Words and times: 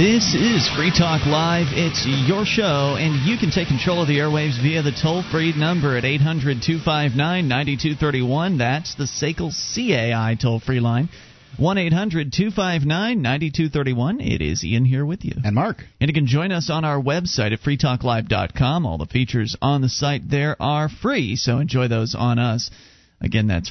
This 0.00 0.34
is 0.34 0.66
Free 0.78 0.90
Talk 0.90 1.26
Live. 1.26 1.66
It's 1.72 2.06
your 2.26 2.46
show, 2.46 2.96
and 2.96 3.20
you 3.28 3.36
can 3.36 3.50
take 3.50 3.68
control 3.68 4.00
of 4.00 4.08
the 4.08 4.16
airwaves 4.16 4.56
via 4.62 4.80
the 4.80 4.92
toll 4.92 5.22
free 5.30 5.52
number 5.54 5.94
at 5.94 6.06
800 6.06 6.62
259 6.62 7.46
9231. 7.46 8.56
That's 8.56 8.94
the 8.94 9.04
SACL 9.04 9.52
CAI 9.52 10.38
toll 10.40 10.58
free 10.58 10.80
line. 10.80 11.10
1 11.58 11.76
800 11.76 12.32
259 12.32 13.20
9231. 13.20 14.20
It 14.22 14.40
is 14.40 14.64
Ian 14.64 14.86
here 14.86 15.04
with 15.04 15.22
you. 15.22 15.34
And 15.44 15.54
Mark. 15.54 15.84
And 16.00 16.08
you 16.08 16.14
can 16.14 16.26
join 16.26 16.50
us 16.50 16.70
on 16.70 16.86
our 16.86 16.98
website 16.98 17.52
at 17.52 17.60
freetalklive.com. 17.60 18.86
All 18.86 18.96
the 18.96 19.04
features 19.04 19.54
on 19.60 19.82
the 19.82 19.90
site 19.90 20.30
there 20.30 20.56
are 20.62 20.88
free, 20.88 21.36
so 21.36 21.58
enjoy 21.58 21.88
those 21.88 22.14
on 22.14 22.38
us. 22.38 22.70
Again, 23.20 23.48
that's 23.48 23.70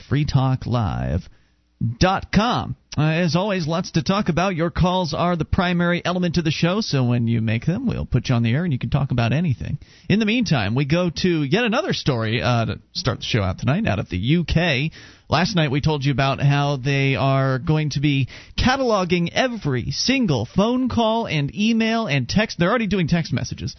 freetalklive.com. 1.81 2.75
Uh, 2.97 3.01
as 3.03 3.35
always, 3.35 3.67
lots 3.67 3.91
to 3.91 4.03
talk 4.03 4.29
about. 4.29 4.55
Your 4.55 4.71
calls 4.71 5.13
are 5.13 5.35
the 5.35 5.45
primary 5.45 6.03
element 6.03 6.35
to 6.35 6.41
the 6.41 6.51
show, 6.51 6.81
so 6.81 7.05
when 7.05 7.27
you 7.27 7.39
make 7.39 7.65
them, 7.65 7.85
we'll 7.85 8.05
put 8.05 8.27
you 8.27 8.35
on 8.35 8.43
the 8.43 8.51
air 8.51 8.63
and 8.63 8.73
you 8.73 8.79
can 8.79 8.89
talk 8.89 9.11
about 9.11 9.31
anything. 9.31 9.77
In 10.09 10.19
the 10.19 10.25
meantime, 10.25 10.75
we 10.75 10.85
go 10.85 11.09
to 11.09 11.43
yet 11.43 11.63
another 11.63 11.93
story 11.93 12.41
uh, 12.41 12.65
to 12.65 12.79
start 12.93 13.19
the 13.19 13.25
show 13.25 13.41
out 13.41 13.59
tonight 13.59 13.87
out 13.87 13.99
of 13.99 14.09
the 14.09 14.37
UK. 14.37 14.91
Last 15.29 15.55
night 15.55 15.71
we 15.71 15.79
told 15.79 16.03
you 16.03 16.11
about 16.11 16.41
how 16.41 16.77
they 16.77 17.15
are 17.15 17.59
going 17.59 17.91
to 17.91 18.01
be 18.01 18.27
cataloging 18.57 19.29
every 19.31 19.91
single 19.91 20.45
phone 20.45 20.89
call 20.89 21.27
and 21.27 21.55
email 21.55 22.07
and 22.07 22.27
text. 22.27 22.57
They're 22.57 22.69
already 22.69 22.87
doing 22.87 23.07
text 23.07 23.31
messages 23.31 23.75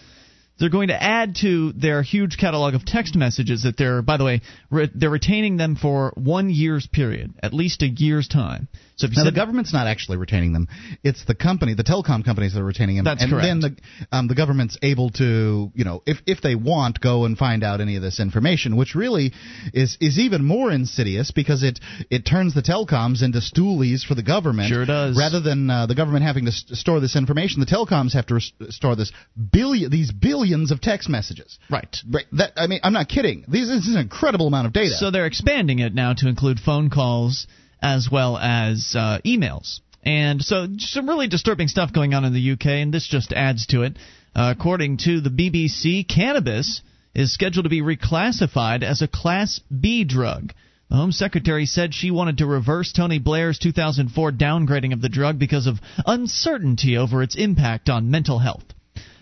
they're 0.60 0.68
going 0.68 0.88
to 0.88 1.02
add 1.02 1.36
to 1.36 1.72
their 1.72 2.02
huge 2.02 2.36
catalog 2.38 2.74
of 2.74 2.84
text 2.84 3.16
messages 3.16 3.62
that 3.62 3.76
they're, 3.76 4.02
by 4.02 4.18
the 4.18 4.24
way, 4.24 4.42
re- 4.70 4.90
they're 4.94 5.10
retaining 5.10 5.56
them 5.56 5.74
for 5.74 6.12
one 6.16 6.50
year's 6.50 6.86
period, 6.86 7.32
at 7.42 7.54
least 7.54 7.82
a 7.82 7.88
year's 7.88 8.28
time. 8.28 8.68
So 9.00 9.06
if 9.06 9.16
you 9.16 9.24
now 9.24 9.30
the 9.30 9.34
government's 9.34 9.72
not 9.72 9.86
actually 9.86 10.18
retaining 10.18 10.52
them; 10.52 10.68
it's 11.02 11.24
the 11.24 11.34
company, 11.34 11.72
the 11.72 11.84
telecom 11.84 12.22
companies 12.22 12.52
that 12.52 12.60
are 12.60 12.64
retaining 12.64 12.96
them. 12.96 13.06
That's 13.06 13.22
and 13.22 13.32
correct. 13.32 13.46
then 13.46 13.60
the 13.60 13.76
um, 14.12 14.28
the 14.28 14.34
government's 14.34 14.76
able 14.82 15.08
to, 15.12 15.72
you 15.74 15.84
know, 15.84 16.02
if 16.04 16.18
if 16.26 16.42
they 16.42 16.54
want, 16.54 17.00
go 17.00 17.24
and 17.24 17.38
find 17.38 17.64
out 17.64 17.80
any 17.80 17.96
of 17.96 18.02
this 18.02 18.20
information, 18.20 18.76
which 18.76 18.94
really 18.94 19.32
is 19.72 19.96
is 20.02 20.18
even 20.18 20.44
more 20.44 20.70
insidious 20.70 21.30
because 21.30 21.62
it 21.62 21.80
it 22.10 22.26
turns 22.26 22.52
the 22.52 22.60
telecoms 22.60 23.22
into 23.22 23.38
stoolies 23.38 24.04
for 24.04 24.14
the 24.14 24.22
government. 24.22 24.68
Sure 24.68 24.84
does. 24.84 25.16
Rather 25.16 25.40
than 25.40 25.70
uh, 25.70 25.86
the 25.86 25.94
government 25.94 26.22
having 26.22 26.44
to 26.44 26.52
st- 26.52 26.76
store 26.76 27.00
this 27.00 27.16
information, 27.16 27.60
the 27.60 27.66
telecoms 27.66 28.12
have 28.12 28.26
to 28.26 28.38
store 28.68 28.96
this 28.96 29.12
billion 29.50 29.90
these 29.90 30.12
billions 30.12 30.72
of 30.72 30.82
text 30.82 31.08
messages. 31.08 31.58
Right. 31.70 31.96
Right. 32.10 32.26
That 32.32 32.52
I 32.56 32.66
mean, 32.66 32.80
I'm 32.82 32.92
not 32.92 33.08
kidding. 33.08 33.46
These 33.48 33.68
this 33.68 33.86
is 33.86 33.94
an 33.94 34.02
incredible 34.02 34.46
amount 34.46 34.66
of 34.66 34.74
data. 34.74 34.90
So 34.90 35.10
they're 35.10 35.24
expanding 35.24 35.78
it 35.78 35.94
now 35.94 36.12
to 36.12 36.28
include 36.28 36.60
phone 36.60 36.90
calls 36.90 37.46
as 37.82 38.08
well 38.10 38.36
as 38.36 38.94
uh, 38.96 39.18
emails. 39.24 39.80
And 40.02 40.42
so, 40.42 40.66
some 40.78 41.08
really 41.08 41.28
disturbing 41.28 41.68
stuff 41.68 41.92
going 41.92 42.14
on 42.14 42.24
in 42.24 42.32
the 42.32 42.52
UK, 42.52 42.66
and 42.66 42.92
this 42.92 43.06
just 43.06 43.32
adds 43.32 43.66
to 43.66 43.82
it. 43.82 43.96
Uh, 44.34 44.54
according 44.56 44.98
to 44.98 45.20
the 45.20 45.30
BBC, 45.30 46.08
cannabis 46.08 46.80
is 47.14 47.34
scheduled 47.34 47.64
to 47.64 47.70
be 47.70 47.82
reclassified 47.82 48.82
as 48.82 49.02
a 49.02 49.08
Class 49.08 49.60
B 49.68 50.04
drug. 50.04 50.52
The 50.88 50.96
Home 50.96 51.12
Secretary 51.12 51.66
said 51.66 51.94
she 51.94 52.10
wanted 52.10 52.38
to 52.38 52.46
reverse 52.46 52.92
Tony 52.92 53.18
Blair's 53.18 53.58
2004 53.58 54.32
downgrading 54.32 54.92
of 54.92 55.00
the 55.00 55.08
drug 55.08 55.38
because 55.38 55.66
of 55.66 55.80
uncertainty 56.06 56.96
over 56.96 57.22
its 57.22 57.36
impact 57.36 57.88
on 57.88 58.10
mental 58.10 58.38
health. 58.38 58.64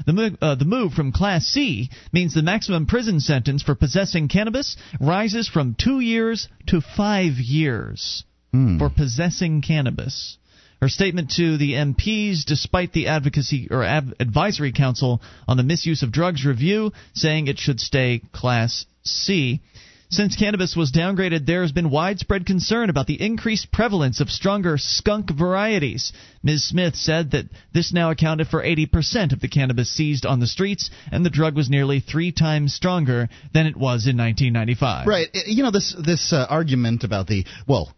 The 0.07 0.37
uh, 0.41 0.55
the 0.55 0.65
move 0.65 0.93
from 0.93 1.13
Class 1.13 1.47
C 1.47 1.91
means 2.13 2.33
the 2.33 2.43
maximum 2.43 2.87
prison 2.87 3.21
sentence 3.21 3.63
for 3.63 3.75
possessing 3.75 4.29
cannabis 4.29 4.77
rises 5.01 5.49
from 5.49 5.75
two 5.75 6.01
years 6.01 6.49
to 6.69 6.81
five 6.81 7.35
years 7.35 8.25
Hmm. 8.53 8.79
for 8.79 8.89
possessing 8.89 9.61
cannabis. 9.61 10.39
Her 10.81 10.89
statement 10.89 11.33
to 11.33 11.57
the 11.57 11.73
MPs, 11.73 12.45
despite 12.45 12.93
the 12.93 13.09
advocacy 13.09 13.69
or 13.71 13.83
Ad- 13.83 14.15
advisory 14.21 14.73
council 14.73 15.21
on 15.49 15.57
the 15.57 15.65
misuse 15.65 16.03
of 16.03 16.13
drugs 16.13 16.47
review, 16.47 16.93
saying 17.15 17.49
it 17.49 17.59
should 17.59 17.81
stay 17.81 18.23
Class 18.33 18.87
C. 19.03 19.61
Since 20.11 20.37
cannabis 20.37 20.75
was 20.75 20.91
downgraded, 20.91 21.45
there 21.45 21.61
has 21.61 21.73
been 21.73 21.91
widespread 21.91 22.47
concern 22.47 22.89
about 22.89 23.07
the 23.07 23.21
increased 23.21 23.71
prevalence 23.71 24.21
of 24.21 24.31
stronger 24.31 24.79
skunk 24.79 25.31
varieties. 25.31 26.13
Ms. 26.43 26.65
Smith 26.65 26.97
said 26.97 27.33
that 27.33 27.45
this 27.75 27.93
now 27.93 28.11
accounted 28.11 28.49
for 28.49 28.63
80% 28.63 29.33
of 29.33 29.41
the 29.41 29.49
cannabis 29.49 29.91
seized 29.91 30.25
on 30.25 30.41
the 30.41 30.47
streets, 30.47 30.91
and 31.13 31.27
the 31.27 31.31
drug 31.31 31.57
was 31.57 31.69
nearly 31.69 32.01
three 32.01 32.33
times 32.33 32.73
stronger 32.73 33.29
than 33.53 33.67
it 33.67 33.77
was 33.77 34.07
in 34.07 34.17
1995. 34.17 35.07
Right. 35.07 35.29
You 35.47 35.65
know 35.65 35.71
this 35.71 35.95
this 35.99 36.33
uh, 36.33 36.47
argument 36.49 37.05
about 37.05 37.27
the 37.27 37.45
well, 37.67 37.93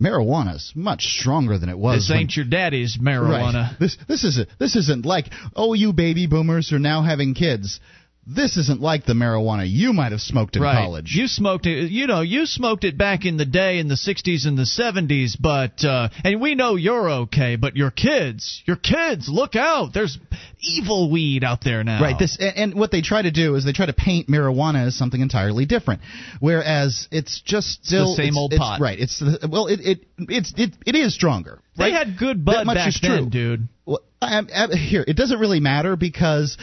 marijuana 0.00 0.56
is 0.56 0.72
much 0.74 1.04
stronger 1.04 1.58
than 1.58 1.68
it 1.68 1.78
was. 1.78 2.02
This 2.02 2.10
when- 2.10 2.18
ain't 2.20 2.36
your 2.36 2.44
daddy's 2.44 2.98
marijuana. 2.98 3.70
Right. 3.70 3.76
This 3.80 3.96
this 4.08 4.24
is 4.24 4.40
this 4.58 4.76
isn't 4.76 5.06
like 5.06 5.26
oh 5.54 5.74
you 5.74 5.92
baby 5.92 6.26
boomers 6.26 6.72
are 6.72 6.78
now 6.78 7.02
having 7.02 7.34
kids. 7.34 7.80
This 8.28 8.56
isn't 8.56 8.80
like 8.80 9.04
the 9.06 9.12
marijuana 9.12 9.66
you 9.68 9.92
might 9.92 10.10
have 10.10 10.20
smoked 10.20 10.56
in 10.56 10.62
right. 10.62 10.74
college. 10.74 11.14
You 11.14 11.28
smoked 11.28 11.66
it. 11.66 11.92
You 11.92 12.08
know, 12.08 12.22
you 12.22 12.44
smoked 12.46 12.82
it 12.82 12.98
back 12.98 13.24
in 13.24 13.36
the 13.36 13.44
day 13.46 13.78
in 13.78 13.86
the 13.86 13.94
'60s 13.94 14.46
and 14.48 14.58
the 14.58 14.64
'70s. 14.64 15.36
But 15.40 15.84
uh, 15.84 16.08
and 16.24 16.40
we 16.40 16.56
know 16.56 16.74
you're 16.74 17.08
okay. 17.08 17.54
But 17.54 17.76
your 17.76 17.92
kids, 17.92 18.64
your 18.66 18.74
kids, 18.76 19.28
look 19.28 19.54
out! 19.54 19.90
There's 19.94 20.18
evil 20.60 21.08
weed 21.08 21.44
out 21.44 21.60
there 21.62 21.84
now. 21.84 22.02
Right. 22.02 22.18
This 22.18 22.36
and, 22.40 22.72
and 22.72 22.74
what 22.74 22.90
they 22.90 23.00
try 23.00 23.22
to 23.22 23.30
do 23.30 23.54
is 23.54 23.64
they 23.64 23.72
try 23.72 23.86
to 23.86 23.92
paint 23.92 24.28
marijuana 24.28 24.88
as 24.88 24.96
something 24.96 25.20
entirely 25.20 25.64
different, 25.64 26.00
whereas 26.40 27.06
it's 27.12 27.40
just 27.42 27.84
still 27.84 28.10
the 28.10 28.16
same 28.16 28.26
it's- 28.30 28.36
old 28.36 28.52
it's- 28.54 28.68
pot. 28.68 28.80
Right. 28.80 28.98
It's 28.98 29.20
the- 29.20 29.48
well, 29.48 29.68
it 29.68 29.78
it 29.80 30.04
it's 30.18 30.52
it, 30.56 30.72
it 30.84 30.96
is 30.96 31.14
stronger. 31.14 31.60
They 31.76 31.92
had 31.92 32.18
good 32.18 32.38
That 32.38 32.44
bud 32.44 32.66
much 32.66 32.74
back 32.76 32.88
is 32.88 32.98
then, 33.00 33.18
true. 33.18 33.30
dude. 33.30 33.68
Well, 33.84 34.00
I, 34.20 34.40
I, 34.52 34.74
here, 34.74 35.04
it 35.06 35.14
doesn't 35.16 35.38
really 35.38 35.60
matter 35.60 35.94
because 35.94 36.56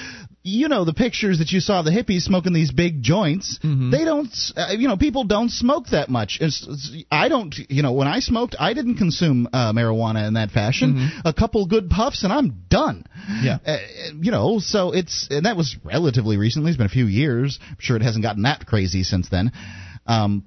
you 0.46 0.68
know 0.68 0.84
the 0.84 0.94
pictures 0.94 1.40
that 1.40 1.52
you 1.54 1.62
saw 1.62 1.80
of 1.80 1.86
the 1.86 1.92
hippies 1.92 2.22
smoking 2.24 2.52
these 2.52 2.72
big 2.72 3.02
joints. 3.02 3.59
Mm-hmm. 3.64 3.92
They 3.92 4.04
don't, 4.04 4.36
uh, 4.58 4.74
you 4.78 4.90
know, 4.90 4.98
people 4.98 5.24
don't 5.24 5.50
smoke 5.50 5.88
that 5.92 6.09
much. 6.09 6.38
It's, 6.42 6.62
it's- 6.64 7.04
I 7.09 7.30
don't, 7.30 7.56
you 7.70 7.81
know, 7.81 7.94
when 7.94 8.09
I 8.09 8.20
smoked, 8.20 8.56
I 8.59 8.74
didn't 8.74 8.98
consume 8.98 9.48
uh, 9.53 9.72
marijuana 9.72 10.28
in 10.28 10.34
that 10.34 10.52
fashion. 10.52 11.09
A 11.24 11.34
couple 11.34 11.66
good 11.66 11.90
puffs 11.90 12.24
and 12.24 12.34
I'm 12.34 12.64
done. 12.70 13.06
Mm-hmm. 13.16 13.46
Yeah. 13.46 13.58
Uh, 13.66 13.78
you 14.20 14.32
know, 14.32 14.59
so 14.59 14.92
it's 14.94 15.28
and 15.32 15.46
that 15.46 15.56
was 15.56 15.78
relatively 15.84 16.36
recently. 16.38 16.70
It's 16.72 16.78
been 16.78 16.88
a 16.88 16.90
few 16.90 17.06
years. 17.08 17.58
I'm 17.70 17.78
sure 17.80 17.96
it 17.96 18.02
hasn't 18.03 18.24
gotten 18.24 18.44
that 18.44 18.66
crazy 18.66 19.03
since 19.03 19.30
then. 19.30 19.52
Um, 20.06 20.46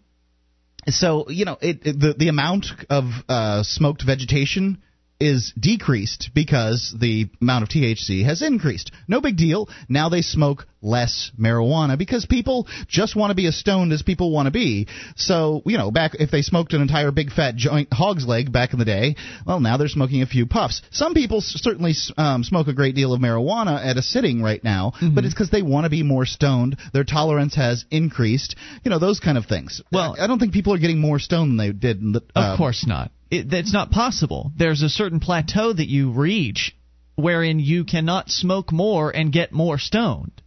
so 0.88 1.28
you 1.30 1.44
know 1.46 1.56
it, 1.60 1.86
it- 1.86 1.98
the 2.00 2.12
the 2.16 2.28
amount 2.28 2.66
of 2.90 3.04
uh, 3.28 3.62
smoked 3.62 4.02
vegetation 4.04 4.82
is 5.20 5.52
decreased 5.58 6.30
because 6.34 6.94
the 6.98 7.28
amount 7.40 7.62
of 7.62 7.68
THC 7.68 8.24
has 8.24 8.42
increased. 8.42 8.90
No 9.08 9.20
big 9.20 9.36
deal. 9.36 9.68
Now 9.88 10.08
they 10.08 10.22
smoke 10.22 10.66
less 10.86 11.30
marijuana 11.38 11.98
because 11.98 12.24
people 12.26 12.66
just 12.88 13.16
want 13.16 13.30
to 13.30 13.34
be 13.34 13.46
as 13.46 13.56
stoned 13.56 13.92
as 13.92 14.02
people 14.02 14.30
want 14.30 14.46
to 14.46 14.50
be. 14.52 14.86
So, 15.16 15.62
you 15.66 15.76
know, 15.76 15.90
back 15.90 16.12
if 16.18 16.30
they 16.30 16.42
smoked 16.42 16.72
an 16.72 16.80
entire 16.80 17.10
big 17.10 17.32
fat 17.32 17.56
joint 17.56 17.88
hog's 17.92 18.26
leg 18.26 18.52
back 18.52 18.72
in 18.72 18.78
the 18.78 18.84
day, 18.84 19.16
well, 19.46 19.60
now 19.60 19.76
they're 19.76 19.88
smoking 19.88 20.22
a 20.22 20.26
few 20.26 20.46
puffs. 20.46 20.82
Some 20.90 21.14
people 21.14 21.40
certainly 21.40 21.92
um, 22.16 22.44
smoke 22.44 22.68
a 22.68 22.72
great 22.72 22.94
deal 22.94 23.12
of 23.12 23.20
marijuana 23.20 23.84
at 23.84 23.96
a 23.96 24.02
sitting 24.02 24.42
right 24.42 24.62
now, 24.62 24.92
but 25.00 25.24
it's 25.24 25.34
because 25.34 25.50
they 25.50 25.62
want 25.62 25.84
to 25.84 25.90
be 25.90 26.02
more 26.02 26.24
stoned. 26.26 26.76
Their 26.92 27.04
tolerance 27.04 27.54
has 27.56 27.84
increased. 27.90 28.56
You 28.84 28.90
know, 28.90 28.98
those 28.98 29.20
kind 29.20 29.36
of 29.36 29.46
things. 29.46 29.82
Well- 29.92 30.16
I 30.18 30.26
don't 30.26 30.38
think 30.38 30.52
people 30.52 30.72
are 30.72 30.78
getting 30.78 30.98
more 30.98 31.18
stoned 31.18 31.50
than 31.50 31.56
they 31.58 31.72
did. 31.72 32.00
In 32.00 32.12
the, 32.12 32.20
Of 32.34 32.54
uh, 32.54 32.56
course 32.56 32.86
not. 32.86 33.10
It, 33.30 33.52
it's 33.52 33.72
not 33.72 33.90
possible. 33.90 34.52
There's 34.56 34.82
a 34.82 34.88
certain 34.88 35.20
plateau 35.20 35.72
that 35.72 35.88
you 35.88 36.12
reach 36.12 36.76
wherein 37.16 37.58
you 37.58 37.84
cannot 37.84 38.30
smoke 38.30 38.70
more 38.72 39.10
and 39.10 39.32
get 39.32 39.52
more 39.52 39.78
stoned. 39.78 40.42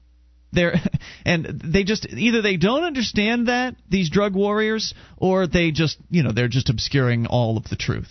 There 0.51 0.75
and 1.25 1.45
they 1.45 1.83
just 1.83 2.07
either 2.07 2.41
they 2.41 2.57
don't 2.57 2.83
understand 2.83 3.47
that 3.47 3.75
these 3.89 4.09
drug 4.09 4.35
warriors 4.35 4.93
or 5.17 5.47
they 5.47 5.71
just 5.71 5.97
you 6.09 6.23
know 6.23 6.31
they're 6.31 6.47
just 6.47 6.69
obscuring 6.69 7.27
all 7.27 7.57
of 7.57 7.65
the 7.65 7.75
truth. 7.75 8.09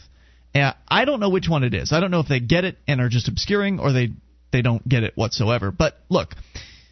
And 0.54 0.74
I 0.88 1.04
don't 1.04 1.20
know 1.20 1.30
which 1.30 1.48
one 1.48 1.64
it 1.64 1.74
is. 1.74 1.92
I 1.92 2.00
don't 2.00 2.10
know 2.10 2.20
if 2.20 2.28
they 2.28 2.40
get 2.40 2.64
it 2.64 2.78
and 2.86 3.00
are 3.00 3.08
just 3.08 3.28
obscuring 3.28 3.80
or 3.80 3.92
they 3.92 4.10
they 4.50 4.62
don't 4.62 4.86
get 4.88 5.02
it 5.02 5.16
whatsoever. 5.16 5.70
But 5.70 6.00
look, 6.08 6.34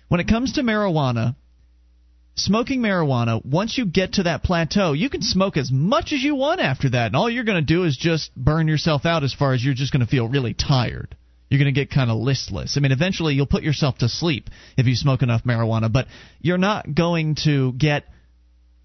when 0.08 0.20
it 0.20 0.28
comes 0.28 0.54
to 0.54 0.62
marijuana, 0.62 1.36
smoking 2.34 2.80
marijuana, 2.80 3.44
once 3.44 3.76
you 3.78 3.86
get 3.86 4.14
to 4.14 4.24
that 4.24 4.42
plateau, 4.42 4.92
you 4.92 5.08
can 5.10 5.22
smoke 5.22 5.56
as 5.56 5.70
much 5.72 6.12
as 6.12 6.22
you 6.22 6.34
want 6.34 6.60
after 6.60 6.90
that. 6.90 7.06
And 7.06 7.16
all 7.16 7.30
you're 7.30 7.44
going 7.44 7.64
to 7.64 7.74
do 7.74 7.84
is 7.84 7.96
just 7.96 8.34
burn 8.36 8.68
yourself 8.68 9.06
out 9.06 9.24
as 9.24 9.32
far 9.32 9.54
as 9.54 9.64
you're 9.64 9.74
just 9.74 9.92
going 9.92 10.04
to 10.04 10.10
feel 10.10 10.28
really 10.28 10.54
tired. 10.54 11.16
You're 11.48 11.58
going 11.58 11.72
to 11.72 11.80
get 11.80 11.90
kind 11.90 12.10
of 12.10 12.18
listless. 12.18 12.76
I 12.76 12.80
mean, 12.80 12.92
eventually 12.92 13.34
you'll 13.34 13.46
put 13.46 13.62
yourself 13.62 13.98
to 13.98 14.08
sleep 14.08 14.50
if 14.76 14.86
you 14.86 14.94
smoke 14.96 15.22
enough 15.22 15.44
marijuana, 15.44 15.92
but 15.92 16.06
you're 16.40 16.58
not 16.58 16.92
going 16.94 17.36
to 17.44 17.72
get 17.72 18.04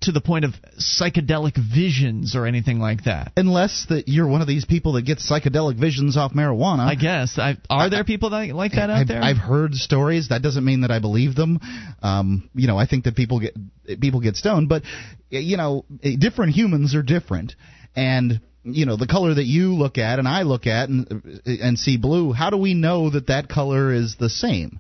to 0.01 0.11
the 0.11 0.21
point 0.21 0.45
of 0.45 0.53
psychedelic 0.79 1.55
visions 1.55 2.35
or 2.35 2.47
anything 2.47 2.79
like 2.79 3.03
that. 3.03 3.31
Unless 3.37 3.85
that 3.89 4.07
you're 4.07 4.27
one 4.27 4.41
of 4.41 4.47
these 4.47 4.65
people 4.65 4.93
that 4.93 5.03
gets 5.03 5.29
psychedelic 5.29 5.79
visions 5.79 6.17
off 6.17 6.33
marijuana. 6.33 6.79
I 6.79 6.95
guess. 6.95 7.37
I, 7.37 7.57
are 7.69 7.89
there 7.89 8.03
people 8.03 8.31
that 8.31 8.47
like 8.55 8.73
that 8.73 8.89
out 8.89 9.01
I've, 9.01 9.07
there? 9.07 9.21
I've 9.21 9.37
heard 9.37 9.75
stories. 9.75 10.29
That 10.29 10.41
doesn't 10.41 10.65
mean 10.65 10.81
that 10.81 10.91
I 10.91 10.99
believe 10.99 11.35
them. 11.35 11.59
Um, 12.01 12.49
you 12.55 12.67
know, 12.67 12.77
I 12.77 12.87
think 12.87 13.03
that 13.03 13.15
people 13.15 13.39
get 13.39 13.55
people 13.99 14.21
get 14.21 14.35
stoned, 14.35 14.69
but 14.69 14.83
you 15.29 15.57
know, 15.57 15.85
different 16.01 16.53
humans 16.53 16.95
are 16.95 17.03
different, 17.03 17.53
and 17.95 18.41
you 18.63 18.85
know 18.85 18.95
the 18.95 19.07
color 19.07 19.33
that 19.33 19.45
you 19.45 19.75
look 19.75 19.97
at 19.97 20.19
and 20.19 20.27
I 20.27 20.43
look 20.43 20.67
at 20.67 20.89
and 20.89 21.41
and 21.45 21.79
see 21.79 21.97
blue, 21.97 22.31
how 22.33 22.49
do 22.49 22.57
we 22.57 22.73
know 22.73 23.09
that 23.09 23.27
that 23.27 23.49
color 23.49 23.93
is 23.93 24.15
the 24.19 24.29
same? 24.29 24.79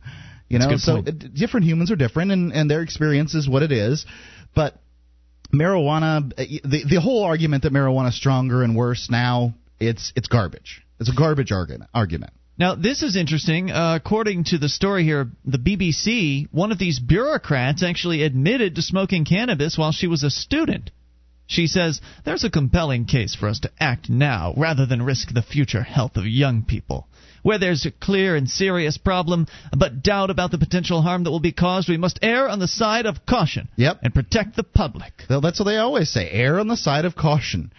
You 0.49 0.59
know, 0.59 0.75
so 0.77 0.97
it, 0.97 1.33
different 1.33 1.65
humans 1.65 1.91
are 1.91 1.95
different, 1.95 2.31
and 2.31 2.51
and 2.51 2.69
their 2.69 2.81
experience 2.81 3.35
is 3.35 3.47
what 3.47 3.63
it 3.63 3.71
is. 3.71 4.05
But 4.53 4.75
marijuana, 5.53 6.35
the 6.35 6.83
the 6.89 6.99
whole 7.01 7.23
argument 7.23 7.63
that 7.63 7.71
marijuana 7.73 8.09
is 8.09 8.15
stronger 8.15 8.63
and 8.63 8.75
worse 8.75 9.09
now, 9.09 9.55
it's 9.79 10.11
it's 10.15 10.27
garbage. 10.27 10.83
It's 10.99 11.09
a 11.09 11.15
garbage 11.15 11.51
argument. 11.51 11.89
Argument. 11.93 12.33
Now, 12.57 12.75
this 12.75 13.01
is 13.01 13.15
interesting. 13.15 13.71
Uh, 13.71 13.95
according 13.95 14.43
to 14.45 14.59
the 14.59 14.69
story 14.69 15.03
here, 15.03 15.31
the 15.45 15.57
BBC, 15.57 16.47
one 16.51 16.71
of 16.71 16.77
these 16.77 16.99
bureaucrats 16.99 17.81
actually 17.81 18.21
admitted 18.21 18.75
to 18.75 18.83
smoking 18.83 19.25
cannabis 19.25 19.79
while 19.79 19.91
she 19.91 20.05
was 20.05 20.21
a 20.21 20.29
student. 20.29 20.91
She 21.51 21.67
says, 21.67 21.99
There's 22.23 22.45
a 22.45 22.49
compelling 22.49 23.03
case 23.03 23.35
for 23.35 23.49
us 23.49 23.59
to 23.59 23.71
act 23.77 24.09
now 24.09 24.53
rather 24.55 24.85
than 24.85 25.01
risk 25.01 25.33
the 25.33 25.41
future 25.41 25.83
health 25.83 26.15
of 26.15 26.25
young 26.25 26.63
people. 26.63 27.09
Where 27.43 27.57
there's 27.57 27.85
a 27.85 27.91
clear 27.91 28.37
and 28.37 28.49
serious 28.49 28.97
problem, 28.97 29.47
but 29.77 30.01
doubt 30.01 30.29
about 30.29 30.51
the 30.51 30.57
potential 30.57 31.01
harm 31.01 31.25
that 31.25 31.31
will 31.31 31.41
be 31.41 31.51
caused, 31.51 31.89
we 31.89 31.97
must 31.97 32.19
err 32.21 32.47
on 32.47 32.59
the 32.59 32.69
side 32.69 33.05
of 33.05 33.25
caution 33.25 33.67
yep. 33.75 33.99
and 34.01 34.13
protect 34.13 34.55
the 34.55 34.63
public. 34.63 35.11
Well, 35.29 35.41
that's 35.41 35.59
what 35.59 35.65
they 35.65 35.75
always 35.75 36.09
say 36.09 36.29
err 36.29 36.57
on 36.57 36.69
the 36.69 36.77
side 36.77 37.03
of 37.03 37.17
caution. 37.17 37.73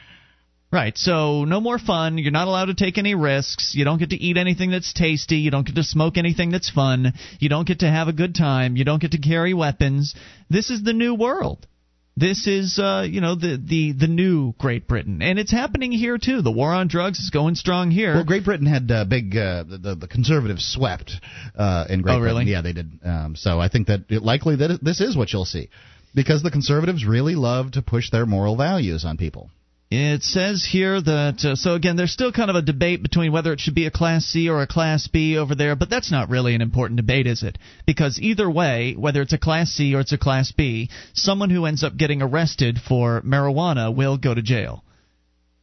Right. 0.71 0.99
So 0.99 1.45
no 1.45 1.59
more 1.59 1.79
fun. 1.79 2.19
You're 2.19 2.31
not 2.31 2.49
allowed 2.49 2.67
to 2.67 2.75
take 2.75 2.99
any 2.99 3.15
risks. 3.15 3.75
You 3.75 3.87
don't 3.87 3.99
get 3.99 4.11
to 4.11 4.17
eat 4.17 4.37
anything 4.37 4.71
that's 4.71 4.93
tasty. 4.93 5.37
You 5.37 5.51
don't 5.51 5.65
get 5.67 5.77
to 5.77 5.83
smoke 5.83 6.19
anything 6.19 6.51
that's 6.51 6.69
fun. 6.69 7.15
You 7.39 7.49
don't 7.49 7.67
get 7.67 7.79
to 7.79 7.91
have 7.91 8.09
a 8.09 8.13
good 8.13 8.35
time. 8.35 8.77
You 8.77 8.85
don't 8.85 9.01
get 9.01 9.13
to 9.13 9.19
carry 9.19 9.55
weapons. 9.55 10.15
This 10.51 10.69
is 10.69 10.83
the 10.83 10.93
new 10.93 11.15
world. 11.15 11.67
This 12.14 12.47
is, 12.47 12.79
uh, 12.79 13.06
you 13.09 13.23
know, 13.23 13.37
the, 13.37 13.56
the 13.56 13.93
the 13.93 14.06
new 14.06 14.53
Great 14.59 14.87
Britain, 14.87 15.23
and 15.23 15.38
it's 15.38 15.50
happening 15.50 15.93
here 15.93 16.19
too. 16.19 16.43
The 16.43 16.50
war 16.50 16.70
on 16.70 16.88
drugs 16.88 17.19
is 17.19 17.31
going 17.31 17.55
strong 17.55 17.91
here. 17.91 18.14
Well, 18.14 18.25
Great 18.25 18.44
Britain 18.44 18.67
had 18.67 18.91
uh, 18.91 19.06
big 19.06 19.35
uh, 19.35 19.64
the, 19.64 19.97
the 19.99 20.06
conservatives 20.06 20.62
swept 20.62 21.12
uh, 21.56 21.87
in 21.88 22.03
Great 22.03 22.17
oh, 22.17 22.19
Britain. 22.20 22.37
really? 22.37 22.53
Yeah, 22.53 22.61
they 22.61 22.75
did. 22.75 22.99
Um, 23.03 23.35
so 23.35 23.59
I 23.59 23.69
think 23.69 23.87
that 23.87 24.00
it, 24.11 24.23
likely 24.23 24.56
that 24.56 24.73
it, 24.73 24.85
this 24.85 25.00
is 25.00 25.17
what 25.17 25.32
you'll 25.32 25.47
see, 25.47 25.70
because 26.14 26.43
the 26.43 26.50
conservatives 26.50 27.06
really 27.06 27.35
love 27.35 27.73
to 27.73 27.82
push 27.82 28.11
their 28.11 28.26
moral 28.26 28.56
values 28.56 29.06
on 29.06 29.17
people. 29.17 29.49
It 29.94 30.23
says 30.23 30.65
here 30.65 31.03
that 31.03 31.44
uh, 31.44 31.55
so 31.55 31.75
again, 31.75 31.97
there's 31.97 32.15
still 32.15 32.33
kind 32.33 32.49
of 32.49 32.56
a 32.56 32.62
debate 32.62 33.03
between 33.03 33.31
whether 33.31 33.53
it 33.53 33.61
should 33.61 33.75
be 33.75 33.85
a 33.85 33.91
Class 33.91 34.25
C 34.25 34.49
or 34.49 34.62
a 34.62 34.67
Class 34.67 35.06
B 35.06 35.37
over 35.37 35.55
there, 35.55 35.77
but 35.77 35.91
that's 35.91 36.11
not 36.11 36.31
really 36.31 36.55
an 36.55 36.62
important 36.62 36.97
debate, 36.97 37.27
is 37.27 37.43
it? 37.43 37.59
Because 37.87 38.19
either 38.19 38.50
way, 38.50 38.94
whether 38.97 39.21
it's 39.21 39.35
a 39.35 39.39
Class 39.39 39.71
C 39.71 39.94
or 39.94 40.00
it's 40.00 40.12
a 40.12 40.17
Class 40.17 40.50
B, 40.50 40.89
someone 41.12 41.50
who 41.50 41.67
ends 41.67 41.85
up 41.85 41.99
getting 41.99 42.23
arrested 42.23 42.79
for 42.79 43.21
marijuana 43.21 43.94
will 43.94 44.17
go 44.17 44.33
to 44.33 44.41
jail. 44.41 44.83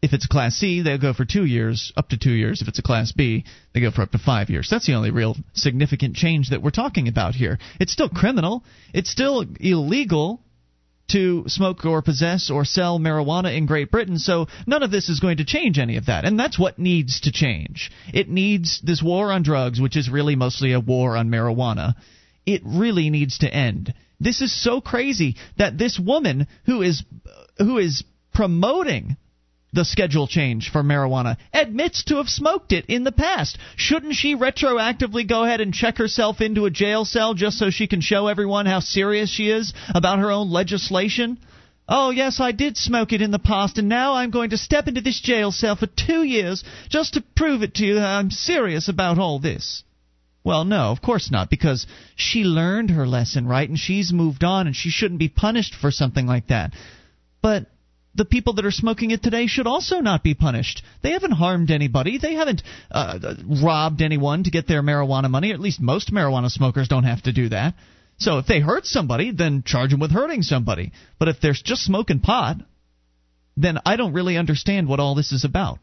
If 0.03 0.13
it's 0.13 0.25
a 0.25 0.29
Class 0.29 0.55
C, 0.57 0.83
they'll 0.83 0.99
go 0.99 1.13
for 1.13 1.25
two 1.25 1.45
years, 1.45 1.91
up 1.97 2.09
to 2.09 2.17
two 2.19 2.31
years. 2.31 2.61
If 2.61 2.67
it's 2.67 2.77
a 2.77 2.83
Class 2.83 3.11
B, 3.11 3.45
they 3.73 3.81
go 3.81 3.89
for 3.89 4.03
up 4.03 4.11
to 4.11 4.19
five 4.19 4.51
years. 4.51 4.67
That's 4.69 4.85
the 4.85 4.93
only 4.93 5.09
real 5.09 5.37
significant 5.55 6.15
change 6.15 6.51
that 6.51 6.61
we're 6.61 6.69
talking 6.69 7.07
about 7.07 7.33
here. 7.33 7.57
It's 7.79 7.91
still 7.91 8.09
criminal. 8.09 8.63
It's 8.93 9.09
still 9.09 9.43
illegal 9.59 10.39
to 11.09 11.43
smoke 11.47 11.85
or 11.85 12.01
possess 12.01 12.49
or 12.49 12.65
sell 12.65 12.99
marijuana 12.99 13.55
in 13.55 13.65
Great 13.65 13.91
Britain, 13.91 14.17
so 14.17 14.47
none 14.65 14.83
of 14.83 14.91
this 14.91 15.09
is 15.09 15.19
going 15.19 15.37
to 15.37 15.45
change 15.45 15.79
any 15.79 15.97
of 15.97 16.07
that. 16.07 16.25
And 16.25 16.39
that's 16.39 16.59
what 16.59 16.79
needs 16.79 17.21
to 17.21 17.31
change. 17.31 17.91
It 18.13 18.29
needs 18.29 18.81
this 18.83 19.01
war 19.01 19.31
on 19.31 19.43
drugs, 19.43 19.79
which 19.81 19.97
is 19.97 20.09
really 20.09 20.35
mostly 20.35 20.73
a 20.73 20.79
war 20.79 21.17
on 21.17 21.29
marijuana. 21.29 21.95
It 22.45 22.61
really 22.65 23.09
needs 23.09 23.39
to 23.39 23.53
end. 23.53 23.93
This 24.19 24.41
is 24.41 24.51
so 24.51 24.81
crazy 24.81 25.35
that 25.57 25.77
this 25.77 25.99
woman 25.99 26.47
who 26.65 26.81
is 26.81 27.03
who 27.57 27.77
is 27.77 28.03
promoting 28.33 29.17
the 29.71 29.85
schedule 29.85 30.27
change 30.27 30.71
for 30.71 30.81
marijuana, 30.81 31.37
admits 31.53 32.03
to 32.05 32.17
have 32.17 32.29
smoked 32.29 32.71
it 32.71 32.85
in 32.87 33.03
the 33.03 33.11
past. 33.11 33.57
Shouldn't 33.75 34.15
she 34.15 34.35
retroactively 34.35 35.27
go 35.27 35.43
ahead 35.43 35.61
and 35.61 35.73
check 35.73 35.97
herself 35.97 36.41
into 36.41 36.65
a 36.65 36.71
jail 36.71 37.05
cell 37.05 37.33
just 37.33 37.57
so 37.57 37.69
she 37.69 37.87
can 37.87 38.01
show 38.01 38.27
everyone 38.27 38.65
how 38.65 38.79
serious 38.79 39.29
she 39.29 39.49
is 39.49 39.73
about 39.93 40.19
her 40.19 40.31
own 40.31 40.49
legislation? 40.49 41.37
Oh, 41.87 42.11
yes, 42.11 42.39
I 42.39 42.51
did 42.51 42.77
smoke 42.77 43.13
it 43.13 43.21
in 43.21 43.31
the 43.31 43.39
past, 43.39 43.79
and 43.79 43.89
now 43.89 44.13
I'm 44.13 44.29
going 44.29 44.51
to 44.51 44.57
step 44.57 44.87
into 44.87 45.01
this 45.01 45.19
jail 45.19 45.51
cell 45.51 45.75
for 45.75 45.87
two 45.87 46.23
years 46.23 46.63
just 46.87 47.15
to 47.15 47.23
prove 47.35 47.63
it 47.63 47.75
to 47.75 47.85
you 47.85 47.95
that 47.95 48.05
I'm 48.05 48.29
serious 48.29 48.87
about 48.87 49.17
all 49.17 49.39
this. 49.39 49.83
Well, 50.43 50.65
no, 50.65 50.91
of 50.91 51.01
course 51.01 51.31
not, 51.31 51.49
because 51.49 51.87
she 52.15 52.43
learned 52.43 52.91
her 52.91 53.07
lesson, 53.07 53.47
right? 53.47 53.67
And 53.67 53.77
she's 53.77 54.13
moved 54.13 54.43
on, 54.43 54.67
and 54.67 54.75
she 54.75 54.89
shouldn't 54.89 55.19
be 55.19 55.29
punished 55.29 55.73
for 55.73 55.89
something 55.89 56.27
like 56.27 56.47
that. 56.47 56.73
But 57.41 57.65
the 58.15 58.25
people 58.25 58.53
that 58.53 58.65
are 58.65 58.71
smoking 58.71 59.11
it 59.11 59.21
today 59.21 59.47
should 59.47 59.67
also 59.67 59.99
not 59.99 60.23
be 60.23 60.33
punished. 60.33 60.83
They 61.03 61.11
haven't 61.11 61.31
harmed 61.31 61.71
anybody. 61.71 62.17
They 62.17 62.33
haven't 62.33 62.63
uh, 62.91 63.35
robbed 63.63 64.01
anyone 64.01 64.43
to 64.43 64.51
get 64.51 64.67
their 64.67 64.81
marijuana 64.81 65.29
money. 65.29 65.51
At 65.51 65.59
least 65.59 65.79
most 65.79 66.11
marijuana 66.11 66.49
smokers 66.49 66.87
don't 66.87 67.03
have 67.03 67.23
to 67.23 67.33
do 67.33 67.49
that. 67.49 67.75
So 68.17 68.39
if 68.39 68.47
they 68.47 68.59
hurt 68.59 68.85
somebody, 68.85 69.31
then 69.31 69.63
charge 69.65 69.91
them 69.91 69.99
with 69.99 70.11
hurting 70.11 70.41
somebody. 70.41 70.91
But 71.19 71.29
if 71.29 71.39
they're 71.39 71.53
just 71.53 71.83
smoking 71.83 72.19
pot, 72.19 72.57
then 73.55 73.79
I 73.85 73.95
don't 73.95 74.13
really 74.13 74.37
understand 74.37 74.87
what 74.87 74.99
all 74.99 75.15
this 75.15 75.31
is 75.31 75.45
about. 75.45 75.79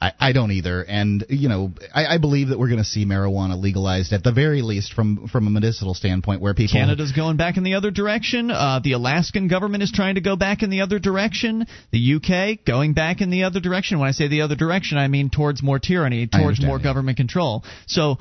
I, 0.00 0.12
I 0.20 0.32
don't 0.32 0.52
either, 0.52 0.84
and 0.84 1.24
you 1.28 1.48
know, 1.48 1.72
I, 1.92 2.14
I 2.14 2.18
believe 2.18 2.48
that 2.48 2.58
we're 2.58 2.68
going 2.68 2.78
to 2.78 2.84
see 2.84 3.04
marijuana 3.04 3.60
legalized 3.60 4.12
at 4.12 4.22
the 4.22 4.30
very 4.30 4.62
least 4.62 4.92
from 4.92 5.26
from 5.26 5.48
a 5.48 5.50
medicinal 5.50 5.92
standpoint, 5.92 6.40
where 6.40 6.54
people. 6.54 6.74
Canada's 6.74 7.10
going 7.10 7.36
back 7.36 7.56
in 7.56 7.64
the 7.64 7.74
other 7.74 7.90
direction. 7.90 8.52
Uh, 8.52 8.80
the 8.82 8.92
Alaskan 8.92 9.48
government 9.48 9.82
is 9.82 9.90
trying 9.90 10.14
to 10.14 10.20
go 10.20 10.36
back 10.36 10.62
in 10.62 10.70
the 10.70 10.82
other 10.82 11.00
direction. 11.00 11.66
The 11.90 12.14
UK 12.14 12.64
going 12.64 12.94
back 12.94 13.20
in 13.20 13.30
the 13.30 13.42
other 13.42 13.58
direction. 13.58 13.98
When 13.98 14.08
I 14.08 14.12
say 14.12 14.28
the 14.28 14.42
other 14.42 14.54
direction, 14.54 14.98
I 14.98 15.08
mean 15.08 15.30
towards 15.30 15.64
more 15.64 15.80
tyranny, 15.80 16.28
towards 16.28 16.62
more 16.62 16.78
yeah. 16.78 16.84
government 16.84 17.16
control. 17.16 17.64
So 17.86 18.18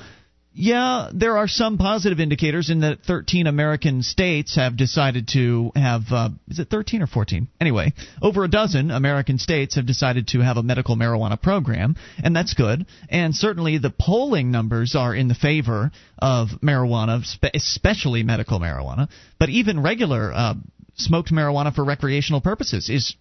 yeah, 0.59 1.11
there 1.13 1.37
are 1.37 1.47
some 1.47 1.77
positive 1.77 2.19
indicators 2.19 2.71
in 2.71 2.79
that 2.79 3.03
13 3.03 3.45
American 3.45 4.01
states 4.01 4.55
have 4.55 4.75
decided 4.75 5.27
to 5.33 5.71
have. 5.75 6.01
Uh, 6.09 6.29
is 6.47 6.57
it 6.57 6.67
13 6.71 7.03
or 7.03 7.07
14? 7.07 7.47
Anyway, 7.61 7.93
over 8.23 8.43
a 8.43 8.47
dozen 8.47 8.89
American 8.89 9.37
states 9.37 9.75
have 9.75 9.85
decided 9.85 10.29
to 10.29 10.39
have 10.39 10.57
a 10.57 10.63
medical 10.63 10.95
marijuana 10.95 11.39
program, 11.39 11.95
and 12.23 12.35
that's 12.35 12.55
good. 12.55 12.87
And 13.07 13.35
certainly 13.35 13.77
the 13.77 13.91
polling 13.91 14.49
numbers 14.49 14.95
are 14.95 15.13
in 15.13 15.27
the 15.27 15.35
favor 15.35 15.91
of 16.17 16.49
marijuana, 16.63 17.23
especially 17.53 18.23
medical 18.23 18.59
marijuana. 18.59 19.09
But 19.37 19.49
even 19.49 19.83
regular 19.83 20.33
uh, 20.33 20.55
smoked 20.95 21.31
marijuana 21.31 21.73
for 21.73 21.85
recreational 21.85 22.41
purposes 22.41 22.89
is 22.89 23.15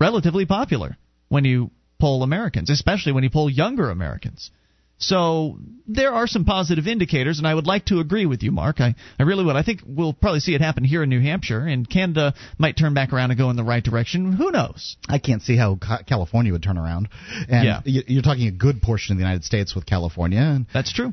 relatively 0.00 0.44
popular 0.44 0.96
when 1.28 1.44
you 1.44 1.70
poll 2.00 2.24
Americans, 2.24 2.68
especially 2.68 3.12
when 3.12 3.22
you 3.22 3.30
poll 3.30 3.48
younger 3.48 3.90
Americans. 3.90 4.50
So 4.98 5.58
there 5.86 6.12
are 6.12 6.26
some 6.26 6.44
positive 6.44 6.88
indicators, 6.88 7.38
and 7.38 7.46
I 7.46 7.54
would 7.54 7.66
like 7.66 7.86
to 7.86 8.00
agree 8.00 8.26
with 8.26 8.42
you, 8.42 8.50
Mark. 8.50 8.80
I, 8.80 8.96
I 9.18 9.22
really 9.22 9.44
would. 9.44 9.54
I 9.54 9.62
think 9.62 9.80
we'll 9.86 10.12
probably 10.12 10.40
see 10.40 10.54
it 10.54 10.60
happen 10.60 10.82
here 10.82 11.04
in 11.04 11.08
New 11.08 11.20
Hampshire, 11.20 11.60
and 11.60 11.88
Canada 11.88 12.34
might 12.58 12.76
turn 12.76 12.94
back 12.94 13.12
around 13.12 13.30
and 13.30 13.38
go 13.38 13.48
in 13.50 13.56
the 13.56 13.64
right 13.64 13.82
direction. 13.82 14.32
Who 14.32 14.50
knows? 14.50 14.96
I 15.08 15.18
can't 15.18 15.40
see 15.40 15.56
how 15.56 15.78
California 16.06 16.52
would 16.52 16.64
turn 16.64 16.78
around. 16.78 17.08
And 17.48 17.64
yeah. 17.64 17.80
you're 17.84 18.22
talking 18.22 18.48
a 18.48 18.52
good 18.52 18.82
portion 18.82 19.12
of 19.12 19.18
the 19.18 19.22
United 19.22 19.44
States 19.44 19.74
with 19.74 19.86
California. 19.86 20.40
And, 20.40 20.66
That's 20.74 20.92
true. 20.92 21.12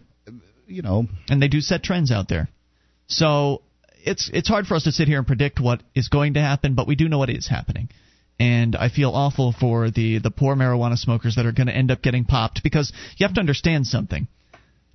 You 0.68 0.82
know, 0.82 1.06
and 1.30 1.40
they 1.40 1.48
do 1.48 1.62
set 1.62 1.84
trends 1.84 2.12
out 2.12 2.28
there. 2.28 2.50
So 3.06 3.62
it's 4.04 4.32
it's 4.34 4.50
hard 4.50 4.66
for 4.66 4.74
us 4.74 4.86
to 4.86 4.92
sit 4.92 5.08
here 5.08 5.20
and 5.20 5.28
predict 5.28 5.60
what 5.60 5.84
is 5.94 6.08
going 6.08 6.34
to 6.34 6.42
happen, 6.42 6.74
but 6.74 6.88
we 6.88 6.96
do 6.96 7.08
know 7.08 7.20
what 7.20 7.30
is 7.30 7.48
happening 7.48 7.90
and 8.40 8.76
I 8.76 8.90
feel 8.90 9.12
awful 9.12 9.54
for 9.54 9.90
the 9.90 10.20
the 10.20 10.32
poor 10.32 10.56
marijuana 10.56 10.98
smokers 10.98 11.36
that 11.36 11.46
are 11.46 11.52
going 11.52 11.68
to 11.68 11.76
end 11.76 11.92
up 11.92 12.02
getting 12.02 12.26
popped 12.26 12.64
because 12.64 12.92
you 13.18 13.26
have 13.26 13.36
to 13.36 13.40
understand 13.40 13.88
something. 13.88 14.28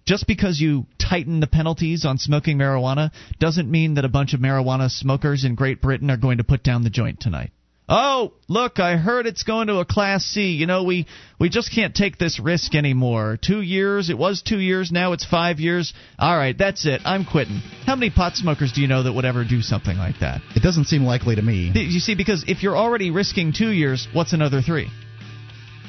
Just 0.07 0.27
because 0.27 0.61
you 0.61 0.87
tighten 0.99 1.41
the 1.41 1.47
penalties 1.47 2.05
on 2.05 2.19
smoking 2.19 2.59
marijuana 2.59 3.13
doesn't 3.39 3.71
mean 3.71 3.95
that 3.95 4.05
a 4.05 4.09
bunch 4.09 4.35
of 4.35 4.41
marijuana 4.41 4.91
smokers 4.91 5.45
in 5.45 5.55
Great 5.55 5.81
Britain 5.81 6.11
are 6.11 6.17
going 6.17 6.39
to 6.39 6.45
put 6.45 6.63
down 6.63 6.85
the 6.85 6.91
joint 6.91 7.21
tonight. 7.21 7.53
Oh, 7.93 8.33
look, 8.47 8.79
I 8.79 8.97
heard 8.97 9.27
it's 9.27 9.43
going 9.43 9.67
to 9.67 9.81
a 9.81 9.85
class 9.85 10.25
C. 10.25 10.53
You 10.53 10.67
know, 10.67 10.85
we 10.85 11.07
we 11.41 11.49
just 11.49 11.75
can't 11.75 11.93
take 11.93 12.19
this 12.19 12.39
risk 12.39 12.77
anymore. 12.77 13.37
2 13.43 13.61
years, 13.61 14.11
it 14.11 14.17
was 14.17 14.43
2 14.43 14.61
years, 14.61 14.93
now 14.93 15.13
it's 15.13 15.25
5 15.25 15.59
years. 15.59 15.93
All 16.17 16.37
right, 16.37 16.57
that's 16.57 16.87
it. 16.87 17.01
I'm 17.05 17.25
quitting. 17.25 17.61
How 17.87 17.97
many 17.97 18.11
pot 18.11 18.37
smokers 18.37 18.73
do 18.73 18.81
you 18.81 18.87
know 18.87 19.03
that 19.03 19.13
would 19.13 19.25
ever 19.25 19.45
do 19.45 19.61
something 19.61 19.99
like 19.99 20.21
that? 20.21 20.41
It 20.55 20.63
doesn't 20.63 20.85
seem 20.85 21.03
likely 21.03 21.35
to 21.35 21.43
me. 21.43 21.73
You 21.75 21.99
see 21.99 22.15
because 22.15 22.45
if 22.47 22.63
you're 22.63 22.77
already 22.77 23.11
risking 23.11 23.53
2 23.53 23.71
years, 23.71 24.07
what's 24.13 24.33
another 24.33 24.63
3? 24.63 24.89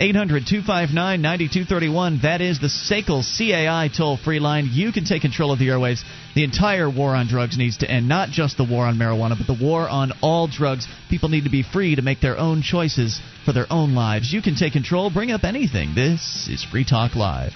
800 0.01 0.47
259 0.47 1.21
9231. 1.21 2.21
That 2.23 2.41
is 2.41 2.59
the 2.59 2.69
SACL 2.69 3.21
CAI 3.21 3.87
toll 3.95 4.17
free 4.17 4.39
line. 4.39 4.67
You 4.71 4.91
can 4.91 5.05
take 5.05 5.21
control 5.21 5.51
of 5.51 5.59
the 5.59 5.67
airwaves. 5.67 6.01
The 6.33 6.43
entire 6.43 6.89
war 6.89 7.15
on 7.15 7.27
drugs 7.27 7.55
needs 7.55 7.77
to 7.77 7.89
end. 7.89 8.09
Not 8.09 8.29
just 8.29 8.57
the 8.57 8.63
war 8.63 8.87
on 8.87 8.97
marijuana, 8.97 9.37
but 9.37 9.45
the 9.45 9.63
war 9.63 9.87
on 9.87 10.11
all 10.23 10.47
drugs. 10.47 10.87
People 11.11 11.29
need 11.29 11.43
to 11.43 11.51
be 11.51 11.61
free 11.61 11.95
to 11.95 12.01
make 12.01 12.19
their 12.19 12.39
own 12.39 12.63
choices 12.63 13.21
for 13.45 13.53
their 13.53 13.67
own 13.69 13.93
lives. 13.93 14.33
You 14.33 14.41
can 14.41 14.55
take 14.55 14.73
control. 14.73 15.11
Bring 15.11 15.29
up 15.29 15.43
anything. 15.43 15.93
This 15.93 16.49
is 16.49 16.63
Free 16.63 16.83
Talk 16.83 17.15
Live. 17.15 17.53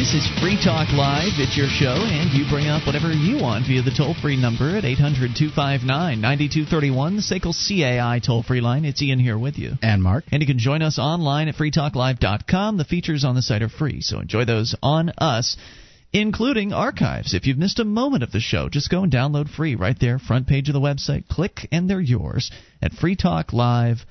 This 0.00 0.14
is 0.14 0.40
Free 0.40 0.56
Talk 0.56 0.88
Live. 0.94 1.36
It's 1.36 1.58
your 1.58 1.68
show, 1.68 1.92
and 1.92 2.32
you 2.32 2.48
bring 2.48 2.68
up 2.68 2.86
whatever 2.86 3.12
you 3.12 3.36
want 3.36 3.66
via 3.66 3.82
the 3.82 3.90
toll 3.90 4.14
free 4.14 4.40
number 4.40 4.74
at 4.74 4.86
800 4.86 5.36
259 5.36 6.18
9231, 6.18 7.16
the 7.16 7.20
SACL 7.20 7.52
CAI 7.52 8.18
toll 8.18 8.42
free 8.42 8.62
line. 8.62 8.86
It's 8.86 9.02
Ian 9.02 9.18
here 9.18 9.36
with 9.36 9.58
you. 9.58 9.72
And 9.82 10.02
Mark. 10.02 10.24
And 10.32 10.40
you 10.40 10.46
can 10.46 10.58
join 10.58 10.80
us 10.80 10.98
online 10.98 11.48
at 11.48 11.56
freetalklive.com. 11.56 12.78
The 12.78 12.84
features 12.86 13.24
on 13.24 13.34
the 13.34 13.42
site 13.42 13.60
are 13.60 13.68
free, 13.68 14.00
so 14.00 14.20
enjoy 14.20 14.46
those 14.46 14.74
on 14.82 15.10
us, 15.18 15.58
including 16.14 16.72
archives. 16.72 17.34
If 17.34 17.46
you've 17.46 17.58
missed 17.58 17.78
a 17.78 17.84
moment 17.84 18.22
of 18.22 18.32
the 18.32 18.40
show, 18.40 18.70
just 18.70 18.88
go 18.88 19.02
and 19.02 19.12
download 19.12 19.50
free 19.50 19.74
right 19.74 20.00
there, 20.00 20.18
front 20.18 20.46
page 20.46 20.70
of 20.70 20.72
the 20.72 20.80
website. 20.80 21.28
Click, 21.28 21.68
and 21.70 21.90
they're 21.90 22.00
yours 22.00 22.50
at 22.80 22.92
freetalklive.com 22.92 24.06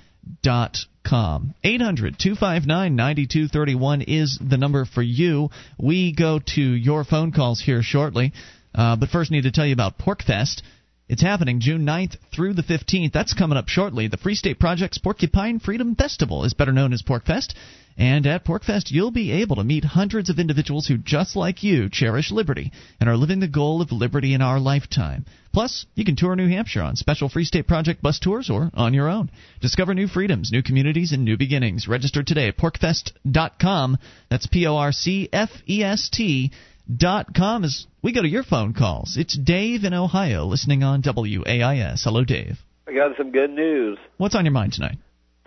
com. 1.03 1.53
800 1.63 2.19
259 2.19 2.95
9231 2.95 4.01
is 4.01 4.39
the 4.41 4.57
number 4.57 4.85
for 4.85 5.01
you. 5.01 5.49
We 5.77 6.13
go 6.13 6.39
to 6.55 6.61
your 6.61 7.03
phone 7.03 7.31
calls 7.31 7.61
here 7.61 7.81
shortly. 7.81 8.33
Uh, 8.73 8.95
but 8.95 9.09
first, 9.09 9.31
need 9.31 9.43
to 9.43 9.51
tell 9.51 9.65
you 9.65 9.73
about 9.73 9.97
PorcFest. 9.97 10.61
It's 11.07 11.23
happening 11.23 11.59
June 11.59 11.85
9th 11.88 12.17
through 12.33 12.53
the 12.53 12.61
15th. 12.61 13.11
That's 13.11 13.33
coming 13.33 13.57
up 13.57 13.67
shortly. 13.67 14.07
The 14.07 14.17
Free 14.17 14.35
State 14.35 14.59
Project's 14.59 14.99
Porcupine 14.99 15.59
Freedom 15.59 15.95
Festival 15.95 16.45
is 16.45 16.53
better 16.53 16.71
known 16.71 16.93
as 16.93 17.01
PorcFest. 17.01 17.55
And 18.00 18.25
at 18.25 18.46
PorcFest, 18.46 18.91
you'll 18.91 19.12
be 19.12 19.29
able 19.34 19.58
to 19.58 19.63
meet 19.65 19.84
hundreds 19.84 20.29
of 20.29 20.39
individuals 20.39 20.88
who, 20.88 20.98
just 20.98 21.36
like 21.36 21.63
you, 21.63 21.89
cherish 21.89 22.32
liberty 22.32 22.72
and 22.98 23.10
are 23.10 23.18
living 23.18 23.41
the 23.41 23.48
goal 23.50 23.82
of 23.82 23.91
liberty 23.91 24.34
in 24.34 24.41
our 24.41 24.58
lifetime. 24.58 25.25
Plus, 25.51 25.86
you 25.96 26.06
can 26.06 26.15
tour 26.15 26.34
New 26.34 26.48
Hampshire 26.48 26.82
on 26.82 26.96
special 26.96 27.27
Free 27.27 27.44
State 27.44 27.68
Project 27.68 28.01
bus 28.01 28.18
tours 28.18 28.50
or 28.50 28.72
on 28.74 28.94
your 28.94 29.10
own. 29.10 29.29
Discover 29.60 29.96
new 29.96 30.08
freedoms, 30.08 30.50
new 30.50 30.63
communities, 30.63 31.12
and 31.12 31.25
new 31.25 31.36
beginnings. 31.36 31.89
Register 31.89 32.24
today 32.24 32.48
at 32.48 32.58
porcfest.com. 32.58 33.98
That's 34.29 34.48
P 34.48 34.65
O 34.65 34.77
R 34.77 34.94
C 34.94 35.27
F 35.34 35.50
E 35.68 35.84
S 35.84 36.08
T 36.08 36.51
dot 36.96 37.36
com 37.36 37.65
as 37.65 37.86
we 38.01 38.13
go 38.13 38.22
to 38.22 38.29
your 38.29 38.44
phone 38.44 38.74
calls. 38.74 39.18
It's 39.18 39.38
Dave 39.38 39.84
in 39.84 39.94
Ohio 39.94 40.46
listening 40.46 40.84
on 40.84 41.01
WAIS. 41.01 42.06
Hello, 42.06 42.24
Dave. 42.24 42.60
I 42.88 42.94
got 42.94 43.18
some 43.18 43.32
good 43.32 43.50
news. 43.50 43.98
What's 44.15 44.36
on 44.36 44.46
your 44.46 44.53
mind 44.53 44.72
tonight? 44.72 45.00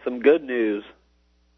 Some 0.05 0.21
good 0.21 0.45
news. 0.45 0.85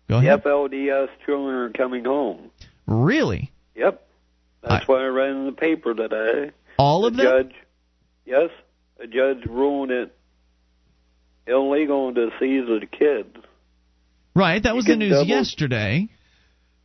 Go 0.08 0.18
ahead. 0.18 0.42
The 0.42 0.48
FLDS 0.48 1.08
children 1.24 1.54
are 1.54 1.70
coming 1.70 2.04
home. 2.04 2.50
Really? 2.86 3.50
Yep. 3.74 4.06
That's 4.62 4.84
I- 4.88 4.92
what 4.92 5.00
I 5.00 5.06
read 5.06 5.30
in 5.30 5.46
the 5.46 5.52
paper 5.52 5.94
today. 5.94 6.50
All 6.78 7.06
of 7.06 7.16
the 7.16 7.22
them? 7.22 7.32
judge, 7.48 7.54
yes, 8.26 8.50
a 9.00 9.06
judge 9.06 9.46
ruled 9.46 9.90
it 9.90 10.14
illegal 11.46 12.12
to 12.14 12.30
seize 12.40 12.66
the 12.66 12.86
kids. 12.86 13.36
Right. 14.34 14.62
That 14.62 14.70
You 14.70 14.76
was 14.76 14.84
the 14.86 14.96
news 14.96 15.12
double- 15.12 15.26
yesterday. 15.26 16.08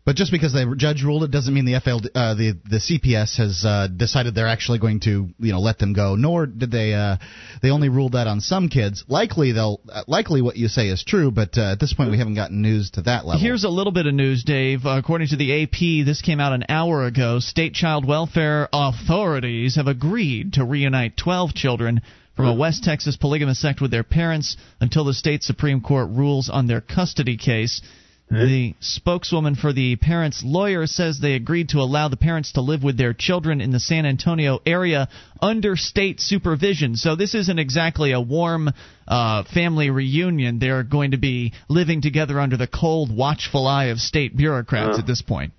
But 0.06 0.15
just 0.15 0.32
because 0.32 0.53
the 0.53 0.74
judge 0.77 1.03
ruled 1.03 1.24
it 1.24 1.32
doesn't 1.32 1.53
mean 1.53 1.65
the 1.65 1.79
FL, 1.79 1.98
uh, 2.18 2.34
the 2.34 2.58
the 2.68 2.77
CPS 2.77 3.38
has 3.38 3.63
uh, 3.65 3.88
decided 3.88 4.34
they're 4.34 4.48
actually 4.48 4.79
going 4.79 5.01
to 5.01 5.29
you 5.38 5.51
know 5.51 5.60
let 5.60 5.77
them 5.77 5.94
go. 5.94 6.15
Nor 6.15 6.46
did 6.48 6.72
they 6.72 6.94
uh, 6.94 7.18
they 7.62 7.70
only 7.70 7.89
ruled 7.89 8.13
that 8.13 8.25
on 8.25 8.41
some 8.41 8.70
kids. 8.70 9.03
Likely 9.08 9.51
they'll 9.51 9.82
uh, 9.91 10.03
likely 10.08 10.41
what 10.41 10.56
you 10.56 10.68
say 10.68 10.88
is 10.88 11.03
true, 11.03 11.32
but 11.32 11.58
uh, 11.58 11.74
at 11.74 11.79
this 11.79 11.94
point 11.94 12.12
we 12.12 12.18
haven't 12.18 12.36
gotten 12.36 12.62
news 12.62 12.91
to 12.91 13.01
that 13.03 13.25
level. 13.25 13.41
Here's 13.41 13.65
a 13.65 13.70
little 13.70 13.91
bit 13.91 14.08
of 14.08 14.13
news, 14.13 14.44
Dave. 14.44 14.86
According 14.86 15.27
to 15.27 15.36
the 15.36 15.63
AP, 15.63 16.06
this 16.06 16.22
came 16.22 16.39
out 16.39 16.53
an 16.53 16.63
hour 16.70 17.06
ago. 17.06 17.39
State 17.39 17.74
child 17.74 18.08
welfare 18.08 18.70
authorities 18.74 19.75
have 19.75 19.88
agreed 19.88 20.53
to 20.53 20.65
reunite 20.65 21.18
12 21.18 21.53
children 21.53 22.01
from 22.36 22.48
a 22.48 22.56
West 22.56 22.86
Texas 22.86 23.18
polygamous 23.18 23.60
sect 23.60 23.82
with 23.82 23.91
their 23.91 24.03
parents 24.03 24.56
until 24.79 25.03
the 25.03 25.13
state 25.13 25.44
Supreme 25.44 25.82
Court 25.82 26.10
rules 26.10 26.50
on 26.50 26.68
their 26.68 26.79
custody 26.79 27.36
case. 27.36 27.82
The 28.31 28.75
spokeswoman 28.79 29.55
for 29.55 29.74
the 29.74 29.95
parents' 29.95 30.43
lawyer 30.45 30.86
says 30.86 31.17
they 31.19 31.33
agreed 31.33 31.69
to 31.69 31.79
allow 31.79 32.09
the 32.09 32.17
parents 32.17 32.51
to 32.53 32.62
live 32.62 32.83
with 32.83 32.95
their 32.95 33.13
children 33.13 33.59
in 33.59 33.71
the 33.71 33.79
San 33.79 34.05
Antonio 34.05 34.59
area 34.67 35.09
under 35.41 35.75
state 35.75 36.19
supervision. 36.19 36.95
So 36.95 37.15
this 37.15 37.33
isn't 37.33 37.57
exactly 37.57 38.12
a 38.12 38.21
warm 38.21 38.71
uh, 39.07 39.43
family 39.45 39.89
reunion. 39.89 40.59
They're 40.59 40.83
going 40.83 41.12
to 41.12 41.17
be 41.17 41.53
living 41.69 42.03
together 42.03 42.39
under 42.39 42.55
the 42.55 42.67
cold, 42.67 43.15
watchful 43.15 43.65
eye 43.65 43.86
of 43.86 44.00
state 44.00 44.38
bureaucrats 44.38 45.00
at 45.00 45.07
this 45.07 45.24
point. 45.24 45.53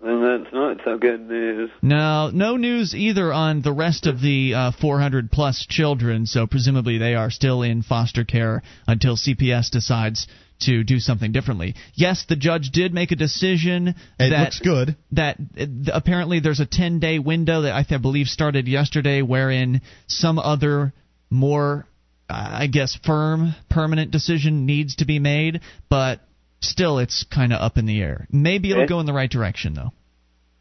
And 0.00 0.22
that's 0.22 0.54
not 0.54 0.76
so 0.84 0.96
good 0.96 1.28
news. 1.28 1.70
No, 1.82 2.30
no 2.32 2.56
news 2.56 2.94
either 2.94 3.32
on 3.32 3.62
the 3.62 3.72
rest 3.72 4.06
of 4.06 4.20
the 4.20 4.54
uh, 4.54 4.70
400 4.80 5.32
plus 5.32 5.66
children. 5.68 6.26
So 6.26 6.46
presumably 6.46 6.98
they 6.98 7.16
are 7.16 7.30
still 7.32 7.62
in 7.62 7.82
foster 7.82 8.24
care 8.24 8.62
until 8.86 9.16
CPS 9.16 9.70
decides 9.70 10.28
to 10.60 10.82
do 10.84 10.98
something 10.98 11.30
differently. 11.32 11.74
Yes, 11.94 12.24
the 12.28 12.36
judge 12.36 12.70
did 12.72 12.92
make 12.92 13.12
a 13.12 13.16
decision 13.16 13.88
it 13.88 14.30
that 14.30 14.40
looks 14.44 14.60
good. 14.60 14.96
that 15.12 15.36
uh, 15.58 15.66
apparently 15.92 16.40
there's 16.40 16.60
a 16.60 16.66
10 16.66 16.98
day 17.00 17.18
window 17.18 17.62
that 17.62 17.74
I, 17.74 17.82
th- 17.82 17.98
I 17.98 18.02
believe 18.02 18.26
started 18.26 18.66
yesterday 18.68 19.22
wherein 19.22 19.80
some 20.06 20.38
other 20.38 20.92
more 21.30 21.86
uh, 22.28 22.34
I 22.62 22.66
guess 22.66 22.98
firm 23.06 23.54
permanent 23.70 24.10
decision 24.10 24.66
needs 24.66 24.96
to 24.96 25.04
be 25.04 25.18
made 25.18 25.60
but 25.88 26.20
still 26.60 26.98
it's 26.98 27.24
kind 27.32 27.52
of 27.52 27.60
up 27.60 27.78
in 27.78 27.86
the 27.86 28.00
air. 28.02 28.26
Maybe 28.32 28.70
it'll 28.70 28.82
Okay. 28.82 28.88
go 28.88 29.00
in 29.00 29.06
the 29.06 29.12
right 29.12 29.30
direction 29.30 29.74
though. 29.74 29.92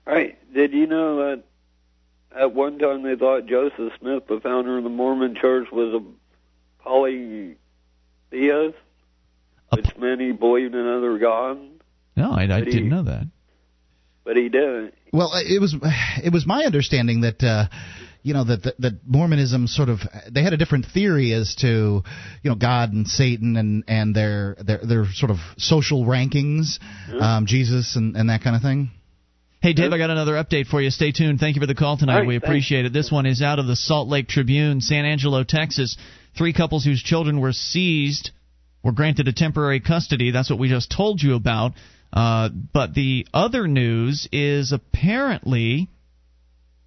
Right. 0.05 0.37
Did 0.53 0.73
you 0.73 0.85
know 0.87 1.17
that 1.17 1.43
at 2.39 2.53
one 2.53 2.77
time 2.77 3.01
they 3.03 3.15
thought 3.15 3.47
Joseph 3.47 3.93
Smith, 3.99 4.27
the 4.27 4.39
founder 4.41 4.77
of 4.77 4.83
the 4.83 4.89
Mormon 4.91 5.35
Church, 5.41 5.67
was 5.71 5.93
a 6.01 6.83
polytheist, 6.83 7.57
A 8.31 8.71
which 9.73 9.87
meant 9.97 10.21
he 10.21 10.31
believed 10.31 10.75
in 10.75 10.87
other 10.87 11.17
gods, 11.17 11.59
No, 12.15 12.31
I, 12.31 12.43
I 12.43 12.59
he- 12.59 12.65
didn't 12.65 12.89
know 12.89 13.03
that. 13.03 13.27
but 14.23 14.35
he 14.37 14.49
didn't. 14.49 14.93
Well, 15.13 15.31
it 15.35 15.61
was 15.61 15.75
it 16.23 16.33
was 16.33 16.45
my 16.45 16.65
understanding 16.65 17.21
that 17.21 17.41
uh, 17.41 17.67
you 18.23 18.33
know 18.33 18.43
that, 18.43 18.63
that 18.63 18.75
that 18.81 18.93
Mormonism 19.07 19.67
sort 19.67 19.87
of 19.87 19.99
they 20.29 20.43
had 20.43 20.51
a 20.51 20.57
different 20.57 20.85
theory 20.93 21.31
as 21.33 21.55
to 21.61 22.03
you 22.43 22.49
know 22.49 22.55
God 22.55 22.91
and 22.91 23.07
Satan 23.07 23.55
and 23.55 23.83
and 23.87 24.13
their 24.13 24.57
their 24.59 24.79
their 24.83 25.05
sort 25.13 25.31
of 25.31 25.37
social 25.57 26.03
rankings, 26.05 26.77
um, 27.21 27.45
Jesus 27.45 27.95
and 27.95 28.17
and 28.17 28.29
that 28.29 28.41
kind 28.43 28.55
of 28.55 28.61
thing. 28.61 28.91
Hey, 29.61 29.73
Dave, 29.73 29.91
I 29.93 29.97
got 29.97 30.09
another 30.11 30.33
update 30.33 30.67
for 30.67 30.81
you. 30.81 30.91
Stay 30.91 31.11
tuned. 31.11 31.39
Thank 31.39 31.55
you 31.55 31.61
for 31.61 31.65
the 31.65 31.73
call 31.73 31.97
tonight. 31.97 32.13
All 32.13 32.19
right, 32.19 32.27
we 32.27 32.35
thanks. 32.35 32.45
appreciate 32.47 32.85
it. 32.85 32.93
This 32.93 33.09
one 33.11 33.25
is 33.25 33.41
out 33.41 33.59
of 33.59 33.65
the 33.65 33.75
Salt 33.77 34.07
Lake 34.09 34.27
Tribune, 34.27 34.81
San 34.81 35.03
Angelo, 35.05 35.43
Texas. 35.43 35.97
Three 36.37 36.53
couples 36.53 36.83
whose 36.85 37.01
children 37.01 37.39
were 37.39 37.53
seized 37.53 38.29
were 38.87 38.93
granted 38.93 39.27
a 39.27 39.33
temporary 39.33 39.81
custody. 39.81 40.31
That's 40.31 40.49
what 40.49 40.59
we 40.59 40.69
just 40.69 40.89
told 40.89 41.21
you 41.21 41.35
about. 41.35 41.73
Uh, 42.13 42.47
but 42.73 42.93
the 42.93 43.27
other 43.33 43.67
news 43.67 44.29
is 44.31 44.71
apparently 44.71 45.89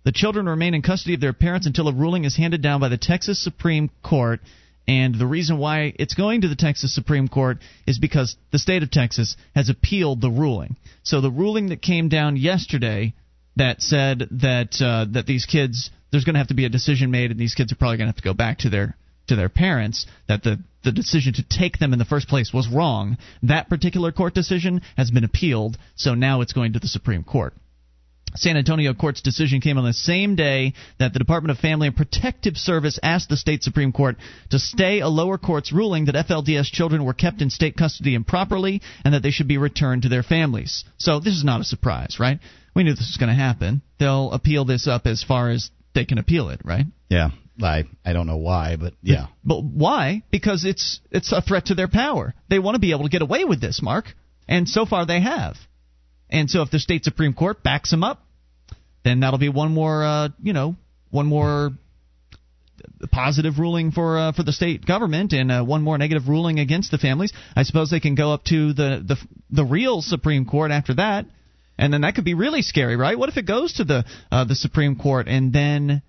the 0.04 0.10
children 0.10 0.46
remain 0.46 0.72
in 0.72 0.80
custody 0.80 1.12
of 1.12 1.20
their 1.20 1.34
parents 1.34 1.66
until 1.66 1.88
a 1.88 1.94
ruling 1.94 2.24
is 2.24 2.34
handed 2.34 2.62
down 2.62 2.80
by 2.80 2.88
the 2.88 2.96
Texas 2.96 3.44
Supreme 3.44 3.90
Court. 4.02 4.40
And 4.88 5.14
the 5.14 5.26
reason 5.26 5.58
why 5.58 5.92
it's 5.98 6.14
going 6.14 6.40
to 6.40 6.48
the 6.48 6.56
Texas 6.56 6.94
Supreme 6.94 7.28
Court 7.28 7.58
is 7.86 7.98
because 7.98 8.34
the 8.50 8.58
state 8.58 8.82
of 8.82 8.90
Texas 8.90 9.36
has 9.54 9.68
appealed 9.68 10.22
the 10.22 10.30
ruling. 10.30 10.76
So 11.02 11.20
the 11.20 11.30
ruling 11.30 11.68
that 11.68 11.82
came 11.82 12.08
down 12.08 12.38
yesterday 12.38 13.12
that 13.56 13.82
said 13.82 14.26
that 14.40 14.80
uh, 14.80 15.04
that 15.12 15.26
these 15.26 15.44
kids 15.44 15.90
there's 16.10 16.24
going 16.24 16.32
to 16.34 16.40
have 16.40 16.48
to 16.48 16.54
be 16.54 16.64
a 16.64 16.70
decision 16.70 17.10
made 17.10 17.30
and 17.30 17.38
these 17.38 17.54
kids 17.54 17.72
are 17.72 17.76
probably 17.76 17.98
going 17.98 18.06
to 18.06 18.12
have 18.12 18.22
to 18.22 18.22
go 18.22 18.32
back 18.32 18.60
to 18.60 18.70
their 18.70 18.96
to 19.26 19.36
their 19.36 19.50
parents 19.50 20.06
that 20.28 20.42
the 20.42 20.58
the 20.82 20.92
decision 20.92 21.34
to 21.34 21.44
take 21.48 21.78
them 21.78 21.92
in 21.92 21.98
the 21.98 22.04
first 22.04 22.28
place 22.28 22.52
was 22.52 22.68
wrong. 22.68 23.18
That 23.42 23.68
particular 23.68 24.12
court 24.12 24.34
decision 24.34 24.82
has 24.96 25.10
been 25.10 25.24
appealed, 25.24 25.78
so 25.96 26.14
now 26.14 26.40
it's 26.40 26.52
going 26.52 26.72
to 26.72 26.78
the 26.78 26.88
Supreme 26.88 27.24
Court. 27.24 27.54
San 28.36 28.56
Antonio 28.56 28.94
court's 28.94 29.22
decision 29.22 29.60
came 29.60 29.76
on 29.76 29.84
the 29.84 29.92
same 29.92 30.36
day 30.36 30.74
that 30.98 31.12
the 31.12 31.18
Department 31.18 31.50
of 31.50 31.58
Family 31.58 31.88
and 31.88 31.96
Protective 31.96 32.56
Service 32.56 32.98
asked 33.02 33.28
the 33.28 33.36
state 33.36 33.62
Supreme 33.62 33.92
Court 33.92 34.16
to 34.50 34.58
stay 34.58 35.00
a 35.00 35.08
lower 35.08 35.36
court's 35.36 35.72
ruling 35.72 36.04
that 36.04 36.14
FLDS 36.14 36.66
children 36.66 37.04
were 37.04 37.12
kept 37.12 37.42
in 37.42 37.50
state 37.50 37.76
custody 37.76 38.14
improperly 38.14 38.82
and 39.04 39.14
that 39.14 39.22
they 39.22 39.32
should 39.32 39.48
be 39.48 39.58
returned 39.58 40.02
to 40.02 40.08
their 40.08 40.22
families. 40.22 40.84
So 40.98 41.18
this 41.18 41.34
is 41.34 41.44
not 41.44 41.60
a 41.60 41.64
surprise, 41.64 42.18
right? 42.20 42.38
We 42.74 42.84
knew 42.84 42.92
this 42.92 43.00
was 43.00 43.16
going 43.18 43.36
to 43.36 43.42
happen. 43.42 43.82
They'll 43.98 44.30
appeal 44.30 44.64
this 44.64 44.86
up 44.86 45.06
as 45.06 45.24
far 45.24 45.50
as 45.50 45.70
they 45.94 46.04
can 46.04 46.18
appeal 46.18 46.50
it, 46.50 46.60
right? 46.64 46.86
Yeah, 47.08 47.30
I 47.62 47.84
I 48.04 48.12
don't 48.12 48.26
know 48.26 48.36
why, 48.36 48.76
but 48.76 48.94
yeah. 49.02 49.26
But 49.44 49.62
why? 49.64 50.22
Because 50.30 50.64
it's 50.64 51.00
it's 51.10 51.32
a 51.32 51.40
threat 51.40 51.66
to 51.66 51.74
their 51.74 51.88
power. 51.88 52.34
They 52.48 52.58
want 52.58 52.74
to 52.74 52.80
be 52.80 52.92
able 52.92 53.04
to 53.04 53.10
get 53.10 53.22
away 53.22 53.44
with 53.44 53.60
this, 53.60 53.80
Mark, 53.82 54.06
and 54.48 54.68
so 54.68 54.86
far 54.86 55.06
they 55.06 55.20
have. 55.20 55.56
And 56.28 56.48
so 56.50 56.62
if 56.62 56.70
the 56.70 56.78
state 56.78 57.04
supreme 57.04 57.34
court 57.34 57.62
backs 57.62 57.90
them 57.90 58.04
up, 58.04 58.22
then 59.04 59.20
that'll 59.20 59.38
be 59.38 59.48
one 59.48 59.72
more, 59.72 60.04
uh, 60.04 60.28
you 60.42 60.52
know, 60.52 60.76
one 61.10 61.26
more 61.26 61.72
positive 63.10 63.58
ruling 63.58 63.90
for 63.90 64.18
uh, 64.18 64.32
for 64.32 64.42
the 64.42 64.52
state 64.52 64.86
government 64.86 65.32
and 65.32 65.50
uh, 65.50 65.64
one 65.64 65.82
more 65.82 65.98
negative 65.98 66.28
ruling 66.28 66.58
against 66.58 66.90
the 66.90 66.98
families. 66.98 67.32
I 67.56 67.62
suppose 67.64 67.90
they 67.90 68.00
can 68.00 68.14
go 68.14 68.32
up 68.32 68.44
to 68.44 68.72
the 68.72 69.02
the 69.06 69.16
the 69.50 69.64
real 69.64 70.02
Supreme 70.02 70.44
Court 70.44 70.70
after 70.70 70.94
that, 70.94 71.26
and 71.78 71.92
then 71.92 72.02
that 72.02 72.14
could 72.14 72.24
be 72.24 72.34
really 72.34 72.62
scary, 72.62 72.96
right? 72.96 73.18
What 73.18 73.28
if 73.28 73.36
it 73.36 73.46
goes 73.46 73.74
to 73.74 73.84
the 73.84 74.04
uh, 74.30 74.44
the 74.44 74.54
Supreme 74.54 74.96
Court 74.96 75.28
and 75.28 75.52
then 75.52 76.02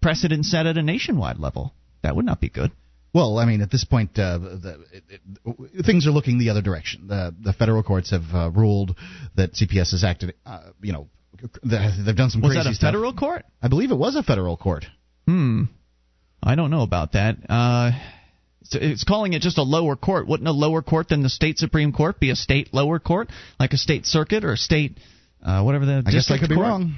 precedent 0.00 0.44
set 0.44 0.66
at 0.66 0.76
a 0.78 0.82
nationwide 0.82 1.38
level? 1.38 1.74
That 2.02 2.16
would 2.16 2.24
not 2.24 2.40
be 2.40 2.48
good. 2.48 2.70
Well, 3.14 3.38
I 3.38 3.46
mean, 3.46 3.62
at 3.62 3.70
this 3.70 3.84
point, 3.84 4.18
uh, 4.18 4.38
the, 4.38 4.84
it, 4.92 5.20
it, 5.44 5.84
things 5.86 6.06
are 6.06 6.10
looking 6.10 6.38
the 6.38 6.50
other 6.50 6.60
direction. 6.62 7.08
The 7.08 7.34
the 7.40 7.52
federal 7.52 7.82
courts 7.82 8.10
have 8.10 8.22
uh, 8.34 8.50
ruled 8.50 8.94
that 9.34 9.54
CPS 9.54 9.92
has 9.92 10.04
acted, 10.04 10.34
uh, 10.44 10.70
you 10.82 10.92
know, 10.92 11.08
they've 11.64 12.16
done 12.16 12.30
some 12.30 12.42
was 12.42 12.52
crazy 12.52 12.64
that 12.64 12.70
a 12.70 12.74
stuff. 12.74 12.88
federal 12.88 13.14
court? 13.14 13.44
I 13.62 13.68
believe 13.68 13.90
it 13.90 13.96
was 13.96 14.14
a 14.14 14.22
federal 14.22 14.56
court. 14.56 14.84
Hmm. 15.26 15.64
I 16.42 16.54
don't 16.54 16.70
know 16.70 16.82
about 16.82 17.12
that. 17.12 17.36
Uh, 17.48 17.92
it's 18.70 19.04
calling 19.04 19.32
it 19.32 19.40
just 19.42 19.58
a 19.58 19.62
lower 19.62 19.96
court. 19.96 20.28
Wouldn't 20.28 20.48
a 20.48 20.52
lower 20.52 20.82
court 20.82 21.08
than 21.08 21.22
the 21.22 21.30
state 21.30 21.58
supreme 21.58 21.92
court 21.92 22.20
be 22.20 22.30
a 22.30 22.36
state 22.36 22.74
lower 22.74 22.98
court, 22.98 23.30
like 23.58 23.72
a 23.72 23.78
state 23.78 24.04
circuit 24.06 24.44
or 24.44 24.52
a 24.52 24.56
state, 24.56 24.98
uh, 25.42 25.62
whatever 25.62 25.86
the 25.86 26.02
I 26.06 26.10
guess 26.10 26.30
I 26.30 26.38
could 26.38 26.48
court? 26.48 26.58
be 26.58 26.62
wrong. 26.62 26.96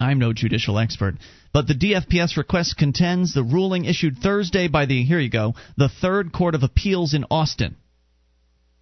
I'm 0.00 0.18
no 0.18 0.32
judicial 0.32 0.78
expert, 0.78 1.16
but 1.52 1.66
the 1.66 1.74
DFPS 1.74 2.36
request 2.36 2.76
contends 2.78 3.34
the 3.34 3.42
ruling 3.42 3.84
issued 3.84 4.18
Thursday 4.18 4.66
by 4.66 4.86
the 4.86 5.04
here 5.04 5.20
you 5.20 5.30
go 5.30 5.54
the 5.76 5.90
Third 5.90 6.32
Court 6.32 6.54
of 6.54 6.62
Appeals 6.62 7.12
in 7.12 7.26
Austin. 7.30 7.76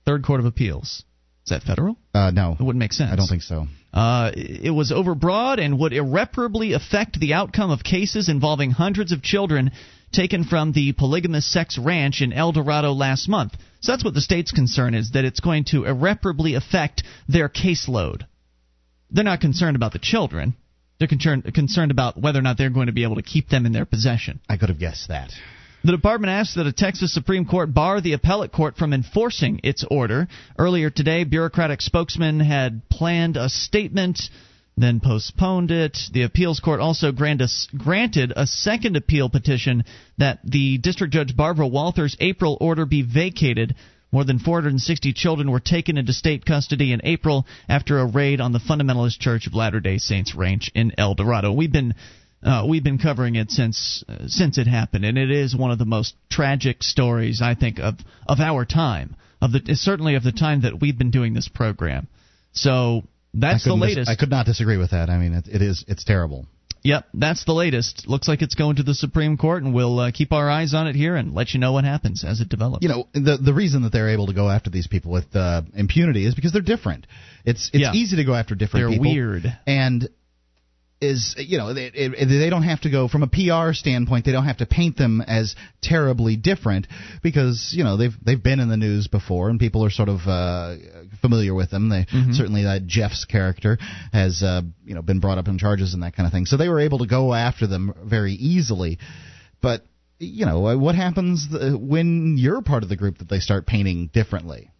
Third 0.07 0.25
Court 0.25 0.41
of 0.41 0.47
Appeals. 0.47 1.05
Is 1.45 1.51
that 1.51 1.63
federal? 1.63 1.97
Uh, 2.15 2.31
no, 2.31 2.57
it 2.59 2.63
wouldn't 2.63 2.79
make 2.79 2.93
sense. 2.93 3.11
I 3.11 3.17
don't 3.17 3.27
think 3.27 3.43
so. 3.43 3.67
Uh, 3.93 4.31
it 4.35 4.71
was 4.71 4.93
overbroad 4.93 5.59
and 5.59 5.79
would 5.79 5.93
irreparably 5.93 6.75
affect 6.75 7.19
the 7.19 7.35
outcome 7.35 7.71
of 7.71 7.83
cases 7.83 8.29
involving 8.29 8.71
hundreds 8.71 9.13
of 9.13 9.23
children 9.23 9.73
taken 10.13 10.45
from 10.45 10.73
the 10.73 10.93
polygamous 10.93 11.51
sex 11.51 11.79
ranch 11.79 12.21
in 12.21 12.33
Eldorado 12.33 12.93
last 12.93 13.29
month. 13.29 13.55
So 13.81 13.93
that's 13.93 14.05
what 14.05 14.15
the 14.15 14.21
state's 14.21 14.53
concern 14.53 14.95
is 14.95 15.13
that 15.13 15.25
it's 15.25 15.41
going 15.41 15.65
to 15.71 15.85
irreparably 15.85 16.55
affect 16.55 17.03
their 17.29 17.49
caseload. 17.49 18.23
They're 19.11 19.25
not 19.25 19.41
concerned 19.41 19.77
about 19.77 19.93
the 19.93 19.99
children. 19.99 20.55
They're 20.99 21.09
concerned 21.09 21.55
concerned 21.55 21.93
about 21.93 22.21
whether 22.21 22.41
or 22.41 22.43
not 22.43 22.59
they're 22.59 22.71
going 22.71 22.89
to 22.89 22.93
be 22.93 23.05
able 23.05 23.17
to 23.17 23.23
keep 23.23 23.49
them 23.49 23.67
in 23.67 23.73
their 23.73 23.87
possession. 23.87 24.41
I 24.49 24.57
could 24.57 24.69
have 24.69 24.81
guessed 24.81 25.09
that. 25.09 25.31
The 25.85 25.93
department 25.93 26.33
asked 26.33 26.57
that 26.57 26.67
a 26.67 26.73
Texas 26.73 27.15
Supreme 27.15 27.45
Court 27.45 27.73
bar 27.73 28.01
the 28.01 28.15
appellate 28.15 28.51
court 28.51 28.77
from 28.77 28.93
enforcing 28.93 29.61
its 29.63 29.85
order. 29.89 30.27
Earlier 30.59 30.91
today, 30.91 31.23
bureaucratic 31.23 31.81
spokesman 31.83 32.41
had 32.41 32.83
planned 32.89 33.37
a 33.37 33.49
statement, 33.49 34.21
then 34.77 34.99
postponed 34.99 35.71
it. 35.71 35.97
The 36.13 36.25
appeals 36.25 36.59
court 36.59 36.81
also 36.81 37.13
granted 37.13 38.33
a 38.35 38.47
second 38.49 38.97
appeal 38.97 39.31
petition 39.31 39.85
that 40.19 40.41
the 40.43 40.79
district 40.79 41.13
judge 41.13 41.37
Barbara 41.37 41.69
Walther's 41.69 42.17
April 42.19 42.59
order 42.61 42.87
be 42.87 43.03
vacated. 43.03 43.77
More 44.11 44.25
than 44.25 44.39
460 44.39 45.13
children 45.13 45.51
were 45.51 45.61
taken 45.61 45.99
into 45.99 46.13
state 46.13 46.47
custody 46.47 46.93
in 46.93 47.01
April 47.05 47.47
after 47.69 47.99
a 47.99 48.07
raid 48.07 48.41
on 48.41 48.53
the 48.53 48.59
Fundamentalist 48.59 49.19
Church 49.19 49.47
of 49.47 49.55
Latter-day 49.55 49.99
Saints 49.99 50.35
ranch 50.35 50.71
in 50.75 50.93
Eldorado. 50.97 51.53
We've 51.53 51.73
been 51.73 51.95
uh, 52.43 52.65
we've 52.69 52.85
been 52.85 52.99
covering 52.99 53.35
it 53.35 53.51
since 53.51 54.05
uh, 54.09 54.29
since 54.29 54.59
it 54.59 54.67
happened, 54.67 55.05
and 55.05 55.19
it 55.19 55.31
is 55.31 55.57
one 55.57 55.71
of 55.71 55.79
the 55.79 55.85
most 55.85 56.15
tragic 56.31 56.83
stories 56.83 57.43
I 57.43 57.55
think 57.55 57.81
of 57.81 57.97
of 58.27 58.41
our 58.41 58.65
time, 58.65 59.17
of 59.43 59.53
the 59.53 59.75
certainly 59.75 60.15
of 60.15 60.23
the 60.23 60.33
time 60.33 60.63
that 60.63 60.81
we've 60.81 60.97
been 60.97 61.11
doing 61.11 61.35
this 61.35 61.49
program. 61.49 62.07
So 62.53 63.03
that's 63.35 63.65
the 63.65 63.75
latest. 63.75 64.07
Dis- 64.07 64.09
I 64.09 64.15
could 64.15 64.31
not 64.31 64.47
disagree 64.47 64.79
with 64.79 64.93
that. 64.93 65.11
I 65.11 65.19
mean, 65.19 65.35
it, 65.35 65.49
it 65.49 65.63
is 65.63 65.85
it's 65.89 66.05
terrible. 66.05 66.47
Yep, 66.83 67.07
that's 67.15 67.45
the 67.45 67.53
latest. 67.53 68.07
Looks 68.09 68.29
like 68.29 68.41
it's 68.43 68.55
going 68.55 68.77
to 68.77 68.83
the 68.83 68.95
Supreme 68.95 69.37
Court, 69.37 69.63
and 69.63 69.75
we'll 69.75 69.99
uh, 69.99 70.11
keep 70.13 70.33
our 70.33 70.49
eyes 70.49 70.75
on 70.75 70.87
it 70.87 70.95
here 70.97 71.17
and 71.17 71.35
let 71.35 71.53
you 71.53 71.61
know 71.61 71.73
what 71.73 71.85
happens 71.85 72.25
as 72.25 72.41
it 72.41 72.49
develops. 72.49 72.83
You 72.83 72.89
know, 72.89 73.09
the 73.13 73.39
the 73.43 73.53
reason 73.55 73.83
that 73.83 73.93
they're 73.93 74.11
able 74.11 74.27
to 74.29 74.35
go 74.35 74.49
after 74.49 74.71
these 74.71 74.87
people 74.87 75.11
with 75.11 75.35
uh, 75.35 75.63
impunity 75.75 76.25
is 76.27 76.35
because 76.35 76.53
they're 76.53 76.63
different. 76.63 77.07
It's 77.45 77.71
it's 77.73 77.83
Yeah. 77.83 77.93
easy 77.93 78.17
to 78.17 78.25
go 78.25 78.35
after 78.35 78.55
different 78.55 78.85
They're 78.91 78.99
people. 78.99 79.13
weird. 79.13 79.59
and 79.67 80.09
is 81.01 81.37
you 81.39 81.59
know 81.59 81.75
they, 81.75 81.91
they 81.91 82.09
they 82.25 82.51
don't 82.51 82.65
have 82.65 82.81
to 82.81 82.91
go 82.91 83.07
from 83.07 83.23
a 83.23 83.29
PR 83.29 83.73
standpoint 83.73 84.25
they 84.25 84.33
don't 84.33 84.47
have 84.47 84.57
to 84.57 84.67
paint 84.67 84.97
them 84.97 85.21
as 85.21 85.55
terribly 85.81 86.35
different 86.35 86.89
because 87.23 87.73
you 87.73 87.85
know 87.85 87.97
they've 87.97 88.15
they've 88.25 88.43
been 88.43 88.59
in 88.59 88.69
the 88.69 88.77
news 88.77 89.07
before 89.07 89.49
and 89.49 89.61
people 89.61 89.85
are 89.85 89.91
sort 89.91 90.09
of 90.09 90.19
uh, 90.27 90.75
familiar 91.21 91.55
with 91.55 91.71
them. 91.71 91.89
They 91.89 92.07
certainly 92.33 92.65
that 92.65 92.87
Jeffs 92.87 93.25
character 93.25 93.79
has 94.13 94.43
uh, 94.43 94.63
you 94.85 94.95
know 94.95 95.03
been 95.03 95.21
brought 95.21 95.39
up 95.39 95.49
in 95.49 95.59
charges 95.59 95.95
and 95.95 96.03
that 96.03 96.15
kind 96.17 96.27
of 96.27 96.33
thing. 96.33 96.47
So 96.47 96.57
they 96.57 96.69
were 96.69 96.81
able 96.81 96.99
to 96.99 97.07
go 97.07 97.35
after 97.35 97.67
them 97.67 97.95
very 98.05 98.33
easily. 98.33 98.99
But 99.61 99.85
you 100.19 100.47
know 100.47 100.77
what 100.77 100.95
happens 100.95 101.49
when 101.51 102.37
you're 102.39 102.63
part 102.63 102.83
of 102.83 102.89
the 102.89 102.97
group 102.97 103.19
that 103.19 103.29
they 103.29 103.41
start 103.41 103.67
painting 103.67 104.11
differently? 104.13 104.71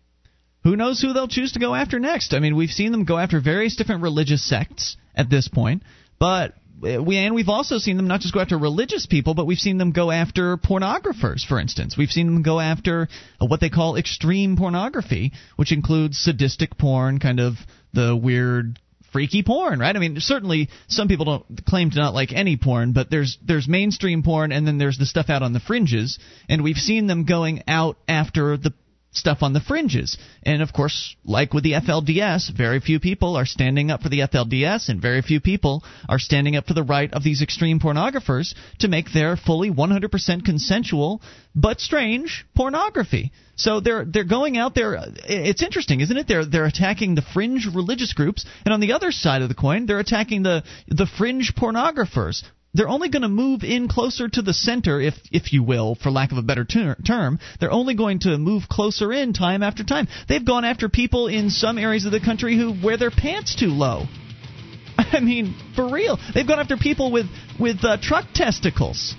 Who 0.65 0.77
knows 0.77 1.01
who 1.01 1.13
they'll 1.13 1.29
choose 1.29 1.53
to 1.53 1.61
go 1.61 1.75
after 1.75 1.99
next? 1.99 2.35
I 2.35 2.41
mean, 2.41 2.57
we've 2.57 2.71
seen 2.71 2.93
them 2.93 3.05
go 3.05 3.17
after 3.17 3.41
various 3.41 3.77
different 3.77 4.03
religious 4.03 4.47
sects 4.47 4.97
at 5.15 5.31
this 5.31 5.49
point, 5.49 5.83
but 6.19 6.51
uh, 6.51 6.55
we 6.81 7.17
and 7.17 7.35
we've 7.35 7.49
also 7.49 7.79
seen 7.79 7.97
them 7.97 8.07
not 8.07 8.21
just 8.21 8.35
go 8.35 8.41
after 8.41 8.59
religious 8.59 9.07
people, 9.07 9.35
but 9.35 9.47
we've 9.47 9.59
seen 9.59 9.79
them 9.79 9.93
go 9.93 10.11
after 10.11 10.57
pornographers, 10.57 11.45
for 11.47 11.59
instance. 11.59 11.97
We've 11.97 12.11
seen 12.11 12.27
them 12.27 12.43
go 12.43 12.61
after 12.61 13.09
uh, 13.41 13.47
what 13.47 13.61
they 13.61 13.71
call 13.71 13.97
extreme 13.97 14.57
pornography, 14.57 15.33
which 15.57 15.73
includes 15.73 16.19
sadistic 16.19 16.79
porn, 16.79 17.19
kind 17.19 17.41
of 17.41 17.55
the 17.93 18.17
weird 18.17 18.79
freaky 19.13 19.43
porn, 19.43 19.81
right? 19.81 19.95
I 19.95 19.99
mean, 19.99 20.21
certainly 20.21 20.69
some 20.89 21.09
people 21.09 21.25
don't 21.25 21.67
claim 21.67 21.91
to 21.91 21.99
not 21.99 22.15
like 22.15 22.33
any 22.33 22.57
porn, 22.57 22.93
but 22.93 23.11
there's 23.11 23.39
there's 23.45 23.67
mainstream 23.67 24.23
porn 24.23 24.53
and 24.53 24.67
then 24.67 24.79
there's 24.79 24.99
the 24.99 25.07
stuff 25.07 25.31
out 25.31 25.43
on 25.43 25.53
the 25.53 25.61
fringes, 25.61 26.19
and 26.49 26.63
we've 26.63 26.77
seen 26.77 27.07
them 27.07 27.25
going 27.25 27.63
out 27.67 27.97
after 28.07 28.57
the 28.57 28.73
stuff 29.19 29.43
on 29.43 29.53
the 29.53 29.61
fringes. 29.61 30.17
And 30.43 30.63
of 30.63 30.73
course, 30.73 31.17
like 31.25 31.53
with 31.53 31.65
the 31.65 31.73
FLDS, 31.73 32.51
very 32.57 32.81
few 32.81 33.01
people 33.01 33.37
are 33.37 33.47
standing 33.47 33.91
up 33.91 34.03
for 34.03 34.09
the 34.09 34.21
FLDS, 34.21 34.89
and 34.89 35.03
very 35.03 35.23
few 35.23 35.41
people 35.41 35.85
are 36.09 36.19
standing 36.19 36.57
up 36.57 36.67
for 36.67 36.75
the 36.75 36.83
right 36.83 37.13
of 37.13 37.23
these 37.23 37.43
extreme 37.43 37.81
pornographers 37.81 38.55
to 38.79 38.89
make 38.89 39.13
their 39.13 39.37
fully 39.37 39.71
100% 39.71 40.45
consensual 40.45 41.21
but 41.55 41.81
strange 41.81 42.47
pornography. 42.55 43.33
So 43.57 43.81
they're 43.81 44.05
they're 44.05 44.23
going 44.23 44.57
out 44.57 44.77
there. 44.77 44.97
It's 45.25 45.65
interesting, 45.65 46.01
isn't 46.01 46.17
it? 46.17 46.29
They're 46.29 46.45
they're 46.45 46.65
attacking 46.65 47.17
the 47.17 47.23
fringe 47.35 47.67
religious 47.75 48.13
groups, 48.13 48.45
and 48.65 48.73
on 48.73 48.79
the 48.79 48.93
other 48.93 49.11
side 49.11 49.43
of 49.43 49.49
the 49.49 49.57
coin, 49.57 49.87
they're 49.87 49.99
attacking 49.99 50.45
the 50.45 50.63
the 50.87 51.07
fringe 51.07 51.55
pornographers 51.57 52.45
they're 52.75 52.89
only 52.89 53.09
going 53.09 53.23
to 53.23 53.29
move 53.29 53.65
in 53.65 53.89
closer 53.89 54.29
to 54.29 54.43
the 54.43 54.53
center, 54.53 55.01
if 55.01 55.15
if 55.33 55.53
you 55.53 55.63
will, 55.63 55.95
for 55.95 56.11
lack 56.11 56.33
of 56.33 56.39
a 56.39 56.43
better 56.43 56.65
ter- 56.65 56.97
term. 56.97 57.39
They're 57.61 57.73
only 57.73 57.95
going 57.95 58.21
to 58.21 58.37
move 58.37 58.69
closer 58.69 59.13
in 59.13 59.33
time 59.33 59.63
after 59.63 59.85
time. 59.85 60.07
They've 60.29 60.45
gone 60.45 60.65
after 60.65 60.89
people 60.89 61.29
in 61.29 61.51
some 61.51 61.79
areas 61.79 62.05
of 62.05 62.13
the 62.13 62.21
country 62.21 62.57
who 62.57 62.75
wear 62.85 62.97
their 62.97 63.11
pants 63.11 63.57
too 63.57 63.69
low. 63.69 64.05
I 64.99 65.21
mean, 65.21 65.55
for 65.75 65.91
real, 65.91 66.19
they've 66.35 66.47
gone 66.47 66.61
after 66.61 66.77
people 66.77 67.11
with 67.11 67.27
with 67.59 67.83
uh, 67.83 67.97
truck 68.03 68.27
testicles. 68.35 69.15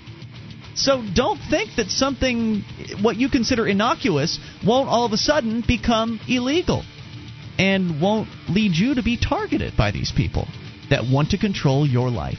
So 0.74 1.02
don't 1.14 1.40
think 1.50 1.70
that 1.76 1.88
something 1.88 2.62
what 3.02 3.16
you 3.16 3.28
consider 3.28 3.66
innocuous 3.66 4.38
won't 4.64 4.88
all 4.88 5.04
of 5.04 5.12
a 5.12 5.16
sudden 5.16 5.64
become 5.66 6.20
illegal 6.28 6.84
and 7.58 8.00
won't 8.00 8.28
lead 8.48 8.76
you 8.76 8.94
to 8.94 9.02
be 9.02 9.18
targeted 9.18 9.76
by 9.76 9.90
these 9.90 10.12
people 10.16 10.46
that 10.88 11.04
want 11.04 11.30
to 11.30 11.38
control 11.38 11.86
your 11.86 12.10
life 12.10 12.38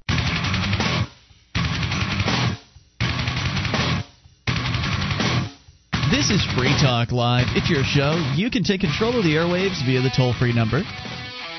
This 6.11 6.29
is 6.29 6.45
Free 6.57 6.75
Talk 6.81 7.13
Live. 7.13 7.47
It's 7.55 7.69
your 7.69 7.83
show. 7.85 8.19
You 8.35 8.51
can 8.51 8.63
take 8.65 8.81
control 8.81 9.17
of 9.17 9.23
the 9.23 9.35
airwaves 9.35 9.79
via 9.85 10.01
the 10.01 10.11
toll 10.13 10.33
free 10.33 10.51
number 10.53 10.83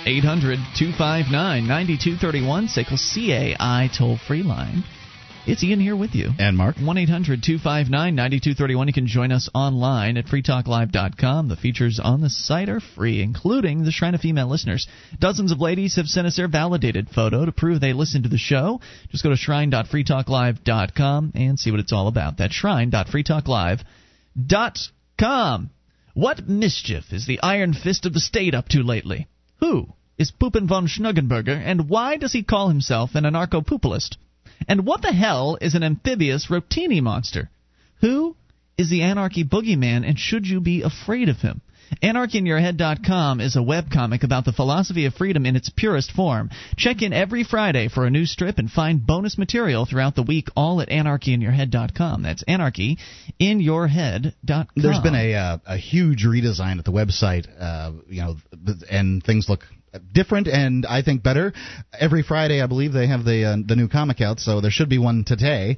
800 0.04 0.58
259 0.76 1.66
9231, 1.66 2.68
SACL 2.68 3.56
CAI 3.56 3.88
toll 3.96 4.18
free 4.28 4.42
line. 4.42 4.84
It's 5.46 5.64
Ian 5.64 5.80
here 5.80 5.96
with 5.96 6.14
you. 6.14 6.32
and 6.38 6.54
Mark 6.54 6.76
1 6.76 6.98
800 6.98 7.42
259 7.42 8.14
9231. 8.14 8.88
You 8.88 8.92
can 8.92 9.06
join 9.06 9.32
us 9.32 9.48
online 9.54 10.18
at 10.18 10.26
freetalklive.com. 10.26 11.48
The 11.48 11.56
features 11.56 11.98
on 11.98 12.20
the 12.20 12.28
site 12.28 12.68
are 12.68 12.80
free, 12.80 13.22
including 13.22 13.84
the 13.84 13.90
Shrine 13.90 14.14
of 14.14 14.20
Female 14.20 14.48
Listeners. 14.48 14.86
Dozens 15.18 15.50
of 15.50 15.60
ladies 15.60 15.96
have 15.96 16.08
sent 16.08 16.26
us 16.26 16.36
their 16.36 16.48
validated 16.48 17.08
photo 17.08 17.46
to 17.46 17.52
prove 17.52 17.80
they 17.80 17.94
listen 17.94 18.22
to 18.24 18.28
the 18.28 18.36
show. 18.36 18.82
Just 19.10 19.24
go 19.24 19.30
to 19.30 19.36
shrine.freetalklive.com 19.36 21.32
and 21.34 21.58
see 21.58 21.70
what 21.70 21.80
it's 21.80 21.92
all 21.94 22.06
about. 22.08 22.36
That's 22.36 22.54
shrine.freetalklive.com. 22.54 23.86
What 26.14 26.48
mischief 26.48 27.12
is 27.12 27.26
the 27.26 27.38
Iron 27.42 27.74
Fist 27.74 28.06
of 28.06 28.14
the 28.14 28.20
State 28.20 28.54
up 28.54 28.66
to 28.70 28.82
lately? 28.82 29.26
Who 29.60 29.92
is 30.16 30.30
Pupin 30.30 30.66
von 30.66 30.86
Schnuggenberger, 30.86 31.60
and 31.62 31.90
why 31.90 32.16
does 32.16 32.32
he 32.32 32.42
call 32.42 32.68
himself 32.68 33.14
an 33.14 33.24
anarcho-populist? 33.24 34.16
And 34.66 34.86
what 34.86 35.02
the 35.02 35.12
hell 35.12 35.58
is 35.60 35.74
an 35.74 35.82
amphibious 35.82 36.46
rotini 36.46 37.02
monster? 37.02 37.50
Who 38.00 38.36
is 38.78 38.88
the 38.88 39.02
anarchy 39.02 39.44
boogeyman, 39.44 40.02
and 40.08 40.18
should 40.18 40.46
you 40.46 40.62
be 40.62 40.80
afraid 40.80 41.28
of 41.28 41.42
him? 41.42 41.60
AnarchyInYourHead.com 42.02 43.40
is 43.40 43.56
a 43.56 43.60
webcomic 43.60 44.22
about 44.22 44.44
the 44.44 44.52
philosophy 44.52 45.06
of 45.06 45.14
freedom 45.14 45.46
in 45.46 45.56
its 45.56 45.70
purest 45.70 46.12
form. 46.12 46.50
Check 46.76 47.02
in 47.02 47.12
every 47.12 47.42
Friday 47.44 47.88
for 47.88 48.06
a 48.06 48.10
new 48.10 48.26
strip 48.26 48.58
and 48.58 48.70
find 48.70 49.06
bonus 49.06 49.38
material 49.38 49.86
throughout 49.86 50.14
the 50.14 50.22
week, 50.22 50.48
all 50.56 50.80
at 50.80 50.88
AnarchyInYourHead.com. 50.88 52.22
That's 52.22 52.44
AnarchyInYourHead.com. 52.44 54.66
There's 54.76 55.00
been 55.00 55.14
a 55.14 55.34
uh, 55.34 55.58
a 55.66 55.76
huge 55.76 56.24
redesign 56.24 56.78
at 56.78 56.84
the 56.84 56.92
website, 56.92 57.46
uh, 57.58 57.92
you 58.08 58.22
know, 58.22 58.36
and 58.90 59.22
things 59.22 59.48
look 59.48 59.64
different 60.12 60.48
and 60.48 60.86
I 60.86 61.02
think 61.02 61.22
better. 61.22 61.52
Every 61.98 62.22
Friday, 62.22 62.62
I 62.62 62.66
believe 62.66 62.92
they 62.92 63.08
have 63.08 63.24
the 63.24 63.44
uh, 63.44 63.56
the 63.66 63.76
new 63.76 63.88
comic 63.88 64.20
out, 64.20 64.40
so 64.40 64.60
there 64.60 64.70
should 64.70 64.88
be 64.88 64.98
one 64.98 65.24
today. 65.24 65.76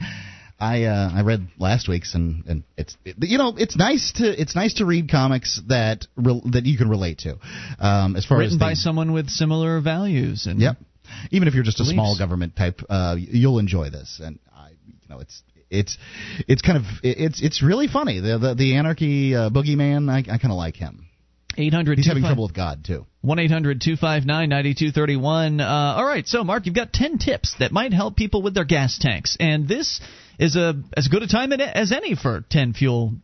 I 0.64 0.84
uh, 0.84 1.10
I 1.12 1.22
read 1.22 1.48
last 1.58 1.88
week's 1.88 2.14
and, 2.14 2.44
and 2.46 2.62
it's 2.76 2.96
it, 3.04 3.16
you 3.20 3.38
know 3.38 3.54
it's 3.56 3.76
nice 3.76 4.12
to 4.16 4.40
it's 4.40 4.56
nice 4.56 4.74
to 4.74 4.86
read 4.86 5.10
comics 5.10 5.60
that 5.68 6.06
re- 6.16 6.42
that 6.52 6.64
you 6.64 6.78
can 6.78 6.88
relate 6.88 7.18
to. 7.18 7.36
Um, 7.78 8.16
as 8.16 8.24
far 8.24 8.38
Written 8.38 8.54
as 8.54 8.58
by 8.58 8.70
the, 8.70 8.76
someone 8.76 9.12
with 9.12 9.28
similar 9.28 9.80
values 9.80 10.46
and 10.46 10.60
Yep. 10.60 10.76
Even 11.30 11.48
if 11.48 11.54
you're 11.54 11.64
just 11.64 11.80
a 11.80 11.84
small 11.84 12.16
government 12.18 12.56
type, 12.56 12.80
uh, 12.88 13.14
you'll 13.18 13.58
enjoy 13.58 13.90
this, 13.90 14.20
and 14.24 14.38
I, 14.56 14.70
you 14.70 15.08
know, 15.08 15.20
it's 15.20 15.42
it's 15.70 15.98
it's 16.48 16.62
kind 16.62 16.78
of 16.78 16.84
it's 17.02 17.42
it's 17.42 17.62
really 17.62 17.88
funny. 17.88 18.20
The 18.20 18.38
the, 18.38 18.54
the 18.54 18.76
anarchy 18.76 19.34
uh, 19.34 19.50
boogeyman, 19.50 20.10
I, 20.10 20.18
I 20.18 20.38
kind 20.38 20.50
of 20.50 20.56
like 20.56 20.76
him. 20.76 21.06
800 21.56 21.98
He's 21.98 22.06
having 22.06 22.22
trouble 22.22 22.44
with 22.44 22.54
God 22.54 22.84
too. 22.84 23.06
1 23.22 23.38
800 23.38 23.80
259 23.80 24.48
9231. 24.48 25.60
Uh, 25.60 25.64
All 25.66 26.04
right, 26.04 26.26
so 26.26 26.44
Mark, 26.44 26.66
you've 26.66 26.74
got 26.74 26.92
10 26.92 27.18
tips 27.18 27.54
that 27.58 27.72
might 27.72 27.92
help 27.92 28.16
people 28.16 28.42
with 28.42 28.54
their 28.54 28.64
gas 28.64 28.98
tanks. 28.98 29.36
And 29.40 29.66
this 29.66 30.00
is 30.38 30.56
a 30.56 30.74
as 30.96 31.08
good 31.08 31.22
a 31.22 31.28
time 31.28 31.52
as 31.52 31.92
any 31.92 32.14
for 32.14 32.44
10 32.50 32.74
fuel 32.74 33.14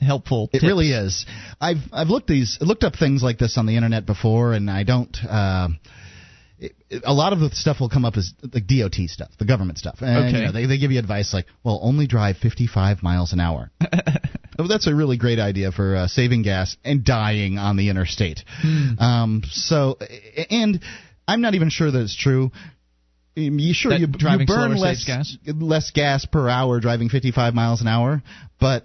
helpful 0.00 0.50
It 0.52 0.62
really 0.62 0.92
is. 0.92 1.26
I've 1.60 1.78
I've 1.92 2.08
looked 2.08 2.26
these 2.26 2.58
looked 2.60 2.84
up 2.84 2.96
things 2.96 3.22
like 3.22 3.38
this 3.38 3.56
on 3.56 3.66
the 3.66 3.76
internet 3.76 4.06
before, 4.06 4.52
and 4.52 4.70
I 4.70 4.84
don't. 4.84 5.16
Uh, 5.24 5.68
it, 6.60 6.72
it- 6.88 7.02
a 7.04 7.12
lot 7.12 7.32
of 7.32 7.40
the 7.40 7.50
stuff 7.52 7.80
will 7.80 7.88
come 7.88 8.04
up 8.04 8.16
as 8.16 8.32
like 8.52 8.66
DOT 8.66 8.94
stuff, 9.08 9.30
the 9.38 9.44
government 9.44 9.78
stuff. 9.78 9.96
And, 10.00 10.26
Okay. 10.28 10.38
you 10.38 10.44
know, 10.46 10.52
they 10.52 10.66
they 10.66 10.78
give 10.78 10.92
you 10.92 10.98
advice 11.00 11.34
like, 11.34 11.46
well, 11.64 11.80
only 11.82 12.06
drive 12.06 12.36
55 12.36 13.02
miles 13.02 13.32
an 13.32 13.40
hour. 13.40 13.70
Oh, 14.58 14.66
that's 14.68 14.86
a 14.86 14.94
really 14.94 15.16
great 15.16 15.38
idea 15.38 15.72
for 15.72 15.96
uh, 15.96 16.06
saving 16.06 16.42
gas 16.42 16.76
and 16.84 17.02
dying 17.02 17.56
on 17.56 17.76
the 17.78 17.88
interstate. 17.88 18.40
Um, 18.98 19.42
so, 19.50 19.96
and 20.50 20.80
I'm 21.26 21.40
not 21.40 21.54
even 21.54 21.70
sure 21.70 21.90
that 21.90 21.98
it's 22.02 22.14
true. 22.16 22.50
Um, 23.38 23.58
You 23.58 23.72
sure 23.72 23.92
you, 23.92 24.00
you 24.00 24.46
burn 24.46 24.76
less 24.76 25.04
gas? 25.06 25.34
less 25.46 25.92
gas 25.92 26.26
per 26.26 26.46
hour 26.50 26.78
driving 26.78 27.08
55 27.08 27.54
miles 27.54 27.80
an 27.80 27.86
hour, 27.86 28.22
but 28.58 28.84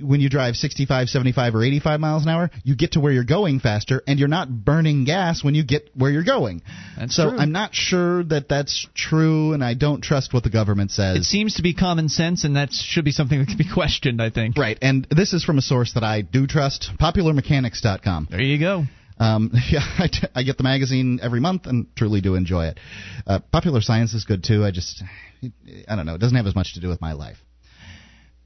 when 0.00 0.20
you 0.20 0.28
drive 0.28 0.56
65, 0.56 1.08
75, 1.08 1.54
or 1.54 1.64
85 1.64 2.00
miles 2.00 2.22
an 2.24 2.28
hour, 2.28 2.50
you 2.64 2.76
get 2.76 2.92
to 2.92 3.00
where 3.00 3.12
you're 3.12 3.24
going 3.24 3.60
faster, 3.60 4.02
and 4.06 4.18
you're 4.18 4.28
not 4.28 4.48
burning 4.48 5.04
gas 5.04 5.42
when 5.44 5.54
you 5.54 5.64
get 5.64 5.90
where 5.94 6.10
you're 6.10 6.24
going. 6.24 6.62
That's 6.98 7.16
so 7.16 7.30
true. 7.30 7.38
I'm 7.38 7.52
not 7.52 7.74
sure 7.74 8.24
that 8.24 8.48
that's 8.48 8.86
true, 8.94 9.52
and 9.52 9.64
I 9.64 9.74
don't 9.74 10.02
trust 10.02 10.34
what 10.34 10.42
the 10.42 10.50
government 10.50 10.90
says. 10.90 11.16
It 11.16 11.24
seems 11.24 11.54
to 11.54 11.62
be 11.62 11.74
common 11.74 12.08
sense, 12.08 12.44
and 12.44 12.56
that 12.56 12.72
should 12.72 13.04
be 13.04 13.12
something 13.12 13.38
that 13.38 13.48
can 13.48 13.58
be 13.58 13.68
questioned, 13.74 14.20
I 14.20 14.30
think. 14.30 14.56
Right, 14.56 14.78
and 14.82 15.06
this 15.10 15.32
is 15.32 15.44
from 15.44 15.58
a 15.58 15.62
source 15.62 15.94
that 15.94 16.04
I 16.04 16.22
do 16.22 16.46
trust, 16.46 16.90
popularmechanics.com. 17.00 18.28
There 18.30 18.40
you 18.40 18.58
go. 18.58 18.84
Um, 19.18 19.52
yeah, 19.70 19.80
I, 19.98 20.08
t- 20.08 20.28
I 20.34 20.42
get 20.42 20.56
the 20.56 20.64
magazine 20.64 21.20
every 21.22 21.40
month 21.40 21.66
and 21.66 21.94
truly 21.94 22.20
do 22.20 22.34
enjoy 22.34 22.66
it. 22.66 22.80
Uh, 23.26 23.38
popular 23.52 23.82
science 23.82 24.14
is 24.14 24.24
good 24.24 24.42
too. 24.42 24.64
I 24.64 24.70
just, 24.70 25.04
I 25.86 25.94
don't 25.94 26.06
know, 26.06 26.14
it 26.14 26.20
doesn't 26.20 26.36
have 26.36 26.46
as 26.46 26.54
much 26.54 26.74
to 26.74 26.80
do 26.80 26.88
with 26.88 27.00
my 27.00 27.12
life. 27.12 27.36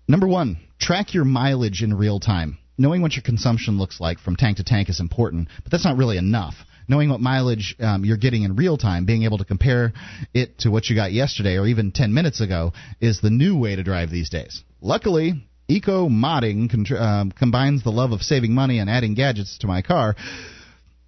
Number 0.07 0.27
one, 0.27 0.59
track 0.79 1.15
your 1.15 1.25
mileage 1.25 1.83
in 1.83 1.95
real 1.95 2.21
time. 2.21 2.59
Knowing 2.77 3.01
what 3.01 3.15
your 3.15 3.23
consumption 3.23 3.79
looks 3.79 4.01
like 4.01 4.19
from 4.19 4.37
tank 4.37 4.59
to 4.59 4.65
tank 4.65 4.89
is 4.89 5.01
important, 5.01 5.49
but 5.63 5.71
that's 5.71 5.85
not 5.85 5.97
really 5.97 6.19
enough. 6.19 6.55
Knowing 6.89 7.09
what 7.09 7.21
mileage 7.21 7.75
um, 7.81 8.05
you're 8.05 8.19
getting 8.19 8.43
in 8.43 8.57
real 8.57 8.77
time, 8.77 9.07
being 9.07 9.23
able 9.23 9.39
to 9.39 9.45
compare 9.45 9.93
it 10.35 10.59
to 10.59 10.71
what 10.71 10.89
you 10.89 10.97
got 10.97 11.13
yesterday 11.13 11.57
or 11.57 11.67
even 11.67 11.93
10 11.93 12.13
minutes 12.13 12.41
ago, 12.41 12.73
is 13.01 13.21
the 13.21 13.31
new 13.31 13.57
way 13.57 13.77
to 13.77 13.83
drive 13.83 14.11
these 14.11 14.29
days. 14.29 14.63
Luckily, 14.83 15.47
eco 15.69 16.09
modding 16.09 16.71
contr- 16.71 17.01
um, 17.01 17.31
combines 17.31 17.83
the 17.83 17.91
love 17.91 18.13
of 18.13 18.21
saving 18.21 18.53
money 18.53 18.81
and 18.81 18.91
adding 18.91 19.15
gadgets 19.15 19.57
to 19.59 19.67
my 19.67 19.81
car. 19.81 20.15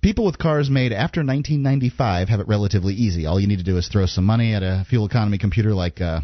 People 0.00 0.24
with 0.24 0.38
cars 0.38 0.70
made 0.70 0.92
after 0.92 1.20
1995 1.20 2.28
have 2.28 2.40
it 2.40 2.48
relatively 2.48 2.94
easy. 2.94 3.26
All 3.26 3.40
you 3.40 3.48
need 3.48 3.58
to 3.58 3.64
do 3.64 3.76
is 3.76 3.88
throw 3.88 4.06
some 4.06 4.24
money 4.24 4.54
at 4.54 4.62
a 4.62 4.86
fuel 4.88 5.04
economy 5.04 5.36
computer 5.36 5.74
like 5.74 6.00
uh, 6.00 6.20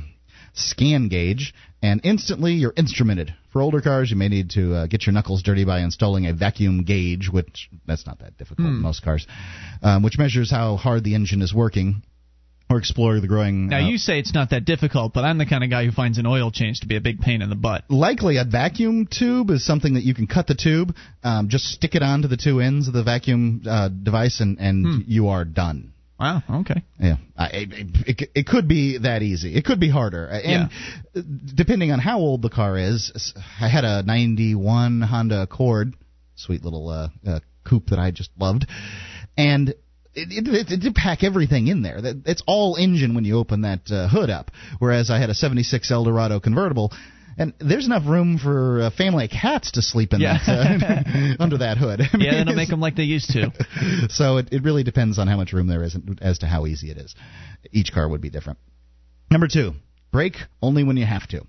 ScanGauge, 0.55 1.53
and 1.83 2.01
instantly 2.05 2.53
you're 2.55 2.73
instrumented. 2.73 3.35
For 3.53 3.61
older 3.61 3.81
cars, 3.81 4.11
you 4.11 4.16
may 4.16 4.29
need 4.29 4.51
to 4.51 4.75
uh, 4.75 4.87
get 4.87 5.05
your 5.05 5.12
knuckles 5.12 5.42
dirty 5.42 5.64
by 5.64 5.81
installing 5.81 6.27
a 6.27 6.33
vacuum 6.33 6.85
gauge, 6.85 7.29
which 7.31 7.68
that's 7.87 8.07
not 8.07 8.21
that 8.21 8.38
difficult 8.38 8.68
in 8.68 8.81
most 8.81 9.03
cars, 9.03 9.27
um, 9.83 10.03
which 10.03 10.16
measures 10.18 10.51
how 10.51 10.77
hard 10.77 11.05
the 11.05 11.14
engine 11.14 11.42
is 11.42 11.53
working, 11.53 12.03
or 12.71 12.79
explore 12.79 13.21
the 13.21 13.27
growing. 13.27 13.68
Now, 13.68 13.85
uh, 13.85 13.88
you 13.88 13.99
say 13.99 14.18
it's 14.18 14.33
not 14.33 14.51
that 14.51 14.64
difficult, 14.64 15.12
but 15.12 15.25
I'm 15.25 15.37
the 15.37 15.45
kind 15.45 15.62
of 15.64 15.71
guy 15.71 15.85
who 15.85 15.92
finds 15.92 16.16
an 16.16 16.25
oil 16.25 16.51
change 16.51 16.81
to 16.81 16.87
be 16.87 16.97
a 16.97 17.01
big 17.01 17.21
pain 17.21 17.42
in 17.42 17.51
the 17.51 17.57
butt. 17.57 17.85
likely 17.90 18.38
a 18.38 18.45
vacuum 18.45 19.07
tube 19.07 19.51
is 19.51 19.66
something 19.66 19.95
that 19.95 20.05
you 20.05 20.14
can 20.14 20.27
cut 20.27 20.47
the 20.47 20.55
tube, 20.55 20.95
um, 21.23 21.49
just 21.49 21.64
stick 21.64 21.95
it 21.95 22.03
onto 22.03 22.29
the 22.29 22.38
two 22.38 22.61
ends 22.61 22.88
of 22.88 22.95
the 22.95 23.03
vacuum 23.03 23.62
uh, 23.68 23.88
device, 23.88 24.40
and, 24.40 24.59
and 24.59 25.05
you 25.07 25.29
are 25.29 25.45
done. 25.45 25.92
Wow, 26.20 26.42
okay. 26.61 26.83
Yeah, 27.01 27.16
I, 27.37 27.46
it, 27.53 27.68
it, 28.07 28.31
it 28.35 28.46
could 28.46 28.68
be 28.68 28.98
that 28.98 29.22
easy. 29.22 29.55
It 29.57 29.64
could 29.64 29.81
be 29.81 29.88
harder, 29.90 30.27
and 30.29 30.70
depending 31.55 31.90
on 31.90 31.98
how 31.98 32.18
old 32.18 32.42
the 32.42 32.48
car 32.51 32.79
is. 32.79 33.35
I 33.61 33.68
had 33.68 33.85
a 33.85 34.03
'91 34.05 35.01
Honda 35.03 35.42
Accord, 35.42 35.94
sweet 36.37 36.62
little 36.62 36.88
uh, 36.88 37.09
uh, 37.27 37.40
coupe 37.68 37.87
that 37.90 37.98
I 37.98 38.12
just 38.12 38.31
loved, 38.38 38.66
and 39.37 39.70
it, 39.70 39.77
it, 40.14 40.70
it 40.72 40.81
did 40.81 40.94
pack 40.94 41.25
everything 41.25 41.66
in 41.66 41.83
there. 41.83 42.01
That- 42.01 42.22
It's 42.27 42.42
all 42.46 42.77
engine 42.77 43.14
when 43.14 43.25
you 43.25 43.38
open 43.38 43.62
that 43.62 43.81
uh, 43.90 44.09
hood 44.09 44.31
up. 44.31 44.51
Whereas 44.79 45.11
I 45.11 45.18
had 45.18 45.31
a 45.31 45.35
'76 45.35 45.90
Eldorado 45.90 46.38
convertible. 46.38 46.92
And 47.38 47.53
there's 47.59 47.87
enough 47.87 48.07
room 48.07 48.38
for 48.38 48.81
a 48.83 48.90
family 48.90 49.25
of 49.25 49.31
cats 49.31 49.73
to 49.73 49.83
sleep 49.83 50.12
in 50.12 50.21
Yeah. 50.21 50.38
that, 50.47 51.07
uh, 51.07 51.37
under 51.42 51.59
that 51.59 51.79
hood. 51.79 52.01
I 52.01 52.16
mean, 52.16 52.27
Yeah, 52.27 52.45
don't 52.45 52.57
make 52.57 52.68
them 52.68 52.81
like 52.81 52.97
they 52.97 53.05
used 53.05 53.31
to. 53.31 53.53
so 54.11 54.37
it, 54.38 54.49
it 54.53 54.62
really 54.62 54.83
depends 54.83 55.18
on 55.18 55.29
how 55.29 55.37
much 55.37 55.53
room 55.53 55.66
there 55.66 55.83
is 55.83 55.95
and 55.95 56.18
as 56.23 56.38
to 56.40 56.47
how 56.47 56.66
easy 56.66 56.90
it 56.90 56.99
is. 56.99 57.14
Each 57.71 57.92
car 57.92 58.09
would 58.09 58.21
be 58.21 58.31
different. 58.31 58.59
Number 59.31 59.49
two, 59.49 59.73
brake 60.11 60.37
only 60.61 60.85
when 60.85 60.97
you 60.97 61.07
have 61.07 61.27
to. 61.29 61.47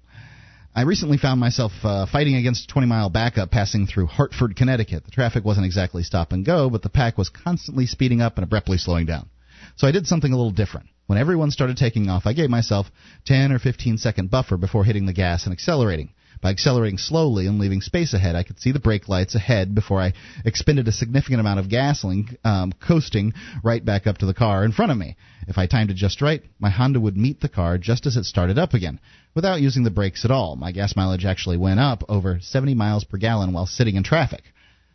I 0.75 0.83
recently 0.83 1.17
found 1.17 1.39
myself 1.39 1.71
uh, 1.83 2.07
fighting 2.11 2.35
against 2.35 2.63
a 2.63 2.67
20 2.73 2.87
mile 2.87 3.09
backup 3.09 3.51
passing 3.51 3.85
through 3.85 4.07
Hartford, 4.07 4.55
Connecticut. 4.55 5.03
The 5.05 5.11
traffic 5.11 5.43
wasn't 5.45 5.67
exactly 5.67 6.01
stop 6.01 6.31
and 6.31 6.43
go, 6.43 6.69
but 6.69 6.81
the 6.81 6.89
pack 6.89 7.17
was 7.17 7.29
constantly 7.29 7.85
speeding 7.85 8.21
up 8.21 8.37
and 8.37 8.43
abruptly 8.43 8.77
slowing 8.77 9.05
down. 9.05 9.29
So 9.75 9.87
I 9.87 9.91
did 9.91 10.07
something 10.07 10.31
a 10.31 10.37
little 10.37 10.51
different. 10.51 10.89
When 11.07 11.17
everyone 11.17 11.51
started 11.51 11.77
taking 11.77 12.09
off, 12.09 12.25
I 12.25 12.33
gave 12.33 12.49
myself 12.49 12.91
10 13.25 13.51
or 13.51 13.59
15 13.59 13.97
second 13.97 14.29
buffer 14.29 14.57
before 14.57 14.85
hitting 14.85 15.05
the 15.05 15.13
gas 15.13 15.45
and 15.45 15.53
accelerating. 15.53 16.09
By 16.41 16.49
accelerating 16.49 16.97
slowly 16.97 17.47
and 17.47 17.57
leaving 17.57 17.79
space 17.79 18.13
ahead, 18.13 18.35
I 18.35 18.43
could 18.43 18.59
see 18.59 18.73
the 18.73 18.79
brake 18.79 19.07
lights 19.07 19.33
ahead 19.33 19.73
before 19.73 20.01
I 20.01 20.11
expended 20.43 20.89
a 20.89 20.91
significant 20.91 21.39
amount 21.39 21.61
of 21.61 21.69
gasoline, 21.69 22.37
um, 22.43 22.73
coasting 22.73 23.33
right 23.63 23.83
back 23.83 24.07
up 24.07 24.17
to 24.17 24.25
the 24.25 24.33
car 24.33 24.65
in 24.65 24.73
front 24.73 24.91
of 24.91 24.97
me. 24.97 25.15
If 25.47 25.57
I 25.57 25.67
timed 25.67 25.89
it 25.89 25.95
just 25.95 26.21
right, 26.21 26.43
my 26.59 26.69
Honda 26.69 26.99
would 26.99 27.15
meet 27.15 27.39
the 27.39 27.47
car 27.47 27.77
just 27.77 28.05
as 28.05 28.17
it 28.17 28.25
started 28.25 28.59
up 28.59 28.73
again, 28.73 28.99
without 29.33 29.61
using 29.61 29.83
the 29.83 29.89
brakes 29.89 30.25
at 30.25 30.31
all. 30.31 30.57
My 30.57 30.73
gas 30.73 30.97
mileage 30.97 31.23
actually 31.23 31.57
went 31.57 31.79
up 31.79 32.03
over 32.09 32.39
70 32.41 32.75
miles 32.75 33.05
per 33.05 33.17
gallon 33.17 33.53
while 33.53 33.65
sitting 33.65 33.95
in 33.95 34.03
traffic. 34.03 34.43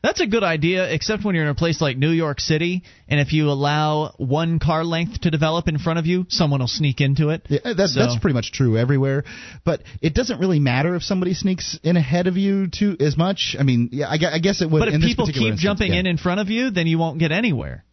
That's 0.00 0.20
a 0.20 0.26
good 0.26 0.44
idea, 0.44 0.88
except 0.92 1.24
when 1.24 1.34
you're 1.34 1.44
in 1.44 1.50
a 1.50 1.56
place 1.56 1.80
like 1.80 1.96
New 1.96 2.10
York 2.10 2.38
City, 2.40 2.84
and 3.08 3.18
if 3.18 3.32
you 3.32 3.50
allow 3.50 4.14
one 4.16 4.60
car 4.60 4.84
length 4.84 5.22
to 5.22 5.30
develop 5.30 5.66
in 5.66 5.78
front 5.78 5.98
of 5.98 6.06
you, 6.06 6.24
someone 6.28 6.60
will 6.60 6.68
sneak 6.68 7.00
into 7.00 7.30
it. 7.30 7.44
Yeah, 7.48 7.58
that, 7.64 7.88
So- 7.88 8.00
that's 8.00 8.16
pretty 8.18 8.34
much 8.34 8.52
true 8.52 8.78
everywhere. 8.78 9.24
But 9.64 9.82
it 10.00 10.14
doesn't 10.14 10.38
really 10.38 10.60
matter 10.60 10.94
if 10.94 11.02
somebody 11.02 11.34
sneaks 11.34 11.78
in 11.82 11.96
ahead 11.96 12.28
of 12.28 12.36
you 12.36 12.68
too 12.68 12.96
as 13.00 13.16
much. 13.16 13.56
I 13.58 13.64
mean, 13.64 13.88
yeah, 13.90 14.06
I, 14.08 14.18
I 14.34 14.38
guess 14.38 14.62
it 14.62 14.70
would. 14.70 14.78
But 14.78 14.88
if 14.88 15.00
people 15.00 15.26
keep 15.26 15.36
instance, 15.36 15.60
jumping 15.60 15.92
yeah. 15.92 16.00
in 16.00 16.06
in 16.06 16.16
front 16.16 16.40
of 16.40 16.48
you, 16.48 16.70
then 16.70 16.86
you 16.86 16.98
won't 16.98 17.18
get 17.18 17.32
anywhere. 17.32 17.84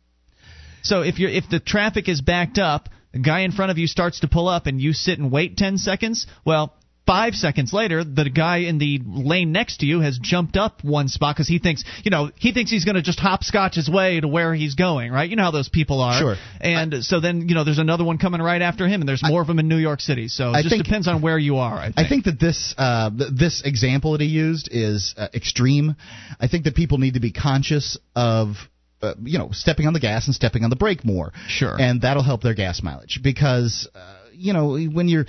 So 0.83 1.01
if 1.01 1.17
you're 1.17 1.31
if 1.31 1.49
the 1.49 1.59
traffic 1.59 2.07
is 2.07 2.21
backed 2.21 2.59
up, 2.59 2.89
a 3.15 3.19
guy 3.19 3.39
in 3.39 3.51
front 3.51 3.71
of 3.71 3.79
you 3.79 3.87
starts 3.87 4.19
to 4.19 4.27
pull 4.27 4.47
up 4.47 4.67
and 4.67 4.79
you 4.79 4.93
sit 4.93 5.17
and 5.17 5.31
wait 5.31 5.57
10 5.57 5.79
seconds, 5.79 6.27
well, 6.45 6.75
5 7.05 7.35
seconds 7.35 7.71
later, 7.71 8.03
the 8.03 8.29
guy 8.29 8.57
in 8.59 8.79
the 8.79 8.99
lane 9.05 9.51
next 9.51 9.77
to 9.81 9.85
you 9.85 9.99
has 9.99 10.17
jumped 10.17 10.57
up 10.57 10.83
one 10.83 11.07
spot 11.07 11.37
cuz 11.37 11.47
he 11.47 11.59
thinks, 11.59 11.83
you 12.03 12.09
know, 12.11 12.31
he 12.35 12.51
thinks 12.51 12.71
he's 12.71 12.83
going 12.85 12.95
to 12.95 13.01
just 13.03 13.19
hopscotch 13.19 13.75
his 13.75 13.87
way 13.87 14.19
to 14.19 14.27
where 14.27 14.55
he's 14.55 14.73
going, 14.75 15.11
right? 15.11 15.29
You 15.29 15.35
know 15.35 15.43
how 15.43 15.51
those 15.51 15.69
people 15.69 16.01
are. 16.01 16.17
Sure. 16.19 16.35
And 16.59 17.03
so 17.03 17.19
then, 17.19 17.47
you 17.47 17.53
know, 17.55 17.63
there's 17.63 17.77
another 17.79 18.03
one 18.03 18.17
coming 18.17 18.41
right 18.41 18.61
after 18.61 18.87
him 18.87 19.01
and 19.01 19.07
there's 19.09 19.21
more 19.23 19.41
of 19.41 19.47
them 19.47 19.59
in 19.59 19.67
New 19.67 19.77
York 19.77 20.01
City. 20.01 20.27
So 20.27 20.49
it 20.49 20.53
I 20.55 20.61
just 20.63 20.73
think- 20.73 20.83
depends 20.83 21.07
on 21.07 21.21
where 21.21 21.37
you 21.37 21.57
are, 21.57 21.77
I 21.77 21.85
think. 21.91 21.99
I 21.99 22.09
think 22.09 22.25
that 22.25 22.39
this 22.39 22.73
uh, 22.77 23.09
th- 23.11 23.29
this 23.33 23.61
example 23.63 24.13
that 24.13 24.21
he 24.21 24.27
used 24.27 24.69
is 24.71 25.13
uh, 25.17 25.27
extreme. 25.33 25.95
I 26.39 26.47
think 26.47 26.63
that 26.63 26.75
people 26.75 26.97
need 26.97 27.13
to 27.13 27.19
be 27.19 27.31
conscious 27.31 27.97
of 28.15 28.55
uh, 29.01 29.13
you 29.23 29.37
know 29.37 29.49
stepping 29.51 29.85
on 29.87 29.93
the 29.93 29.99
gas 29.99 30.25
and 30.25 30.33
stepping 30.35 30.63
on 30.63 30.69
the 30.71 30.75
brake 30.75 31.05
more. 31.05 31.33
Sure. 31.47 31.79
and 31.79 32.01
that'll 32.01 32.23
help 32.23 32.41
their 32.41 32.55
gas 32.55 32.81
mileage 32.81 33.19
because 33.21 33.87
uh, 33.93 33.99
you 34.33 34.53
know 34.53 34.77
when 34.77 35.07
you're 35.07 35.25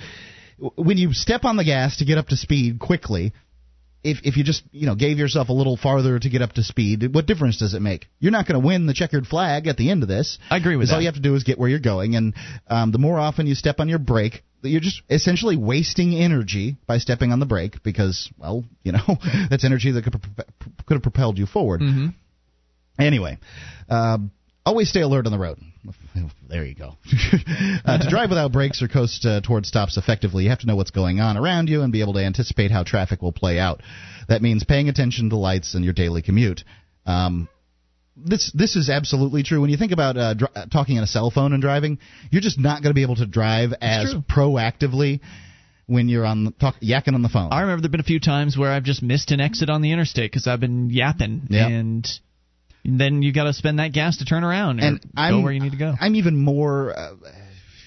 when 0.57 0.97
you 0.97 1.13
step 1.13 1.45
on 1.45 1.57
the 1.57 1.63
gas 1.63 1.97
to 1.97 2.05
get 2.05 2.17
up 2.17 2.27
to 2.27 2.37
speed 2.37 2.79
quickly. 2.79 3.33
if 4.03 4.19
if 4.23 4.37
you 4.37 4.43
just 4.43 4.63
you 4.71 4.85
know 4.85 4.95
gave 4.95 5.17
yourself 5.17 5.49
a 5.49 5.53
little 5.53 5.77
farther 5.77 6.19
to 6.19 6.29
get 6.29 6.41
up 6.41 6.53
to 6.53 6.63
speed, 6.63 7.13
what 7.13 7.25
difference 7.25 7.57
does 7.57 7.73
it 7.73 7.81
make? 7.81 8.07
You're 8.19 8.31
not 8.31 8.47
going 8.47 8.59
to 8.59 8.65
win 8.65 8.85
the 8.85 8.93
checkered 8.93 9.27
flag 9.27 9.67
at 9.67 9.77
the 9.77 9.89
end 9.89 10.03
of 10.03 10.09
this. 10.09 10.39
I 10.49 10.57
agree 10.57 10.75
with 10.75 10.89
that. 10.89 10.95
all 10.95 11.01
you 11.01 11.07
have 11.07 11.15
to 11.15 11.21
do 11.21 11.35
is 11.35 11.43
get 11.43 11.59
where 11.59 11.69
you're 11.69 11.79
going, 11.79 12.15
and 12.15 12.33
um, 12.67 12.91
the 12.91 12.99
more 12.99 13.19
often 13.19 13.47
you 13.47 13.55
step 13.55 13.79
on 13.79 13.89
your 13.89 13.99
brake, 13.99 14.43
you're 14.61 14.81
just 14.81 15.01
essentially 15.09 15.57
wasting 15.57 16.15
energy 16.15 16.77
by 16.87 16.97
stepping 16.97 17.31
on 17.31 17.39
the 17.39 17.45
brake 17.45 17.83
because, 17.83 18.29
well, 18.37 18.63
you 18.83 18.91
know, 18.91 19.17
that's 19.49 19.65
energy 19.65 19.91
that 19.91 20.03
could 20.03 20.15
could 20.85 20.95
have 20.95 21.03
propelled 21.03 21.37
you 21.37 21.45
forward. 21.45 21.81
Mm-hmm. 21.81 22.07
Anyway, 22.99 23.37
um, 23.89 24.31
always 24.65 24.89
stay 24.89 25.01
alert 25.01 25.25
on 25.25 25.31
the 25.31 25.37
road. 25.37 25.59
There 26.49 26.65
you 26.65 26.75
go. 26.75 26.95
uh, 27.85 27.97
to 27.97 28.09
drive 28.09 28.29
without 28.29 28.51
brakes 28.53 28.81
or 28.81 28.87
coast 28.87 29.25
uh, 29.25 29.41
toward 29.41 29.65
stops 29.65 29.97
effectively, 29.97 30.45
you 30.45 30.49
have 30.49 30.59
to 30.59 30.67
know 30.67 30.75
what's 30.75 30.91
going 30.91 31.19
on 31.19 31.35
around 31.37 31.67
you 31.69 31.81
and 31.81 31.91
be 31.91 32.01
able 32.01 32.13
to 32.13 32.19
anticipate 32.19 32.71
how 32.71 32.83
traffic 32.83 33.21
will 33.21 33.33
play 33.33 33.59
out. 33.59 33.81
That 34.29 34.41
means 34.41 34.63
paying 34.63 34.87
attention 34.89 35.29
to 35.31 35.35
lights 35.35 35.75
in 35.75 35.83
your 35.83 35.93
daily 35.93 36.21
commute. 36.21 36.63
Um, 37.05 37.49
this 38.15 38.51
this 38.53 38.75
is 38.75 38.89
absolutely 38.89 39.43
true. 39.43 39.61
When 39.61 39.69
you 39.69 39.77
think 39.77 39.91
about 39.91 40.17
uh, 40.17 40.33
dr- 40.33 40.51
uh, 40.55 40.65
talking 40.67 40.97
on 40.97 41.03
a 41.03 41.07
cell 41.07 41.29
phone 41.29 41.53
and 41.53 41.61
driving, 41.61 41.99
you're 42.31 42.41
just 42.41 42.59
not 42.59 42.81
going 42.81 42.91
to 42.91 42.95
be 42.95 43.03
able 43.03 43.17
to 43.17 43.25
drive 43.27 43.73
as 43.81 44.11
true. 44.11 44.23
proactively 44.29 45.19
when 45.85 46.09
you're 46.09 46.25
on 46.25 46.45
the, 46.45 46.51
talk, 46.51 46.75
yakking 46.81 47.13
on 47.13 47.21
the 47.21 47.29
phone. 47.29 47.51
I 47.51 47.61
remember 47.61 47.81
there've 47.81 47.91
been 47.91 48.01
a 48.01 48.03
few 48.03 48.19
times 48.19 48.57
where 48.57 48.71
I've 48.71 48.83
just 48.83 49.01
missed 49.03 49.31
an 49.31 49.39
exit 49.39 49.69
on 49.69 49.81
the 49.81 49.91
interstate 49.91 50.31
because 50.31 50.47
I've 50.47 50.59
been 50.59 50.89
yapping, 50.89 51.47
Yeah. 51.49 51.67
and 51.67 52.07
then 52.87 53.21
you 53.21 53.33
got 53.33 53.43
to 53.43 53.53
spend 53.53 53.79
that 53.79 53.91
gas 53.91 54.17
to 54.17 54.25
turn 54.25 54.43
around 54.43 54.79
and 54.79 55.01
go 55.01 55.07
I'm, 55.15 55.43
where 55.43 55.51
you 55.51 55.59
need 55.59 55.73
to 55.73 55.77
go. 55.77 55.93
I'm 55.99 56.15
even 56.15 56.37
more, 56.37 56.97
uh, 56.97 57.15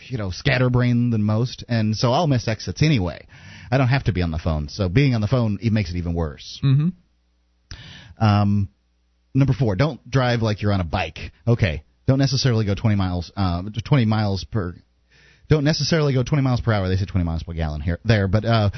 you 0.08 0.18
know, 0.18 0.30
scatterbrained 0.30 1.12
than 1.12 1.22
most, 1.22 1.64
and 1.68 1.96
so 1.96 2.12
I'll 2.12 2.26
miss 2.26 2.46
exits 2.46 2.82
anyway. 2.82 3.26
I 3.70 3.78
don't 3.78 3.88
have 3.88 4.04
to 4.04 4.12
be 4.12 4.20
on 4.20 4.30
the 4.30 4.38
phone, 4.38 4.68
so 4.68 4.88
being 4.88 5.14
on 5.14 5.20
the 5.20 5.26
phone 5.26 5.58
it 5.62 5.72
makes 5.72 5.90
it 5.90 5.96
even 5.96 6.14
worse. 6.14 6.60
mm-hmm. 6.62 6.88
Um, 8.22 8.68
number 9.34 9.54
four, 9.54 9.76
don't 9.76 10.08
drive 10.08 10.42
like 10.42 10.60
you're 10.60 10.72
on 10.72 10.80
a 10.80 10.84
bike. 10.84 11.18
Okay, 11.48 11.84
don't 12.06 12.18
necessarily 12.18 12.66
go 12.66 12.74
20 12.74 12.96
miles, 12.96 13.32
uh, 13.36 13.62
20 13.62 14.04
miles 14.04 14.44
per. 14.44 14.74
Don't 15.48 15.64
necessarily 15.64 16.12
go 16.12 16.22
20 16.22 16.42
miles 16.42 16.60
per 16.60 16.72
hour. 16.72 16.88
They 16.88 16.96
say 16.96 17.06
20 17.06 17.24
miles 17.24 17.42
per 17.42 17.54
gallon 17.54 17.80
here, 17.80 17.98
there, 18.04 18.28
but 18.28 18.44
uh, 18.44 18.70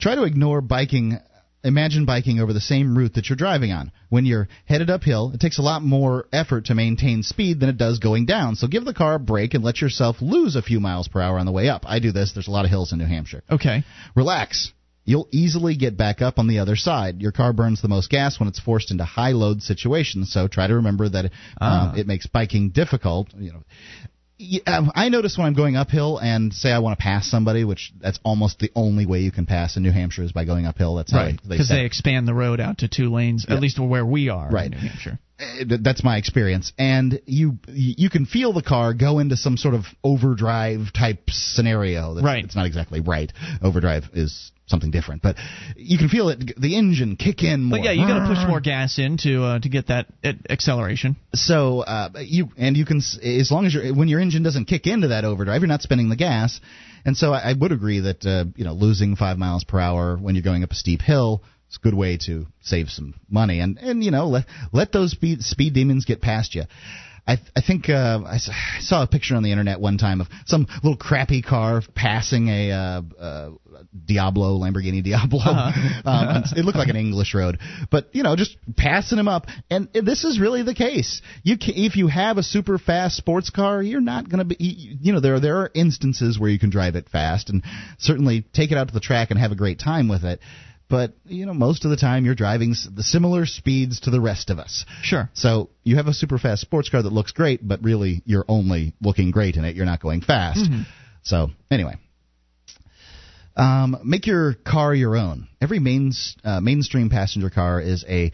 try 0.00 0.16
to 0.16 0.24
ignore 0.24 0.60
biking. 0.60 1.18
Imagine 1.64 2.04
biking 2.04 2.38
over 2.38 2.52
the 2.52 2.60
same 2.60 2.96
route 2.96 3.14
that 3.14 3.28
you're 3.28 3.36
driving 3.36 3.72
on. 3.72 3.90
When 4.10 4.24
you're 4.24 4.48
headed 4.64 4.90
uphill, 4.90 5.32
it 5.34 5.40
takes 5.40 5.58
a 5.58 5.62
lot 5.62 5.82
more 5.82 6.26
effort 6.32 6.66
to 6.66 6.74
maintain 6.74 7.22
speed 7.24 7.58
than 7.58 7.68
it 7.68 7.76
does 7.76 7.98
going 7.98 8.26
down. 8.26 8.54
So 8.54 8.68
give 8.68 8.84
the 8.84 8.94
car 8.94 9.14
a 9.14 9.18
break 9.18 9.54
and 9.54 9.64
let 9.64 9.80
yourself 9.80 10.16
lose 10.20 10.54
a 10.54 10.62
few 10.62 10.78
miles 10.78 11.08
per 11.08 11.20
hour 11.20 11.36
on 11.38 11.46
the 11.46 11.52
way 11.52 11.68
up. 11.68 11.82
I 11.86 11.98
do 11.98 12.12
this. 12.12 12.32
There's 12.32 12.46
a 12.48 12.52
lot 12.52 12.64
of 12.64 12.70
hills 12.70 12.92
in 12.92 12.98
New 12.98 13.06
Hampshire. 13.06 13.42
Okay. 13.50 13.82
Relax. 14.14 14.72
You'll 15.04 15.28
easily 15.32 15.74
get 15.74 15.96
back 15.96 16.20
up 16.22 16.38
on 16.38 16.46
the 16.48 16.58
other 16.60 16.76
side. 16.76 17.20
Your 17.22 17.32
car 17.32 17.52
burns 17.52 17.80
the 17.82 17.88
most 17.88 18.08
gas 18.10 18.38
when 18.38 18.48
it's 18.48 18.60
forced 18.60 18.90
into 18.90 19.04
high 19.04 19.32
load 19.32 19.62
situations, 19.62 20.30
so 20.32 20.48
try 20.48 20.66
to 20.66 20.74
remember 20.76 21.08
that 21.08 21.32
Ah. 21.60 21.90
um, 21.92 21.98
it 21.98 22.06
makes 22.06 22.26
biking 22.26 22.70
difficult. 22.70 23.28
You 23.36 23.52
know, 23.52 23.64
Um, 24.66 24.92
I 24.94 25.08
notice 25.08 25.36
when 25.36 25.46
I'm 25.48 25.54
going 25.54 25.76
uphill 25.76 26.18
and 26.18 26.52
say 26.54 26.70
I 26.70 26.78
want 26.78 26.96
to 26.96 27.02
pass 27.02 27.28
somebody, 27.28 27.64
which 27.64 27.92
that's 28.00 28.20
almost 28.22 28.60
the 28.60 28.70
only 28.76 29.04
way 29.04 29.20
you 29.20 29.32
can 29.32 29.46
pass 29.46 29.76
in 29.76 29.82
New 29.82 29.90
Hampshire 29.90 30.22
is 30.22 30.30
by 30.32 30.44
going 30.44 30.64
uphill. 30.64 30.94
That's 30.94 31.10
how 31.10 31.18
Right. 31.18 31.40
they, 31.42 31.48
they 31.48 31.54
Because 31.56 31.68
they 31.68 31.84
expand 31.84 32.28
the 32.28 32.34
road 32.34 32.60
out 32.60 32.78
to 32.78 32.88
two 32.88 33.12
lanes, 33.12 33.46
Yeah. 33.48 33.56
at 33.56 33.60
least 33.60 33.80
where 33.80 34.06
we 34.06 34.28
are 34.28 34.48
Right. 34.48 34.66
in 34.66 34.72
New 34.72 34.88
Hampshire. 34.88 35.18
Th- 35.38 35.80
that's 35.82 36.02
my 36.02 36.16
experience. 36.16 36.72
And 36.78 37.20
you 37.26 37.58
you 37.68 38.10
can 38.10 38.26
feel 38.26 38.52
the 38.52 38.62
car 38.62 38.92
go 38.92 39.18
into 39.20 39.36
some 39.36 39.56
sort 39.56 39.74
of 39.74 39.84
overdrive 40.02 40.92
type 40.92 41.30
scenario 41.30 42.14
that's, 42.14 42.24
Right. 42.24 42.44
it's 42.44 42.56
not 42.56 42.66
exactly 42.66 43.00
right. 43.00 43.32
Overdrive 43.62 44.04
is 44.14 44.50
something 44.66 44.90
different. 44.90 45.22
But 45.22 45.36
you 45.76 45.96
can 45.96 46.08
feel 46.08 46.28
it 46.30 46.60
the 46.60 46.76
engine 46.76 47.14
kick 47.16 47.42
in 47.44 47.62
more 47.62 47.78
But 47.78 47.84
yeah, 47.84 47.92
you 47.92 48.06
got 48.06 48.26
to 48.26 48.34
push 48.34 48.44
more. 48.48 48.60
gas 48.60 48.98
in 48.98 49.16
to 49.18 49.44
uh, 49.44 49.58
to 49.60 49.68
get 49.68 49.86
that 49.86 50.06
uh, 50.24 50.32
acceleration. 50.50 51.16
so 51.34 51.80
uh, 51.80 52.08
you 52.20 52.48
and 52.56 52.76
you 52.76 52.84
can 52.84 52.98
as 53.22 53.50
long 53.52 53.64
as 53.64 53.72
your 53.74 53.94
when 53.94 54.08
your 54.08 54.20
engine 54.20 54.42
doesn't 54.42 54.64
kick 54.64 54.86
into 54.88 55.08
that 55.08 55.24
overdrive 55.24 55.60
you're 55.60 55.68
not 55.68 55.82
spinning 55.82 56.08
the 56.08 56.16
gas. 56.16 56.60
And 57.04 57.16
so 57.16 57.32
I, 57.32 57.50
I 57.50 57.54
would 57.58 57.70
agree 57.72 58.00
that 58.00 58.26
uh, 58.26 58.44
you 58.56 58.64
know 58.64 58.72
losing 58.72 59.14
five 59.14 59.38
miles 59.38 59.62
per 59.62 59.78
hour 59.78 60.16
when 60.16 60.34
you're 60.34 60.42
going 60.42 60.64
up 60.64 60.72
a 60.72 60.74
steep 60.74 61.00
hill 61.00 61.42
is 61.70 61.76
a 61.76 61.80
good 61.80 61.94
way 61.94 62.18
to 62.26 62.46
save 62.60 62.88
some 62.88 63.14
money 63.28 63.60
and 63.60 63.78
and 63.78 64.02
you 64.04 64.10
know 64.10 64.28
let 64.28 64.44
let 64.72 64.92
those 64.92 65.12
speed 65.12 65.42
speed 65.42 65.74
demons 65.74 66.04
get 66.04 66.20
past 66.20 66.54
you. 66.54 66.64
I, 67.28 67.36
th- 67.36 67.48
I 67.54 67.60
think 67.60 67.90
uh, 67.90 68.20
I, 68.24 68.38
saw 68.80 69.02
a 69.02 69.06
picture 69.06 69.36
on 69.36 69.42
the 69.42 69.52
internet 69.52 69.80
one 69.80 69.98
time 69.98 70.22
of 70.22 70.28
some 70.46 70.66
little 70.82 70.96
crappy 70.96 71.42
car 71.42 71.82
passing 71.94 72.48
a 72.48 72.70
uh, 72.70 73.02
uh, 73.20 73.50
Diablo 74.06 74.58
Lamborghini 74.58 75.04
Diablo. 75.04 75.40
um, 75.44 76.44
it 76.56 76.64
looked 76.64 76.78
like 76.78 76.88
an 76.88 76.96
English 76.96 77.34
road, 77.34 77.58
but 77.90 78.08
you 78.12 78.22
know, 78.22 78.34
just 78.34 78.56
passing 78.78 79.18
him 79.18 79.28
up. 79.28 79.44
And 79.68 79.90
this 79.92 80.24
is 80.24 80.40
really 80.40 80.62
the 80.62 80.74
case. 80.74 81.20
You 81.42 81.58
can, 81.58 81.74
if 81.76 81.96
you 81.96 82.08
have 82.08 82.38
a 82.38 82.42
super 82.42 82.78
fast 82.78 83.18
sports 83.18 83.50
car, 83.50 83.82
you're 83.82 84.00
not 84.00 84.30
going 84.30 84.38
to 84.38 84.56
be. 84.56 84.56
You 84.58 85.12
know, 85.12 85.20
there 85.20 85.38
there 85.38 85.58
are 85.58 85.70
instances 85.74 86.38
where 86.38 86.48
you 86.48 86.58
can 86.58 86.70
drive 86.70 86.96
it 86.96 87.10
fast 87.10 87.50
and 87.50 87.62
certainly 87.98 88.46
take 88.54 88.72
it 88.72 88.78
out 88.78 88.88
to 88.88 88.94
the 88.94 89.00
track 89.00 89.30
and 89.30 89.38
have 89.38 89.52
a 89.52 89.56
great 89.56 89.78
time 89.78 90.08
with 90.08 90.24
it. 90.24 90.40
But 90.88 91.12
you 91.26 91.46
know, 91.46 91.54
most 91.54 91.84
of 91.84 91.90
the 91.90 91.96
time 91.96 92.24
you're 92.24 92.34
driving 92.34 92.74
the 92.94 93.02
similar 93.02 93.44
speeds 93.44 94.00
to 94.00 94.10
the 94.10 94.20
rest 94.20 94.50
of 94.50 94.58
us. 94.58 94.86
Sure. 95.02 95.28
So 95.34 95.68
you 95.84 95.96
have 95.96 96.06
a 96.06 96.14
super 96.14 96.38
fast 96.38 96.62
sports 96.62 96.88
car 96.88 97.02
that 97.02 97.12
looks 97.12 97.32
great, 97.32 97.66
but 97.66 97.82
really 97.82 98.22
you're 98.24 98.46
only 98.48 98.94
looking 99.02 99.30
great 99.30 99.56
in 99.56 99.64
it. 99.64 99.76
You're 99.76 99.86
not 99.86 100.00
going 100.00 100.22
fast. 100.22 100.60
So 101.22 101.50
anyway, 101.70 101.96
um, 103.56 103.98
make 104.04 104.26
your 104.26 104.54
car 104.54 104.94
your 104.94 105.16
own. 105.16 105.48
Every 105.60 105.78
mains, 105.78 106.36
uh, 106.44 106.60
mainstream 106.60 107.10
passenger 107.10 107.50
car 107.50 107.80
is 107.80 108.04
a 108.08 108.32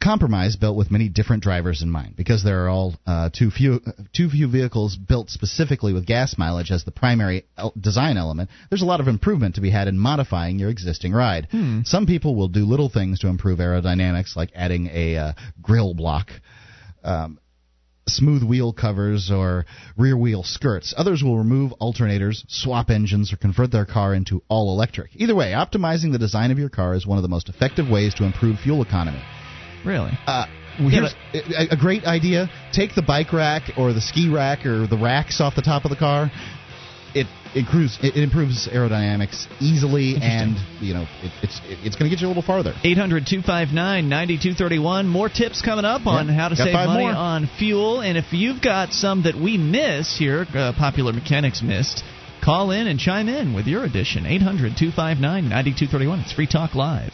compromise 0.00 0.56
built 0.56 0.76
with 0.76 0.90
many 0.90 1.08
different 1.08 1.42
drivers 1.42 1.82
in 1.82 1.90
mind 1.90 2.16
because 2.16 2.42
there 2.42 2.64
are 2.64 2.68
all 2.68 2.94
uh, 3.06 3.28
too 3.30 3.50
few 3.50 3.80
too 4.14 4.28
few 4.30 4.48
vehicles 4.48 4.96
built 4.96 5.28
specifically 5.30 5.92
with 5.92 6.06
gas 6.06 6.38
mileage 6.38 6.70
as 6.70 6.84
the 6.84 6.90
primary 6.90 7.44
el- 7.58 7.72
design 7.78 8.16
element 8.16 8.48
there's 8.70 8.82
a 8.82 8.86
lot 8.86 9.00
of 9.00 9.08
improvement 9.08 9.54
to 9.54 9.60
be 9.60 9.70
had 9.70 9.88
in 9.88 9.98
modifying 9.98 10.58
your 10.58 10.70
existing 10.70 11.12
ride 11.12 11.46
some 11.84 12.06
people 12.06 12.34
will 12.34 12.48
do 12.48 12.64
little 12.64 12.88
things 12.88 13.18
to 13.18 13.28
improve 13.28 13.58
aerodynamics 13.58 14.36
like 14.36 14.50
adding 14.54 14.88
a 14.92 15.16
uh, 15.16 15.32
grill 15.60 15.92
block 15.92 16.30
um, 17.04 17.38
smooth 18.08 18.42
wheel 18.42 18.72
covers 18.72 19.30
or 19.30 19.64
rear 19.96 20.16
wheel 20.16 20.42
skirts. 20.42 20.92
Others 20.96 21.22
will 21.22 21.38
remove 21.38 21.72
alternators, 21.80 22.42
swap 22.48 22.90
engines, 22.90 23.32
or 23.32 23.36
convert 23.36 23.70
their 23.70 23.86
car 23.86 24.14
into 24.14 24.42
all 24.48 24.72
electric. 24.74 25.10
Either 25.14 25.34
way, 25.34 25.52
optimizing 25.52 26.12
the 26.12 26.18
design 26.18 26.50
of 26.50 26.58
your 26.58 26.68
car 26.68 26.94
is 26.94 27.06
one 27.06 27.18
of 27.18 27.22
the 27.22 27.28
most 27.28 27.48
effective 27.48 27.88
ways 27.88 28.14
to 28.14 28.24
improve 28.24 28.58
fuel 28.58 28.82
economy. 28.82 29.22
Really. 29.84 30.12
Uh, 30.26 30.46
here's 30.76 31.14
a, 31.34 31.74
a 31.74 31.76
great 31.76 32.04
idea: 32.04 32.48
take 32.72 32.94
the 32.94 33.02
bike 33.02 33.32
rack 33.32 33.62
or 33.76 33.92
the 33.92 34.00
ski 34.00 34.28
rack 34.28 34.66
or 34.66 34.86
the 34.86 34.98
racks 34.98 35.40
off 35.40 35.54
the 35.54 35.62
top 35.62 35.84
of 35.84 35.90
the 35.90 35.96
car. 35.96 36.30
It 37.12 37.26
improves 37.56 37.98
it 38.02 38.14
improves 38.16 38.68
aerodynamics 38.68 39.46
easily, 39.60 40.14
and 40.22 40.54
you 40.80 40.94
know 40.94 41.02
it, 41.22 41.32
it's 41.42 41.60
it, 41.64 41.78
it's 41.84 41.96
going 41.96 42.08
to 42.08 42.14
get 42.14 42.20
you 42.20 42.28
a 42.28 42.30
little 42.30 42.42
farther. 42.42 42.72
800 42.84 43.26
259 43.26 44.08
9231. 44.08 45.08
More 45.08 45.28
tips 45.28 45.60
coming 45.60 45.84
up 45.84 46.06
on 46.06 46.28
Yeah, 46.28 46.34
how 46.34 46.48
to 46.50 46.56
save 46.56 46.72
money 46.72 47.02
more. 47.04 47.12
on 47.12 47.48
fuel. 47.58 48.00
And 48.00 48.16
if 48.16 48.32
you've 48.32 48.62
got 48.62 48.92
some 48.92 49.24
that 49.24 49.34
we 49.34 49.58
miss 49.58 50.16
here, 50.16 50.46
uh, 50.54 50.72
Popular 50.78 51.12
Mechanics 51.12 51.62
missed, 51.62 52.04
call 52.44 52.70
in 52.70 52.86
and 52.86 53.00
chime 53.00 53.28
in 53.28 53.54
with 53.54 53.66
your 53.66 53.82
addition. 53.84 54.24
800 54.26 54.76
259 54.78 55.20
9231. 55.48 56.20
It's 56.20 56.32
Free 56.32 56.46
Talk 56.46 56.76
Live. 56.76 57.10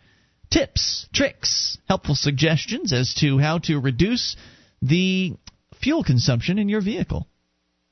tips, 0.51 1.09
tricks, 1.13 1.79
helpful 1.89 2.15
suggestions 2.15 2.93
as 2.93 3.15
to 3.15 3.39
how 3.39 3.59
to 3.59 3.81
reduce 3.81 4.37
the 4.83 5.35
fuel 5.83 6.05
consumption 6.05 6.59
in 6.59 6.69
your 6.69 6.83
vehicle. 6.83 7.27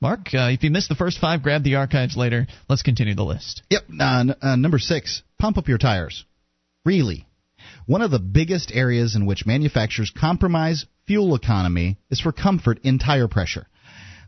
Mark, 0.01 0.33
uh, 0.33 0.49
if 0.51 0.63
you 0.63 0.69
missed 0.69 0.89
the 0.89 0.95
first 0.95 1.19
five, 1.19 1.43
grab 1.43 1.63
the 1.63 1.75
archives 1.75 2.17
later. 2.17 2.45
Let's 2.67 2.81
continue 2.81 3.15
the 3.15 3.23
list. 3.23 3.63
Yep. 3.69 3.83
Uh, 3.99 4.19
n- 4.19 4.35
uh, 4.41 4.55
number 4.57 4.77
six, 4.77 5.23
pump 5.43 5.57
up 5.57 5.67
your 5.67 5.77
tires. 5.77 6.23
Really. 6.85 7.27
One 7.85 8.01
of 8.01 8.11
the 8.11 8.19
biggest 8.19 8.71
areas 8.73 9.13
in 9.15 9.25
which 9.25 9.45
manufacturers 9.45 10.09
compromise 10.09 10.85
fuel 11.05 11.35
economy 11.35 11.97
is 12.09 12.21
for 12.21 12.31
comfort 12.31 12.79
in 12.83 12.97
tire 12.97 13.27
pressure. 13.27 13.67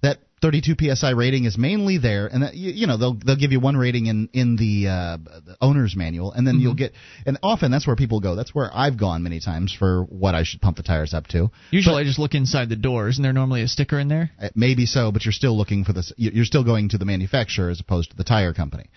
That 0.02 0.18
32 0.42 0.76
psi 0.94 1.12
rating 1.12 1.46
is 1.46 1.58
mainly 1.58 1.98
there, 2.00 2.28
and 2.28 2.44
that, 2.44 2.56
you, 2.56 2.72
you 2.74 2.86
know 2.86 2.98
they'll 2.98 3.14
they'll 3.14 3.38
give 3.38 3.54
you 3.54 3.62
one 3.62 3.78
rating 3.78 4.08
in 4.08 4.28
in 4.34 4.58
the, 4.58 4.90
uh, 4.90 5.18
the 5.46 5.56
owner's 5.62 5.96
manual, 5.96 6.34
and 6.34 6.46
then 6.46 6.60
you'll 6.60 6.76
get 6.76 6.92
and 7.26 7.38
often 7.42 7.72
that's 7.72 7.88
where 7.88 7.96
people 7.96 8.20
go. 8.20 8.36
That's 8.36 8.54
where 8.54 8.70
I've 8.74 8.98
gone 9.00 9.24
many 9.24 9.40
times 9.40 9.74
for 9.74 10.04
what 10.04 10.36
I 10.36 10.44
should 10.44 10.60
pump 10.62 10.76
the 10.76 10.84
tires 10.84 11.14
up 11.14 11.28
to. 11.28 11.50
Usually, 11.72 12.02
I 12.02 12.04
just 12.04 12.20
look 12.20 12.34
inside 12.36 12.68
the 12.68 12.76
door. 12.76 13.08
Isn't 13.08 13.24
there 13.24 13.32
normally 13.32 13.62
a 13.62 13.70
sticker 13.70 13.98
in 13.98 14.10
there? 14.10 14.32
Uh, 14.42 14.50
Maybe 14.54 14.86
so, 14.86 15.14
but 15.14 15.24
you're 15.24 15.32
still 15.32 15.58
looking 15.58 15.86
for 15.86 15.94
this. 15.94 16.12
you- 16.18 16.32
You're 16.34 16.46
still 16.46 16.66
going 16.66 16.90
to 16.90 16.98
the 16.98 17.06
manufacturer 17.06 17.70
as 17.70 17.80
opposed 17.80 18.12
to 18.12 18.18
the 18.18 18.26
tire 18.26 18.54
company. 18.54 18.88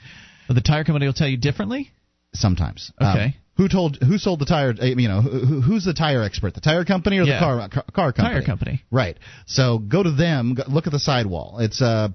But 0.48 0.54
the 0.54 0.62
tire 0.62 0.82
company 0.82 1.06
will 1.06 1.12
tell 1.12 1.28
you 1.28 1.36
differently. 1.36 1.92
Sometimes. 2.38 2.92
Okay. 3.00 3.24
Um, 3.24 3.34
who 3.56 3.68
told? 3.68 3.96
Who 3.96 4.18
sold 4.18 4.38
the 4.38 4.44
tire? 4.46 4.72
uh, 4.80 4.84
You 4.84 5.08
know, 5.08 5.20
who, 5.20 5.30
who- 5.44 5.60
who's 5.60 5.84
the 5.84 5.92
tire 5.94 6.22
expert? 6.22 6.54
The 6.54 6.60
tire 6.60 6.84
company 6.84 7.18
or 7.18 7.24
Yeah. 7.24 7.34
the 7.34 7.44
car, 7.44 7.68
car 7.68 7.84
car 7.92 8.12
company? 8.12 8.34
Tire 8.34 8.42
company. 8.46 8.82
Right. 8.90 9.18
So 9.46 9.78
go 9.78 10.02
to 10.02 10.12
them. 10.12 10.54
Go, 10.54 10.62
look 10.68 10.86
at 10.86 10.92
the 10.92 11.00
sidewall. 11.00 11.58
It's 11.58 11.82
uh 11.82 12.08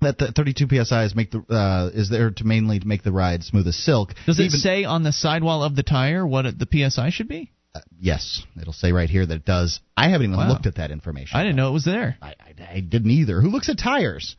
that 0.00 0.18
the 0.18 0.32
32 0.32 0.66
psi 0.84 1.04
is 1.04 1.14
make 1.14 1.30
the 1.30 1.38
uh, 1.48 1.90
is 1.94 2.10
there 2.10 2.30
to 2.32 2.44
mainly 2.44 2.80
make 2.84 3.04
the 3.04 3.12
ride 3.12 3.44
smooth 3.44 3.68
as 3.68 3.76
silk. 3.76 4.14
Does 4.26 4.40
it 4.40 4.44
Even- 4.46 4.58
say 4.58 4.84
on 4.84 5.04
the 5.04 5.12
sidewall 5.12 5.62
of 5.62 5.76
the 5.76 5.84
tire 5.84 6.26
what 6.26 6.44
it, 6.46 6.58
the 6.58 6.90
psi 6.90 7.10
should 7.10 7.28
be? 7.28 7.52
Uh, 7.74 7.80
yes, 8.00 8.42
it'll 8.60 8.72
say 8.72 8.92
right 8.92 9.08
here 9.08 9.24
that 9.24 9.34
it 9.34 9.44
does. 9.44 9.80
I 9.96 10.08
haven't 10.10 10.26
even 10.26 10.36
Wow. 10.36 10.48
looked 10.48 10.66
at 10.66 10.76
that 10.76 10.90
information. 10.90 11.38
I 11.38 11.42
didn't 11.44 11.56
know 11.56 11.68
it 11.68 11.72
was 11.72 11.84
there. 11.84 12.16
I, 12.20 12.28
I, 12.40 12.74
I 12.76 12.80
didn't 12.80 13.10
either. 13.10 13.40
Who 13.40 13.48
looks 13.50 13.68
at 13.68 13.78
tires? 13.78 14.36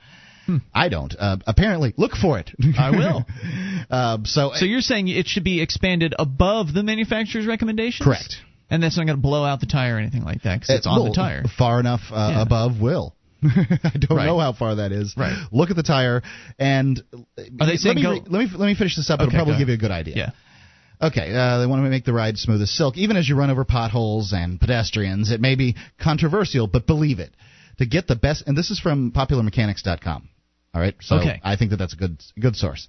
I 0.73 0.89
don't. 0.89 1.13
Uh, 1.17 1.38
apparently, 1.47 1.93
look 1.97 2.13
for 2.13 2.39
it. 2.39 2.51
Hmm. 2.62 2.71
I 2.77 2.89
will. 2.91 3.25
um, 3.89 4.25
so, 4.25 4.51
So 4.55 4.65
you're 4.65 4.81
saying 4.81 5.08
it 5.08 5.27
should 5.27 5.43
be 5.43 5.62
expanded 5.62 6.13
above 6.19 6.73
the 6.73 6.84
manufacturer's 6.84 7.45
recommendations? 7.47 8.03
correct. 8.05 8.36
And 8.69 8.81
that's 8.81 8.97
not 8.97 9.05
going 9.05 9.17
to 9.17 9.21
blow 9.21 9.43
out 9.43 9.60
the 9.60 9.65
tire 9.67 9.95
or 9.95 9.99
anything 9.99 10.23
like 10.23 10.41
that 10.43 10.60
because 10.62 10.75
it's 10.77 10.88
Uh, 10.88 10.91
on 10.91 10.95
well, 11.03 11.12
the 11.12 11.15
tire. 11.15 11.43
Far 11.58 11.79
enough 11.79 12.01
uh, 12.12 12.31
Yeah. 12.34 12.41
above 12.41 12.79
will. 12.81 13.15
I 13.43 13.91
don't 13.99 14.17
Right. 14.17 14.25
know 14.25 14.39
how 14.39 14.53
far 14.53 14.75
that 14.75 14.91
is. 14.91 15.13
Right. 15.15 15.36
Look 15.51 15.69
at 15.69 15.75
the 15.75 15.84
tire 15.84 16.23
and 16.58 16.99
Are 17.60 17.67
they 17.67 17.77
let 17.84 17.95
me 17.95 18.01
go- 18.01 18.12
re- 18.12 18.21
let 18.27 18.39
me 18.39 18.47
let 18.58 18.65
me 18.67 18.73
finish 18.75 18.95
this 18.95 19.10
up. 19.12 19.19
Okay, 19.19 19.27
It'll 19.27 19.38
probably 19.45 19.60
give 19.60 19.67
you 19.69 19.75
a 19.75 19.77
good 19.77 19.91
idea. 19.91 20.15
Yeah. 20.15 20.29
Okay, 21.08 21.31
uh, 21.36 21.60
they 21.60 21.67
want 21.67 21.84
to 21.84 21.89
make 21.89 22.05
the 22.05 22.13
ride 22.13 22.38
smooth 22.38 22.62
as 22.62 22.71
silk. 22.71 22.97
Even 22.97 23.17
as 23.17 23.27
you 23.29 23.36
run 23.36 23.49
over 23.51 23.65
potholes 23.65 24.31
and 24.34 24.60
pedestrians, 24.60 25.29
it 25.29 25.41
may 25.41 25.55
be 25.55 25.75
controversial, 25.99 26.67
but 26.67 26.88
believe 26.88 27.19
it. 27.19 27.31
To 27.79 27.86
get 27.86 28.08
the 28.08 28.15
best, 28.15 28.45
and 28.47 28.58
this 28.58 28.71
is 28.71 28.79
from 28.79 29.12
PopularMechanics.com. 29.12 30.29
All 30.75 30.81
right, 30.81 30.93
so 30.99 31.15
Okay. 31.19 31.39
I 31.43 31.55
think 31.55 31.71
that 31.71 31.77
that's 31.77 31.93
a 31.93 31.97
good 31.97 32.21
good 32.39 32.55
source. 32.57 32.88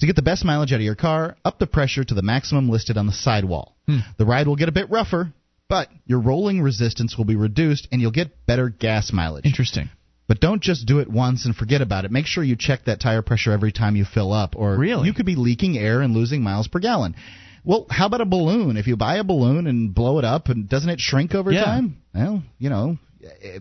To 0.00 0.06
get 0.06 0.14
the 0.14 0.22
best 0.22 0.44
mileage 0.44 0.72
out 0.72 0.76
of 0.76 0.82
your 0.82 0.94
car, 0.94 1.36
up 1.44 1.58
the 1.58 1.66
pressure 1.66 2.04
to 2.04 2.14
the 2.14 2.22
maximum 2.22 2.68
listed 2.68 2.96
on 2.96 3.06
the 3.06 3.12
sidewall. 3.12 3.74
Hmm. 3.88 3.98
The 4.16 4.24
ride 4.26 4.46
will 4.46 4.56
get 4.56 4.68
a 4.68 4.72
bit 4.72 4.90
rougher, 4.90 5.32
but 5.68 5.88
your 6.04 6.20
rolling 6.20 6.62
resistance 6.62 7.18
will 7.18 7.24
be 7.24 7.34
reduced, 7.34 7.88
and 7.90 8.00
you'll 8.00 8.12
get 8.12 8.46
better 8.46 8.68
gas 8.68 9.12
mileage. 9.12 9.44
Interesting. 9.44 9.88
But 10.28 10.38
don't 10.40 10.62
just 10.62 10.86
do 10.86 10.98
it 11.00 11.10
once 11.10 11.46
and 11.46 11.54
forget 11.56 11.80
about 11.82 12.04
it. 12.04 12.10
Make 12.12 12.26
sure 12.26 12.44
you 12.44 12.56
check 12.56 12.84
that 12.84 13.00
tire 13.00 13.22
pressure 13.22 13.52
every 13.52 13.72
time 13.72 13.96
you 13.96 14.04
fill 14.04 14.32
up, 14.32 14.54
or 14.56 14.76
Really? 14.76 15.06
you 15.08 15.14
could 15.14 15.26
be 15.26 15.34
leaking 15.36 15.76
air 15.78 16.00
and 16.02 16.14
losing 16.14 16.42
miles 16.42 16.68
per 16.68 16.78
gallon. 16.78 17.16
Well, 17.64 17.86
how 17.90 18.06
about 18.06 18.20
a 18.20 18.24
balloon? 18.26 18.76
If 18.76 18.86
you 18.86 18.96
buy 18.96 19.16
a 19.16 19.24
balloon 19.24 19.66
and 19.66 19.92
blow 19.94 20.18
it 20.20 20.24
up, 20.24 20.48
and 20.48 20.68
doesn't 20.68 20.90
it 20.90 21.00
shrink 21.00 21.34
over 21.34 21.50
Yeah. 21.50 21.64
time? 21.64 21.96
Well, 22.14 22.42
you 22.58 22.70
know, 22.70 22.98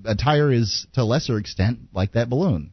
a 0.06 0.14
tire 0.16 0.52
is 0.52 0.86
to 0.94 1.02
a 1.02 1.04
lesser 1.04 1.38
extent 1.40 1.80
like 1.94 2.12
that 2.12 2.30
balloon. 2.30 2.72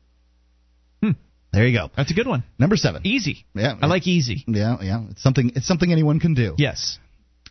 There 1.53 1.67
you 1.67 1.77
go. 1.77 1.91
That's 1.97 2.11
a 2.11 2.15
good 2.15 2.27
one. 2.27 2.45
Number 2.59 2.77
seven. 2.77 3.03
Easy. 3.05 3.45
Yeah, 3.55 3.75
I 3.81 3.87
like 3.87 4.07
easy. 4.07 4.45
Yeah, 4.47 4.77
yeah. 4.81 5.05
It's 5.11 5.23
something. 5.23 5.53
It's 5.55 5.67
something 5.67 5.93
anyone 5.93 6.19
can 6.19 6.35
do. 6.35 6.55
Yes. 6.57 6.99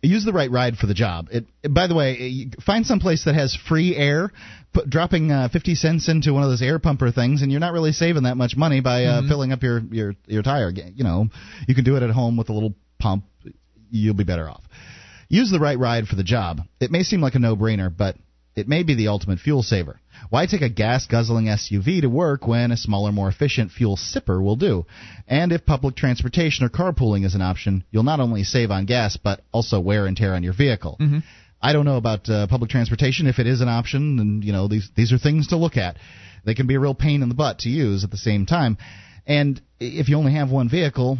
Use 0.04 0.24
the 0.24 0.32
right 0.32 0.50
ride 0.50 0.76
for 0.78 0.88
the 0.88 0.94
job. 0.94 1.28
It, 1.30 1.46
by 1.72 1.86
the 1.86 1.94
way, 1.94 2.50
find 2.66 2.84
some 2.84 2.98
place 2.98 3.24
that 3.26 3.36
has 3.36 3.56
free 3.68 3.94
air. 3.94 4.32
Put, 4.72 4.90
dropping 4.90 5.30
uh, 5.30 5.48
fifty 5.52 5.76
cents 5.76 6.08
into 6.08 6.32
one 6.32 6.42
of 6.42 6.48
those 6.48 6.62
air 6.62 6.80
pumper 6.80 7.12
things, 7.12 7.42
and 7.42 7.52
you're 7.52 7.60
not 7.60 7.72
really 7.72 7.92
saving 7.92 8.24
that 8.24 8.36
much 8.36 8.56
money 8.56 8.80
by 8.80 9.04
uh, 9.04 9.22
filling 9.28 9.52
up 9.52 9.62
your, 9.62 9.80
your 9.92 10.14
your 10.26 10.42
tire. 10.42 10.70
You 10.70 11.04
know, 11.04 11.28
you 11.68 11.76
can 11.76 11.84
do 11.84 11.94
it 11.94 12.02
at 12.02 12.10
home 12.10 12.36
with 12.36 12.48
a 12.48 12.52
little 12.52 12.74
pump. 12.98 13.24
You'll 13.92 14.14
be 14.14 14.24
better 14.24 14.50
off. 14.50 14.64
Use 15.28 15.52
the 15.52 15.60
right 15.60 15.78
ride 15.78 16.08
for 16.08 16.16
the 16.16 16.24
job. 16.24 16.62
It 16.80 16.90
may 16.90 17.04
seem 17.04 17.20
like 17.20 17.36
a 17.36 17.38
no-brainer, 17.38 17.94
but 17.96 18.16
it 18.56 18.66
may 18.66 18.82
be 18.82 18.94
the 18.94 19.08
ultimate 19.08 19.38
fuel 19.38 19.62
saver. 19.62 20.00
Why 20.32 20.46
take 20.46 20.62
a 20.62 20.70
gas 20.70 21.06
guzzling 21.06 21.44
SUV 21.44 22.00
to 22.00 22.06
work 22.06 22.46
when 22.46 22.72
a 22.72 22.76
smaller, 22.78 23.12
more 23.12 23.28
efficient 23.28 23.70
fuel 23.70 23.98
sipper 23.98 24.42
will 24.42 24.56
do? 24.56 24.86
And 25.28 25.52
if 25.52 25.66
public 25.66 25.94
transportation 25.94 26.64
or 26.64 26.70
carpooling 26.70 27.26
is 27.26 27.34
an 27.34 27.42
option, 27.42 27.84
you'll 27.90 28.02
not 28.02 28.18
only 28.18 28.42
save 28.42 28.70
on 28.70 28.86
gas, 28.86 29.18
but 29.18 29.42
also 29.52 29.78
wear 29.78 30.06
and 30.06 30.16
tear 30.16 30.34
on 30.34 30.42
your 30.42 30.54
vehicle. 30.54 30.96
I 31.60 31.74
don't 31.74 31.84
know 31.84 31.98
about 31.98 32.30
uh, 32.30 32.46
public 32.46 32.70
transportation 32.70 33.26
if 33.26 33.40
it 33.40 33.46
is 33.46 33.60
an 33.60 33.68
option, 33.68 34.18
and 34.20 34.42
you 34.42 34.52
know 34.52 34.68
these 34.68 34.88
these 34.96 35.12
are 35.12 35.18
things 35.18 35.48
to 35.48 35.58
look 35.58 35.76
at. 35.76 35.98
They 36.46 36.54
can 36.54 36.66
be 36.66 36.76
a 36.76 36.80
real 36.80 36.94
pain 36.94 37.22
in 37.22 37.28
the 37.28 37.34
butt 37.34 37.58
to 37.60 37.68
use 37.68 38.02
at 38.02 38.10
the 38.10 38.16
same 38.16 38.46
time. 38.46 38.78
And 39.26 39.60
if 39.80 40.08
you 40.08 40.16
only 40.16 40.32
have 40.32 40.50
one 40.50 40.70
vehicle, 40.70 41.18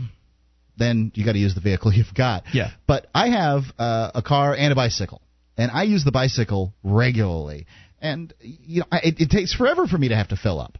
then 0.79 1.13
you 1.15 1.27
got 1.27 1.33
to 1.33 1.39
use 1.39 1.55
the 1.55 1.61
vehicle 1.61 1.93
you've 1.99 2.15
got. 2.15 2.45
Yeah. 2.55 2.71
But 2.87 3.09
I 3.15 3.29
have 3.29 3.65
uh, 3.79 4.13
a 4.15 4.23
car 4.23 4.55
and 4.55 4.73
a 4.73 4.75
bicycle, 4.75 5.21
and 5.59 5.71
I 5.71 5.83
use 5.83 6.03
the 6.03 6.13
bicycle 6.13 6.73
regularly. 6.83 7.67
And 8.03 8.35
you 8.41 8.81
know, 8.81 8.87
I, 8.93 8.99
it, 9.05 9.21
it 9.21 9.31
takes 9.31 9.55
forever 9.55 9.87
for 9.87 9.97
me 9.97 10.09
to 10.09 10.17
have 10.17 10.29
to 10.29 10.37
fill 10.37 10.61
up. 10.61 10.77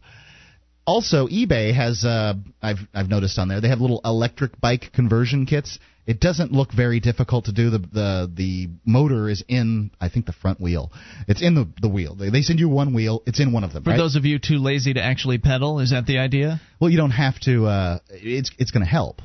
Also, 0.85 1.27
eBay 1.27 1.73
has 1.73 2.03
uh, 2.03 2.33
I've 2.61 2.79
I've 2.93 3.07
noticed 3.07 3.39
on 3.39 3.47
there 3.47 3.61
they 3.61 3.69
have 3.69 3.79
little 3.79 4.01
electric 4.03 4.59
bike 4.59 4.91
conversion 4.93 5.45
kits. 5.45 5.79
It 6.05 6.19
doesn't 6.19 6.51
look 6.51 6.73
very 6.73 6.99
difficult 6.99 7.45
to 7.45 7.53
do. 7.53 7.69
The 7.69 7.79
the 7.79 8.31
the 8.35 8.69
motor 8.85 9.29
is 9.29 9.45
in 9.47 9.91
I 10.01 10.09
think 10.09 10.25
the 10.25 10.33
front 10.33 10.59
wheel. 10.59 10.91
It's 11.29 11.41
in 11.41 11.55
the 11.55 11.69
the 11.81 11.87
wheel. 11.87 12.15
They, 12.15 12.29
they 12.29 12.41
send 12.41 12.59
you 12.59 12.67
one 12.67 12.93
wheel. 12.93 13.23
It's 13.25 13.39
in 13.39 13.53
one 13.53 13.63
of 13.63 13.71
them. 13.71 13.85
For 13.85 13.91
right? 13.91 13.97
those 13.97 14.17
of 14.17 14.25
you 14.25 14.39
too 14.39 14.57
lazy 14.57 14.93
to 14.93 15.01
actually 15.01 15.37
pedal, 15.37 15.79
is 15.79 15.91
that 15.91 16.05
the 16.05 16.17
idea? 16.17 16.59
Well, 16.81 16.89
you 16.89 16.97
don't 16.97 17.11
have 17.11 17.39
to. 17.41 17.65
Uh, 17.65 17.99
it's 18.09 18.51
it's 18.57 18.71
going 18.71 18.83
to 18.83 18.91
help. 18.91 19.21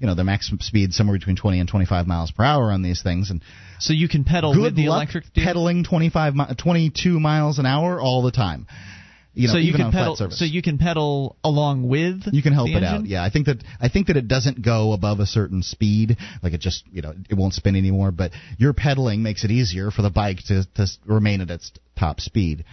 You 0.00 0.06
know, 0.06 0.14
the 0.14 0.24
maximum 0.24 0.60
speed 0.60 0.92
somewhere 0.94 1.16
between 1.16 1.36
20 1.36 1.60
and 1.60 1.68
25 1.68 2.06
miles 2.06 2.30
per 2.30 2.42
hour 2.42 2.72
on 2.72 2.82
these 2.82 3.02
things, 3.02 3.30
and 3.30 3.42
So 3.78 3.92
you 3.92 4.08
can 4.08 4.24
pedal 4.24 4.54
good 4.54 4.62
with 4.62 4.76
the 4.76 4.88
luck 4.88 4.96
electric 4.96 5.32
deal? 5.32 5.44
pedaling 5.44 5.84
25 5.84 6.34
mi- 6.34 6.44
22 6.56 7.20
miles 7.20 7.58
an 7.58 7.66
hour 7.66 8.00
all 8.00 8.22
the 8.22 8.32
time. 8.32 8.66
You 9.32 9.46
know, 9.46 9.52
so 9.52 9.58
you 9.58 9.68
even 9.68 9.82
can 9.82 9.92
pedal. 9.92 10.16
So 10.16 10.44
you 10.44 10.60
can 10.60 10.78
pedal 10.78 11.36
along 11.44 11.88
with. 11.88 12.22
You 12.32 12.42
can 12.42 12.52
help 12.52 12.68
it 12.70 12.82
out. 12.82 13.06
Yeah, 13.06 13.22
I 13.22 13.30
think 13.30 13.46
that 13.46 13.62
I 13.80 13.88
think 13.88 14.08
that 14.08 14.16
it 14.16 14.26
doesn't 14.26 14.60
go 14.60 14.92
above 14.92 15.20
a 15.20 15.26
certain 15.26 15.62
speed, 15.62 16.16
like 16.42 16.52
it 16.52 16.60
just 16.60 16.82
you 16.90 17.00
know 17.02 17.14
it 17.28 17.34
won't 17.34 17.54
spin 17.54 17.76
anymore. 17.76 18.10
But 18.10 18.32
your 18.58 18.72
pedaling 18.72 19.22
makes 19.22 19.44
it 19.44 19.52
easier 19.52 19.92
for 19.92 20.02
the 20.02 20.10
bike 20.10 20.38
to 20.48 20.64
to 20.74 20.86
remain 21.06 21.42
at 21.42 21.50
its 21.50 21.70
top 21.96 22.20
speed. 22.20 22.64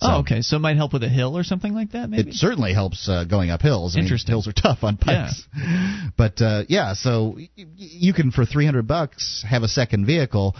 So 0.00 0.08
Oh, 0.10 0.18
okay. 0.20 0.42
So 0.42 0.56
it 0.56 0.60
might 0.60 0.76
help 0.76 0.92
with 0.92 1.02
a 1.04 1.08
hill 1.08 1.36
or 1.38 1.44
something 1.44 1.72
like 1.72 1.92
that. 1.92 2.10
Maybe. 2.10 2.30
It 2.30 2.34
certainly 2.34 2.74
helps 2.74 3.08
uh, 3.08 3.24
going 3.24 3.50
up 3.50 3.62
hills. 3.62 3.96
I 3.96 4.00
mean, 4.00 4.18
hills 4.26 4.48
are 4.48 4.52
tough 4.52 4.82
on 4.82 4.96
bikes. 4.96 5.44
But 6.16 6.40
uh, 6.40 6.62
yeah, 6.68 6.94
so 6.94 7.34
y- 7.36 7.48
you 7.56 8.12
can 8.12 8.30
for 8.30 8.44
300 8.44 8.86
bucks 8.86 9.44
have 9.48 9.62
a 9.62 9.68
second 9.68 10.06
vehicle 10.06 10.54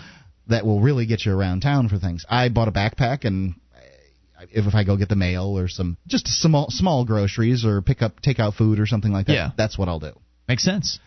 that 0.48 0.64
will 0.66 0.80
really 0.80 1.06
get 1.06 1.24
you 1.24 1.32
around 1.32 1.60
town 1.60 1.88
for 1.88 1.98
things. 1.98 2.24
I 2.28 2.48
bought 2.48 2.68
a 2.68 2.72
backpack 2.72 3.24
and 3.24 3.54
if, 4.50 4.66
if 4.66 4.74
I 4.74 4.84
go 4.84 4.96
get 4.96 5.08
the 5.08 5.16
mail 5.16 5.58
or 5.58 5.68
some 5.68 5.96
just 6.06 6.26
small 6.28 6.66
small 6.70 7.04
groceries 7.04 7.64
or 7.64 7.82
pick 7.82 8.02
up 8.02 8.20
take 8.20 8.38
out 8.40 8.54
food 8.54 8.78
or 8.80 8.86
something 8.86 9.12
like 9.12 9.26
that, 9.26 9.32
Yeah. 9.32 9.50
that's 9.56 9.78
what 9.78 9.88
I'll 9.88 10.00
do. 10.00 10.12
Makes 10.48 10.64
sense. 10.64 10.98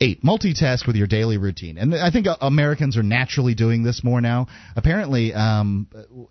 Eight, 0.00 0.22
multitask 0.22 0.86
with 0.86 0.96
your 0.96 1.06
daily 1.06 1.36
routine. 1.36 1.76
And 1.76 1.94
I 1.94 2.10
think 2.10 2.26
uh, 2.26 2.36
Americans 2.40 2.96
are 2.96 3.02
naturally 3.02 3.54
doing 3.54 3.82
this 3.82 4.02
more 4.02 4.20
now. 4.22 4.46
Apparently, 4.74 5.34
um, 5.34 5.88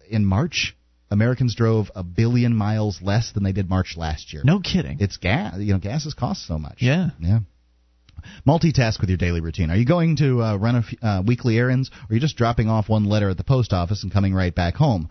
in 0.10 0.26
March, 0.26 0.76
Americans 1.12 1.56
drove 1.56 1.90
a 1.96 2.04
billion 2.04 2.56
miles 2.56 3.02
less 3.02 3.32
than 3.32 3.44
they 3.44 3.52
did 3.52 3.70
March 3.70 3.96
last 3.98 4.32
year. 4.34 4.44
No 4.46 4.60
kidding. 4.60 4.98
It's 5.00 5.18
gas. 5.18 5.56
You 5.58 5.74
know, 5.74 5.80
gas 5.80 6.04
has 6.04 6.14
cost 6.14 6.46
so 6.46 6.58
much. 6.60 6.78
Yeah. 6.82 7.10
Yeah. 7.20 7.40
Multitask 8.48 9.00
with 9.00 9.10
your 9.10 9.18
daily 9.18 9.42
routine. 9.42 9.72
Are 9.72 9.76
you 9.78 9.86
going 9.86 10.18
to 10.18 10.42
uh, 10.42 10.56
run 10.58 10.76
a 10.76 10.80
f- 10.80 10.94
uh, 11.02 11.24
weekly 11.26 11.58
errands, 11.58 11.90
or 11.90 12.12
are 12.12 12.14
you 12.16 12.20
just 12.20 12.36
dropping 12.38 12.70
off 12.70 12.90
one 12.90 13.06
letter 13.06 13.30
at 13.30 13.38
the 13.38 13.44
post 13.44 13.74
office 13.74 14.04
and 14.04 14.12
coming 14.12 14.34
right 14.34 14.54
back 14.54 14.76
home? 14.76 15.10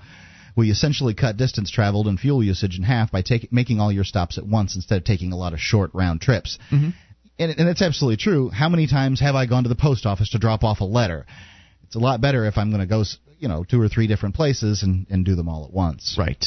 We 0.57 0.71
essentially 0.71 1.15
cut 1.15 1.37
distance 1.37 1.71
traveled 1.71 2.07
and 2.07 2.19
fuel 2.19 2.43
usage 2.43 2.77
in 2.77 2.83
half 2.85 3.11
by 3.11 3.23
take, 3.23 3.53
making 3.53 3.81
all 3.81 3.93
your 3.93 4.05
stops 4.05 4.39
at 4.39 4.47
once 4.47 4.75
instead 4.77 4.99
of 4.99 5.05
taking 5.05 5.33
a 5.33 5.37
lot 5.37 5.53
of 5.53 5.61
short 5.61 5.91
round 5.95 6.21
trips. 6.21 6.59
Mhm. 6.71 6.93
And, 7.39 7.55
and 7.59 7.69
it's 7.69 7.83
absolutely 7.83 8.17
true. 8.17 8.51
How 8.51 8.69
many 8.69 8.87
times 8.89 9.21
have 9.21 9.37
I 9.37 9.47
gone 9.47 9.63
to 9.63 9.69
the 9.69 9.77
post 9.77 10.05
office 10.05 10.31
to 10.31 10.39
drop 10.39 10.65
off 10.65 10.81
a 10.81 10.85
letter? 10.85 11.27
It's 11.85 11.95
a 11.95 12.01
lot 12.01 12.21
better 12.21 12.45
if 12.45 12.59
I'm 12.59 12.71
going 12.71 12.81
to 12.81 12.87
go, 12.87 13.05
you 13.39 13.49
know, 13.49 13.65
two 13.65 13.81
or 13.81 13.89
three 13.89 14.07
different 14.07 14.35
places 14.35 14.83
and, 14.83 15.07
and 15.11 15.25
do 15.25 15.35
them 15.35 15.49
all 15.49 15.65
at 15.65 15.73
once. 15.73 16.17
Right. 16.19 16.45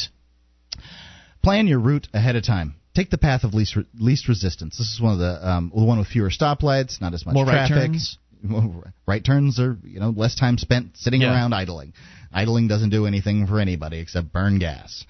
Plan 1.42 1.66
your 1.66 1.80
route 1.80 2.08
ahead 2.14 2.36
of 2.36 2.44
time. 2.44 2.76
Take 2.94 3.10
the 3.10 3.18
path 3.18 3.42
of 3.44 3.54
least 3.54 3.74
re- 3.76 3.86
least 3.98 4.28
resistance. 4.28 4.76
This 4.78 4.92
is 4.92 5.00
one 5.00 5.14
of 5.14 5.18
the 5.18 5.48
um, 5.48 5.72
the 5.74 5.82
one 5.84 5.98
with 5.98 6.08
fewer 6.08 6.30
stoplights, 6.30 7.00
not 7.00 7.14
as 7.14 7.24
much 7.24 7.34
More 7.34 7.44
right 7.46 7.66
turns. 7.68 8.18
right 9.06 9.24
turns 9.24 9.58
are 9.58 9.78
you 9.82 9.98
know 9.98 10.10
less 10.10 10.34
time 10.34 10.58
spent 10.58 10.96
sitting 10.98 11.22
Yeah. 11.22 11.32
around 11.32 11.54
idling. 11.54 11.94
Idling 12.32 12.68
doesn't 12.68 12.90
do 12.90 13.06
anything 13.06 13.46
for 13.46 13.58
anybody 13.60 13.98
except 13.98 14.32
burn 14.32 14.58
gas. 14.58 15.04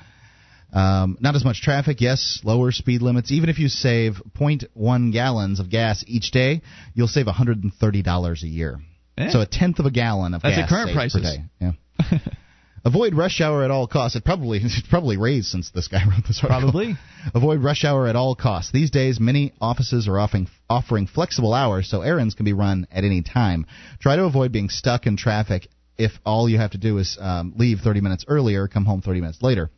Um, 0.73 1.19
not 1.21 1.35
as 1.37 1.45
much 1.45 1.61
traffic, 1.61 2.01
yes. 2.01 2.41
Lower 2.45 2.73
speed 2.73 3.03
limits. 3.03 3.31
Even 3.31 3.51
if 3.51 3.59
you 3.59 3.69
save 3.69 4.15
0.1 4.39 5.13
gallons 5.13 5.61
of 5.61 5.69
gas 5.69 6.03
each 6.07 6.31
day, 6.31 6.63
you'll 6.95 7.09
save 7.09 7.27
$130 7.27 8.43
a 8.43 8.47
year. 8.47 8.81
Yeah. 9.17 9.31
So 9.31 9.41
a 9.41 9.47
tenth 9.47 9.79
of 9.79 9.87
a 9.87 9.91
gallon 9.91 10.35
of 10.35 10.43
That's 10.43 10.57
gas 10.57 10.65
at 10.65 10.69
current 10.69 10.95
prices. 10.95 11.23
per 11.23 11.37
day. 11.37 11.45
Yeah. 11.61 12.19
Avoid 12.85 13.15
rush 13.15 13.41
hour 13.41 13.63
at 13.63 13.71
all 13.71 13.87
costs. 13.87 14.17
It 14.17 14.25
probably 14.25 14.59
it's 14.63 14.83
probably 14.89 15.17
raised 15.17 15.49
since 15.49 15.71
this 15.71 15.89
guy 15.89 16.03
wrote 16.09 16.27
this 16.27 16.41
article. 16.43 16.73
Probably. 16.73 16.95
Avoid 17.35 17.63
rush 17.63 17.85
hour 17.85 18.09
at 18.09 18.17
all 18.17 18.35
costs. 18.35 18.73
These 18.73 18.91
days, 18.91 19.21
many 19.21 19.53
offices 19.61 20.09
are 20.09 20.19
offering 20.19 20.49
offering 20.69 21.07
flexible 21.07 21.55
hours, 21.55 21.89
so 21.89 22.03
errands 22.03 22.35
can 22.35 22.45
be 22.45 22.53
run 22.53 22.87
at 22.91 23.05
any 23.05 23.23
time. 23.23 23.67
Try 24.01 24.17
to 24.17 24.25
avoid 24.25 24.51
being 24.51 24.69
stuck 24.69 25.07
in 25.07 25.17
traffic 25.17 25.69
if 25.97 26.13
all 26.25 26.49
you 26.49 26.59
have 26.59 26.73
to 26.73 26.79
do 26.79 26.99
is 26.99 27.19
um, 27.21 27.55
leave 27.57 27.81
30 27.81 28.01
minutes 28.01 28.25
earlier, 28.27 28.67
come 28.67 28.85
home 28.85 29.03
30 29.03 29.21
minutes 29.21 29.43
later. 29.43 29.71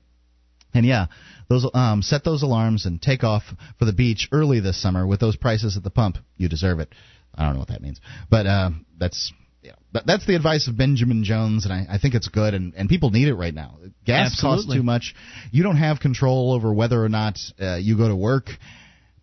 And 0.73 0.85
yeah, 0.85 1.07
those 1.49 1.69
um, 1.75 2.03
set 2.03 2.25
those 2.25 2.43
alarms 2.43 2.87
and 2.87 3.01
take 3.01 3.23
off 3.23 3.45
for 3.79 3.85
the 3.85 3.93
beach 3.93 4.29
early 4.33 4.61
this 4.61 4.81
summer. 4.81 5.07
With 5.07 5.21
those 5.21 5.37
prices 5.37 5.77
at 5.77 5.85
the 5.85 5.91
pump, 5.91 6.19
you 6.37 6.49
deserve 6.49 6.81
it. 6.81 6.93
I 7.37 7.45
don't 7.45 7.55
know 7.55 7.61
what 7.61 7.69
that 7.69 7.83
means, 7.83 8.01
but 8.31 8.47
uh, 8.47 8.71
that's 8.99 9.33
yeah, 9.65 9.73
that's 10.05 10.27
the 10.27 10.37
advice 10.37 10.69
of 10.69 10.77
Benjamin 10.77 11.25
Jones, 11.25 11.65
and 11.65 11.73
I, 11.73 11.95
I 11.95 11.99
think 11.99 12.15
it's 12.15 12.29
good, 12.29 12.53
and, 12.53 12.75
and 12.75 12.87
people 12.87 13.11
need 13.11 13.29
it 13.29 13.35
right 13.35 13.55
now. 13.55 13.79
Gas 14.05 14.39
costs 14.39 14.71
too 14.71 14.83
much. 14.83 15.15
You 15.53 15.63
don't 15.63 15.79
have 15.79 16.01
control 16.01 16.53
over 16.53 16.73
whether 16.73 17.03
or 17.03 17.09
not 17.09 17.39
uh, 17.59 17.77
you 17.77 17.97
go 17.97 18.09
to 18.09 18.17
work, 18.17 18.51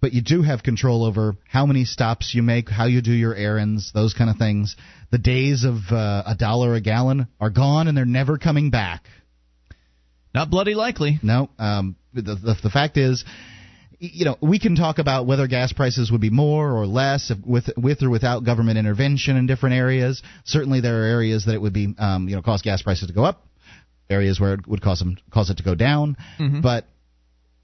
but 0.01 0.13
you 0.13 0.21
do 0.23 0.41
have 0.41 0.63
control 0.63 1.05
over 1.05 1.35
how 1.47 1.67
many 1.67 1.85
stops 1.85 2.33
you 2.33 2.41
make, 2.41 2.69
how 2.69 2.85
you 2.85 3.03
do 3.03 3.13
your 3.13 3.35
errands, 3.35 3.91
those 3.93 4.15
kind 4.15 4.31
of 4.31 4.37
things. 4.37 4.75
The 5.11 5.19
days 5.19 5.63
of 5.63 5.75
uh, 5.91 6.23
a 6.25 6.35
dollar 6.35 6.73
a 6.73 6.81
gallon 6.81 7.27
are 7.39 7.51
gone, 7.51 7.87
and 7.87 7.95
they're 7.95 8.05
never 8.05 8.39
coming 8.39 8.71
back. 8.71 9.03
Not 10.33 10.49
bloody 10.49 10.73
likely. 10.73 11.19
No, 11.21 11.51
um, 11.59 11.97
the, 12.15 12.23
the 12.23 12.55
the 12.63 12.69
fact 12.71 12.97
is, 12.97 13.23
you 14.03 14.25
know, 14.25 14.35
we 14.41 14.57
can 14.59 14.75
talk 14.75 14.97
about 14.97 15.27
whether 15.27 15.45
gas 15.47 15.71
prices 15.73 16.11
would 16.11 16.21
be 16.21 16.31
more 16.31 16.71
or 16.71 16.87
less 16.87 17.29
if, 17.29 17.37
with 17.45 17.69
with 17.77 18.01
or 18.01 18.09
without 18.09 18.43
government 18.43 18.77
intervention 18.79 19.37
in 19.37 19.45
different 19.45 19.75
areas. 19.75 20.23
Certainly, 20.43 20.81
there 20.81 21.03
are 21.03 21.05
areas 21.05 21.45
that 21.45 21.53
it 21.53 21.61
would 21.61 21.73
be, 21.73 21.93
um, 21.99 22.27
you 22.27 22.35
know, 22.35 22.41
cause 22.41 22.61
gas 22.63 22.81
prices 22.81 23.07
to 23.09 23.13
go 23.13 23.23
up. 23.23 23.45
Areas 24.09 24.39
where 24.39 24.55
it 24.55 24.67
would 24.67 24.81
cause 24.81 24.99
them 24.99 25.17
cause 25.31 25.49
it 25.51 25.57
to 25.57 25.63
go 25.63 25.75
down. 25.75 26.17
But 26.63 26.85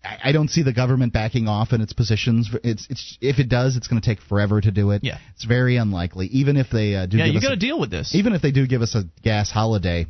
I, 0.03 0.29
I 0.29 0.31
don't 0.31 0.49
see 0.49 0.61
the 0.63 0.71
government 0.73 1.11
backing 1.11 1.47
off 1.47 1.73
in 1.73 1.81
its 1.81 1.91
positions. 1.93 2.49
It's 2.63 2.88
it's 2.89 3.17
if 3.19 3.39
it 3.39 3.49
does, 3.49 3.75
it's 3.75 3.88
going 3.88 3.99
to 4.01 4.07
take 4.07 4.21
forever 4.21 4.61
to 4.61 4.71
do 4.71 4.91
it. 4.91 5.03
Yeah. 5.03 5.17
it's 5.35 5.43
very 5.45 5.75
unlikely. 5.77 6.27
Even 6.27 6.55
if 6.55 6.67
they 6.71 6.95
uh, 6.95 7.05
do, 7.07 7.17
Yeah, 7.17 7.25
give 7.25 7.33
you 7.33 7.38
us 7.39 7.43
got 7.43 7.51
a- 7.53 7.55
to 7.55 7.59
deal 7.59 7.79
with 7.79 7.89
this. 7.89 8.13
even 8.15 8.33
if 8.33 8.41
they 8.41 8.51
do 8.51 8.65
give 8.67 8.81
us 8.81 8.95
a 8.95 9.03
gas 9.23 9.49
holiday, 9.51 10.05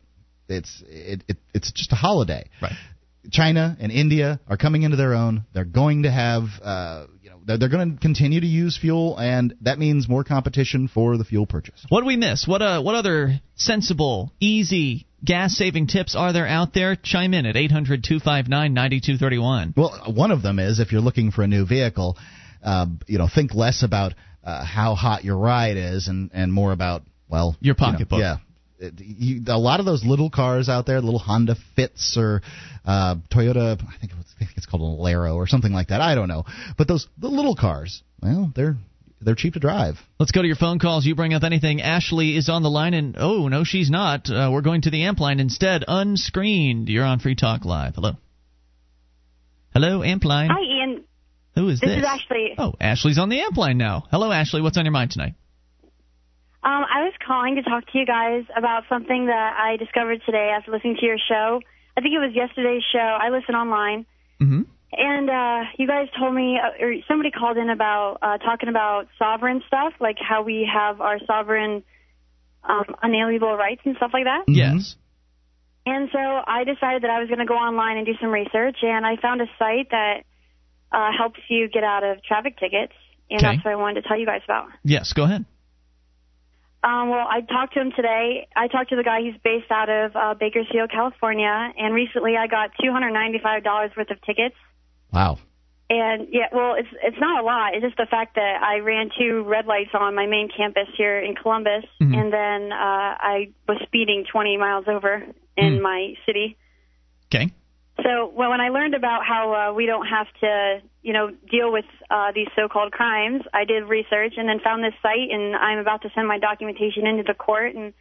it's 0.50 0.84
it, 0.90 1.24
it 1.28 1.38
it's 1.54 1.72
just 1.72 1.92
a 1.94 1.96
holiday. 1.96 2.50
Right. 2.62 2.74
China 3.32 3.78
and 3.80 3.92
India 3.92 4.40
are 4.48 4.58
coming 4.58 4.84
into 4.84 4.98
their 4.98 5.14
own. 5.14 5.46
They're 5.54 5.66
going 5.66 6.04
to 6.04 6.12
have, 6.12 6.44
uh, 6.62 7.06
you 7.22 7.30
know, 7.30 7.40
they're, 7.46 7.58
they're 7.58 7.70
going 7.70 7.94
to 7.94 8.00
continue 8.00 8.40
to 8.40 8.48
use 8.48 8.78
fuel, 8.78 9.18
and 9.18 9.54
that 9.62 9.80
means 9.80 10.08
more 10.08 10.24
competition 10.24 10.88
for 10.88 11.18
the 11.18 11.24
fuel 11.24 11.46
purchase. 11.46 11.86
What 11.90 12.02
do 12.02 12.08
we 12.08 12.18
miss? 12.18 12.48
What 12.48 12.62
uh, 12.62 12.82
what 12.82 12.96
other 12.96 13.40
sensible, 13.56 14.32
easy 14.40 15.08
gas 15.24 15.56
saving 15.58 15.88
tips 15.88 16.16
are 16.16 16.34
there 16.34 16.48
out 16.48 16.74
there? 16.74 16.96
Chime 16.96 17.34
in 17.34 17.46
at 17.46 17.56
800 17.56 18.04
259 18.04 18.74
9231. 18.74 19.74
Well, 19.76 20.14
one 20.14 20.32
of 20.32 20.42
them 20.42 20.60
is 20.60 20.80
if 20.80 20.92
you're 20.92 21.02
looking 21.02 21.32
for 21.32 21.44
a 21.44 21.48
new 21.48 21.66
vehicle, 21.66 22.18
uh, 22.64 22.88
you 23.08 23.18
know, 23.18 23.28
think 23.34 23.54
less 23.54 23.84
about 23.84 24.14
uh, 24.44 24.64
how 24.64 24.96
hot 24.96 25.24
your 25.24 25.38
ride 25.38 25.78
is, 25.78 26.08
and 26.08 26.32
and 26.34 26.54
more 26.54 26.72
about 26.72 27.04
well, 27.28 27.56
Your 27.60 27.76
you 27.78 27.86
know, 27.86 27.92
pocketbook. 27.92 28.20
yeah. 28.20 28.38
It- 28.80 29.00
You, 29.00 29.44
a 29.48 29.58
lot 29.58 29.80
of 29.80 29.86
those 29.86 30.04
little 30.06 30.30
cars 30.30 30.70
out 30.70 30.86
there, 30.86 31.02
little 31.02 31.20
Honda 31.20 31.56
Fits 31.76 32.16
or 32.18 32.42
uh, 32.86 33.16
Toyota, 33.34 33.74
I 33.82 33.98
think, 34.00 34.12
it 34.12 34.18
was, 34.18 34.26
I 34.36 34.46
think 34.46 34.52
it's 34.58 34.66
called 34.66 34.82
a 34.82 34.86
Laro 34.86 35.36
or 35.36 35.48
something 35.48 35.72
like 35.74 35.88
that. 35.90 36.02
I 36.02 36.16
don't 36.16 36.28
know, 36.28 36.46
but 36.78 36.88
those 36.88 37.08
the 37.18 37.28
little 37.28 37.56
cars, 37.56 38.02
well, 38.22 38.52
they're 38.56 38.78
they're 39.20 39.34
cheap 39.36 39.54
to 39.56 39.60
drive. 39.60 39.96
Let's 40.20 40.32
go 40.32 40.42
to 40.44 40.48
your 40.48 40.56
phone 40.58 40.78
calls. 40.78 41.04
You 41.06 41.16
bring 41.16 41.34
up 41.34 41.44
anything. 41.44 41.82
Ashley 41.82 42.38
is 42.38 42.50
on 42.50 42.62
the 42.62 42.70
line, 42.70 42.94
and 42.94 43.16
oh, 43.18 43.48
no, 43.48 43.64
she's 43.64 43.90
not. 43.90 44.30
Uh, 44.30 44.52
we're 44.54 44.62
going 44.62 44.82
to 44.82 44.92
the 44.92 45.06
amp 45.06 45.20
line 45.20 45.40
instead, 45.40 45.84
unscreened. 45.88 46.88
You're 46.88 47.04
on 47.04 47.20
Free 47.20 47.34
Talk 47.34 47.66
Live. 47.66 47.96
Hello. 47.96 48.12
Hello, 49.74 50.04
amp 50.04 50.24
line. 50.24 50.50
Hi, 50.52 50.62
Ian. 50.62 51.04
Who 51.56 51.70
is 51.70 51.80
This 51.80 51.90
this? 51.90 51.98
is 52.00 52.04
Ashley. 52.06 52.54
Oh, 52.58 52.74
Ashley's 52.80 53.18
on 53.18 53.30
the 53.30 53.40
amp 53.42 53.58
line 53.58 53.78
now. 53.80 54.04
Hello, 54.12 54.32
Ashley. 54.32 54.62
What's 54.62 54.78
on 54.78 54.86
your 54.86 54.92
mind 54.92 55.12
tonight? 55.12 55.34
Um, 56.64 56.84
I 56.84 57.04
was 57.06 57.14
calling 57.26 57.56
to 57.56 57.62
talk 57.62 57.86
to 57.92 57.98
you 57.98 58.06
guys 58.06 58.44
about 58.56 58.84
something 58.90 59.28
that 59.28 59.54
I 59.58 59.78
discovered 59.78 60.22
today 60.26 60.52
after 60.56 60.72
listening 60.72 60.98
to 61.00 61.06
your 61.06 61.18
show. 61.18 61.62
I 61.96 62.02
think 62.02 62.14
it 62.14 62.20
was 62.20 62.34
yesterday's 62.36 62.84
show. 62.92 63.00
I 63.00 63.30
listen 63.30 63.56
online. 63.56 64.06
Mm-hmm. 64.42 64.62
And 64.92 65.30
uh, 65.30 65.70
you 65.78 65.88
guys 65.88 66.08
told 66.18 66.34
me, 66.34 66.58
uh, 66.58 66.84
or 66.84 66.94
somebody 67.08 67.32
called 67.32 67.58
in 67.58 67.70
about 67.70 68.18
uh, 68.22 68.38
talking 68.38 68.70
about 68.70 69.08
sovereign 69.20 69.62
stuff, 69.68 69.94
like 70.00 70.18
how 70.20 70.44
we 70.44 70.68
have 70.72 71.02
our 71.02 71.20
sovereign 71.26 71.84
um, 72.64 72.86
unalienable 73.04 73.56
rights 73.56 73.82
and 73.86 73.96
stuff 73.98 74.12
like 74.14 74.26
that. 74.26 74.46
Yes. 74.48 74.96
And 75.86 76.10
so 76.12 76.20
I 76.20 76.64
decided 76.64 77.04
that 77.04 77.12
I 77.12 77.20
was 77.20 77.28
going 77.28 77.40
to 77.40 77.46
go 77.46 77.56
online 77.56 77.98
and 77.98 78.06
do 78.06 78.14
some 78.20 78.30
research, 78.30 78.78
and 78.82 79.06
I 79.06 79.16
found 79.22 79.42
a 79.42 79.46
site 79.58 79.90
that 79.92 80.24
uh, 80.92 81.12
helps 81.18 81.40
you 81.50 81.70
get 81.70 81.84
out 81.84 82.04
of 82.04 82.24
traffic 82.24 82.58
tickets, 82.58 82.94
and 83.30 83.40
Okay. 83.40 83.56
that's 83.56 83.66
what 83.66 83.72
I 83.72 83.76
wanted 83.76 84.02
to 84.02 84.08
tell 84.08 84.20
you 84.20 84.26
guys 84.26 84.42
about. 84.44 84.68
Yes, 84.84 85.14
go 85.14 85.24
ahead. 85.24 85.46
Um, 86.88 87.10
well, 87.10 87.28
I 87.30 87.42
talked 87.42 87.74
to 87.74 87.82
him 87.82 87.92
today. 87.96 88.48
I 88.56 88.68
talked 88.70 88.92
to 88.92 88.96
the 88.96 89.04
guy 89.04 89.22
who's 89.22 89.36
based 89.44 89.70
out 89.72 89.90
of 89.90 90.16
uh, 90.16 90.34
Bakersfield, 90.40 90.90
California, 90.90 91.74
and 91.78 91.94
recently 91.94 92.38
I 92.38 92.48
got 92.48 92.70
$295 92.82 93.98
worth 93.98 94.10
of 94.10 94.22
tickets. 94.22 94.56
Wow. 95.12 95.38
And 95.90 96.28
yeah, 96.32 96.48
well, 96.54 96.76
it's 96.76 96.88
it's 97.02 97.18
not 97.20 97.42
a 97.42 97.46
lot. 97.46 97.74
It's 97.74 97.84
just 97.84 97.96
the 97.98 98.06
fact 98.10 98.36
that 98.36 98.62
I 98.62 98.80
ran 98.80 99.10
two 99.18 99.44
red 99.44 99.66
lights 99.66 99.92
on 99.94 100.16
my 100.16 100.28
main 100.28 100.50
campus 100.56 100.88
here 100.98 101.18
in 101.20 101.34
Columbus, 101.36 101.86
Mhm. 102.02 102.14
and 102.16 102.34
then 102.34 102.72
uh, 102.74 103.12
I 103.36 103.50
was 103.68 103.78
speeding 103.84 104.26
20 104.30 104.58
miles 104.58 104.86
over 104.88 105.24
in 105.56 105.80
Mm. 105.80 105.82
my 105.82 106.14
city. 106.26 106.58
Okay. 107.34 107.52
So 108.04 108.32
well, 108.34 108.50
when 108.52 108.62
I 108.62 108.70
learned 108.70 108.94
about 108.94 109.22
how 109.26 109.54
uh, 109.72 109.74
we 109.74 109.86
don't 109.86 110.06
have 110.06 110.28
to, 110.42 110.82
you 111.02 111.14
know, 111.14 111.32
deal 111.50 111.72
with 111.72 111.86
uh, 112.10 112.32
these 112.34 112.48
so-called 112.56 112.92
crimes, 112.92 113.42
I 113.54 113.66
did 113.66 113.84
research 113.90 114.34
and 114.38 114.48
then 114.48 114.60
found 114.64 114.84
this 114.84 114.94
site, 115.02 115.30
and 115.32 115.56
I'm 115.56 115.80
about 115.80 116.04
to 116.04 116.10
send 116.14 116.28
my 116.28 116.38
documentation 116.38 117.08
into 117.08 117.24
the 117.24 117.34
court, 117.34 117.74
and 117.76 117.94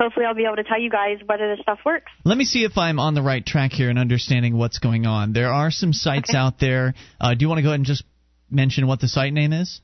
hopefully 0.00 0.24
I'll 0.26 0.34
be 0.34 0.44
able 0.46 0.56
to 0.56 0.64
tell 0.64 0.80
you 0.80 0.90
guys 0.90 1.18
whether 1.26 1.54
this 1.54 1.62
stuff 1.62 1.80
works. 1.84 2.10
Let 2.24 2.38
me 2.38 2.44
see 2.44 2.64
if 2.64 2.78
I'm 2.78 2.98
on 2.98 3.14
the 3.14 3.22
right 3.22 3.44
track 3.44 3.72
here 3.72 3.90
in 3.90 3.98
understanding 3.98 4.56
what's 4.56 4.78
going 4.78 5.06
on. 5.06 5.32
There 5.32 5.52
are 5.52 5.70
some 5.70 5.92
sites 5.92 6.30
Okay. 6.30 6.38
out 6.38 6.58
there. 6.58 6.94
Uh, 7.20 7.34
do 7.34 7.42
you 7.44 7.48
want 7.48 7.58
to 7.58 7.62
go 7.62 7.68
ahead 7.68 7.80
and 7.80 7.86
just 7.86 8.04
mention 8.50 8.86
what 8.86 9.00
the 9.00 9.08
site 9.08 9.32
name 9.34 9.52
is? 9.52 9.80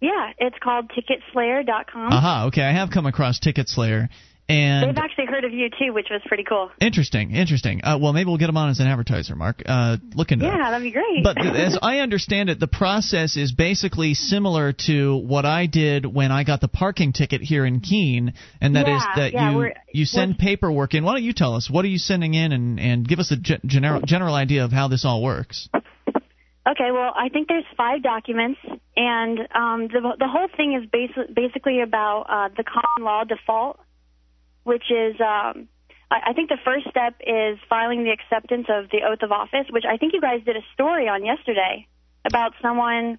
Yeah, 0.00 0.32
it's 0.38 0.56
called 0.62 0.90
TicketSlayer.com. 0.90 2.12
Aha, 2.12 2.46
okay. 2.48 2.62
I 2.62 2.72
have 2.72 2.90
come 2.90 3.06
across 3.06 3.38
Ticket 3.38 3.68
Slayer. 3.68 4.08
And 4.46 4.90
They've 4.90 5.02
actually 5.02 5.24
heard 5.24 5.44
of 5.44 5.54
you 5.54 5.70
too, 5.70 5.94
which 5.94 6.08
was 6.10 6.20
pretty 6.26 6.44
cool. 6.44 6.70
interesting, 6.78 7.30
interesting. 7.30 7.82
Uh, 7.82 7.96
well, 7.98 8.12
maybe 8.12 8.26
we'll 8.28 8.36
get 8.36 8.48
them 8.48 8.58
on 8.58 8.68
as 8.68 8.78
an 8.78 8.86
advertiser, 8.86 9.34
Mark. 9.34 9.62
Uh, 9.64 9.96
look 10.14 10.32
into 10.32 10.44
Yeah, 10.44 10.56
it. 10.56 10.70
that'd 10.70 10.82
be 10.82 10.90
great. 10.90 11.24
But 11.24 11.38
as 11.56 11.78
I 11.80 12.00
understand 12.00 12.50
it, 12.50 12.60
the 12.60 12.66
process 12.66 13.38
is 13.38 13.52
basically 13.52 14.12
similar 14.12 14.74
to 14.86 15.16
what 15.16 15.46
I 15.46 15.64
did 15.64 16.04
when 16.04 16.30
I 16.30 16.44
got 16.44 16.60
the 16.60 16.68
parking 16.68 17.14
ticket 17.14 17.40
here 17.40 17.64
in 17.64 17.80
Keene, 17.80 18.34
and 18.60 18.76
that 18.76 18.86
is 18.86 19.02
Yeah, 19.02 19.12
that 19.16 19.32
yeah, 19.32 19.50
you 19.52 19.70
you 19.94 20.04
send 20.04 20.36
paperwork 20.38 20.92
in. 20.92 21.04
Why 21.04 21.12
don't 21.14 21.22
you 21.24 21.32
tell 21.32 21.54
us 21.54 21.70
what 21.70 21.86
are 21.86 21.88
you 21.88 21.98
sending 21.98 22.34
in, 22.34 22.52
and 22.52 22.78
and 22.78 23.08
give 23.08 23.20
us 23.20 23.30
a 23.30 23.36
ge- 23.36 23.62
general 23.64 24.02
general 24.02 24.34
idea 24.34 24.64
of 24.66 24.72
how 24.72 24.88
this 24.88 25.06
all 25.06 25.22
works? 25.22 25.70
Okay, 26.66 26.90
well, 26.92 27.12
I 27.14 27.28
think 27.28 27.48
there's 27.48 27.64
five 27.76 28.02
documents, 28.02 28.58
and 28.96 29.38
um, 29.54 29.88
the 29.88 30.00
the 30.18 30.28
whole 30.28 30.48
thing 30.54 30.78
is 30.82 30.88
basi- 30.90 31.34
basically 31.34 31.80
about 31.80 32.22
uh, 32.28 32.48
the 32.56 32.64
common 32.64 33.04
law 33.06 33.24
default, 33.24 33.78
which 34.64 34.90
is 34.90 35.14
um, 35.20 35.68
I, 36.10 36.30
I 36.30 36.32
think 36.34 36.48
the 36.48 36.58
first 36.64 36.86
step 36.90 37.14
is 37.20 37.58
filing 37.68 38.04
the 38.04 38.10
acceptance 38.10 38.66
of 38.68 38.90
the 38.90 39.02
oath 39.08 39.22
of 39.22 39.30
office, 39.32 39.66
which 39.70 39.84
I 39.88 39.96
think 39.96 40.12
you 40.12 40.20
guys 40.20 40.40
did 40.44 40.56
a 40.56 40.64
story 40.74 41.08
on 41.08 41.24
yesterday 41.24 41.86
about 42.26 42.52
someone 42.60 43.18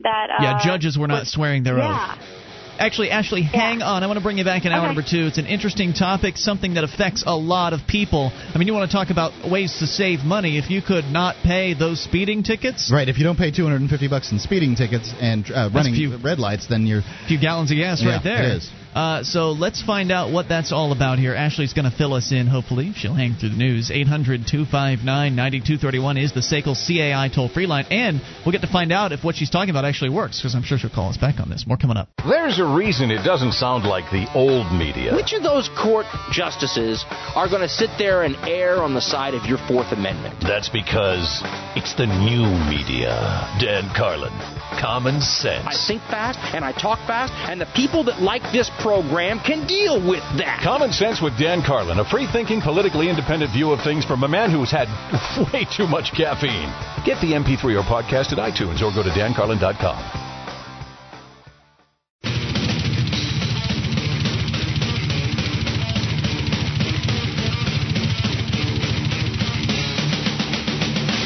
that 0.00 0.28
uh, 0.30 0.42
yeah, 0.42 0.60
judges 0.64 0.96
were 0.98 1.08
not 1.08 1.20
was- 1.20 1.32
swearing 1.32 1.62
their 1.64 1.78
yeah. 1.78 2.16
oath. 2.18 2.38
Actually, 2.78 3.10
Ashley, 3.10 3.42
hang 3.42 3.82
on. 3.82 4.02
I 4.02 4.06
want 4.06 4.16
to 4.18 4.22
bring 4.22 4.38
you 4.38 4.44
back 4.44 4.64
in 4.64 4.72
hour 4.72 4.78
Okay. 4.78 4.86
number 4.86 5.02
two. 5.02 5.26
It's 5.26 5.36
an 5.36 5.44
interesting 5.46 5.92
topic, 5.92 6.36
something 6.38 6.74
that 6.74 6.84
affects 6.84 7.22
a 7.26 7.36
lot 7.36 7.74
of 7.74 7.80
people. 7.86 8.32
I 8.34 8.56
mean, 8.58 8.66
you 8.66 8.72
want 8.72 8.90
to 8.90 8.96
talk 8.96 9.10
about 9.10 9.48
ways 9.48 9.76
to 9.80 9.86
save 9.86 10.20
money. 10.20 10.56
If 10.58 10.70
you 10.70 10.80
could 10.80 11.04
not 11.04 11.36
pay 11.44 11.74
those 11.74 12.00
speeding 12.02 12.42
tickets, 12.42 12.90
Right. 12.92 13.08
If 13.08 13.18
you 13.18 13.24
don't 13.24 13.36
pay 13.36 13.50
250 13.50 14.08
bucks 14.08 14.32
in 14.32 14.38
speeding 14.38 14.74
tickets 14.74 15.12
and 15.20 15.44
uh, 15.52 15.68
running 15.72 15.94
few- 15.94 16.16
red 16.16 16.38
lights, 16.40 16.66
then 16.66 16.86
you're 16.86 17.00
a 17.00 17.26
few 17.28 17.38
gallons 17.38 17.70
of 17.70 17.76
gas 17.76 18.02
Yeah, 18.02 18.14
right 18.14 18.24
there. 18.24 18.42
it 18.42 18.56
is. 18.56 18.70
Uh, 18.94 19.24
so 19.24 19.52
let's 19.52 19.82
find 19.82 20.12
out 20.12 20.32
what 20.32 20.48
that's 20.48 20.72
all 20.72 20.92
about 20.92 21.18
here. 21.18 21.34
Ashley's 21.34 21.72
going 21.72 21.90
to 21.90 21.96
fill 21.96 22.12
us 22.14 22.30
in, 22.32 22.46
hopefully. 22.46 22.92
She'll 22.94 23.14
hang 23.14 23.34
through 23.34 23.50
the 23.50 23.56
news. 23.56 23.90
800 23.90 24.46
259 24.46 25.34
9231 25.34 26.18
is 26.18 26.32
the 26.32 26.40
SACL 26.40 26.76
CAI 26.76 27.28
toll 27.34 27.48
free 27.48 27.66
line. 27.66 27.86
And 27.90 28.20
we'll 28.44 28.52
get 28.52 28.60
to 28.62 28.70
find 28.70 28.92
out 28.92 29.12
if 29.12 29.24
what 29.24 29.36
she's 29.36 29.50
talking 29.50 29.70
about 29.70 29.84
actually 29.84 30.10
works, 30.10 30.38
because 30.38 30.54
I'm 30.54 30.62
sure 30.62 30.78
she'll 30.78 30.90
call 30.90 31.08
us 31.08 31.16
back 31.16 31.40
on 31.40 31.48
this. 31.48 31.66
More 31.66 31.76
coming 31.76 31.96
up. 31.96 32.08
There's 32.28 32.58
a 32.58 32.66
reason 32.66 33.10
it 33.10 33.24
doesn't 33.24 33.52
sound 33.52 33.84
like 33.84 34.10
the 34.10 34.26
old 34.34 34.70
media. 34.72 35.14
Which 35.14 35.32
of 35.32 35.42
those 35.42 35.68
court 35.70 36.06
justices 36.30 37.04
are 37.34 37.48
going 37.48 37.62
to 37.62 37.68
sit 37.68 37.90
there 37.98 38.22
and 38.22 38.36
err 38.46 38.82
on 38.82 38.94
the 38.94 39.00
side 39.00 39.34
of 39.34 39.46
your 39.46 39.58
Fourth 39.68 39.92
Amendment? 39.92 40.36
That's 40.40 40.68
because 40.68 41.40
it's 41.76 41.94
the 41.94 42.06
new 42.06 42.44
media. 42.68 43.48
Dan 43.60 43.88
Carlin, 43.96 44.32
common 44.80 45.20
sense. 45.20 45.66
I 45.66 45.74
think 45.74 46.02
fast 46.08 46.38
and 46.54 46.64
I 46.64 46.72
talk 46.72 46.98
fast, 47.06 47.32
and 47.48 47.60
the 47.60 47.70
people 47.74 48.04
that 48.04 48.20
like 48.20 48.42
this 48.52 48.70
program 48.80 49.40
can 49.40 49.66
deal 49.66 49.96
with 50.00 50.22
that. 50.38 50.60
Common 50.62 50.92
Sense 50.92 51.20
with 51.20 51.38
Dan 51.38 51.62
Carlin, 51.62 51.98
a 51.98 52.04
free 52.04 52.26
thinking, 52.30 52.60
politically 52.60 53.08
independent 53.08 53.52
view 53.52 53.72
of 53.72 53.80
things 53.82 54.04
from 54.04 54.22
a 54.24 54.28
man 54.28 54.50
who's 54.50 54.70
had 54.70 54.88
way 55.52 55.64
too 55.64 55.86
much 55.86 56.12
caffeine. 56.12 56.70
Get 57.04 57.20
the 57.20 57.34
MP3 57.34 57.78
or 57.78 57.84
podcast 57.84 58.32
at 58.32 58.38
iTunes 58.38 58.80
or 58.80 58.94
go 58.94 59.02
to 59.02 59.10
dancarlin.com. 59.10 60.31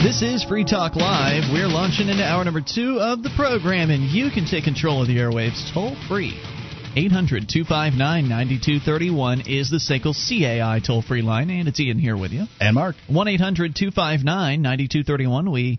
This 0.03 0.21
is 0.21 0.45
Free 0.45 0.63
Talk 0.63 0.95
Live. 0.95 1.45
We're 1.51 1.69
launching 1.69 2.09
into 2.09 2.23
hour 2.23 2.45
number 2.45 2.61
two 2.61 3.01
of 3.01 3.23
the 3.23 3.31
program, 3.35 3.91
and 3.91 4.05
you 4.05 4.31
can 4.31 4.45
take 4.45 4.65
control 4.65 5.01
of 5.01 5.09
the 5.09 5.17
airwaves 5.17 5.73
toll 5.73 5.97
free. 6.07 6.39
800 6.95 7.49
259 7.49 8.29
9231 8.29 9.41
is 9.49 9.71
the 9.71 9.79
SACL 9.79 10.15
CAI 10.15 10.81
toll 10.87 11.01
free 11.01 11.23
line, 11.23 11.49
and 11.49 11.67
it's 11.67 11.81
Ian 11.81 11.99
here 11.99 12.17
with 12.17 12.31
you. 12.31 12.45
And 12.61 12.75
Mark. 12.75 12.95
1 13.09 13.27
800 13.27 13.75
259 13.75 14.63
9231. 14.63 15.51
We 15.51 15.79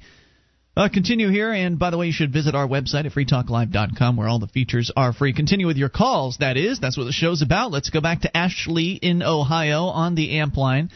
uh, 0.76 0.90
continue 0.90 1.30
here, 1.30 1.54
and 1.54 1.78
by 1.78 1.92
the 1.92 1.98
way, 1.98 2.08
you 2.08 2.12
should 2.12 2.34
visit 2.34 2.56
our 2.56 2.68
website 2.68 3.06
at 3.06 3.14
freetalklive.com 3.14 4.18
where 4.18 4.28
all 4.28 4.40
the 4.40 4.48
features 4.48 4.92
are 4.98 5.14
free. 5.14 5.32
Continue 5.32 5.68
with 5.68 5.78
your 5.78 5.90
calls, 5.90 6.38
that 6.40 6.58
is. 6.58 6.80
That's 6.80 6.98
what 6.98 7.06
the 7.06 7.12
show's 7.12 7.44
about. 7.44 7.72
Let's 7.72 7.92
go 7.92 8.02
back 8.02 8.22
to 8.22 8.36
Ashley 8.36 8.94
in 8.94 9.22
Ohio 9.22 9.86
on 9.86 10.16
the 10.16 10.40
amp 10.40 10.58
line. 10.58 10.90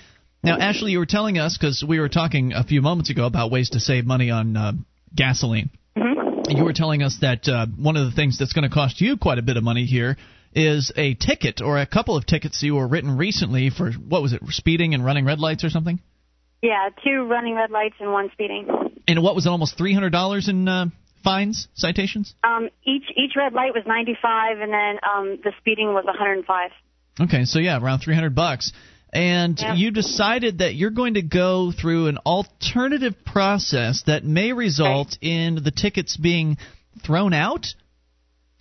Now, 0.44 0.58
Ashley, 0.58 0.92
you 0.92 1.00
were 1.00 1.06
telling 1.06 1.38
us, 1.38 1.58
because 1.58 1.84
we 1.88 2.00
were 2.00 2.10
talking 2.10 2.54
a 2.54 2.64
few 2.64 2.82
moments 2.82 3.12
ago 3.12 3.26
about 3.26 3.52
ways 3.52 3.70
to 3.72 3.80
save 3.80 4.06
money 4.06 4.32
on 4.32 4.58
uh, 4.58 4.72
gasoline. 5.16 5.70
Mm-hmm. 5.96 6.58
You 6.58 6.64
were 6.64 6.74
telling 6.74 7.04
us 7.04 7.18
that 7.22 7.48
uh, 7.48 7.68
one 7.78 7.96
of 7.96 8.06
the 8.06 8.12
things 8.12 8.40
that's 8.40 8.54
going 8.54 8.68
to 8.68 8.74
cost 8.74 9.02
you 9.02 9.18
quite 9.18 9.38
a 9.38 9.44
bit 9.44 9.58
of 9.58 9.64
money 9.64 9.86
here 9.86 10.18
is 10.54 10.92
a 10.96 11.14
ticket 11.14 11.62
or 11.62 11.80
a 11.80 11.86
couple 11.86 12.18
of 12.18 12.26
tickets 12.26 12.62
you 12.64 12.76
were 12.76 12.88
written 12.88 13.18
recently 13.18 13.70
for, 13.70 13.92
what 13.92 14.22
was 14.22 14.34
it, 14.34 14.42
speeding 14.48 14.94
and 14.96 15.06
running 15.06 15.26
red 15.26 15.40
lights 15.40 15.64
or 15.64 15.70
something? 15.70 16.00
Yeah, 16.62 16.90
two 17.04 17.28
running 17.28 17.56
red 17.56 17.70
lights 17.70 17.96
and 18.00 18.12
one 18.12 18.30
speeding. 18.34 18.68
And 19.08 19.24
what 19.24 19.36
was 19.36 19.46
it, 19.46 19.50
almost 19.50 19.78
$300 19.78 20.50
in 20.50 20.68
uh, 20.68 20.86
fines, 21.24 21.68
citations? 21.74 22.34
Um, 22.44 22.70
each 22.84 23.06
each 23.16 23.34
red 23.36 23.54
light 23.54 23.74
was 23.74 23.84
95, 23.86 24.60
and 24.60 24.74
then 24.74 25.00
um, 25.04 25.40
the 25.44 25.52
speeding 25.60 25.94
was 25.94 26.06
105. 26.06 26.72
Okay, 27.20 27.46
so 27.46 27.60
yeah, 27.60 27.80
around 27.80 28.00
300 28.00 28.34
bucks. 28.36 28.72
And 29.14 29.60
Yep. 29.60 29.78
you 29.78 29.92
decided 29.92 30.60
that 30.60 30.76
you're 30.76 30.90
going 30.90 31.16
to 31.16 31.22
go 31.22 31.72
through 31.72 32.08
an 32.08 32.18
alternative 32.26 33.14
process 33.26 34.04
that 34.08 34.24
may 34.24 34.54
result 34.54 35.18
in 35.22 35.56
the 35.64 35.72
tickets 35.72 36.16
being 36.16 36.58
thrown 37.04 37.34
out. 37.34 37.68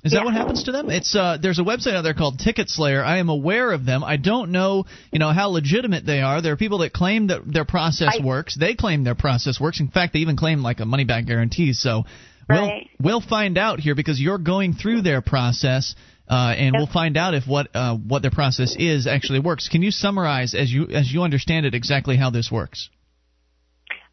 Is 0.03 0.13
that 0.13 0.25
what 0.25 0.33
happens 0.33 0.65
to 0.65 0.73
them? 0.73 0.89
It's 0.89 1.15
uh, 1.15 1.37
there's 1.41 1.59
a 1.59 1.63
website 1.63 1.95
out 1.95 2.03
there 2.03 2.15
called 2.15 2.39
Ticket 2.39 2.71
Slayer. 2.71 3.05
I 3.05 3.19
am 3.19 3.29
aware 3.29 3.71
of 3.71 3.85
them. 3.85 4.03
I 4.03 4.17
don't 4.17 4.51
know, 4.51 4.87
you 5.13 5.19
know, 5.19 5.31
how 5.31 5.49
legitimate 5.51 6.07
they 6.07 6.23
are. 6.23 6.41
There 6.41 6.55
are 6.55 6.57
people 6.57 6.79
that 6.79 6.95
claim 6.95 7.27
that 7.27 7.43
their 7.47 7.67
process 7.67 8.17
I- 8.19 8.25
works. 8.25 8.57
They 8.59 8.75
claim 8.75 9.05
their 9.05 9.15
process 9.15 9.61
works. 9.61 9.79
In 9.79 9.89
fact, 9.89 10.15
they 10.15 10.21
even 10.21 10.37
claim 10.37 10.63
like 10.63 10.81
a 10.81 10.87
money 10.87 11.05
back 11.05 11.27
guarantee. 11.27 11.75
So 11.75 12.05
we'll 12.49 12.71
we'll 12.99 13.21
find 13.21 13.59
out 13.59 13.79
here 13.79 13.95
because 13.95 14.19
you're 14.19 14.39
going 14.39 14.73
through 14.73 15.03
their 15.03 15.21
process. 15.21 15.95
Uh, 16.31 16.55
and 16.57 16.77
we'll 16.77 16.87
find 16.87 17.17
out 17.17 17.35
if 17.35 17.45
what 17.49 17.67
uh, 17.75 17.97
what 17.97 18.23
their 18.23 18.31
process 18.31 18.77
is 18.79 19.09
actually 19.09 19.41
works. 19.41 19.69
Can 19.69 19.83
you 19.83 19.91
summarize 19.91 20.55
as 20.55 20.71
you 20.73 20.87
as 20.87 21.13
you 21.13 21.23
understand 21.23 21.67
it 21.67 21.75
exactly 21.75 22.17
how 22.17 22.31
this 22.31 22.53
works? 22.53 22.89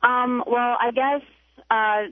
Um, 0.01 0.43
well, 0.47 0.77
I 0.81 0.89
guess 0.91 1.21
uh, 1.69 2.09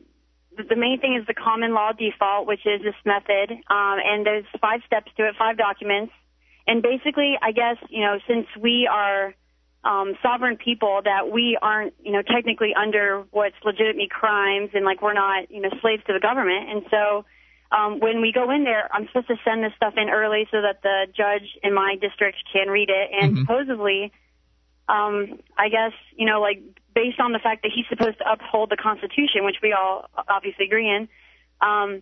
the- 0.57 0.63
the 0.69 0.75
main 0.75 0.99
thing 0.99 1.15
is 1.19 1.25
the 1.25 1.33
common 1.33 1.73
law 1.73 1.91
default, 1.91 2.45
which 2.45 2.65
is 2.67 2.83
this 2.83 2.93
method, 3.03 3.49
um, 3.51 3.97
and 4.05 4.25
there's 4.25 4.45
five 4.61 4.81
steps 4.85 5.11
to 5.17 5.27
it, 5.27 5.35
five 5.39 5.57
documents, 5.57 6.13
and 6.67 6.83
basically, 6.83 7.33
I 7.41 7.51
guess 7.51 7.77
you 7.89 8.01
know, 8.01 8.19
since 8.27 8.45
we 8.61 8.87
are 8.91 9.33
um, 9.83 10.17
sovereign 10.21 10.57
people, 10.57 11.01
that 11.03 11.31
we 11.31 11.57
aren't 11.59 11.95
you 12.03 12.11
know 12.11 12.21
technically 12.21 12.75
under 12.75 13.25
what's 13.31 13.55
legitimate 13.65 14.11
crimes, 14.11 14.69
and 14.75 14.85
like 14.85 15.01
we're 15.01 15.13
not 15.13 15.49
you 15.49 15.61
know 15.61 15.69
slaves 15.81 16.03
to 16.05 16.13
the 16.13 16.19
government, 16.19 16.69
and 16.69 16.83
so. 16.91 17.25
Um, 17.75 17.99
when 17.99 18.21
we 18.21 18.31
go 18.31 18.49
in 18.51 18.63
there, 18.63 18.87
I'm 18.93 19.05
supposed 19.07 19.27
to 19.27 19.35
send 19.43 19.63
this 19.63 19.73
stuff 19.75 19.95
in 19.97 20.09
early 20.09 20.47
so 20.49 20.61
that 20.61 20.81
the 20.81 21.07
judge 21.11 21.57
in 21.61 21.73
my 21.73 21.97
district 21.99 22.37
can 22.51 22.69
read 22.69 22.89
it. 22.89 23.09
And 23.11 23.35
Mhm. 23.35 23.41
supposedly, 23.41 24.11
um, 24.87 25.39
I 25.57 25.67
guess, 25.69 25.91
you 26.15 26.25
know, 26.25 26.39
like 26.39 26.61
based 26.93 27.19
on 27.19 27.33
the 27.33 27.39
fact 27.39 27.63
that 27.63 27.71
he's 27.73 27.87
supposed 27.87 28.17
to 28.19 28.31
uphold 28.31 28.69
the 28.69 28.77
Constitution, 28.77 29.43
which 29.43 29.61
we 29.61 29.73
all 29.73 30.09
obviously 30.29 30.65
agree 30.65 30.87
in, 30.87 31.09
um, 31.59 32.01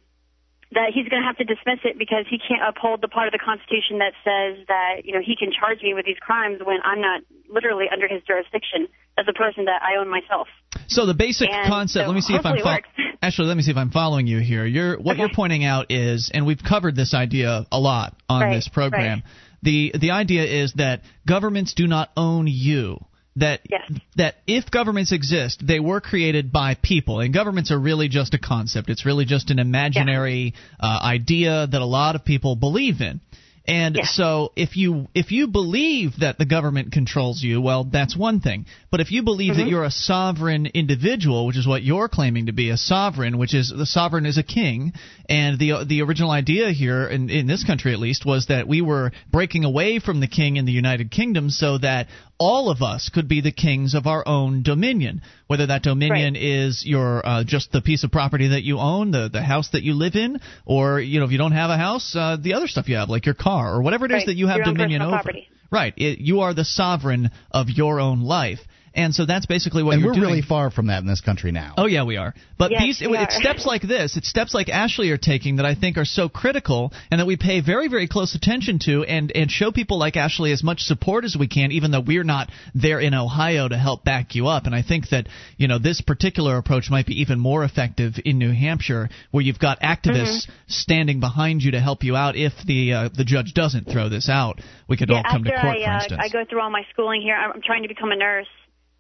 that 0.73 0.91
he's 0.93 1.07
going 1.07 1.21
to 1.21 1.25
have 1.25 1.37
to 1.37 1.43
dismiss 1.43 1.79
it 1.85 1.97
because 1.97 2.25
he 2.29 2.37
can't 2.37 2.61
uphold 2.61 3.01
the 3.01 3.07
part 3.07 3.27
of 3.27 3.31
the 3.31 3.39
Constitution 3.39 3.99
that 3.99 4.13
says 4.23 4.65
that, 4.67 5.05
you 5.05 5.13
know, 5.13 5.21
he 5.21 5.35
can 5.35 5.51
charge 5.51 5.81
me 5.81 5.93
with 5.93 6.05
these 6.05 6.19
crimes 6.19 6.61
when 6.63 6.81
I'm 6.83 7.01
not 7.01 7.21
literally 7.49 7.89
under 7.89 8.07
his 8.07 8.21
jurisdiction 8.23 8.87
as 9.17 9.27
a 9.27 9.33
person 9.33 9.65
that 9.65 9.81
I 9.81 9.95
own 9.95 10.09
myself. 10.09 10.47
So 10.87 11.05
the 11.05 11.13
basic 11.13 11.49
And 11.49 11.67
concept. 11.69 12.03
so 12.05 12.07
let 12.07 12.15
me 12.15 12.21
see 12.21 12.33
if 12.33 12.45
I'm 12.45 12.57
hopefully 12.57 12.59
it 12.77 12.83
fol- 12.95 13.03
works. 13.05 13.17
actually. 13.21 13.47
Let 13.47 13.57
me 13.57 13.63
see 13.63 13.71
if 13.71 13.77
I'm 13.77 13.91
following 13.91 14.27
you 14.27 14.39
here. 14.39 14.65
You're 14.65 14.97
what 14.99 15.13
Okay. 15.13 15.21
you're 15.21 15.33
pointing 15.33 15.63
out 15.63 15.91
is, 15.91 16.31
and 16.33 16.45
we've 16.45 16.61
covered 16.63 16.95
this 16.95 17.13
idea 17.13 17.65
a 17.71 17.79
lot 17.79 18.15
on 18.29 18.41
Right, 18.41 18.55
this 18.55 18.67
program. 18.67 19.19
right. 19.19 19.23
The 19.63 19.93
the 19.97 20.11
idea 20.11 20.43
is 20.43 20.73
that 20.73 21.01
governments 21.25 21.73
do 21.73 21.87
not 21.87 22.09
own 22.17 22.47
you. 22.47 23.03
That 23.37 23.61
Yes. 23.67 23.89
that 24.17 24.35
if 24.45 24.69
governments 24.69 25.11
exist, 25.11 25.65
they 25.65 25.79
were 25.79 26.01
created 26.01 26.51
by 26.51 26.75
people, 26.75 27.19
and 27.21 27.33
governments 27.33 27.71
are 27.71 27.79
really 27.79 28.07
just 28.07 28.33
a 28.35 28.37
concept. 28.37 28.89
It's 28.91 29.05
really 29.05 29.25
just 29.25 29.49
an 29.49 29.57
imaginary 29.59 30.53
uh, 30.79 30.99
idea 31.01 31.65
that 31.65 31.81
a 31.81 31.85
lot 31.85 32.15
of 32.15 32.23
people 32.25 32.55
believe 32.55 33.01
in. 33.01 33.21
And 33.65 33.97
so 34.03 34.51
if 34.57 34.75
you 34.75 35.07
if 35.15 35.31
you 35.31 35.47
believe 35.47 36.19
that 36.19 36.37
the 36.37 36.45
government 36.45 36.91
controls 36.91 37.41
you, 37.41 37.61
well, 37.61 37.85
that's 37.85 38.15
one 38.15 38.41
thing. 38.41 38.65
But 38.91 38.99
if 38.99 39.09
you 39.11 39.23
believe 39.23 39.55
that 39.55 39.61
mm-hmm. 39.61 39.69
you're 39.69 39.85
a 39.85 39.91
sovereign 39.91 40.65
individual, 40.65 41.45
which 41.45 41.57
is 41.57 41.65
what 41.65 41.81
you're 41.81 42.09
claiming 42.09 42.47
to 42.47 42.51
be, 42.51 42.71
a 42.71 42.77
sovereign, 42.77 43.37
which 43.37 43.53
is 43.53 43.73
the 43.73 43.85
sovereign 43.85 44.25
is 44.25 44.37
a 44.37 44.43
king, 44.43 44.91
and 45.29 45.57
the 45.57 45.85
the 45.87 46.01
original 46.01 46.29
idea 46.29 46.71
here 46.71 47.07
in 47.07 47.29
in 47.29 47.47
this 47.47 47.63
country 47.63 47.93
at 47.93 47.99
least 47.99 48.25
was 48.25 48.47
that 48.47 48.67
we 48.67 48.81
were 48.81 49.13
breaking 49.31 49.63
away 49.63 49.99
from 49.99 50.19
the 50.19 50.27
king 50.27 50.57
in 50.57 50.65
the 50.65 50.73
United 50.73 51.09
Kingdom 51.09 51.49
so 51.49 51.77
that 51.77 52.07
all 52.39 52.69
of 52.69 52.81
us 52.81 53.09
could 53.13 53.27
be 53.27 53.41
the 53.41 53.51
kings 53.51 53.93
of 53.93 54.07
our 54.07 54.27
own 54.27 54.63
dominion. 54.63 55.21
Whether 55.47 55.67
that 55.67 55.83
dominion 55.83 56.35
is 56.35 56.83
your 56.85 57.25
uh, 57.25 57.43
just 57.45 57.71
the 57.71 57.81
piece 57.81 58.03
of 58.03 58.11
property 58.11 58.49
that 58.49 58.63
you 58.63 58.79
own, 58.79 59.11
the 59.11 59.29
the 59.31 59.41
house 59.41 59.69
that 59.71 59.83
you 59.83 59.93
live 59.93 60.15
in, 60.15 60.39
or 60.65 60.99
you 60.99 61.19
know 61.19 61.25
if 61.25 61.31
you 61.31 61.37
don't 61.37 61.51
have 61.53 61.69
a 61.69 61.77
house, 61.77 62.15
uh, 62.15 62.37
the 62.41 62.53
other 62.55 62.67
stuff 62.67 62.89
you 62.89 62.95
have 62.97 63.09
like 63.09 63.25
your 63.25 63.35
car 63.35 63.73
or 63.75 63.81
whatever 63.81 64.05
it 64.05 64.11
is 64.11 64.15
Right. 64.15 64.25
that 64.27 64.35
you 64.35 64.47
have 64.47 64.57
Your 64.57 64.65
dominion 64.65 65.01
over. 65.01 65.11
property. 65.11 65.47
Right, 65.71 65.93
it, 65.97 66.19
you 66.19 66.41
are 66.41 66.53
the 66.53 66.65
sovereign 66.65 67.31
of 67.49 67.67
your 67.69 67.99
own 67.99 68.21
life, 68.21 68.59
and 68.95 69.13
so 69.13 69.25
that's 69.25 69.45
basically 69.45 69.83
what 69.83 69.93
and 69.93 70.01
you're 70.01 70.11
we're 70.11 70.15
doing. 70.15 70.27
really 70.27 70.41
far 70.41 70.71
from 70.71 70.87
that 70.87 70.99
in 70.99 71.07
this 71.07 71.21
country 71.21 71.51
now. 71.51 71.73
Oh 71.77 71.85
yeah, 71.85 72.03
we 72.03 72.17
are. 72.17 72.33
But 72.57 72.71
Yes, 72.71 72.81
these, 72.81 73.01
we 73.01 73.17
it, 73.17 73.21
it's 73.23 73.37
steps 73.37 73.65
like 73.65 73.81
this, 73.81 74.17
it's 74.17 74.29
steps 74.29 74.53
like 74.53 74.69
Ashley 74.69 75.09
are 75.11 75.17
taking 75.17 75.57
that 75.57 75.65
I 75.65 75.75
think 75.75 75.97
are 75.97 76.05
so 76.05 76.29
critical, 76.29 76.93
and 77.11 77.19
that 77.19 77.25
we 77.25 77.37
pay 77.37 77.61
very, 77.61 77.87
very 77.87 78.07
close 78.07 78.35
attention 78.35 78.79
to, 78.85 79.03
and 79.03 79.31
and 79.35 79.49
show 79.51 79.71
people 79.71 79.97
like 79.99 80.17
Ashley 80.17 80.51
as 80.51 80.63
much 80.63 80.81
support 80.81 81.25
as 81.25 81.35
we 81.37 81.47
can, 81.47 81.71
even 81.71 81.91
though 81.91 82.01
we're 82.01 82.23
not 82.23 82.49
there 82.73 82.99
in 82.99 83.13
Ohio 83.13 83.67
to 83.67 83.77
help 83.77 84.03
back 84.03 84.35
you 84.35 84.47
up. 84.47 84.65
And 84.65 84.75
I 84.75 84.81
think 84.81 85.09
that 85.09 85.27
you 85.57 85.67
know 85.67 85.79
this 85.79 86.01
particular 86.01 86.57
approach 86.57 86.89
might 86.89 87.05
be 87.05 87.21
even 87.21 87.39
more 87.39 87.63
effective 87.63 88.13
in 88.23 88.37
New 88.37 88.53
Hampshire, 88.53 89.09
where 89.31 89.43
you've 89.43 89.59
got 89.59 89.79
activists 89.81 90.23
Mm-hmm. 90.23 90.51
standing 90.67 91.19
behind 91.19 91.61
you 91.61 91.71
to 91.71 91.79
help 91.79 92.03
you 92.03 92.15
out 92.15 92.35
if 92.35 92.53
the 92.65 92.93
uh, 92.93 93.09
the 93.15 93.23
judge 93.23 93.53
doesn't 93.53 93.85
throw 93.85 94.09
this 94.09 94.29
out. 94.29 94.59
We 94.87 94.97
could 94.97 95.09
Yeah, 95.09 95.17
all 95.17 95.23
come 95.23 95.45
after 95.45 95.55
to 95.55 95.61
court, 95.61 95.77
I, 95.77 95.83
for 95.83 95.89
uh, 95.89 95.95
instance. 95.95 96.21
I 96.23 96.29
go 96.29 96.45
through 96.49 96.61
all 96.61 96.69
my 96.69 96.83
schooling 96.91 97.21
here, 97.21 97.35
I'm 97.35 97.51
I'm 97.51 97.61
trying 97.61 97.83
to 97.83 97.87
become 97.87 98.11
a 98.11 98.15
nurse. 98.15 98.47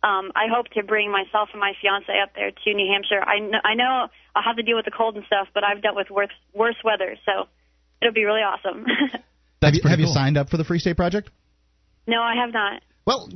Um, 0.03 0.31
I 0.35 0.47
hope 0.53 0.67
to 0.75 0.83
bring 0.83 1.11
myself 1.11 1.49
and 1.53 1.59
my 1.61 1.73
fiance 1.81 2.11
up 2.21 2.31
there 2.35 2.51
to 2.51 2.73
New 2.73 2.91
Hampshire. 2.91 3.21
I 3.23 3.39
know, 3.39 3.57
I 3.63 3.73
know 3.75 4.07
I'll 4.35 4.43
have 4.43 4.57
to 4.57 4.63
deal 4.63 4.75
with 4.75 4.85
the 4.85 4.91
cold 4.91 5.15
and 5.15 5.25
stuff, 5.25 5.47
but 5.53 5.63
I've 5.63 5.81
dealt 5.81 5.95
with 5.95 6.09
worse, 6.09 6.31
worse 6.53 6.75
weather, 6.83 7.15
so 7.25 7.47
it'll 8.01 8.13
be 8.13 8.25
really 8.25 8.41
awesome. 8.41 8.85
have 9.61 9.73
you, 9.73 9.81
pretty 9.81 9.89
have 9.89 9.99
you 9.99 10.07
signed 10.07 10.37
up 10.37 10.49
for 10.49 10.57
the 10.57 10.65
Free 10.65 10.79
State 10.79 10.97
Project? 10.97 11.29
no, 12.05 12.21
I 12.21 12.35
have 12.35 12.51
not. 12.53 12.81
Well, 13.05 13.29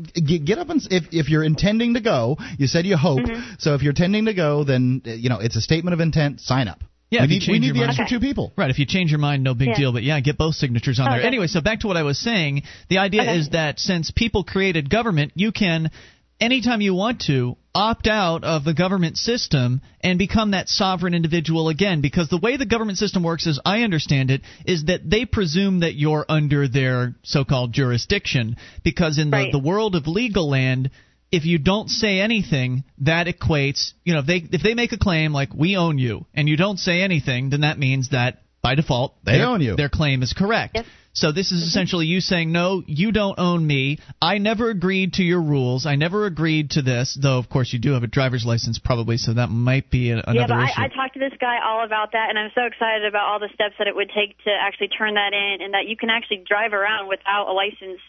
get 0.45 0.57
up 0.59 0.69
and 0.69 0.79
s- 0.81 0.87
if 0.91 1.05
if 1.11 1.29
you're 1.29 1.43
intending 1.43 1.95
to 1.95 2.01
go, 2.01 2.37
you 2.57 2.67
said 2.67 2.85
you 2.85 2.95
hope. 2.95 3.19
Mm-hmm. 3.19 3.55
So 3.59 3.73
if 3.75 3.81
you're 3.81 3.91
intending 3.91 4.25
to 4.25 4.33
go, 4.33 4.63
then 4.63 5.01
uh, 5.05 5.09
you 5.11 5.27
know 5.29 5.39
it's 5.39 5.57
a 5.57 5.61
statement 5.61 5.93
of 5.93 5.99
intent. 5.99 6.39
Sign 6.39 6.69
up. 6.69 6.79
Yeah, 7.11 7.21
we 7.23 7.27
need, 7.27 7.33
we 7.35 7.39
change 7.39 7.59
need 7.61 7.69
the 7.75 7.79
mind- 7.79 7.89
extra 7.89 8.05
Okay. 8.05 8.15
two 8.15 8.19
people. 8.21 8.53
Right. 8.57 8.69
If 8.69 8.79
you 8.79 8.85
change 8.85 9.11
your 9.11 9.19
mind, 9.19 9.43
no 9.43 9.53
big 9.53 9.69
Yeah. 9.69 9.75
deal. 9.77 9.91
But 9.93 10.03
yeah, 10.03 10.19
get 10.21 10.37
both 10.37 10.55
signatures 10.55 10.99
on 11.01 11.07
Oh, 11.07 11.11
there. 11.11 11.21
Anyway, 11.21 11.47
so 11.47 11.59
back 11.61 11.81
to 11.81 11.87
what 11.87 11.97
I 11.97 12.03
was 12.03 12.17
saying. 12.17 12.63
The 12.89 12.99
idea 12.99 13.23
Okay. 13.23 13.39
is 13.39 13.49
that 13.49 13.77
since 13.79 14.09
people 14.11 14.45
created 14.45 14.89
government, 14.89 15.33
you 15.35 15.51
can, 15.51 15.91
anytime 16.39 16.81
you 16.81 16.93
want 16.93 17.21
to, 17.27 17.57
opt 17.73 18.07
out 18.07 18.43
of 18.43 18.63
the 18.63 18.73
government 18.73 19.17
system 19.17 19.81
and 20.01 20.17
become 20.17 20.51
that 20.51 20.67
sovereign 20.67 21.13
individual 21.13 21.69
again. 21.69 22.01
Because 22.01 22.27
the 22.27 22.39
way 22.39 22.57
the 22.57 22.65
government 22.65 22.97
system 22.97 23.21
works, 23.21 23.45
as 23.45 23.59
I 23.63 23.81
understand 23.83 24.31
it, 24.31 24.41
is 24.65 24.85
that 24.85 25.07
they 25.07 25.25
presume 25.25 25.81
that 25.81 25.93
you're 25.93 26.25
under 26.27 26.67
their 26.67 27.13
so 27.23 27.45
called 27.45 27.73
jurisdiction. 27.73 28.55
Because 28.83 29.19
in 29.19 29.29
the, 29.29 29.37
Right. 29.37 29.51
the 29.51 29.59
world 29.59 29.95
of 29.95 30.07
legal 30.07 30.49
land, 30.49 30.89
if 31.31 31.45
you 31.45 31.59
don't 31.59 31.89
say 31.89 32.19
anything, 32.19 32.83
that 32.99 33.27
equates, 33.27 33.91
you 34.03 34.13
know, 34.13 34.19
if 34.21 34.25
they 34.25 34.43
if 34.51 34.63
they 34.63 34.73
make 34.73 34.93
a 34.93 34.97
claim 34.97 35.33
like 35.33 35.53
we 35.53 35.75
own 35.75 35.99
you 35.99 36.25
and 36.33 36.49
you 36.49 36.57
don't 36.57 36.79
say 36.79 37.01
anything, 37.01 37.49
then 37.51 37.61
that 37.61 37.77
means 37.77 38.09
that 38.09 38.41
by 38.67 38.75
default 38.75 39.15
They 39.23 39.37
their, 39.37 39.47
own 39.47 39.61
you. 39.61 39.75
Their 39.77 39.87
claim 39.87 40.21
is 40.23 40.33
correct. 40.33 40.75
Yep. 40.75 40.85
So 41.13 41.31
this 41.31 41.51
is 41.51 41.59
mm-hmm. 41.59 41.67
essentially 41.67 42.05
you 42.05 42.19
saying 42.19 42.51
no, 42.51 42.83
you 42.85 43.11
don't 43.11 43.39
own 43.39 43.65
me. 43.65 43.99
I 44.21 44.37
never 44.39 44.69
agreed 44.69 45.13
to 45.13 45.23
your 45.23 45.41
rules. 45.41 45.85
I 45.85 45.95
never 45.95 46.25
agreed 46.25 46.71
to 46.71 46.81
this, 46.81 47.17
though 47.19 47.37
of 47.37 47.49
course 47.49 47.71
you 47.71 47.79
do 47.79 47.93
have 47.93 48.03
a 48.03 48.07
driver's 48.07 48.45
license 48.45 48.77
probably, 48.77 49.17
so 49.17 49.33
that 49.33 49.47
might 49.47 49.89
be 49.89 50.11
a, 50.11 50.17
another 50.19 50.39
yeah, 50.39 50.47
but 50.47 50.63
issue. 50.65 50.81
I, 50.81 50.85
I 50.85 50.87
talked 50.89 51.13
to 51.13 51.19
this 51.19 51.33
guy 51.39 51.57
all 51.63 51.85
about 51.85 52.11
that, 52.11 52.29
and 52.29 52.37
I'm 52.37 52.51
so 52.53 52.65
excited 52.65 53.05
about 53.07 53.23
all 53.23 53.39
the 53.39 53.49
steps 53.53 53.75
that 53.79 53.87
it 53.87 53.95
would 53.95 54.11
take 54.13 54.37
to 54.43 54.51
actually 54.51 54.89
turn 54.89 55.15
that 55.15 55.31
in, 55.33 55.63
and 55.63 55.73
that 55.73 55.87
you 55.87 55.95
can 55.95 56.09
actually 56.09 56.43
drive 56.45 56.73
around 56.73 57.07
without 57.07 57.47
a 57.47 57.53
license 57.53 58.01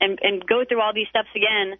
and 0.00 0.18
and 0.22 0.46
go 0.46 0.64
through 0.64 0.80
all 0.80 0.94
these 0.94 1.08
steps 1.10 1.28
again, 1.34 1.76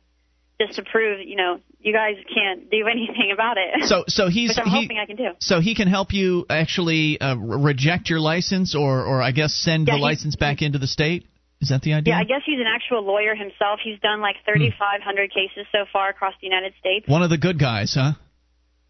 just 0.60 0.74
to 0.76 0.82
prove, 0.84 1.20
you 1.26 1.36
know, 1.36 1.58
you 1.80 1.92
guys 1.92 2.14
can't 2.32 2.70
do 2.70 2.86
anything 2.90 3.30
about 3.32 3.56
it. 3.58 3.84
so 3.84 4.04
so 4.08 4.28
he's 4.28 4.56
I'm 4.58 4.66
he, 4.66 4.82
hoping 4.82 4.98
I 4.98 5.06
can 5.06 5.16
do. 5.16 5.30
so 5.40 5.60
he 5.60 5.74
can 5.74 5.88
help 5.88 6.12
you 6.12 6.46
actually 6.48 7.20
uh, 7.20 7.36
reject 7.36 8.08
your 8.10 8.20
license 8.20 8.74
or 8.74 9.04
or 9.04 9.20
I 9.22 9.32
guess 9.32 9.52
send 9.54 9.88
Yeah, 9.88 9.94
the 9.96 10.00
license 10.00 10.36
back 10.36 10.62
into 10.62 10.78
the 10.78 10.86
state. 10.86 11.26
Is 11.60 11.68
that 11.70 11.82
the 11.82 11.94
idea? 11.94 12.14
Yeah, 12.14 12.20
I 12.20 12.24
guess 12.24 12.42
he's 12.44 12.60
an 12.60 12.66
actual 12.68 13.06
lawyer 13.06 13.34
himself. 13.34 13.80
He's 13.82 13.98
done 14.00 14.20
like 14.20 14.36
3,500 14.44 15.30
cases 15.32 15.64
so 15.72 15.86
far 15.90 16.10
across 16.10 16.34
the 16.40 16.46
United 16.46 16.74
States. 16.78 17.08
One 17.08 17.22
of 17.22 17.30
the 17.30 17.38
good 17.38 17.58
guys, 17.58 17.94
huh? 17.94 18.12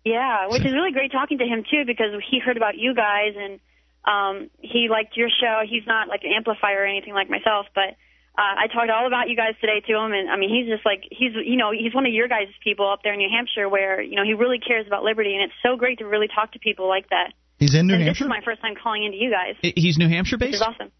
Yeah, 0.04 0.48
which 0.48 0.64
is 0.64 0.72
really 0.72 0.90
great 0.92 1.12
talking 1.12 1.38
to 1.38 1.44
him 1.44 1.62
too 1.70 1.84
because 1.86 2.10
he 2.30 2.38
heard 2.40 2.56
about 2.56 2.76
you 2.76 2.94
guys 2.94 3.34
and 3.38 3.60
um 4.04 4.50
he 4.60 4.88
liked 4.90 5.16
your 5.16 5.28
show. 5.30 5.62
He's 5.68 5.86
not 5.86 6.08
like 6.08 6.24
an 6.24 6.32
amplifier 6.36 6.82
or 6.82 6.86
anything 6.86 7.14
like 7.14 7.30
myself, 7.30 7.66
but 7.74 7.96
uh, 8.36 8.64
I 8.64 8.66
talked 8.66 8.90
all 8.90 9.06
about 9.06 9.28
you 9.28 9.36
guys 9.36 9.54
today 9.60 9.80
to 9.86 9.92
him, 9.94 10.12
and 10.12 10.28
I 10.28 10.36
mean 10.36 10.50
he's 10.50 10.66
just 10.66 10.84
like 10.84 11.04
he's 11.10 11.32
you 11.34 11.56
know 11.56 11.70
he's 11.70 11.94
one 11.94 12.06
of 12.06 12.12
your 12.12 12.26
guys' 12.26 12.48
people 12.62 12.90
up 12.90 13.00
there 13.02 13.12
in 13.12 13.18
New 13.18 13.30
Hampshire 13.30 13.68
where 13.68 14.02
you 14.02 14.16
know 14.16 14.24
he 14.24 14.34
really 14.34 14.58
cares 14.58 14.86
about 14.86 15.04
liberty, 15.04 15.34
and 15.34 15.42
it's 15.44 15.54
so 15.62 15.76
great 15.76 15.98
to 15.98 16.04
really 16.04 16.26
talk 16.26 16.52
to 16.52 16.58
people 16.58 16.88
like 16.88 17.08
that. 17.10 17.32
He's 17.58 17.74
in 17.74 17.86
New 17.86 17.94
and 17.94 18.02
Hampshire. 18.02 18.24
this 18.24 18.26
is 18.26 18.30
my 18.30 18.44
first 18.44 18.60
time 18.60 18.74
calling 18.74 19.04
into 19.04 19.18
you 19.18 19.30
guys, 19.30 19.54
He's 19.62 19.96
New 19.98 20.08
Hampshire 20.08 20.36
which 20.36 20.50
based, 20.50 20.54
is 20.56 20.62
awesome. 20.62 20.90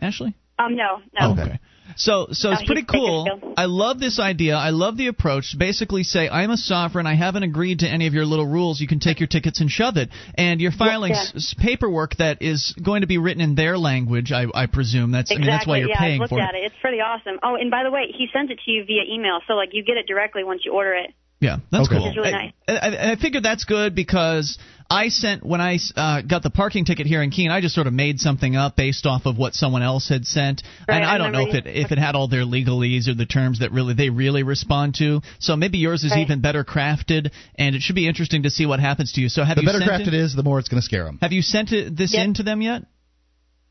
Ashley. 0.00 0.34
Um, 0.58 0.76
no, 0.76 1.02
no. 1.18 1.32
Okay. 1.32 1.60
So, 1.98 2.28
so 2.30 2.52
it's 2.52 2.64
pretty 2.64 2.84
cool. 2.84 3.26
I 3.56 3.64
love 3.64 3.98
this 3.98 4.20
idea. 4.20 4.54
I 4.54 4.70
love 4.70 4.96
the 4.96 5.08
approach. 5.08 5.56
Basically, 5.58 6.04
say 6.04 6.28
I'm 6.28 6.50
a 6.50 6.56
sovereign. 6.56 7.06
I 7.06 7.16
haven't 7.16 7.42
agreed 7.42 7.80
to 7.80 7.88
any 7.88 8.06
of 8.06 8.14
your 8.14 8.24
little 8.24 8.46
rules. 8.46 8.80
You 8.80 8.86
can 8.86 9.00
take 9.00 9.18
your 9.18 9.26
tickets 9.26 9.60
and 9.60 9.68
shove 9.68 9.96
it. 9.96 10.10
And 10.36 10.60
you're 10.60 10.70
filing 10.70 11.10
yeah. 11.10 11.24
s- 11.34 11.56
paperwork 11.58 12.16
that 12.16 12.40
is 12.40 12.72
going 12.80 13.00
to 13.00 13.08
be 13.08 13.18
written 13.18 13.42
in 13.42 13.56
their 13.56 13.76
language. 13.76 14.30
I, 14.30 14.46
I 14.54 14.66
presume 14.66 15.10
that's. 15.10 15.32
Exactly. 15.32 15.36
I 15.36 15.40
mean, 15.40 15.56
that's 15.56 15.66
why 15.66 15.78
you're 15.78 15.88
yeah, 15.88 15.98
paying 15.98 16.22
I've 16.22 16.30
looked 16.30 16.40
for 16.40 16.40
at 16.40 16.54
it. 16.54 16.64
It's 16.64 16.76
pretty 16.80 17.00
awesome. 17.00 17.40
Oh, 17.42 17.56
and 17.56 17.70
by 17.70 17.82
the 17.82 17.90
way, 17.90 18.14
he 18.16 18.28
sends 18.32 18.52
it 18.52 18.60
to 18.64 18.70
you 18.70 18.84
via 18.84 19.02
email, 19.12 19.40
so 19.48 19.54
like 19.54 19.70
you 19.72 19.82
get 19.82 19.96
it 19.96 20.06
directly 20.06 20.44
once 20.44 20.62
you 20.64 20.72
order 20.72 20.94
it. 20.94 21.12
Yeah, 21.40 21.58
that's 21.70 21.86
Okay. 21.88 21.96
cool. 21.98 22.08
Which 22.08 22.16
really 22.16 22.32
I- 22.34 22.44
nice. 22.46 22.52
I, 22.68 22.72
I, 22.74 23.12
I 23.12 23.16
figured 23.16 23.44
that's 23.44 23.64
good 23.64 23.94
because 23.94 24.58
I 24.90 25.08
sent 25.08 25.44
when 25.46 25.60
I 25.60 25.78
uh, 25.96 26.22
got 26.22 26.42
the 26.42 26.50
parking 26.50 26.84
ticket 26.84 27.06
here 27.06 27.22
in 27.22 27.30
Keene, 27.30 27.50
I 27.50 27.60
just 27.60 27.74
sort 27.76 27.86
of 27.86 27.92
made 27.92 28.18
something 28.18 28.56
up 28.56 28.74
based 28.74 29.06
off 29.06 29.24
of 29.26 29.38
what 29.38 29.54
someone 29.54 29.82
else 29.82 30.08
had 30.08 30.26
sent, 30.26 30.62
Right, 30.88 30.96
and 30.96 31.04
I 31.04 31.14
I 31.14 31.18
don't 31.18 31.30
know 31.32 31.46
if 31.46 31.54
it 31.54 31.66
if 31.66 31.92
it 31.92 31.98
had 31.98 32.16
all 32.16 32.26
their 32.26 32.42
legalese 32.44 33.06
or 33.06 33.14
the 33.14 33.26
terms 33.26 33.60
that 33.60 33.70
really 33.70 33.94
they 33.94 34.10
really 34.10 34.42
respond 34.42 34.96
to. 34.96 35.20
So 35.38 35.54
maybe 35.56 35.78
yours 35.78 36.02
is 36.04 36.10
Right. 36.10 36.20
even 36.22 36.40
better 36.40 36.64
crafted, 36.64 37.30
and 37.56 37.76
it 37.76 37.82
should 37.82 37.94
be 37.94 38.08
interesting 38.08 38.42
to 38.42 38.50
see 38.50 38.66
what 38.66 38.80
happens 38.80 39.12
to 39.12 39.20
you. 39.20 39.28
So 39.28 39.44
have 39.44 39.56
the 39.56 39.62
you 39.62 39.66
better 39.68 39.78
sent 39.78 39.90
crafted 40.02 40.08
it, 40.08 40.14
is, 40.14 40.34
the 40.34 40.42
more 40.42 40.58
it's 40.58 40.68
going 40.68 40.80
to 40.80 40.84
scare 40.84 41.04
them. 41.04 41.18
Have 41.20 41.32
you 41.32 41.42
sent 41.42 41.72
it, 41.72 41.96
this 41.96 42.14
Yep. 42.14 42.24
in 42.24 42.34
to 42.34 42.42
them 42.42 42.62
yet? 42.62 42.82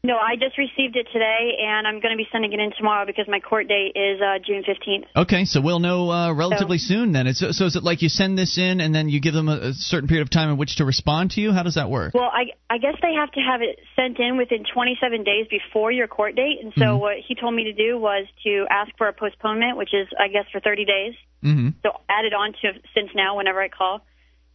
No, 0.07 0.15
I 0.15 0.37
just 0.39 0.57
received 0.57 0.95
it 0.95 1.05
today, 1.11 1.57
and 1.59 1.85
I'm 1.85 1.99
going 1.99 2.15
to 2.15 2.17
be 2.17 2.27
sending 2.31 2.53
it 2.53 2.61
in 2.61 2.71
tomorrow 2.77 3.05
because 3.05 3.27
my 3.27 3.41
court 3.41 3.67
date 3.67 3.91
is 3.93 4.21
uh, 4.21 4.39
June 4.39 4.63
15th. 4.63 5.03
Okay, 5.23 5.43
so 5.43 5.59
we'll 5.59 5.79
know 5.79 6.09
uh, 6.09 6.31
relatively 6.33 6.77
soon 6.77 7.11
then. 7.11 7.27
It's, 7.27 7.39
so 7.39 7.65
is 7.65 7.75
it 7.75 7.83
like 7.83 8.01
you 8.01 8.07
send 8.07 8.37
this 8.37 8.57
in 8.57 8.79
and 8.79 8.95
then 8.95 9.09
you 9.09 9.19
give 9.19 9.33
them 9.33 9.49
a, 9.49 9.57
a 9.57 9.73
certain 9.73 10.07
period 10.07 10.21
of 10.21 10.29
time 10.29 10.49
in 10.49 10.55
which 10.55 10.77
to 10.77 10.85
respond 10.85 11.31
to 11.31 11.41
you? 11.41 11.51
How 11.51 11.63
does 11.63 11.75
that 11.75 11.89
work? 11.89 12.13
Well, 12.13 12.31
I 12.31 12.45
I 12.69 12.77
guess 12.77 12.95
they 13.01 13.15
have 13.19 13.31
to 13.33 13.41
have 13.41 13.61
it 13.61 13.79
sent 13.97 14.17
in 14.17 14.37
within 14.37 14.63
27 14.73 15.25
days 15.25 15.45
before 15.49 15.91
your 15.91 16.07
court 16.07 16.35
date, 16.37 16.59
and 16.63 16.71
so 16.77 16.85
Mm-hmm. 16.85 16.99
what 17.01 17.17
he 17.27 17.35
told 17.35 17.53
me 17.53 17.65
to 17.65 17.73
do 17.73 17.99
was 17.99 18.27
to 18.45 18.65
ask 18.69 18.89
for 18.97 19.09
a 19.09 19.13
postponement, 19.13 19.75
which 19.75 19.93
is 19.93 20.07
I 20.17 20.29
guess 20.29 20.45
for 20.53 20.61
30 20.61 20.85
days. 20.85 21.13
hmm 21.43 21.69
So 21.83 21.89
add 22.07 22.23
it 22.23 22.33
on 22.33 22.53
to 22.61 22.79
since 22.95 23.09
now 23.13 23.35
whenever 23.35 23.61
I 23.61 23.67
call. 23.67 24.05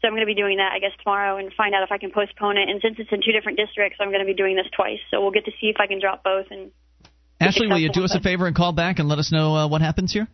So 0.03 0.09
I'm 0.09 0.15
going 0.15 0.21
to 0.23 0.27
be 0.27 0.35
doing 0.35 0.59
that 0.59 0.73
I 0.75 0.81
guess 0.81 0.91
tomorrow 1.03 1.39
and 1.39 1.53
find 1.55 1.75
out 1.75 1.83
if 1.85 1.93
I 1.93 1.99
can 1.99 2.11
postpone 2.11 2.57
it. 2.59 2.69
And 2.69 2.81
since 2.83 2.97
it's 2.99 3.11
in 3.13 3.21
two 3.25 3.33
different 3.33 3.57
districts, 3.57 3.99
I'm 4.01 4.09
going 4.09 4.21
to 4.21 4.27
be 4.27 4.35
doing 4.35 4.57
this 4.57 4.67
twice. 4.77 4.99
So 5.11 5.23
we'll 5.23 5.31
get 5.31 5.45
to 5.47 5.53
see 5.61 5.69
if 5.69 5.77
I 5.79 5.87
can 5.87 6.01
drop 6.01 6.25
both. 6.25 6.47
And 6.51 6.73
Ashley, 7.41 7.69
will 7.69 7.79
you 7.79 7.91
do 7.93 8.05
us 8.05 8.15
a 8.15 8.21
favor 8.21 8.47
and 8.47 8.55
call 8.55 8.73
back 8.73 8.99
and 8.99 9.09
let 9.09 9.19
us 9.19 9.31
know 9.33 9.55
uh, 9.55 9.69
what 9.69 9.81
happens 9.81 10.13
here? 10.13 10.29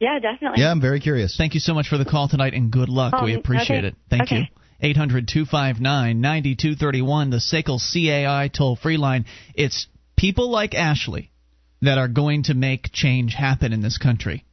yeah, 0.00 0.18
definitely. 0.20 0.62
Yeah, 0.62 0.70
I'm 0.70 0.80
very 0.80 1.00
curious. 1.00 1.34
Thank 1.36 1.54
you 1.54 1.60
so 1.60 1.74
much 1.74 1.88
for 1.88 1.98
the 1.98 2.04
call 2.04 2.28
tonight 2.28 2.54
and 2.54 2.70
good 2.70 2.88
luck. 2.88 3.20
we 3.22 3.32
Um, 3.34 3.40
appreciate 3.40 3.78
okay. 3.78 3.88
it. 3.88 3.94
Thank 4.10 4.22
Okay. 4.24 4.36
you. 4.36 4.44
800 4.80 5.26
259 5.26 6.20
9231, 6.20 7.30
the 7.30 7.38
SACL 7.38 7.80
CAI 7.80 8.48
toll 8.48 8.76
free 8.76 8.96
line. 8.96 9.24
It's 9.54 9.88
people 10.16 10.50
like 10.50 10.74
Ashley 10.74 11.32
that 11.82 11.98
are 11.98 12.06
going 12.08 12.44
to 12.44 12.54
make 12.54 12.92
change 12.92 13.34
happen 13.34 13.72
in 13.72 13.80
this 13.80 13.98
country. 13.98 14.44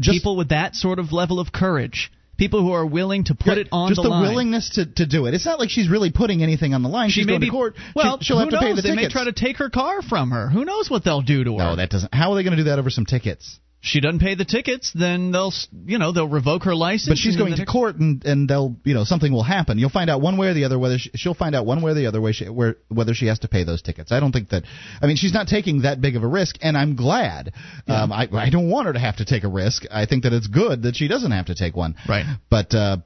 Just- 0.00 0.16
people 0.16 0.36
with 0.36 0.48
that 0.48 0.74
sort 0.74 0.98
of 0.98 1.12
level 1.12 1.38
of 1.40 1.52
courage. 1.52 2.10
People 2.38 2.62
who 2.62 2.72
are 2.72 2.86
willing 2.86 3.24
to 3.24 3.34
put 3.34 3.58
it 3.58 3.68
on 3.72 3.92
the 3.92 3.94
line. 3.94 3.94
just 3.96 4.02
the, 4.02 4.08
line. 4.08 4.22
willingness 4.22 4.70
to, 4.76 4.86
to 4.86 5.06
do 5.06 5.26
it. 5.26 5.34
It's 5.34 5.44
not 5.44 5.58
like 5.58 5.70
she's 5.70 5.90
really 5.90 6.12
putting 6.12 6.42
anything 6.42 6.72
on 6.72 6.82
the 6.82 6.88
line. 6.88 7.10
She 7.10 7.20
she's 7.20 7.26
may 7.26 7.32
going 7.32 7.40
be 7.40 7.46
to 7.48 7.52
court. 7.52 7.76
Well, 7.96 8.18
she, 8.18 8.26
she'll 8.26 8.36
who 8.38 8.44
have 8.44 8.50
to 8.50 8.58
pay 8.60 8.70
the 8.74 8.82
they 8.82 8.90
tickets. 8.90 9.02
may 9.02 9.08
try 9.10 9.24
to 9.24 9.32
take 9.32 9.56
her 9.56 9.70
car 9.70 10.02
from 10.02 10.30
her. 10.30 10.48
Who 10.48 10.64
knows 10.64 10.88
what 10.88 11.04
they'll 11.04 11.20
do 11.20 11.42
to 11.44 11.52
her? 11.58 11.58
no, 11.58 11.76
that 11.76 11.90
doesn't. 11.90 12.14
How 12.14 12.30
are 12.30 12.36
they 12.36 12.44
going 12.44 12.56
to 12.56 12.62
do 12.62 12.70
that 12.70 12.78
over 12.78 12.90
some 12.90 13.04
tickets? 13.06 13.58
She 13.80 14.00
doesn't 14.00 14.18
pay 14.18 14.34
the 14.34 14.44
tickets, 14.44 14.92
then 14.92 15.30
they'll, 15.30 15.48
s- 15.48 15.68
you 15.86 15.98
know, 15.98 16.10
they'll 16.12 16.28
revoke 16.28 16.64
her 16.64 16.74
license. 16.74 17.08
But 17.10 17.18
she's 17.18 17.36
going 17.36 17.54
to 17.54 17.64
court, 17.64 17.96
and 17.96 18.24
and 18.24 18.48
they'll 18.48 18.76
you 18.84 18.92
know 18.94 19.04
something 19.04 19.32
will 19.32 19.44
happen. 19.44 19.78
You'll 19.78 19.88
find 19.90 20.10
out 20.10 20.20
one 20.20 20.36
way 20.36 20.48
or 20.48 20.54
the 20.54 20.64
other 20.64 20.78
whether 20.78 20.98
she, 20.98 21.10
she'll 21.14 21.34
find 21.34 21.54
out 21.54 21.64
one 21.64 21.80
way 21.82 21.92
or 21.92 21.94
the 21.94 22.06
other 22.06 22.20
way 22.20 22.32
she, 22.32 22.46
where 22.48 22.76
whether 22.88 23.14
she 23.14 23.26
has 23.26 23.38
to 23.40 23.48
pay 23.48 23.62
those 23.64 23.80
tickets. 23.80 24.10
I 24.10 24.18
don't 24.20 24.32
think 24.32 24.48
that. 24.50 24.64
I 25.00 25.06
mean, 25.06 25.16
she's 25.16 25.32
not 25.32 25.46
taking 25.46 25.82
that 25.82 26.00
big 26.00 26.16
of 26.16 26.22
a 26.24 26.28
risk, 26.28 26.56
and 26.60 26.76
I'm 26.76 26.96
glad. 26.96 27.52
Um, 27.86 28.12
I 28.12 28.28
I 28.32 28.50
don't 28.50 28.68
want 28.68 28.86
her 28.88 28.92
to 28.92 28.98
have 28.98 29.16
to 29.18 29.24
take 29.24 29.44
a 29.44 29.48
risk. 29.48 29.84
I 29.90 30.06
think 30.06 30.24
that 30.24 30.32
it's 30.32 30.48
good 30.48 30.82
that 30.82 30.96
she 30.96 31.06
doesn't 31.08 31.30
have 31.30 31.46
to 31.46 31.54
take 31.54 31.76
one. 31.76 31.94
Right. 32.08 32.24
But 32.50 32.74
uh, 32.74 32.96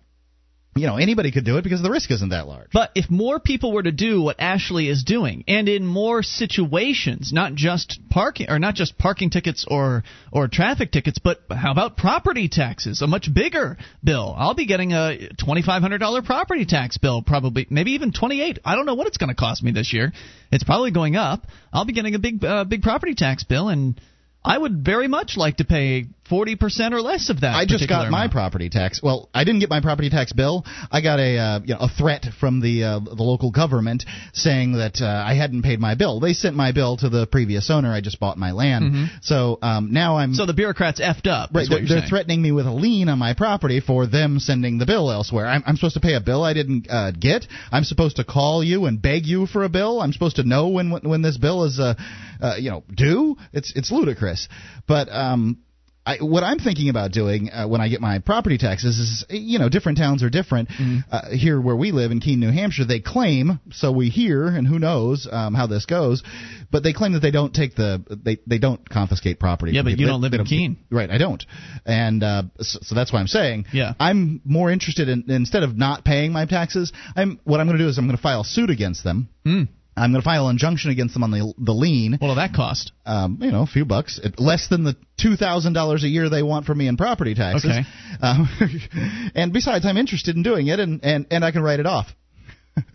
you 0.74 0.86
know 0.86 0.96
anybody 0.96 1.30
could 1.30 1.44
do 1.44 1.58
it 1.58 1.62
because 1.62 1.82
the 1.82 1.90
risk 1.90 2.10
isn't 2.10 2.30
that 2.30 2.46
large. 2.46 2.68
But 2.72 2.90
if 2.94 3.10
more 3.10 3.38
people 3.38 3.72
were 3.72 3.82
to 3.82 3.92
do 3.92 4.22
what 4.22 4.36
Ashley 4.38 4.88
is 4.88 5.04
doing, 5.04 5.44
and 5.46 5.68
in 5.68 5.86
more 5.86 6.22
situations, 6.22 7.32
not 7.32 7.54
just 7.54 8.00
parking 8.08 8.48
or 8.48 8.58
not 8.58 8.74
just 8.74 8.96
parking 8.96 9.30
tickets 9.30 9.66
or 9.68 10.02
or 10.32 10.48
traffic 10.48 10.90
tickets, 10.90 11.18
but 11.18 11.40
how 11.50 11.72
about 11.72 11.96
property 11.96 12.48
taxes? 12.48 13.02
A 13.02 13.06
much 13.06 13.32
bigger 13.32 13.76
bill. 14.02 14.34
I'll 14.36 14.54
be 14.54 14.66
getting 14.66 14.92
a 14.92 15.28
twenty 15.38 15.62
five 15.62 15.82
hundred 15.82 15.98
dollar 15.98 16.22
property 16.22 16.64
tax 16.64 16.96
bill, 16.96 17.22
probably 17.22 17.66
maybe 17.68 17.92
even 17.92 18.12
twenty 18.12 18.40
eight. 18.40 18.58
I 18.64 18.74
don't 18.74 18.86
know 18.86 18.94
what 18.94 19.06
it's 19.06 19.18
going 19.18 19.30
to 19.30 19.34
cost 19.34 19.62
me 19.62 19.72
this 19.72 19.92
year. 19.92 20.12
It's 20.50 20.64
probably 20.64 20.90
going 20.90 21.16
up. 21.16 21.46
I'll 21.72 21.84
be 21.84 21.92
getting 21.92 22.14
a 22.14 22.18
big 22.18 22.42
uh, 22.44 22.64
big 22.64 22.82
property 22.82 23.14
tax 23.14 23.44
bill, 23.44 23.68
and 23.68 24.00
I 24.44 24.58
would 24.58 24.84
very 24.84 25.06
much 25.06 25.36
like 25.36 25.58
to 25.58 25.64
pay 25.64 26.06
forty 26.28 26.56
percent 26.56 26.94
or 26.94 27.00
less 27.00 27.30
of 27.30 27.42
that. 27.42 27.54
I 27.54 27.64
just 27.64 27.88
got 27.88 28.10
my 28.10 28.28
property 28.28 28.68
tax. 28.68 29.00
Well, 29.02 29.28
I 29.32 29.44
didn't 29.44 29.60
get 29.60 29.70
my 29.70 29.80
property 29.80 30.10
tax 30.10 30.32
bill. 30.32 30.64
I 30.90 31.00
got 31.00 31.20
a 31.20 31.38
uh, 31.38 31.60
you 31.64 31.74
know 31.74 31.80
a 31.80 31.88
threat 31.88 32.26
from 32.40 32.60
the 32.60 32.82
uh, 32.84 32.98
the 32.98 33.22
local 33.22 33.52
government 33.52 34.04
saying 34.32 34.72
that 34.72 35.00
uh, 35.00 35.06
I 35.06 35.34
hadn't 35.34 35.62
paid 35.62 35.78
my 35.78 35.94
bill. 35.94 36.18
They 36.18 36.32
sent 36.32 36.56
my 36.56 36.72
bill 36.72 36.96
to 36.96 37.08
the 37.08 37.26
previous 37.26 37.70
owner. 37.70 37.92
I 37.92 38.00
just 38.00 38.18
bought 38.18 38.38
my 38.38 38.50
land, 38.50 39.10
so 39.22 39.58
um, 39.62 39.92
now 39.92 40.16
I'm 40.16 40.32
Mm-hmm. 40.32 40.38
So 40.38 40.46
the 40.46 40.54
bureaucrats 40.54 41.00
effed 41.00 41.26
up. 41.26 41.50
Right, 41.52 41.66
they're, 41.68 41.86
they're 41.86 42.08
threatening 42.08 42.40
me 42.40 42.52
with 42.52 42.66
a 42.66 42.72
lien 42.72 43.08
on 43.08 43.18
my 43.18 43.34
property 43.34 43.80
for 43.80 44.06
them 44.06 44.38
sending 44.38 44.78
the 44.78 44.86
bill 44.86 45.10
elsewhere. 45.10 45.46
I'm, 45.46 45.62
I'm 45.66 45.76
supposed 45.76 45.94
to 45.94 46.00
pay 46.00 46.14
a 46.14 46.20
bill 46.20 46.42
I 46.42 46.54
didn't 46.54 46.86
uh, 46.88 47.10
get. 47.12 47.46
I'm 47.70 47.84
supposed 47.84 48.16
to 48.16 48.24
call 48.24 48.64
you 48.64 48.86
and 48.86 49.00
beg 49.00 49.26
you 49.26 49.46
for 49.46 49.64
a 49.64 49.68
bill. 49.68 50.00
I'm 50.00 50.12
supposed 50.12 50.36
to 50.36 50.44
know 50.44 50.68
when 50.68 50.90
when 50.90 51.22
this 51.22 51.36
bill 51.36 51.64
is, 51.64 51.78
uh, 51.78 51.94
uh, 52.40 52.54
you 52.58 52.70
know, 52.70 52.84
due. 52.94 53.36
It's 53.52 53.72
it's 53.76 53.92
ludicrous. 53.92 54.48
But 54.86 55.08
um, 55.10 55.58
I, 56.04 56.16
what 56.16 56.42
I'm 56.42 56.58
thinking 56.58 56.88
about 56.88 57.12
doing 57.12 57.48
uh, 57.50 57.68
when 57.68 57.80
I 57.80 57.88
get 57.88 58.00
my 58.00 58.18
property 58.18 58.58
taxes 58.58 58.98
is, 58.98 59.24
you 59.30 59.60
know, 59.60 59.68
different 59.68 59.98
towns 59.98 60.24
are 60.24 60.30
different. 60.30 60.68
Uh, 61.10 61.30
here 61.30 61.60
where 61.60 61.76
we 61.76 61.92
live 61.92 62.10
in 62.10 62.18
Keene, 62.20 62.40
New 62.40 62.50
Hampshire, 62.50 62.84
they 62.84 62.98
claim, 62.98 63.60
so 63.70 63.92
we 63.92 64.08
hear, 64.08 64.46
and 64.48 64.66
who 64.66 64.80
knows 64.80 65.28
um, 65.30 65.54
how 65.54 65.68
this 65.68 65.86
goes, 65.86 66.24
but 66.72 66.82
they 66.82 66.92
claim 66.92 67.12
that 67.12 67.20
they 67.20 67.30
don't 67.30 67.54
take 67.54 67.76
the, 67.76 68.02
they 68.24 68.38
they 68.46 68.58
don't 68.58 68.88
confiscate 68.88 69.38
property. 69.38 69.72
Yeah, 69.72 69.82
but 69.82 69.90
people. 69.90 70.00
you 70.00 70.06
They- 70.06 70.12
don't 70.12 70.20
live 70.22 70.32
they 70.32 70.38
in 70.38 70.44
Keene. 70.44 70.76
Right, 70.90 71.08
I 71.10 71.18
don't, 71.18 71.44
and 71.86 72.22
uh, 72.24 72.42
so, 72.58 72.80
so 72.82 72.94
that's 72.96 73.12
why 73.12 73.20
I'm 73.20 73.28
saying. 73.28 73.66
Yeah. 73.72 73.94
I'm 74.00 74.40
more 74.44 74.72
interested 74.72 75.08
in 75.08 75.30
instead 75.30 75.62
of 75.62 75.76
not 75.76 76.04
paying 76.04 76.32
my 76.32 76.46
taxes. 76.46 76.92
I'm 77.14 77.38
what 77.44 77.60
I'm 77.60 77.66
going 77.66 77.78
to 77.78 77.84
do 77.84 77.88
is 77.88 77.96
I'm 77.98 78.06
going 78.06 78.16
to 78.16 78.22
file 78.22 78.42
suit 78.42 78.70
against 78.70 79.04
them. 79.04 79.28
Mm. 79.46 79.68
I'm 79.96 80.12
going 80.12 80.22
to 80.22 80.24
file 80.24 80.48
an 80.48 80.52
injunction 80.52 80.90
against 80.90 81.14
them 81.14 81.22
on 81.22 81.30
the 81.30 81.52
the 81.58 81.72
lien. 81.72 82.16
What'll 82.18 82.36
that 82.36 82.54
cost? 82.54 82.92
Um, 83.04 83.38
you 83.40 83.52
know, 83.52 83.62
a 83.62 83.66
few 83.66 83.84
bucks, 83.84 84.20
less 84.38 84.68
than 84.68 84.84
the 84.84 84.96
two 85.20 85.36
thousand 85.36 85.74
dollars 85.74 86.02
a 86.04 86.08
year 86.08 86.30
they 86.30 86.42
want 86.42 86.66
from 86.66 86.78
me 86.78 86.88
in 86.88 86.96
property 86.96 87.34
taxes. 87.34 87.70
Okay. 87.70 87.82
Um, 88.20 88.48
and 89.34 89.52
besides, 89.52 89.84
I'm 89.84 89.98
interested 89.98 90.34
in 90.36 90.42
doing 90.42 90.68
it, 90.68 90.80
and 90.80 91.04
and 91.04 91.26
and 91.30 91.44
I 91.44 91.50
can 91.50 91.62
write 91.62 91.80
it 91.80 91.86
off. 91.86 92.06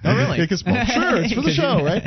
Oh, 0.04 0.16
really? 0.16 0.40
Because, 0.48 0.64
well, 0.66 0.86
sure, 0.86 1.22
it's 1.22 1.34
for 1.34 1.42
the 1.42 1.52
show, 1.54 1.84
right? 1.84 2.02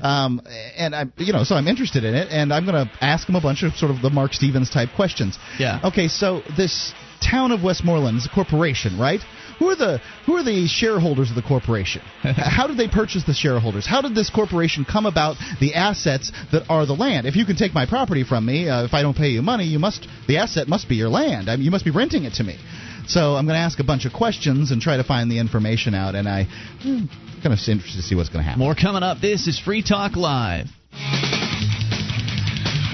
Um, 0.00 0.40
and 0.76 0.94
I, 0.94 1.06
you 1.16 1.32
know, 1.32 1.44
so 1.44 1.54
I'm 1.54 1.66
interested 1.66 2.04
in 2.04 2.14
it, 2.14 2.28
and 2.30 2.52
I'm 2.52 2.64
going 2.64 2.86
to 2.86 2.92
ask 3.00 3.26
them 3.26 3.36
a 3.36 3.40
bunch 3.40 3.62
of 3.62 3.74
sort 3.74 3.90
of 3.90 4.02
the 4.02 4.10
Mark 4.10 4.32
Stevens 4.32 4.70
type 4.70 4.90
questions. 4.94 5.38
Yeah. 5.58 5.80
Okay, 5.84 6.08
so 6.08 6.42
this 6.56 6.92
town 7.20 7.52
of 7.52 7.62
Westmoreland 7.62 8.18
is 8.18 8.26
a 8.26 8.28
corporation, 8.28 8.98
right? 8.98 9.20
Who 9.58 9.70
are 9.70 9.76
the 9.76 10.00
who 10.26 10.36
are 10.36 10.42
the 10.42 10.66
shareholders 10.66 11.30
of 11.30 11.36
the 11.36 11.42
corporation? 11.42 12.02
How 12.22 12.66
did 12.66 12.76
they 12.76 12.88
purchase 12.88 13.24
the 13.24 13.34
shareholders? 13.34 13.86
How 13.86 14.02
did 14.02 14.14
this 14.14 14.30
corporation 14.30 14.84
come 14.84 15.06
about 15.06 15.36
the 15.60 15.74
assets 15.74 16.30
that 16.52 16.68
are 16.68 16.84
the 16.86 16.94
land? 16.94 17.26
If 17.26 17.36
you 17.36 17.46
can 17.46 17.56
take 17.56 17.72
my 17.72 17.86
property 17.86 18.24
from 18.24 18.44
me, 18.44 18.68
uh, 18.68 18.84
if 18.84 18.94
I 18.94 19.02
don't 19.02 19.16
pay 19.16 19.28
you 19.28 19.42
money, 19.42 19.64
you 19.64 19.78
must 19.78 20.06
the 20.28 20.38
asset 20.38 20.68
must 20.68 20.88
be 20.88 20.96
your 20.96 21.08
land. 21.08 21.48
I 21.48 21.56
mean, 21.56 21.64
you 21.64 21.70
must 21.70 21.84
be 21.84 21.90
renting 21.90 22.24
it 22.24 22.34
to 22.34 22.44
me. 22.44 22.58
So 23.08 23.36
I'm 23.36 23.46
going 23.46 23.56
to 23.56 23.62
ask 23.62 23.78
a 23.78 23.84
bunch 23.84 24.04
of 24.04 24.12
questions 24.12 24.72
and 24.72 24.82
try 24.82 24.96
to 24.96 25.04
find 25.04 25.30
the 25.30 25.38
information 25.38 25.94
out. 25.94 26.14
And 26.16 26.28
I'm 26.28 26.46
kind 27.42 27.46
of 27.46 27.52
interested 27.52 27.96
to 27.96 28.02
see 28.02 28.16
what's 28.16 28.28
going 28.28 28.40
to 28.40 28.44
happen. 28.44 28.58
More 28.58 28.74
coming 28.74 29.02
up. 29.02 29.20
This 29.20 29.46
is 29.46 29.60
Free 29.60 29.82
Talk 29.82 30.16
Live. 30.16 30.66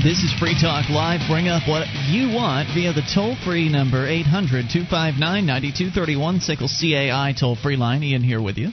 This 0.02 0.24
is 0.24 0.34
Free 0.40 0.56
Talk 0.60 0.90
Live. 0.90 1.20
Bring 1.30 1.46
up 1.46 1.68
what 1.68 1.86
you 2.10 2.34
want 2.34 2.66
via 2.74 2.92
the 2.92 3.08
toll 3.14 3.36
free 3.44 3.68
number 3.68 4.04
800 4.04 4.66
259 4.68 5.46
9231, 5.46 6.40
SICKLE 6.40 6.66
CAI 6.66 7.32
toll 7.38 7.54
free 7.54 7.76
line. 7.76 8.02
Ian 8.02 8.24
here 8.24 8.42
with 8.42 8.58
you. 8.58 8.70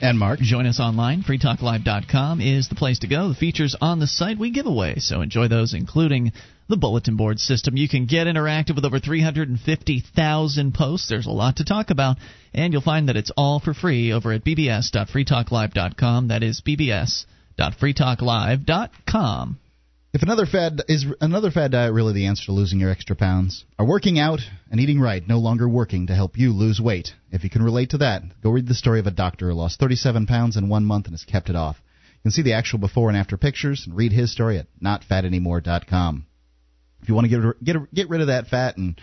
And 0.00 0.18
Mark. 0.18 0.40
Join 0.40 0.64
us 0.64 0.80
online. 0.80 1.24
FreeTalkLive.com 1.24 2.40
is 2.40 2.70
the 2.70 2.74
place 2.74 3.00
to 3.00 3.06
go. 3.06 3.28
The 3.28 3.34
features 3.34 3.76
on 3.82 3.98
the 3.98 4.06
site 4.06 4.38
we 4.38 4.50
give 4.50 4.64
away, 4.64 4.94
so 4.96 5.20
enjoy 5.20 5.48
those, 5.48 5.74
including 5.74 6.32
the 6.70 6.78
bulletin 6.78 7.18
board 7.18 7.38
system. 7.38 7.76
You 7.76 7.86
can 7.86 8.06
get 8.06 8.26
interactive 8.26 8.74
with 8.74 8.86
over 8.86 8.98
350,000 8.98 10.72
posts. 10.72 11.06
There's 11.06 11.26
a 11.26 11.30
lot 11.30 11.56
to 11.56 11.66
talk 11.66 11.90
about, 11.90 12.16
and 12.54 12.72
you'll 12.72 12.80
find 12.80 13.10
that 13.10 13.18
it's 13.18 13.32
all 13.36 13.60
for 13.60 13.74
free 13.74 14.10
over 14.10 14.32
at 14.32 14.42
bbs.freetalklive.com. 14.42 16.28
That 16.28 16.42
is 16.42 16.62
bbs.freetalklive.com. 16.62 19.58
If 20.14 20.22
another 20.22 20.44
fad 20.44 20.82
is 20.88 21.06
another 21.22 21.50
fad 21.50 21.72
diet 21.72 21.94
really 21.94 22.12
the 22.12 22.26
answer 22.26 22.44
to 22.46 22.52
losing 22.52 22.78
your 22.78 22.90
extra 22.90 23.16
pounds? 23.16 23.64
Are 23.78 23.86
working 23.86 24.18
out 24.18 24.40
and 24.70 24.78
eating 24.78 25.00
right 25.00 25.26
no 25.26 25.38
longer 25.38 25.66
working 25.66 26.08
to 26.08 26.14
help 26.14 26.36
you 26.36 26.52
lose 26.52 26.78
weight? 26.78 27.12
If 27.30 27.44
you 27.44 27.50
can 27.50 27.62
relate 27.62 27.90
to 27.90 27.98
that, 27.98 28.22
go 28.42 28.50
read 28.50 28.68
the 28.68 28.74
story 28.74 29.00
of 29.00 29.06
a 29.06 29.10
doctor 29.10 29.48
who 29.48 29.54
lost 29.54 29.80
37 29.80 30.26
pounds 30.26 30.58
in 30.58 30.68
one 30.68 30.84
month 30.84 31.06
and 31.06 31.14
has 31.14 31.24
kept 31.24 31.48
it 31.48 31.56
off. 31.56 31.80
You 32.16 32.24
can 32.24 32.32
see 32.32 32.42
the 32.42 32.52
actual 32.52 32.78
before 32.78 33.08
and 33.08 33.16
after 33.16 33.38
pictures 33.38 33.84
and 33.86 33.96
read 33.96 34.12
his 34.12 34.30
story 34.30 34.58
at 34.58 34.66
notfatanymore.com. 34.84 36.26
If 37.00 37.08
you 37.08 37.14
want 37.14 37.30
to 37.30 37.40
get 37.40 37.64
get 37.64 37.94
get 37.94 38.08
rid 38.10 38.20
of 38.20 38.26
that 38.26 38.48
fat 38.48 38.76
and 38.76 39.00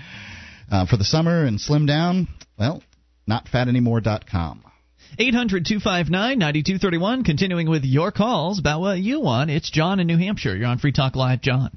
uh, 0.72 0.86
for 0.86 0.98
the 0.98 1.04
summer 1.04 1.44
and 1.44 1.60
slim 1.60 1.88
down, 1.88 2.28
well, 2.56 2.84
notfatanymore.com. 3.28 4.69
800 5.18 5.66
259 5.66 6.38
9231. 6.40 7.24
Continuing 7.24 7.70
with 7.70 7.84
your 7.84 8.12
calls 8.12 8.60
about 8.60 8.82
what 8.82 9.00
you 9.00 9.20
want. 9.22 9.50
It's 9.50 9.70
John 9.70 10.00
in 10.00 10.08
New 10.08 10.18
Hampshire. 10.18 10.56
You're 10.56 10.68
on 10.68 10.78
Free 10.78 10.92
Talk 10.92 11.16
Live, 11.16 11.42
John. 11.42 11.76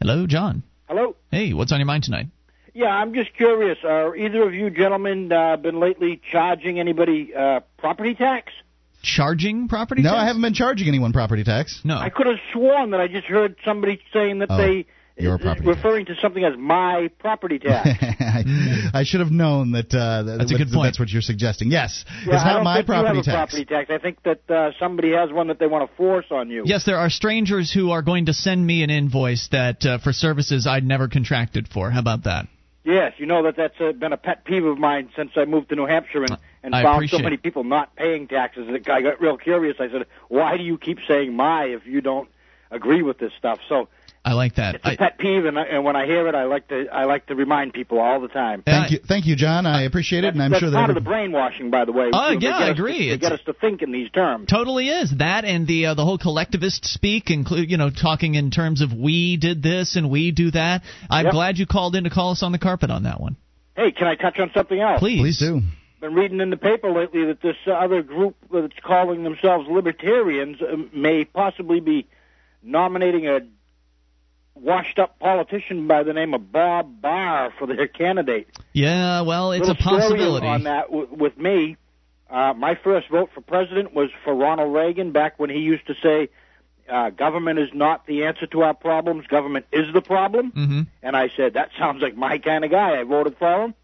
Hello, 0.00 0.26
John. 0.26 0.62
Hello. 0.88 1.16
Hey, 1.30 1.52
what's 1.52 1.72
on 1.72 1.78
your 1.78 1.86
mind 1.86 2.04
tonight? 2.04 2.26
Yeah, 2.74 2.88
I'm 2.88 3.14
just 3.14 3.34
curious. 3.34 3.78
Are 3.84 4.14
either 4.14 4.46
of 4.46 4.54
you 4.54 4.68
gentlemen 4.70 5.32
uh, 5.32 5.56
been 5.56 5.80
lately 5.80 6.20
charging 6.30 6.78
anybody 6.78 7.34
uh, 7.34 7.60
property 7.78 8.14
tax? 8.14 8.52
Charging 9.02 9.68
property 9.68 10.02
no, 10.02 10.10
tax? 10.10 10.18
I 10.18 10.26
haven't 10.26 10.42
been 10.42 10.52
charging 10.54 10.88
anyone 10.88 11.12
property 11.12 11.44
tax. 11.44 11.80
No. 11.84 11.96
I 11.96 12.10
could 12.10 12.26
have 12.26 12.36
sworn 12.52 12.90
that 12.90 13.00
I 13.00 13.08
just 13.08 13.26
heard 13.26 13.56
somebody 13.64 14.00
saying 14.12 14.40
that 14.40 14.48
Oh, 14.50 14.56
they 14.58 14.86
your 15.18 15.38
property 15.38 15.66
referring 15.66 16.06
to 16.06 16.14
something 16.20 16.44
as 16.44 16.52
my 16.58 17.08
property 17.18 17.58
tax. 17.58 17.88
I, 18.20 18.90
I 19.00 19.02
should 19.04 19.20
have 19.20 19.30
known 19.30 19.72
that. 19.72 19.92
Uh, 19.94 20.22
that 20.22 20.38
That's 20.38 20.52
a 20.52 20.56
good 20.56 20.68
that- 20.68 20.74
point. 20.74 20.86
That's 20.88 20.98
what 20.98 21.08
you're 21.10 21.22
suggesting. 21.22 21.70
Yes, 21.70 22.04
Yeah, 22.26 22.34
it's 22.34 22.42
I 22.42 22.48
not 22.48 22.54
don't 22.56 22.64
my 22.64 22.74
think 22.76 22.86
property 22.86 23.08
you 23.08 23.14
have 23.14 23.16
a 23.16 23.22
tax. 23.24 23.34
property 23.52 23.64
tax. 23.64 23.90
I 23.90 23.98
think 23.98 24.22
that 24.24 24.50
uh, 24.50 24.70
somebody 24.78 25.12
has 25.12 25.32
one 25.32 25.48
that 25.48 25.58
they 25.58 25.66
want 25.66 25.88
to 25.90 25.96
force 25.96 26.26
on 26.30 26.50
you. 26.50 26.62
Yes, 26.66 26.84
there 26.84 26.98
are 26.98 27.08
strangers 27.10 27.72
who 27.72 27.90
are 27.92 28.02
going 28.02 28.26
to 28.26 28.32
send 28.34 28.66
me 28.66 28.82
an 28.82 28.90
invoice 28.90 29.48
that 29.52 29.84
uh, 29.86 29.98
for 29.98 30.12
services 30.12 30.66
I'd 30.66 30.84
never 30.84 31.08
contracted 31.08 31.68
for. 31.68 31.90
How 31.90 32.00
about 32.00 32.24
that? 32.24 32.46
Yes, 32.84 33.14
you 33.18 33.26
know 33.26 33.42
that 33.42 33.56
that's 33.56 33.80
uh, 33.80 33.90
been 33.92 34.12
a 34.12 34.16
pet 34.16 34.44
peeve 34.44 34.64
of 34.64 34.78
mine 34.78 35.08
since 35.16 35.32
I 35.34 35.44
moved 35.44 35.70
to 35.70 35.74
New 35.74 35.86
Hampshire 35.86 36.22
and, 36.22 36.36
and 36.62 36.72
I 36.72 36.84
found 36.84 37.10
so 37.10 37.18
many 37.18 37.34
it. 37.34 37.42
people 37.42 37.64
not 37.64 37.96
paying 37.96 38.28
taxes. 38.28 38.68
that 38.70 38.88
I 38.88 39.02
got 39.02 39.20
real 39.20 39.36
curious. 39.38 39.76
I 39.80 39.88
said, 39.90 40.06
"Why 40.28 40.56
do 40.56 40.62
you 40.62 40.78
keep 40.78 40.98
saying 41.08 41.34
my 41.34 41.64
if 41.64 41.84
you 41.84 42.00
don't 42.00 42.28
agree 42.70 43.02
with 43.02 43.18
this 43.18 43.32
stuff?" 43.36 43.58
So 43.68 43.88
I 44.28 44.32
like 44.32 44.56
that. 44.56 44.74
it's 44.74 44.84
a 44.84 44.88
I, 44.88 44.96
pet 44.96 45.18
peeve, 45.18 45.44
and, 45.44 45.56
I, 45.56 45.62
and 45.62 45.84
when 45.84 45.94
I 45.94 46.04
hear 46.04 46.26
it, 46.26 46.34
I 46.34 46.44
like 46.44 46.66
to 46.68 46.86
I 46.92 47.04
like 47.04 47.26
to 47.26 47.36
remind 47.36 47.72
people 47.74 48.00
all 48.00 48.20
the 48.20 48.26
time. 48.26 48.62
Thank 48.66 48.86
Uh, 48.86 48.88
you, 48.94 48.98
thank 49.06 49.24
you, 49.26 49.36
John. 49.36 49.66
I 49.66 49.82
appreciate 49.82 50.24
it, 50.24 50.34
and 50.34 50.42
I'm 50.42 50.50
That's 50.50 50.60
sure 50.62 50.70
that 50.70 50.76
part 50.76 50.90
every- 50.90 50.98
of 50.98 51.04
the 51.04 51.08
brainwashing, 51.08 51.70
by 51.70 51.84
the 51.84 51.92
way. 51.92 52.10
Oh, 52.12 52.30
You 52.30 52.34
know, 52.34 52.40
they 52.40 52.46
yeah, 52.46 52.50
get 52.50 52.60
I 52.62 52.70
us 52.72 52.76
to- 52.76 52.90
It's- 52.90 53.18
get 53.20 53.32
us 53.32 53.40
to 53.46 53.52
think 53.52 53.82
in 53.82 53.92
these 53.92 54.10
terms. 54.10 54.48
Totally 54.48 54.88
is 54.88 55.12
that, 55.18 55.44
and 55.44 55.66
the 55.68 55.86
uh, 55.86 55.94
the 55.94 56.04
whole 56.04 56.18
collectivist 56.18 56.84
speak, 56.86 57.30
include 57.30 57.70
you 57.70 57.76
know 57.76 57.88
talking 57.90 58.34
in 58.34 58.50
terms 58.50 58.80
of 58.82 58.92
we 58.92 59.36
did 59.36 59.62
this 59.62 59.94
and 59.94 60.10
we 60.10 60.32
do 60.32 60.50
that. 60.50 60.82
I'm 61.08 61.26
Yep. 61.26 61.32
glad 61.32 61.58
you 61.58 61.66
called 61.66 61.94
in 61.94 62.02
to 62.04 62.10
call 62.10 62.32
us 62.32 62.42
on 62.42 62.50
the 62.50 62.58
carpet 62.58 62.90
on 62.90 63.04
that 63.04 63.20
one. 63.20 63.36
Hey, 63.76 63.92
can 63.92 64.08
I 64.08 64.16
touch 64.16 64.38
on 64.40 64.50
something 64.52 64.80
else? 64.80 64.98
Please, 64.98 65.20
please 65.20 65.38
do. 65.38 65.62
Been 66.00 66.14
reading 66.14 66.40
in 66.40 66.50
the 66.50 66.56
paper 66.56 66.90
lately 66.90 67.24
that 67.26 67.40
this 67.42 67.56
uh, 67.66 67.70
other 67.72 68.02
group 68.02 68.34
that's 68.52 68.74
calling 68.84 69.22
themselves 69.22 69.68
libertarians 69.70 70.60
uh, 70.60 70.76
may 70.92 71.24
possibly 71.24 71.78
be 71.80 72.06
nominating 72.62 73.26
a 73.28 73.40
washed-up 74.56 75.18
politician 75.18 75.86
by 75.86 76.02
the 76.02 76.12
name 76.12 76.34
of 76.34 76.50
Bob 76.50 77.00
Barr 77.00 77.52
for 77.58 77.66
their 77.66 77.86
candidate. 77.86 78.48
Yeah, 78.72 79.22
well, 79.22 79.52
it's 79.52 79.60
Little 79.60 79.74
a 79.74 79.78
possibility. 79.78 80.46
Story 80.46 80.54
on 80.54 80.62
that 80.64 80.86
w- 80.90 81.08
with 81.10 81.38
me. 81.38 81.76
Uh, 82.28 82.54
my 82.54 82.74
first 82.74 83.08
vote 83.08 83.30
for 83.34 83.40
president 83.40 83.94
was 83.94 84.10
for 84.24 84.34
Ronald 84.34 84.74
Reagan 84.74 85.12
back 85.12 85.38
when 85.38 85.50
he 85.50 85.60
used 85.60 85.86
to 85.86 85.94
say, 86.02 86.28
uh, 86.88 87.10
"Government 87.10 87.58
is 87.58 87.68
not 87.72 88.06
the 88.06 88.24
answer 88.24 88.46
to 88.48 88.62
our 88.62 88.74
problems. 88.74 89.26
Government 89.28 89.66
is 89.72 89.92
the 89.92 90.00
problem." 90.00 90.50
hmm 90.50 90.82
And 91.02 91.16
I 91.16 91.28
said, 91.36 91.54
"That 91.54 91.70
sounds 91.78 92.02
like 92.02 92.16
my 92.16 92.38
kind 92.38 92.64
of 92.64 92.70
guy." 92.70 92.98
I 92.98 93.04
voted 93.04 93.36
for 93.38 93.64
him. 93.64 93.74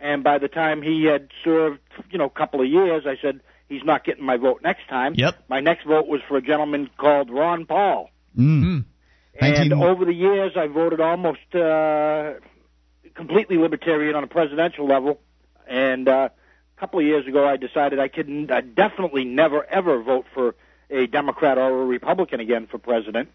And 0.00 0.22
by 0.22 0.38
the 0.38 0.48
time 0.48 0.82
he 0.82 1.04
had 1.04 1.28
served, 1.42 1.80
you 2.10 2.18
know, 2.18 2.26
a 2.26 2.30
couple 2.30 2.60
of 2.60 2.66
years, 2.66 3.04
I 3.06 3.16
said, 3.20 3.40
"He's 3.68 3.84
not 3.84 4.04
getting 4.04 4.24
my 4.24 4.36
vote 4.36 4.60
next 4.62 4.88
time." 4.88 5.14
Yep. 5.16 5.36
My 5.48 5.60
next 5.60 5.84
vote 5.84 6.06
was 6.06 6.20
for 6.28 6.36
a 6.36 6.42
gentleman 6.42 6.90
called 6.96 7.30
Ron 7.30 7.64
Paul. 7.66 8.10
Mm. 8.36 8.84
And 9.40 9.70
19 9.70 9.82
over 9.82 10.04
the 10.04 10.14
years, 10.14 10.52
I 10.56 10.66
voted 10.66 11.00
almost 11.00 11.54
uh, 11.54 12.34
completely 13.14 13.56
libertarian 13.56 14.14
on 14.16 14.24
a 14.24 14.26
presidential 14.26 14.86
level. 14.86 15.20
And 15.66 16.08
uh, 16.08 16.30
a 16.76 16.80
couple 16.80 17.00
of 17.00 17.06
years 17.06 17.26
ago, 17.26 17.46
I 17.46 17.56
decided 17.56 17.98
I 17.98 18.08
could 18.08 18.50
I 18.50 18.62
definitely 18.62 19.24
never 19.24 19.64
ever 19.64 20.02
vote 20.02 20.26
for 20.34 20.54
a 20.90 21.06
Democrat 21.06 21.58
or 21.58 21.82
a 21.82 21.86
Republican 21.86 22.40
again 22.40 22.66
for 22.66 22.78
president. 22.78 23.28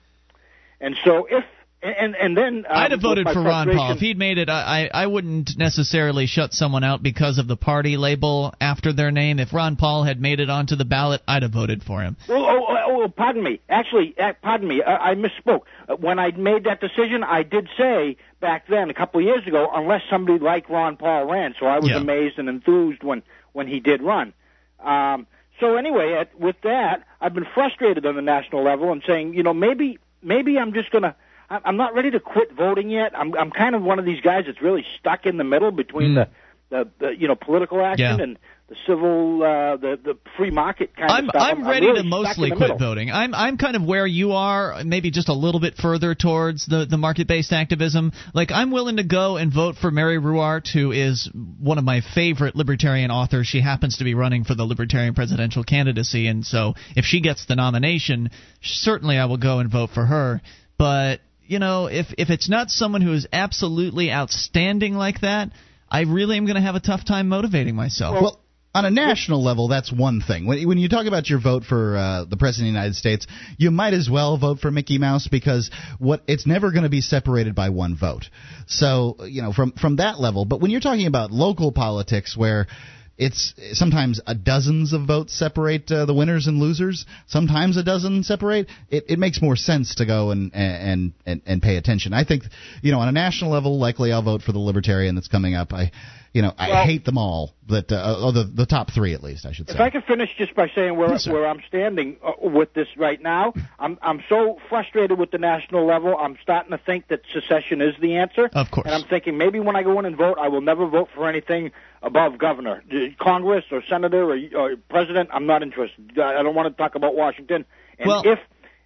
And 0.82 0.96
so, 1.06 1.28
if 1.30 1.46
and 1.84 2.16
and 2.16 2.36
then 2.36 2.66
uh, 2.68 2.74
I'd 2.74 2.92
have 2.92 3.02
voted 3.02 3.28
for 3.28 3.42
Ron 3.42 3.70
Paul 3.70 3.92
if 3.92 4.00
he'd 4.00 4.18
made 4.18 4.38
it. 4.38 4.50
I 4.50 4.90
I 4.94 5.06
wouldn't 5.06 5.52
necessarily 5.58 6.26
shut 6.28 6.54
someone 6.54 6.84
out 6.84 7.04
because 7.04 7.38
of 7.38 7.48
the 7.48 7.58
party 7.58 7.98
label 7.98 8.54
after 8.62 8.94
their 8.94 9.12
name. 9.12 9.40
If 9.40 9.54
Ron 9.54 9.76
Paul 9.76 10.04
had 10.04 10.22
made 10.22 10.40
it 10.40 10.50
onto 10.50 10.76
the 10.76 10.86
ballot, 10.86 11.22
I'd 11.28 11.44
have 11.44 11.52
voted 11.52 11.84
for 11.84 12.02
him. 12.02 12.16
Oh, 12.30 12.63
oh, 13.04 13.10
pardon 13.10 13.44
me. 13.44 13.60
Actually, 13.70 14.16
uh, 14.18 14.34
pardon 14.42 14.68
me. 14.68 14.82
I, 14.82 15.12
I 15.12 15.16
misspoke. 15.16 15.62
Uh, 15.88 15.96
when 15.96 16.20
I 16.20 16.32
made 16.32 16.64
that 16.66 16.80
decision, 16.82 17.24
I 17.24 17.44
did 17.44 17.70
say 17.78 18.18
back 18.40 18.68
then, 18.68 18.90
a 18.90 18.94
couple 18.94 19.20
of 19.20 19.26
years 19.26 19.46
ago, 19.48 19.70
unless 19.74 20.02
somebody 20.10 20.40
like 20.40 20.70
Ron 20.70 20.98
Paul 20.98 21.26
ran. 21.26 21.54
So 21.60 21.66
I 21.68 21.80
was 21.80 21.92
Yeah. 21.92 21.98
amazed 21.98 22.40
and 22.40 22.50
enthused 22.50 23.04
when 23.04 23.24
when 23.52 23.68
he 23.68 23.80
did 23.80 24.02
run. 24.02 24.34
Um, 24.80 25.28
so 25.60 25.76
anyway, 25.78 26.14
at, 26.14 26.38
with 26.40 26.56
that, 26.64 27.04
I've 27.22 27.34
been 27.34 27.46
frustrated 27.54 28.06
on 28.06 28.16
the 28.16 28.22
national 28.22 28.64
level 28.64 28.92
and 28.92 29.04
saying, 29.06 29.34
you 29.36 29.44
know, 29.44 29.54
maybe 29.54 30.00
maybe 30.22 30.58
I'm 30.58 30.74
just 30.74 30.92
gonna. 30.92 31.16
I'm 31.50 31.78
not 31.78 31.94
ready 31.94 32.10
to 32.12 32.20
quit 32.20 32.52
voting 32.54 32.90
yet. 32.90 33.12
I'm 33.18 33.36
I'm 33.38 33.52
kind 33.52 33.76
of 33.76 33.84
one 33.84 34.00
of 34.00 34.06
these 34.06 34.22
guys 34.22 34.46
that's 34.48 34.62
really 34.62 34.86
stuck 35.00 35.26
in 35.26 35.38
the 35.38 35.44
middle 35.44 35.72
between 35.72 36.12
Mm. 36.16 36.28
the, 36.70 36.86
the 36.86 36.90
the 37.08 37.16
you 37.18 37.28
know 37.28 37.36
political 37.36 37.82
action 37.86 38.18
Yeah. 38.18 38.24
and 38.24 38.38
the 38.70 38.76
civil 38.88 39.44
uh 39.44 39.76
the 39.76 40.00
the 40.04 40.18
free 40.38 40.50
market 40.50 40.96
kind 40.96 41.12
I'm 41.12 41.26
of 41.26 41.30
stuff. 41.32 41.42
I'm 41.42 41.68
ready 41.68 41.86
really 41.86 42.04
to 42.04 42.08
stuck 42.08 42.26
mostly 42.26 42.50
quit 42.50 42.60
middle. 42.60 42.78
voting. 42.78 43.12
I'm 43.12 43.34
I'm 43.34 43.58
kind 43.58 43.76
of 43.76 43.84
where 43.84 44.08
you 44.08 44.32
are, 44.32 44.84
maybe 44.86 45.12
just 45.12 45.28
a 45.28 45.34
little 45.34 45.60
bit 45.60 45.76
further 45.76 46.16
towards 46.16 46.66
the 46.66 46.86
the 46.90 46.98
market 46.98 47.28
based 47.28 47.52
activism. 47.52 48.14
Like 48.34 48.52
I'm 48.52 48.72
willing 48.72 48.98
to 48.98 49.04
go 49.04 49.36
and 49.36 49.54
vote 49.54 49.76
for 49.76 49.92
Mary 49.92 50.18
Ruwart, 50.18 50.72
who 50.72 50.92
is 50.92 51.30
one 51.34 51.78
of 51.78 51.84
my 51.84 52.02
favorite 52.16 52.56
libertarian 52.56 53.12
authors. 53.12 53.48
She 53.48 53.60
happens 53.60 53.98
to 53.98 54.06
be 54.06 54.14
running 54.14 54.46
for 54.46 54.56
the 54.56 54.64
libertarian 54.64 55.14
presidential 55.14 55.64
candidacy, 55.66 56.28
and 56.28 56.46
so 56.46 56.76
if 56.96 57.04
she 57.04 57.20
gets 57.20 57.46
the 57.46 57.56
nomination, 57.56 58.30
certainly 58.62 59.18
I 59.18 59.26
will 59.26 59.38
go 59.38 59.60
and 59.60 59.70
vote 59.70 59.90
for 59.94 60.06
her. 60.06 60.42
But 60.78 61.20
you 61.46 61.60
know, 61.60 61.88
if 61.88 62.08
if 62.18 62.30
it's 62.30 62.50
not 62.50 62.70
someone 62.70 63.02
who 63.02 63.14
is 63.14 63.28
absolutely 63.34 64.10
outstanding 64.10 64.94
like 64.94 65.20
that, 65.20 65.50
I 65.90 66.02
really 66.02 66.38
am 66.38 66.46
going 66.46 66.56
to 66.56 66.62
have 66.62 66.76
a 66.76 66.80
tough 66.80 67.06
time 67.06 67.28
motivating 67.28 67.76
myself. 67.76 68.14
Well, 68.22 68.43
on 68.76 68.86
a 68.86 68.90
national 68.92 69.44
level, 69.44 69.68
that's 69.68 69.92
one 69.92 70.22
thing. 70.22 70.48
When, 70.48 70.68
when 70.68 70.78
you 70.78 70.90
talk 70.90 71.06
about 71.06 71.30
your 71.30 71.40
vote 71.40 71.64
for 71.64 71.96
uh, 71.96 72.26
the 72.26 72.38
president 72.38 72.70
of 72.70 72.74
the 72.74 72.80
United 72.80 72.96
States, 72.96 73.28
you 73.58 73.70
might 73.70 73.94
as 73.94 74.10
well 74.10 74.38
vote 74.38 74.60
for 74.60 74.72
Mickey 74.72 74.98
Mouse 74.98 75.28
because 75.28 75.70
what 76.00 76.24
it's 76.28 76.48
never 76.48 76.72
going 76.72 76.84
to 76.84 76.90
be 76.90 77.02
separated 77.02 77.54
by 77.54 77.70
one 77.70 77.96
vote. 77.96 78.26
So 78.68 79.18
you 79.26 79.42
know 79.42 79.54
from 79.54 79.74
from 79.74 79.98
that 79.98 80.20
level. 80.20 80.46
But 80.46 80.60
when 80.60 80.72
you're 80.72 80.82
talking 80.82 81.08
about 81.08 81.32
local 81.32 81.72
politics, 81.72 82.36
where 82.36 82.68
it's 83.16 83.54
sometimes 83.74 84.20
a 84.26 84.34
dozens 84.34 84.92
of 84.92 85.06
votes 85.06 85.38
separate 85.38 85.92
uh, 85.92 86.06
the 86.06 86.16
winners 86.16 86.48
and 86.48 86.58
losers. 86.58 87.06
Sometimes 87.28 87.78
a 87.78 87.84
dozen 87.84 88.24
separate. 88.24 88.68
It, 88.90 89.06
it 89.08 89.20
makes 89.20 89.40
more 89.40 89.56
sense 89.56 89.96
to 89.96 90.06
go 90.08 90.32
and, 90.32 90.54
and 90.56 91.14
and 91.26 91.42
and 91.46 91.62
pay 91.62 91.78
attention. 91.78 92.14
I 92.14 92.24
think 92.24 92.44
you 92.82 92.92
know 92.92 93.00
on 93.00 93.08
a 93.08 93.12
national 93.12 93.52
level, 93.52 93.78
likely 93.78 94.12
I'll 94.12 94.24
vote 94.24 94.42
for 94.42 94.52
the 94.52 94.60
Libertarian 94.60 95.14
that's 95.14 95.28
coming 95.28 95.54
up. 95.54 95.74
I 95.74 95.92
you 96.34 96.42
know, 96.42 96.52
I 96.58 96.70
Well- 96.70 96.84
hate 96.86 97.06
them 97.06 97.18
all, 97.18 97.54
but 97.66 97.92
uh, 97.92 98.16
oh, 98.18 98.32
the 98.32 98.44
the 98.44 98.66
top 98.66 98.92
three 98.92 99.14
at 99.14 99.22
least, 99.24 99.46
I 99.46 99.52
should 99.52 99.70
say. 99.70 99.76
If 99.76 99.80
I 99.82 99.92
could 99.92 100.04
finish 100.06 100.30
just 100.36 100.56
by 100.56 100.68
saying 100.74 100.98
where 100.98 101.12
Yes, 101.12 101.28
where 101.28 101.46
I'm 101.46 101.62
standing 101.68 102.18
uh, 102.26 102.32
with 102.42 102.74
this 102.74 102.88
right 102.98 103.22
now, 103.22 103.54
I'm 103.80 104.00
I'm 104.02 104.24
so 104.28 104.58
frustrated 104.68 105.20
with 105.20 105.30
the 105.30 105.38
national 105.38 105.86
level. 105.86 106.18
I'm 106.18 106.38
starting 106.42 106.72
to 106.72 106.80
think 106.80 107.08
that 107.10 107.22
secession 107.32 107.82
is 107.82 107.94
the 108.02 108.16
answer. 108.16 108.50
Of 108.52 108.72
course. 108.72 108.86
And 108.88 108.96
I'm 108.96 109.04
thinking 109.08 109.38
maybe 109.38 109.60
when 109.60 109.76
I 109.76 109.84
go 109.84 110.00
in 110.00 110.06
and 110.06 110.18
vote, 110.18 110.38
I 110.42 110.48
will 110.48 110.62
never 110.62 110.88
vote 110.88 111.10
for 111.14 111.30
anything 111.30 111.72
above 112.02 112.38
governor, 112.40 112.84
Congress, 113.20 113.66
or 113.72 113.84
senator, 113.88 114.24
or, 114.32 114.40
or 114.56 114.76
president. 114.90 115.30
I'm 115.32 115.46
not 115.46 115.62
interested. 115.62 116.20
I 116.20 116.40
I 116.40 116.44
don't 116.44 116.56
want 116.56 116.76
to 116.76 116.78
talk 116.82 116.96
about 116.96 117.16
Washington. 117.16 117.66
And 118.00 118.08
Well- 118.08 118.24
if 118.26 118.40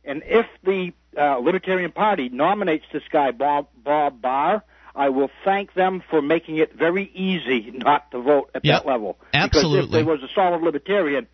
and 0.04 0.22
if 0.26 0.46
the 0.64 0.92
uh, 1.18 1.38
Libertarian 1.38 1.92
Party 1.94 2.28
nominates 2.30 2.86
this 2.92 3.04
guy 3.10 3.32
Bob 3.32 3.68
Bob 3.84 4.22
Barr. 4.22 4.64
I 4.98 5.10
will 5.10 5.30
thank 5.46 5.76
them 5.76 6.02
for 6.10 6.22
making 6.24 6.58
it 6.58 6.74
very 6.74 7.10
easy 7.14 7.72
not 7.72 8.10
to 8.12 8.20
vote 8.20 8.50
at 8.56 8.66
Yep. 8.66 8.84
that 8.84 8.88
level. 8.90 9.18
Absolutely. 9.34 9.72
Because 9.82 9.86
if 9.86 9.92
there 9.92 10.06
was 10.06 10.24
a 10.24 10.34
solid 10.34 10.62
libertarian, 10.64 11.28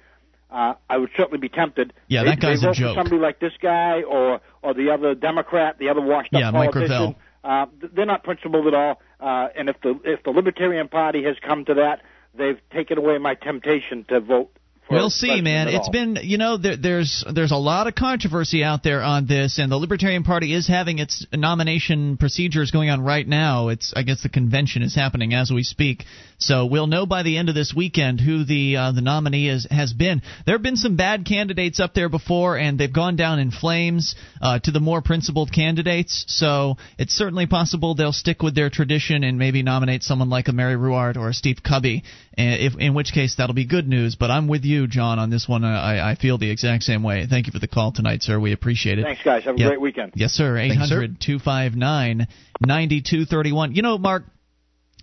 uh, 0.51 0.73
I 0.89 0.97
would 0.97 1.09
certainly 1.17 1.39
be 1.39 1.49
tempted. 1.49 1.93
Yeah, 2.09 2.23
they, 2.23 2.31
that 2.31 2.39
guy's 2.41 2.59
they 2.61 2.67
a 2.67 2.69
vote 2.69 2.75
joke. 2.75 2.95
For 2.95 2.99
somebody 3.03 3.21
like 3.21 3.39
this 3.39 3.53
guy, 3.61 4.03
or 4.03 4.41
or 4.61 4.73
the 4.73 4.91
other 4.91 5.15
Democrat, 5.15 5.77
the 5.79 5.89
other 5.89 6.01
washed-up 6.01 6.39
Yeah, 6.41 6.51
politician. 6.51 7.15
Uh, 7.43 7.65
they're 7.93 8.05
not 8.05 8.23
principled 8.23 8.67
at 8.67 8.73
all. 8.73 9.01
Uh, 9.19 9.47
and 9.55 9.69
if 9.69 9.77
the 9.81 9.99
if 10.03 10.23
the 10.23 10.31
Libertarian 10.31 10.89
Party 10.89 11.23
has 11.23 11.35
come 11.41 11.65
to 11.65 11.75
that, 11.75 12.01
they've 12.37 12.59
taken 12.71 12.97
away 12.97 13.17
my 13.17 13.35
temptation 13.35 14.05
to 14.09 14.19
vote. 14.19 14.51
We'll 14.89 15.09
see, 15.09 15.41
man. 15.41 15.69
It's 15.69 15.87
all. 15.87 15.91
been, 15.91 16.17
you 16.21 16.37
know, 16.37 16.57
there, 16.57 16.75
there's 16.75 17.23
there's 17.33 17.51
a 17.51 17.57
lot 17.57 17.87
of 17.87 17.95
controversy 17.95 18.63
out 18.63 18.83
there 18.83 19.01
on 19.01 19.25
this, 19.25 19.57
and 19.57 19.71
the 19.71 19.77
Libertarian 19.77 20.23
Party 20.23 20.53
is 20.53 20.67
having 20.67 20.99
its 20.99 21.25
nomination 21.33 22.17
procedures 22.17 22.71
going 22.71 22.89
on 22.89 23.01
right 23.01 23.27
now. 23.27 23.69
It's, 23.69 23.93
I 23.95 24.03
guess, 24.03 24.23
the 24.23 24.29
convention 24.29 24.81
is 24.83 24.93
happening 24.93 25.33
as 25.33 25.51
we 25.51 25.63
speak. 25.63 26.03
So 26.37 26.65
we'll 26.65 26.87
know 26.87 27.05
by 27.05 27.23
the 27.23 27.37
end 27.37 27.47
of 27.47 27.55
this 27.55 27.73
weekend 27.73 28.19
who 28.19 28.43
the 28.43 28.75
uh, 28.75 28.91
the 28.91 29.01
nominee 29.01 29.47
is 29.47 29.65
has 29.71 29.93
been. 29.93 30.21
There 30.45 30.55
have 30.55 30.61
been 30.61 30.75
some 30.75 30.97
bad 30.97 31.25
candidates 31.25 31.79
up 31.79 31.93
there 31.93 32.09
before, 32.09 32.57
and 32.57 32.77
they've 32.77 32.91
gone 32.91 33.15
down 33.15 33.39
in 33.39 33.51
flames 33.51 34.15
uh, 34.41 34.59
to 34.59 34.71
the 34.71 34.81
more 34.81 35.01
principled 35.01 35.53
candidates. 35.53 36.25
So 36.27 36.75
it's 36.97 37.13
certainly 37.13 37.47
possible 37.47 37.95
they'll 37.95 38.11
stick 38.11 38.41
with 38.41 38.55
their 38.55 38.69
tradition 38.69 39.23
and 39.23 39.39
maybe 39.39 39.63
nominate 39.63 40.03
someone 40.03 40.29
like 40.29 40.49
a 40.49 40.53
Mary 40.53 40.75
Ruwart 40.75 41.15
or 41.15 41.29
a 41.29 41.33
Steve 41.33 41.59
Kubby. 41.63 42.03
And 42.35 42.61
if, 42.61 42.73
in 42.79 42.93
which 42.93 43.11
case 43.13 43.35
that'll 43.35 43.53
be 43.53 43.65
good 43.65 43.87
news. 43.87 44.15
But 44.15 44.31
I'm 44.31 44.47
with 44.47 44.63
you, 44.65 44.87
John, 44.87 45.19
on 45.19 45.29
this 45.29 45.47
one. 45.47 45.63
I, 45.63 46.11
I 46.11 46.15
feel 46.15 46.37
the 46.37 46.49
exact 46.49 46.83
same 46.83 47.03
way. 47.03 47.27
Thank 47.29 47.45
you 47.47 47.53
for 47.53 47.59
the 47.59 47.67
call 47.67 47.91
tonight, 47.91 48.23
sir. 48.23 48.39
We 48.39 48.53
appreciate 48.53 48.97
it. 48.97 49.03
Thanks, 49.03 49.21
guys. 49.23 49.43
Have 49.43 49.55
a 49.55 49.59
Yep. 49.59 49.67
great 49.69 49.81
weekend. 49.81 50.13
Yes, 50.15 50.31
sir. 50.31 50.55
sir. 50.55 50.57
800 50.57 51.21
259 51.21 52.27
9231. 52.61 53.75
You 53.75 53.81
know, 53.83 53.97
Mark, 53.97 54.23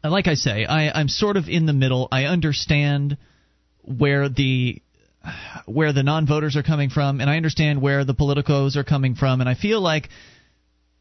like 0.03 0.27
I 0.27 0.35
say, 0.35 0.65
I, 0.65 0.91
I'm 0.99 1.09
sort 1.09 1.37
of 1.37 1.49
in 1.49 1.67
the 1.67 1.73
middle. 1.73 2.09
I 2.11 2.25
understand 2.25 3.17
where 3.83 4.29
the 4.29 4.83
where 5.67 5.93
the 5.93 6.03
non-voters 6.03 6.57
are 6.57 6.63
coming 6.63 6.89
from, 6.91 7.21
and 7.21 7.29
I 7.29 7.37
understand 7.37 7.83
where 7.83 8.05
the 8.05 8.15
politicos 8.15 8.77
are 8.77 8.85
coming 8.85 9.15
from, 9.15 9.41
and 9.41 9.49
I 9.49 9.55
feel 9.55 9.81
like 9.81 10.09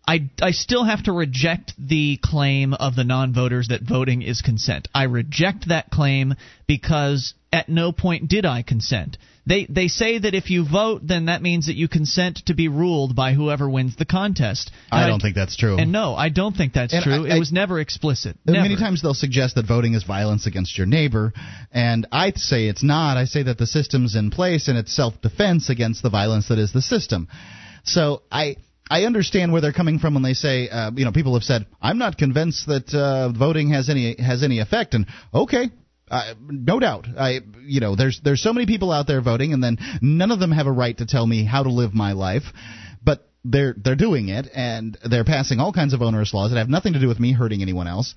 I, 0.10 0.30
I 0.42 0.52
still 0.52 0.86
have 0.86 1.04
to 1.04 1.12
reject 1.12 1.74
the 1.78 2.18
claim 2.24 2.74
of 2.74 2.96
the 2.96 3.04
non 3.04 3.32
voters 3.32 3.68
that 3.68 3.84
voting 3.84 4.24
is 4.24 4.42
consent. 4.42 4.88
I 4.94 5.04
reject 5.04 5.68
that 5.70 5.92
claim 5.92 6.34
because 6.66 7.36
at 7.54 7.70
no 7.70 7.92
point 7.92 8.28
did 8.28 8.44
I 8.44 8.64
consent. 8.64 9.20
They, 9.46 9.68
they 9.70 9.88
say 9.88 10.18
that 10.18 10.34
if 10.34 10.50
you 10.50 10.68
vote, 10.68 11.02
then 11.06 11.26
that 11.26 11.44
means 11.44 11.68
that 11.68 11.76
you 11.76 11.88
consent 11.88 12.42
to 12.48 12.56
be 12.56 12.68
ruled 12.68 13.16
by 13.16 13.34
whoever 13.34 13.70
wins 13.70 13.98
the 13.98 14.06
contest. 14.06 14.72
I 14.92 15.08
don't 15.08 15.22
think 15.22 15.36
that's 15.36 15.56
true. 15.56 15.78
And 15.78 15.92
no, 15.92 16.16
I 16.16 16.30
don't 16.30 16.56
think 16.58 16.74
that's 16.74 16.94
And 16.94 17.04
true. 17.04 17.28
I- 17.28 17.34
I- 17.34 17.36
it 17.36 17.40
was 17.40 17.52
never 17.52 17.80
explicit. 17.80 18.36
Never. 18.46 18.62
Many 18.64 18.78
times 18.78 19.04
they'll 19.04 19.14
suggest 19.14 19.56
that 19.56 19.68
voting 19.68 19.94
is 19.94 20.04
violence 20.04 20.48
against 20.48 20.76
your 20.76 20.88
neighbor, 20.88 21.34
and 21.72 22.08
I 22.12 22.32
say 22.36 22.68
it's 22.68 22.84
not. 22.84 23.18
I 23.18 23.26
say 23.26 23.44
that 23.44 23.60
the 23.60 23.68
system's 23.68 24.16
in 24.16 24.32
place 24.32 24.68
and 24.68 24.78
it's 24.78 24.92
self-defense 24.92 25.70
against 25.70 26.02
the 26.02 26.10
violence 26.10 26.48
that 26.48 26.58
is 26.58 26.72
the 26.72 26.82
system. 26.82 27.28
So 27.84 28.24
I 28.32 28.58
I 28.90 29.04
understand 29.04 29.52
where 29.52 29.62
they're 29.62 29.74
coming 29.74 30.00
from 30.00 30.16
when 30.16 30.24
they 30.24 30.34
say, 30.34 30.68
uh, 30.68 30.92
you 30.96 31.06
know, 31.06 31.12
people 31.12 31.36
have 31.36 31.44
said, 31.44 31.68
I'm 31.82 32.00
not 32.00 32.18
convinced 32.18 32.66
that 32.68 32.94
uh, 32.94 33.32
voting 33.32 33.72
has 33.72 33.90
any 33.90 34.16
has 34.18 34.44
any 34.44 34.60
effect, 34.60 34.94
and 34.94 35.06
okay. 35.34 35.70
Uh, 36.10 36.34
no 36.50 36.80
doubt. 36.80 37.06
I, 37.18 37.42
you 37.62 37.82
know, 37.82 37.96
there's 37.96 38.20
there's 38.24 38.42
so 38.42 38.52
many 38.52 38.66
people 38.66 38.92
out 38.92 39.06
there 39.06 39.22
voting, 39.22 39.54
and 39.54 39.64
then 39.64 39.78
none 40.02 40.32
of 40.32 40.40
them 40.40 40.52
have 40.52 40.66
a 40.66 40.72
right 40.72 40.98
to 40.98 41.06
tell 41.06 41.26
me 41.26 41.46
how 41.46 41.62
to 41.62 41.70
live 41.70 41.94
my 41.94 42.14
life. 42.14 42.44
But 43.04 43.30
they're 43.46 43.76
they're 43.78 43.96
doing 43.96 44.30
it, 44.30 44.48
and 44.56 44.98
they're 45.08 45.24
passing 45.24 45.60
all 45.60 45.72
kinds 45.72 45.94
of 45.94 46.02
onerous 46.02 46.34
laws 46.34 46.50
that 46.50 46.58
have 46.58 46.68
nothing 46.68 46.94
to 46.94 47.00
do 47.00 47.08
with 47.08 47.20
me 47.20 47.34
hurting 47.34 47.62
anyone 47.62 47.88
else. 47.88 48.16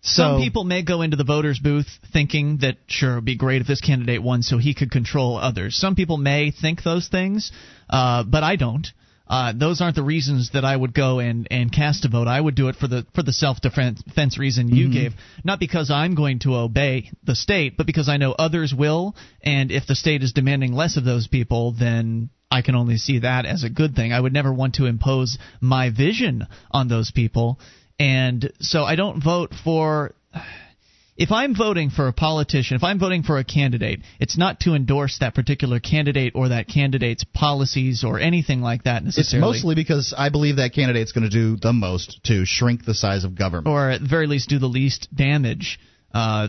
Some 0.00 0.40
people 0.40 0.64
may 0.64 0.82
go 0.82 1.02
into 1.02 1.16
the 1.16 1.24
voters' 1.24 1.58
booth 1.58 1.88
thinking 2.12 2.58
that 2.58 2.76
sure 2.86 3.12
it'd 3.12 3.24
be 3.24 3.36
great 3.36 3.60
if 3.60 3.66
this 3.66 3.80
candidate 3.80 4.22
won 4.22 4.42
so 4.42 4.56
he 4.56 4.72
could 4.72 4.90
control 4.90 5.36
others. 5.36 5.76
Some 5.76 5.94
people 5.94 6.16
may 6.16 6.52
think 6.52 6.82
those 6.82 7.08
things, 7.08 7.50
uh, 7.90 8.22
but 8.22 8.44
I 8.44 8.56
don't. 8.56 8.86
Uh, 9.28 9.52
those 9.56 9.80
aren't 9.80 9.96
the 9.96 10.02
reasons 10.02 10.50
that 10.52 10.64
I 10.64 10.76
would 10.76 10.94
go 10.94 11.18
and, 11.18 11.48
and 11.50 11.72
cast 11.72 12.04
a 12.04 12.08
vote. 12.08 12.28
I 12.28 12.40
would 12.40 12.54
do 12.54 12.68
it 12.68 12.76
for 12.76 12.86
the 12.86 13.04
for 13.14 13.22
the 13.22 13.32
self 13.32 13.60
defense 13.60 14.38
reason 14.38 14.68
you 14.68 14.92
gave, 14.92 15.14
not 15.42 15.58
because 15.58 15.90
I'm 15.90 16.14
going 16.14 16.38
to 16.40 16.54
obey 16.54 17.10
the 17.24 17.34
state, 17.34 17.76
but 17.76 17.86
because 17.86 18.08
I 18.08 18.18
know 18.18 18.32
others 18.32 18.72
will. 18.72 19.16
And 19.42 19.72
if 19.72 19.86
the 19.86 19.96
state 19.96 20.22
is 20.22 20.32
demanding 20.32 20.72
less 20.72 20.96
of 20.96 21.04
those 21.04 21.26
people, 21.26 21.72
then 21.72 22.30
I 22.50 22.62
can 22.62 22.76
only 22.76 22.98
see 22.98 23.20
that 23.20 23.46
as 23.46 23.64
a 23.64 23.70
good 23.70 23.96
thing. 23.96 24.12
I 24.12 24.20
would 24.20 24.32
never 24.32 24.52
want 24.52 24.76
to 24.76 24.86
impose 24.86 25.38
my 25.60 25.90
vision 25.90 26.46
on 26.70 26.86
those 26.86 27.10
people. 27.10 27.58
And 27.98 28.52
so 28.60 28.84
I 28.84 28.94
don't 28.94 29.22
vote 29.22 29.52
for. 29.64 30.14
If 31.16 31.32
I'm 31.32 31.54
voting 31.54 31.90
for 31.90 32.08
a 32.08 32.12
politician, 32.12 32.76
if 32.76 32.84
I'm 32.84 32.98
voting 32.98 33.22
for 33.22 33.38
a 33.38 33.44
candidate, 33.44 34.00
it's 34.20 34.36
not 34.36 34.60
to 34.60 34.74
endorse 34.74 35.18
that 35.20 35.34
particular 35.34 35.80
candidate 35.80 36.32
or 36.34 36.50
that 36.50 36.68
candidate's 36.68 37.24
policies 37.24 38.04
or 38.04 38.20
anything 38.20 38.60
like 38.60 38.84
that 38.84 39.02
It's 39.06 39.32
mostly 39.34 39.74
because 39.74 40.14
I 40.16 40.28
believe 40.28 40.56
that 40.56 40.74
candidate's 40.74 41.12
going 41.12 41.28
to 41.28 41.30
do 41.30 41.56
the 41.56 41.72
most 41.72 42.22
to 42.24 42.44
shrink 42.44 42.84
the 42.84 42.94
size 42.94 43.24
of 43.24 43.34
government. 43.34 43.66
or 43.68 43.90
at 43.90 44.02
the 44.02 44.08
very 44.08 44.26
least 44.26 44.50
do 44.50 44.58
the 44.58 44.66
least 44.68 45.08
damage. 45.14 45.78
Uh, 46.16 46.48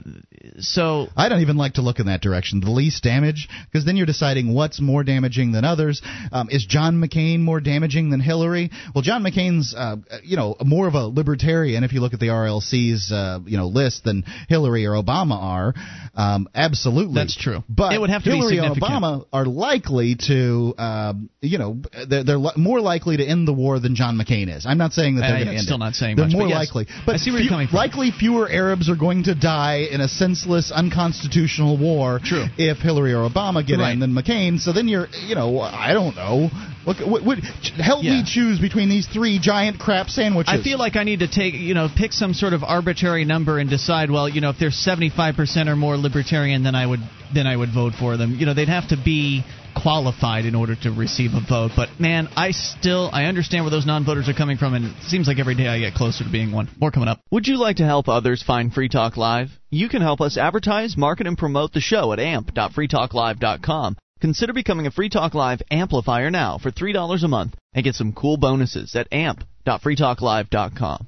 so 0.60 1.08
I 1.18 1.28
don't 1.28 1.42
even 1.42 1.58
like 1.58 1.74
to 1.74 1.82
look 1.82 2.00
in 2.00 2.06
that 2.06 2.22
direction. 2.22 2.62
The 2.62 2.72
least 2.72 3.04
damage, 3.04 3.50
because 3.66 3.86
then 3.86 3.98
you're 3.98 4.06
deciding 4.06 4.54
what's 4.54 4.80
more 4.80 5.04
damaging 5.04 5.52
than 5.52 5.66
others. 5.66 6.02
Um, 6.32 6.48
is 6.50 6.66
John 6.66 7.02
McCain 7.04 7.42
more 7.42 7.60
damaging 7.60 8.10
than 8.10 8.22
Hillary? 8.22 8.72
Well, 8.96 9.02
John 9.02 9.24
McCain's, 9.24 9.76
uh, 9.76 9.98
you 10.24 10.38
know, 10.38 10.56
more 10.64 10.88
of 10.88 10.94
a 10.94 11.08
libertarian 11.08 11.84
if 11.84 11.92
you 11.92 12.00
look 12.00 12.14
at 12.14 12.22
the 12.22 12.28
RLC's, 12.28 13.12
uh, 13.12 13.40
you 13.46 13.58
know, 13.58 13.68
list 13.68 14.06
than 14.06 14.24
Hillary 14.48 14.86
or 14.86 14.92
Obama 14.92 15.36
are. 15.36 15.74
Um, 16.16 16.48
absolutely, 16.56 17.16
That's 17.16 17.36
true. 17.36 17.62
But 17.68 17.92
It 17.92 18.00
would 18.00 18.10
have 18.10 18.24
to 18.24 18.30
Hillary 18.30 18.60
and. 18.60 18.74
Obama 18.74 19.26
are 19.34 19.46
likely 19.46 20.16
to, 20.28 20.76
um, 20.78 21.30
you 21.42 21.58
know, 21.58 21.82
they're, 22.08 22.24
they're 22.24 22.38
li- 22.38 22.54
more 22.56 22.80
likely 22.80 23.18
to 23.18 23.26
end 23.26 23.46
the 23.46 23.54
war 23.54 23.82
than 23.82 23.96
John 23.96 24.18
McCain 24.18 24.48
is. 24.56 24.66
I'm 24.66 24.78
not 24.78 24.94
saying 24.94 25.16
that 25.16 25.24
they're 25.24 25.44
going 25.44 25.48
to 25.48 25.54
end 25.56 25.62
still 25.64 25.76
it. 25.76 25.80
not 25.80 25.96
saying 25.96 26.16
they're 26.16 26.28
much, 26.28 26.34
more 26.34 26.44
but 26.44 26.50
yes, 26.52 26.58
likely. 26.58 26.88
But 27.06 27.16
I 27.16 27.18
see 27.18 27.32
where 27.32 27.42
you're 27.42 27.50
coming 27.50 27.68
from. 27.68 27.76
Likely 27.76 28.12
fewer 28.12 28.50
Arabs 28.50 28.90
are 28.90 28.96
going 28.96 29.24
to 29.26 29.36
die 29.36 29.57
in 29.66 30.02
a 30.02 30.08
senseless, 30.08 30.72
unconstitutional 30.72 31.78
war 31.78 32.20
True. 32.24 32.46
if 32.58 32.78
Hillary 32.78 33.14
or 33.14 33.28
Obama 33.30 33.66
get 33.66 33.80
Right. 33.80 33.92
in 33.94 34.00
than 34.00 34.14
McCain. 34.14 34.60
So 34.60 34.72
then 34.74 34.88
you're, 34.88 35.08
you 35.28 35.36
know, 35.36 35.60
I 35.60 35.94
don't 35.94 36.16
know. 36.16 36.50
What, 36.84 36.98
what, 37.06 37.24
what, 37.26 37.40
help 37.78 38.04
Yeah. 38.04 38.12
me 38.12 38.24
choose 38.26 38.60
between 38.60 38.90
these 38.90 39.08
three 39.08 39.40
giant 39.40 39.80
crap 39.80 40.10
sandwiches. 40.10 40.54
I 40.54 40.62
feel 40.64 40.78
like 40.78 40.96
I 40.96 41.04
need 41.04 41.20
to 41.20 41.28
take, 41.28 41.54
you 41.54 41.74
know, 41.74 41.90
pick 41.96 42.14
some 42.14 42.34
sort 42.34 42.54
of 42.54 42.64
arbitrary 42.64 43.26
number 43.26 43.60
and 43.60 43.70
decide, 43.70 44.10
well, 44.10 44.30
you 44.30 44.40
know, 44.42 44.50
if 44.52 44.58
they're 44.60 44.70
75% 44.70 45.68
or 45.68 45.76
more 45.76 45.98
libertarian, 45.98 46.64
then 46.64 46.76
I 46.76 46.86
would 46.86 47.02
then 47.34 47.46
I 47.46 47.58
would 47.58 47.74
vote 47.74 47.92
for 48.00 48.16
them. 48.16 48.36
You 48.40 48.46
know, 48.46 48.54
they'd 48.54 48.70
have 48.70 48.88
to 48.90 48.96
be 49.04 49.44
qualified 49.82 50.46
in 50.46 50.56
order 50.56 50.76
to 50.84 50.92
receive 50.92 51.32
a 51.34 51.42
vote. 51.48 51.72
But 51.76 52.00
man, 52.00 52.28
I 52.36 52.52
still 52.52 53.10
I 53.12 53.26
understand 53.26 53.64
where 53.64 53.72
those 53.72 53.86
non-voters 53.86 54.30
are 54.30 54.34
coming 54.34 54.58
from 54.58 54.74
and 54.74 54.86
it 54.86 55.04
seems 55.04 55.28
like 55.28 55.40
every 55.40 55.56
day 55.56 55.68
I 55.68 55.80
get 55.80 55.94
closer 55.94 56.24
to 56.24 56.30
being 56.32 56.52
one. 56.52 56.70
More 56.80 56.92
coming 56.92 57.10
up. 57.10 57.22
Would 57.32 57.48
you 57.48 57.58
like 57.58 57.78
to 57.78 57.86
help 57.86 58.08
others 58.08 58.44
find 58.44 58.74
Free 58.74 58.90
Talk 58.90 59.18
Live? 59.18 59.50
You 59.70 59.90
can 59.90 60.02
help 60.02 60.22
us 60.22 60.38
advertise, 60.38 60.96
market 60.98 61.28
and 61.28 61.38
promote 61.38 61.74
the 61.74 61.82
show 61.82 62.14
at 62.14 62.20
amp.freetalklive.com. 62.20 63.98
Consider 64.20 64.54
becoming 64.54 64.88
a 64.88 64.92
Free 64.92 65.10
Talk 65.10 65.34
Live 65.36 65.62
amplifier 65.70 66.32
now 66.32 66.58
for 66.58 66.72
$3 66.72 67.24
a 67.24 67.28
month 67.28 67.56
and 67.74 67.84
get 67.84 67.96
some 67.96 68.14
cool 68.14 68.38
bonuses 68.38 68.96
at 68.96 69.08
amp.freetalklive.com. 69.12 71.08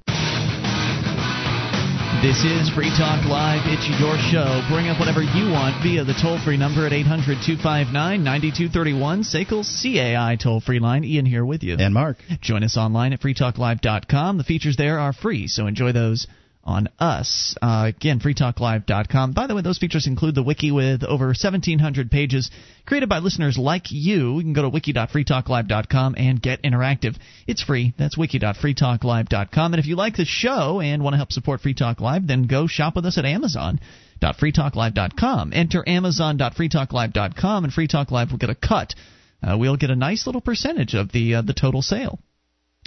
This 2.21 2.43
is 2.43 2.69
Free 2.71 2.89
Talk 2.89 3.23
Live. 3.25 3.61
It's 3.63 3.87
your 3.97 4.17
show. 4.17 4.61
Bring 4.69 4.89
up 4.89 4.99
whatever 4.99 5.21
you 5.23 5.49
want 5.51 5.81
via 5.81 6.03
the 6.03 6.13
toll 6.21 6.37
free 6.43 6.57
number 6.57 6.85
at 6.85 6.91
800 6.91 7.39
259 7.45 7.93
9231. 8.21 9.23
SACL's 9.23 9.81
CAI 9.81 10.35
toll 10.35 10.59
free 10.59 10.79
line. 10.79 11.05
Ian 11.05 11.25
here 11.25 11.45
with 11.45 11.63
you. 11.63 11.77
and 11.79 11.93
Mark. 11.93 12.17
Join 12.41 12.63
us 12.65 12.75
online 12.75 13.13
at 13.13 13.21
freetalklive.com. 13.21 14.37
The 14.37 14.43
features 14.43 14.75
there 14.75 14.99
are 14.99 15.13
free, 15.13 15.47
so 15.47 15.65
enjoy 15.65 15.93
those 15.93 16.27
on 16.69 16.87
us. 16.99 17.55
Uh, 17.61 17.91
again, 17.95 18.19
freetalklive.com. 18.19 19.33
By 19.33 19.47
the 19.47 19.55
way, 19.55 19.63
those 19.63 19.79
features 19.79 20.05
include 20.05 20.35
the 20.35 20.43
wiki 20.43 20.71
with 20.71 21.03
over 21.03 21.25
1,700 21.27 22.11
pages 22.11 22.51
created 22.85 23.09
by 23.09 23.19
listeners 23.19 23.57
like 23.57 23.85
you. 23.89 24.37
You 24.37 24.43
can 24.43 24.53
go 24.53 24.61
to 24.61 24.69
wiki.freetalklive.com 24.69 26.15
and 26.17 26.41
get 26.41 26.61
interactive. 26.61 27.17
It's 27.47 27.63
free. 27.63 27.93
That's 27.97 28.17
wiki.freetalklive.com. 28.17 29.73
And 29.73 29.79
if 29.79 29.87
you 29.87 29.95
like 29.95 30.15
the 30.15 30.25
show 30.25 30.79
and 30.79 31.03
want 31.03 31.13
to 31.13 31.17
help 31.17 31.31
support 31.31 31.61
Free 31.61 31.73
Talk 31.73 31.99
Live, 31.99 32.27
then 32.27 32.43
go 32.43 32.67
shop 32.67 32.95
with 32.95 33.05
us 33.05 33.17
at 33.17 33.25
Amazon 33.25 33.79
Amazon.freetalklive.com. 34.21 35.51
Enter 35.53 35.87
Amazon.freetalklive.com, 35.87 37.63
and 37.63 37.73
Free 37.73 37.87
Talk 37.87 38.11
Live 38.11 38.31
will 38.31 38.37
get 38.37 38.49
a 38.49 38.55
cut. 38.55 38.93
Uh, 39.41 39.57
we'll 39.57 39.77
get 39.77 39.89
a 39.89 39.95
nice 39.95 40.25
little 40.25 40.41
percentage 40.41 40.93
of 40.93 41.11
the 41.11 41.35
uh, 41.35 41.41
the 41.41 41.53
total 41.53 41.81
sale. 41.81 42.19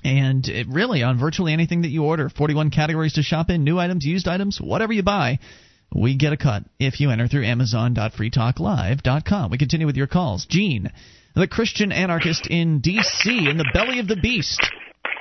And 0.05 0.47
it 0.49 0.67
really, 0.69 1.03
on 1.03 1.19
virtually 1.19 1.53
anything 1.53 1.83
that 1.83 1.91
you 1.91 2.05
order, 2.05 2.29
41 2.29 2.71
categories 2.71 3.15
to 3.15 3.23
shop 3.23 3.51
in, 3.51 3.65
new 3.65 3.79
items, 3.79 4.05
used 4.05 4.27
items, 4.27 4.61
whatever 4.61 4.93
you 4.93 5.03
buy, 5.03 5.39
we 5.95 6.17
get 6.17 6.33
a 6.33 6.37
cut 6.37 6.65
if 6.79 7.01
you 7.01 7.11
enter 7.11 7.29
through 7.29 7.45
Amazon.freetalklive.com. 7.45 9.51
We 9.51 9.59
continue 9.59 9.87
with 9.87 9.97
your 9.97 10.07
calls. 10.07 10.47
Gene, 10.47 10.91
the 11.35 11.47
Christian 11.47 11.93
anarchist 11.93 12.47
in 12.49 12.81
D.C., 12.81 13.49
in 13.49 13.59
the 13.59 13.71
belly 13.73 14.01
of 14.01 14.09
the 14.09 14.17
beast 14.17 14.61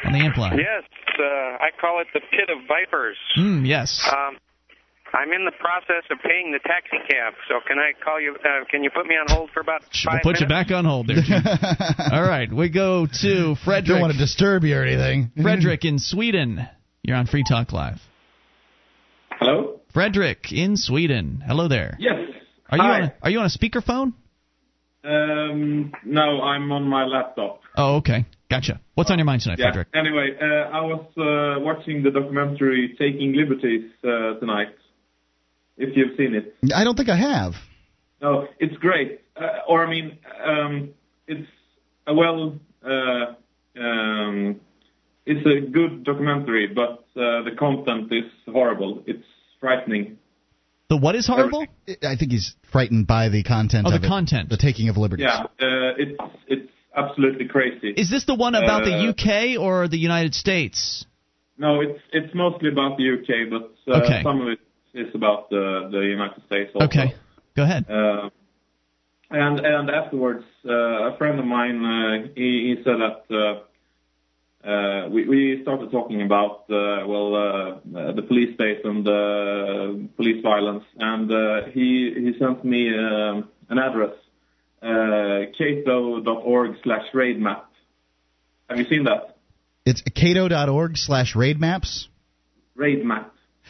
on 0.05 0.13
the 0.13 0.19
amp 0.19 0.37
line. 0.37 0.57
Yes, 0.57 0.83
uh, 1.19 1.23
I 1.23 1.69
call 1.79 2.01
it 2.01 2.07
the 2.13 2.21
pit 2.31 2.49
of 2.49 2.67
vipers. 2.67 3.17
Mm, 3.37 3.67
yes. 3.67 4.09
Um, 4.11 4.37
I'm 5.13 5.31
in 5.33 5.43
the 5.45 5.51
process 5.59 6.03
of 6.09 6.19
paying 6.23 6.51
the 6.51 6.59
taxi 6.59 6.97
cab, 7.09 7.33
so 7.49 7.55
can 7.67 7.77
I 7.79 7.91
call 8.03 8.19
you? 8.21 8.35
Uh, 8.43 8.63
can 8.69 8.83
you 8.83 8.89
put 8.89 9.05
me 9.07 9.15
on 9.15 9.25
hold 9.29 9.49
for 9.53 9.59
about 9.59 9.81
We'll 9.81 10.13
five 10.13 10.21
put 10.23 10.39
you 10.39 10.47
back 10.47 10.71
on 10.71 10.85
hold 10.85 11.07
there. 11.07 11.17
Gene. 11.21 11.43
All 12.11 12.21
right, 12.23 12.51
we 12.51 12.69
go 12.69 13.07
to 13.21 13.55
Frederick. 13.65 13.87
Don't 13.87 14.01
want 14.01 14.13
to 14.13 14.19
disturb 14.19 14.63
you 14.63 14.77
or 14.77 14.83
anything. 14.83 15.31
Frederick 15.41 15.83
in 15.85 15.99
Sweden. 15.99 16.65
You're 17.03 17.17
on 17.17 17.27
Free 17.27 17.43
Talk 17.47 17.73
Live. 17.73 17.99
Hello? 19.31 19.79
Frederick 19.93 20.51
in 20.51 20.77
Sweden. 20.77 21.43
Hello 21.45 21.67
there. 21.67 21.97
Yes. 21.99 22.13
Are 22.69 22.77
you 22.77 22.83
Hi. 22.83 22.95
on 22.95 23.01
a, 23.03 23.13
are 23.23 23.29
you 23.29 23.39
on 23.39 23.45
a 23.45 23.49
speakerphone? 23.49 24.13
Um, 25.03 25.91
no, 26.05 26.41
I'm 26.41 26.71
on 26.71 26.83
my 26.87 27.05
laptop. 27.05 27.61
Oh, 27.75 27.95
okay. 27.97 28.25
Gotcha. 28.49 28.79
What's 28.95 29.09
on 29.09 29.17
your 29.17 29.25
mind 29.25 29.41
tonight, 29.41 29.57
Yeah. 29.59 29.65
Frederick? 29.67 29.87
Anyway, 29.95 30.37
uh, 30.39 30.45
I 30.45 30.81
was 30.81 31.05
uh, 31.17 31.59
watching 31.63 32.03
the 32.03 32.11
documentary 32.11 32.95
Taking 32.99 33.33
Liberties 33.33 33.89
uh, 34.03 34.39
tonight. 34.39 34.67
If 35.85 35.97
you've 35.97 36.15
seen 36.17 36.35
it. 36.35 36.45
I 36.75 36.83
don't 36.85 36.95
think 36.95 37.09
I 37.09 37.15
have. 37.17 37.53
No, 38.21 38.47
it's 38.59 38.77
great. 38.77 39.21
Uh, 39.35 39.67
or 39.67 39.77
I 39.85 39.89
mean, 39.89 40.07
um, 40.51 40.73
it's 41.27 41.49
a 42.05 42.13
well, 42.13 42.59
uh, 42.85 43.25
um, 43.79 44.59
it's 45.25 45.45
a 45.45 45.69
good 45.77 46.03
documentary, 46.03 46.67
but 46.67 47.05
uh, 47.19 47.41
the 47.47 47.55
content 47.57 48.11
is 48.11 48.29
horrible. 48.51 49.03
It's 49.07 49.25
frightening. 49.59 50.17
The 50.89 50.97
what 50.97 51.15
is 51.15 51.25
horrible? 51.25 51.65
I 52.03 52.15
think 52.17 52.31
he's 52.31 52.53
frightened 52.71 53.07
by 53.07 53.29
the 53.29 53.43
content 53.43 53.87
Oh, 53.87 53.93
of 53.95 54.01
the 54.01 54.05
it. 54.05 54.09
content. 54.09 54.49
The 54.49 54.57
taking 54.57 54.89
of 54.89 54.97
liberties. 54.97 55.25
Yeah, 55.29 55.43
uh, 55.43 55.93
it's 55.97 56.19
it's 56.47 56.71
absolutely 56.95 57.47
crazy. 57.47 57.89
Is 57.95 58.09
this 58.09 58.25
the 58.25 58.35
one 58.35 58.55
about 58.55 58.83
the 58.83 58.93
Uh, 58.93 59.09
UK 59.11 59.59
or 59.59 59.87
the 59.87 59.97
United 59.97 60.35
States? 60.35 61.05
No, 61.57 61.79
it's 61.81 61.99
it's 62.11 62.33
mostly 62.35 62.69
about 62.69 62.97
the 62.97 63.05
UK, 63.13 63.49
but 63.49 63.63
uh, 63.91 64.01
Okay. 64.03 64.21
some 64.21 64.41
of 64.41 64.47
it 64.49 64.59
is 64.93 65.13
about 65.13 65.49
the 65.49 65.89
the 65.91 65.99
United 65.99 66.43
States 66.45 66.71
also. 66.73 66.85
Okay. 66.85 67.15
Go 67.55 67.63
ahead. 67.63 67.85
Uh, 67.89 68.29
and 69.29 69.59
and 69.59 69.89
afterwards, 69.89 70.45
uh, 70.65 71.13
a 71.13 71.17
friend 71.17 71.39
of 71.39 71.45
mine 71.45 71.83
uh, 71.85 72.27
he, 72.35 72.75
he 72.75 72.81
said 72.83 72.97
that 72.99 73.23
uh, 73.35 74.67
uh, 74.67 75.09
we 75.09 75.27
we 75.27 75.59
started 75.63 75.91
talking 75.91 76.21
about 76.21 76.65
uh, 76.69 77.05
well 77.07 77.35
uh, 77.35 77.39
uh, 77.39 78.11
the 78.13 78.21
police 78.21 78.53
state 78.55 78.83
and 78.83 79.07
uh, 79.07 80.07
police 80.17 80.41
violence, 80.43 80.83
and 80.97 81.31
uh, 81.31 81.65
he 81.73 82.13
he 82.15 82.33
sent 82.39 82.63
me 82.63 82.89
um 82.89 83.49
an 83.69 83.79
address 83.79 84.13
uh, 84.81 85.45
cato.org 85.57 86.75
slash 86.83 87.05
raid. 87.13 87.41
Have 88.69 88.77
you 88.77 88.85
seen 88.85 89.05
that 89.05 89.37
It's 89.85 90.01
cato.org/raidmaps. 90.01 90.97
slash 90.97 91.35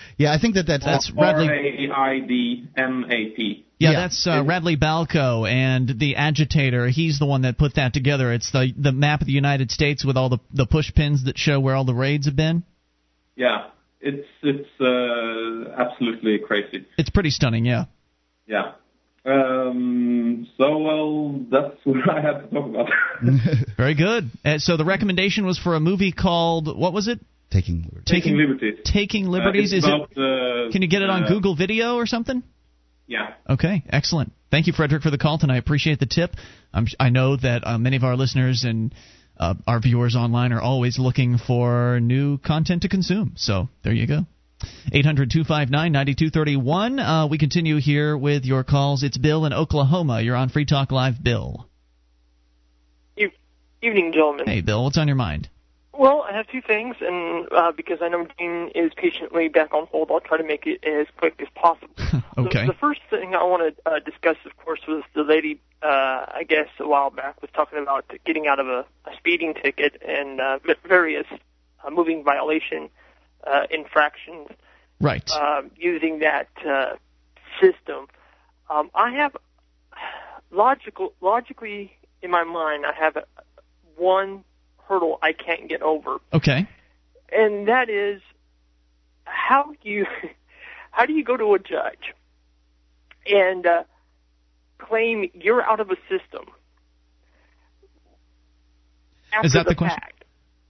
raid 0.02 0.26
maps. 0.26 0.26
raid 0.26 0.26
map? 0.26 0.26
Yeah, 0.32 0.34
I 0.34 0.39
think 0.39 0.56
that 0.56 0.68
that's, 0.68 0.86
That's 0.86 1.12
Radley. 1.12 1.47
A 1.47 1.91
I 1.91 2.20
D 2.20 2.68
M 2.78 3.06
A 3.10 3.30
P. 3.36 3.66
Yeah, 3.80 3.91
yeah. 3.91 3.99
that's 4.02 4.28
uh, 4.28 4.43
Radley 4.45 4.78
Balko 4.78 5.49
and 5.49 5.99
the 5.99 6.16
agitator. 6.18 6.88
He's 6.88 7.18
the 7.18 7.26
one 7.26 7.41
that 7.41 7.58
put 7.58 7.76
that 7.76 7.93
together. 7.93 8.32
It's 8.32 8.52
the 8.52 8.74
the 8.78 8.91
map 8.91 9.22
of 9.22 9.28
the 9.28 9.34
United 9.34 9.72
States 9.72 10.06
with 10.06 10.18
all 10.18 10.30
the 10.30 10.39
the 10.54 10.68
push 10.68 10.93
pins 10.93 11.26
that 11.26 11.38
show 11.38 11.60
where 11.60 11.76
all 11.76 11.86
the 11.86 11.95
raids 11.95 12.28
have 12.28 12.36
been. 12.36 12.64
Yeah, 13.36 13.68
it's 13.99 14.28
it's 14.43 14.70
uh, 14.80 15.72
absolutely 15.82 16.39
crazy. 16.39 16.86
It's 16.97 17.10
pretty 17.10 17.32
stunning. 17.32 17.66
Yeah. 17.66 17.86
Yeah. 18.47 18.74
Um, 19.24 20.47
so 20.58 20.78
well, 20.80 21.45
that's 21.52 21.78
what 21.84 22.10
I 22.10 22.22
had 22.22 22.41
to 22.41 22.47
talk 22.47 22.68
about. 22.68 22.89
Very 23.78 23.95
good. 23.95 24.30
Uh, 24.43 24.58
so 24.58 24.78
the 24.78 24.86
recommendation 24.86 25.45
was 25.45 25.58
for 25.60 25.76
a 25.76 25.80
movie 25.80 26.12
called 26.12 26.78
what 26.78 26.93
was 26.93 27.08
it? 27.08 27.20
Taking 27.52 27.84
liberties. 27.84 28.06
Taking 28.08 28.36
liberties. 28.38 28.80
Taking 28.86 29.26
Liberties. 29.28 29.74
Uh, 29.74 29.78
Is 29.78 29.84
it's 29.86 29.88
it? 29.88 30.18
uh, 30.18 30.72
Can 30.72 30.82
you 30.82 30.88
get 30.88 31.02
it 31.04 31.10
on 31.10 31.26
uh, 31.26 31.28
Google 31.28 31.56
Video 31.56 31.95
or 31.95 32.06
something? 32.08 32.41
Yeah. 33.08 33.34
Okay, 33.49 33.84
excellent. 33.89 34.32
Thank 34.49 34.68
you, 34.68 34.74
Frederick, 34.74 35.04
for 35.04 35.12
the 35.12 35.18
call 35.18 35.38
tonight. 35.38 35.56
I 35.56 35.58
appreciate 35.58 35.99
the 35.99 36.06
tip. 36.06 36.32
I'm, 36.74 36.88
I 36.99 37.10
know 37.10 37.36
that 37.36 37.66
uh, 37.68 37.78
many 37.78 37.97
of 37.97 38.04
our 38.04 38.16
listeners 38.16 38.64
and 38.64 38.93
uh, 39.38 39.56
our 39.68 39.80
viewers 39.80 40.16
online 40.16 40.54
are 40.54 40.62
always 40.62 40.97
looking 40.97 41.38
for 41.38 41.99
new 42.02 42.38
content 42.38 42.84
to 42.84 42.89
consume. 42.89 43.34
So 43.36 43.68
there 43.84 43.93
you 43.93 44.08
go. 44.08 44.26
800 44.93 45.32
259 45.32 45.91
9231. 45.91 46.99
Uh, 46.99 47.28
We 47.28 47.38
continue 47.38 47.78
here 47.80 48.16
with 48.18 48.45
your 48.45 48.64
calls. 48.64 49.04
It's 49.04 49.18
Bill 49.18 49.45
in 49.45 49.54
Oklahoma. 49.54 50.22
You're 50.22 50.36
on 50.36 50.49
Free 50.49 50.66
Talk 50.66 50.91
Live, 50.91 51.22
Bill. 51.22 51.68
Evening, 53.84 54.12
gentlemen. 54.14 54.45
Hey, 54.45 54.62
Bill, 54.62 54.84
what's 54.84 54.99
on 54.99 55.08
your 55.08 55.16
mind? 55.16 55.49
Well, 56.02 56.26
I 56.28 56.36
have 56.36 56.47
two 56.47 56.64
things, 56.64 56.95
and 56.99 57.47
uh, 57.52 57.72
because 57.74 57.99
I 58.02 58.08
know 58.08 58.26
Dean 58.39 58.72
is 58.74 58.91
patiently 58.97 59.49
back 59.49 59.72
on 59.72 59.86
hold, 59.91 60.10
I'll 60.10 60.20
try 60.20 60.39
to 60.39 60.43
make 60.43 60.66
it 60.66 60.84
as 60.84 61.06
quick 61.18 61.39
as 61.39 61.47
possible. 61.54 61.93
Okay. 62.38 62.66
The, 62.66 62.72
the 62.72 62.78
first 62.80 63.02
thing 63.10 63.36
I 63.36 63.43
want 63.43 63.76
to 63.76 63.91
uh, 63.91 63.99
discuss, 63.99 64.38
of 64.45 64.56
course, 64.56 64.80
was 64.88 65.04
the 65.14 65.22
lady, 65.22 65.60
uh, 65.84 66.26
I 66.34 66.43
guess, 66.47 66.70
a 66.80 66.88
while 66.88 67.10
back 67.10 67.39
was 67.41 67.52
talking 67.54 67.78
about 67.78 68.06
getting 68.26 68.47
out 68.47 68.58
of 68.58 68.68
a, 68.68 68.86
a 69.06 69.16
speeding 69.18 69.54
ticket 69.54 70.02
and 70.08 70.39
uh, 70.39 70.58
various 70.88 71.28
uh, 71.86 71.89
moving 71.91 72.24
violation 72.24 72.89
uh, 73.45 73.68
infractions 73.70 74.47
Right. 75.02 75.30
um, 75.32 75.72
using 75.76 76.20
that 76.20 76.47
uh, 76.66 76.95
system. 77.60 78.08
Um, 78.70 78.89
I 78.95 79.12
have 79.12 79.36
logical, 80.52 81.14
logically 81.20 81.91
in 82.24 82.32
my 82.32 82.45
mind, 82.45 82.86
I 82.86 82.93
have 82.97 83.18
one 83.97 84.45
hurdle 84.91 85.17
I 85.21 85.31
can't 85.33 85.69
get 85.69 85.81
over, 85.81 86.17
Okay. 86.33 86.67
and 87.31 87.67
that 87.69 87.89
is 87.89 88.21
how 89.23 89.71
do 89.81 89.89
you 89.89 90.05
how 90.91 91.05
do 91.05 91.13
you 91.13 91.23
go 91.23 91.37
to 91.37 91.53
a 91.53 91.59
judge 91.59 92.13
and 93.25 93.65
uh, 93.65 93.83
claim 94.77 95.29
you're 95.33 95.61
out 95.63 95.79
of 95.79 95.89
a 95.91 95.95
system? 96.09 96.45
After 99.33 99.47
Is 99.47 99.53
that 99.53 99.63
the 99.63 99.69
the 99.69 99.75
question? 99.75 99.97
fact, 99.99 100.25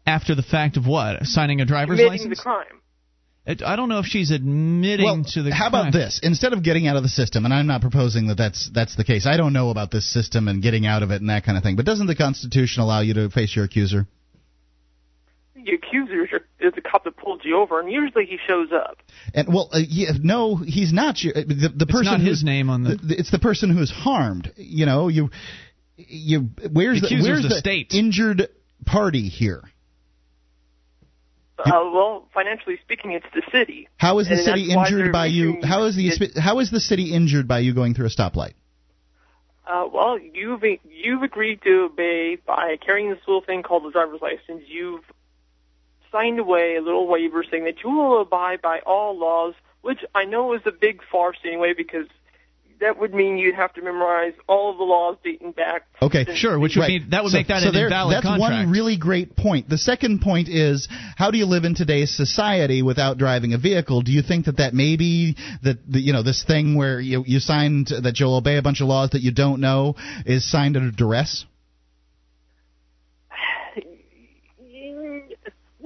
After 0.05 0.36
the 0.36 0.43
fact 0.43 0.78
of 0.78 0.86
what? 0.86 1.24
Signing 1.24 1.61
a 1.61 1.65
driver's 1.65 1.97
committing 1.97 2.19
license? 2.19 2.38
the 2.38 2.43
crime. 2.43 2.81
It- 3.46 3.64
I 3.64 3.76
don't 3.76 3.89
know 3.89 4.00
if 4.00 4.06
she's 4.06 4.30
admitting 4.30 5.06
Well, 5.06 5.24
to 5.24 5.42
the 5.44 5.54
how 5.54 5.70
crime. 5.70 5.82
about 5.88 5.94
this? 5.94 6.20
Instead 6.22 6.54
of 6.54 6.62
getting 6.62 6.88
out 6.88 6.96
of 6.96 7.04
the 7.04 7.10
system, 7.10 7.44
and 7.46 7.54
I'm 7.54 7.66
not 7.68 7.82
proposing 7.82 8.28
that 8.28 8.38
that's 8.38 8.70
that's 8.72 8.96
the 8.96 9.04
case. 9.04 9.26
I 9.26 9.36
don't 9.38 9.52
know 9.54 9.70
about 9.72 9.89
this 9.89 10.06
system 10.06 10.48
and 10.48 10.62
getting 10.62 10.86
out 10.86 11.02
of 11.02 11.10
it 11.12 11.22
and 11.22 11.30
that 11.32 11.44
kind 11.44 11.58
of 11.58 11.64
thing. 11.64 11.76
But 11.76 11.86
doesn't 11.86 12.06
the 12.08 12.16
Constitution 12.16 12.84
allow 12.84 13.02
you 13.02 13.16
to 13.16 13.30
face 13.32 13.56
your 13.56 13.66
accuser? 13.66 14.06
The 15.56 15.72
accuser 15.74 16.42
is 16.60 16.74
the 16.76 16.82
cop 16.82 17.04
that 17.04 17.18
pulled 17.18 17.42
you 17.44 17.58
over, 17.58 17.80
and 17.80 17.92
usually 17.92 18.26
he 18.26 18.38
shows 18.48 18.70
up. 18.72 18.98
And 19.34 19.48
well, 19.48 19.70
uh, 19.74 19.80
yeah, 19.88 20.12
no, 20.22 20.56
he's 20.56 20.92
not. 20.94 21.24
your- 21.24 21.34
The, 21.34 21.72
the 21.76 21.86
person 21.88 22.14
not 22.14 22.22
his 22.22 22.44
name 22.44 22.70
on 22.70 22.84
the- 22.84 22.96
the- 22.96 23.20
It's 23.20 23.30
the 23.32 23.39
person 23.39 23.70
who's 23.70 23.92
harmed. 23.92 24.52
You 24.58 24.86
know, 24.86 25.08
you, 25.08 25.30
you. 25.98 26.50
Where's 26.72 27.02
The 27.02 27.10
the, 27.10 27.22
where's 27.24 27.42
the 27.44 27.50
the 27.50 27.56
state. 27.60 27.94
injured 27.94 28.50
party 28.86 29.28
here? 29.30 29.64
Uh, 31.66 31.89
well, 31.93 32.28
financially 32.34 32.78
speaking, 32.84 33.12
it's 33.12 33.26
the 33.34 33.41
city. 33.51 33.88
How 33.97 34.20
is 34.20 34.28
the 34.28 34.36
And 34.36 34.43
city 34.43 34.72
injured 34.72 35.12
by 35.12 35.28
you? 35.28 35.59
How 35.64 35.84
is 35.84 35.95
the 35.95 36.07
it- 36.07 36.38
how 36.38 36.59
is 36.59 36.72
the 36.72 36.80
city 36.80 37.14
injured 37.14 37.47
by 37.47 37.59
you 37.59 37.74
going 37.74 37.93
through 37.93 38.07
a 38.07 38.09
stoplight? 38.09 38.53
Uh, 39.68 39.88
well, 39.91 40.18
you've 40.20 40.64
you've 40.84 41.24
agreed 41.24 41.62
to 41.64 41.84
obey 41.91 42.36
by 42.36 42.78
carrying 42.86 43.09
this 43.09 43.20
little 43.28 43.41
thing 43.41 43.64
called 43.64 43.84
the 43.86 43.91
driver's 43.91 44.22
license. 44.22 44.64
You've 44.68 45.03
signed 46.12 46.39
away 46.39 46.76
a 46.76 46.82
little 46.82 47.07
waiver 47.07 47.43
saying 47.49 47.64
that 47.66 47.84
you 47.84 47.89
will 47.89 48.22
abide 48.22 48.62
by 48.62 48.80
all 48.80 49.18
laws, 49.18 49.53
which 49.82 49.99
I 50.14 50.26
know 50.26 50.53
is 50.53 50.62
a 50.66 50.72
big 50.72 51.01
farce 51.09 51.38
anyway 51.45 51.74
because 51.76 52.07
that 52.82 53.00
would 53.00 53.14
mean 53.14 53.38
you'd 53.38 53.56
have 53.56 53.74
to 53.74 53.82
memorize 53.82 54.34
all 54.48 54.72
of 54.72 54.78
the 54.78 54.84
laws 54.84 55.16
dating 55.24 55.52
back. 55.54 55.84
Okay, 56.02 56.26
Sure, 56.36 56.60
which 56.60 56.76
would 56.76 56.82
Right. 56.82 57.02
mean 57.02 57.06
that 57.10 57.24
would 57.24 57.32
So- 57.32 57.38
make 57.38 57.48
that 57.48 57.62
so 57.62 57.70
an 57.70 57.74
there- 57.74 57.86
invalid 57.86 58.18
that's 58.18 58.26
contract. 58.26 58.66
one 58.66 58.70
really 58.72 58.98
great 58.98 59.36
point. 59.36 59.70
The 59.70 59.78
second 59.78 60.20
point 60.22 60.50
is 60.50 60.88
how 61.16 61.32
do 61.32 61.38
you 61.38 61.46
live 61.46 61.64
in 61.64 61.74
today's 61.76 62.12
society 62.12 62.82
without 62.82 63.18
driving 63.18 63.54
a 63.54 63.58
vehicle? 63.58 64.02
Do 64.02 64.12
you 64.12 64.22
think 64.22 64.46
that 64.46 64.58
that 64.58 64.74
may 64.74 64.96
be 64.96 65.36
that 65.64 65.78
the, 65.90 66.02
you 66.02 66.12
know 66.14 66.24
this 66.24 66.44
thing 66.44 66.76
where 66.76 67.00
you 67.00 67.24
you 67.28 67.40
signed 67.40 67.88
that 67.88 68.20
you'll 68.20 68.36
obey 68.36 68.58
a 68.58 68.62
bunch 68.62 68.82
of 68.82 68.88
laws 68.88 69.12
that 69.12 69.22
you 69.22 69.32
don't 69.32 69.62
know 69.62 69.96
is 70.26 70.44
signed 70.44 70.76
under 70.76 70.92
duress? 70.92 71.46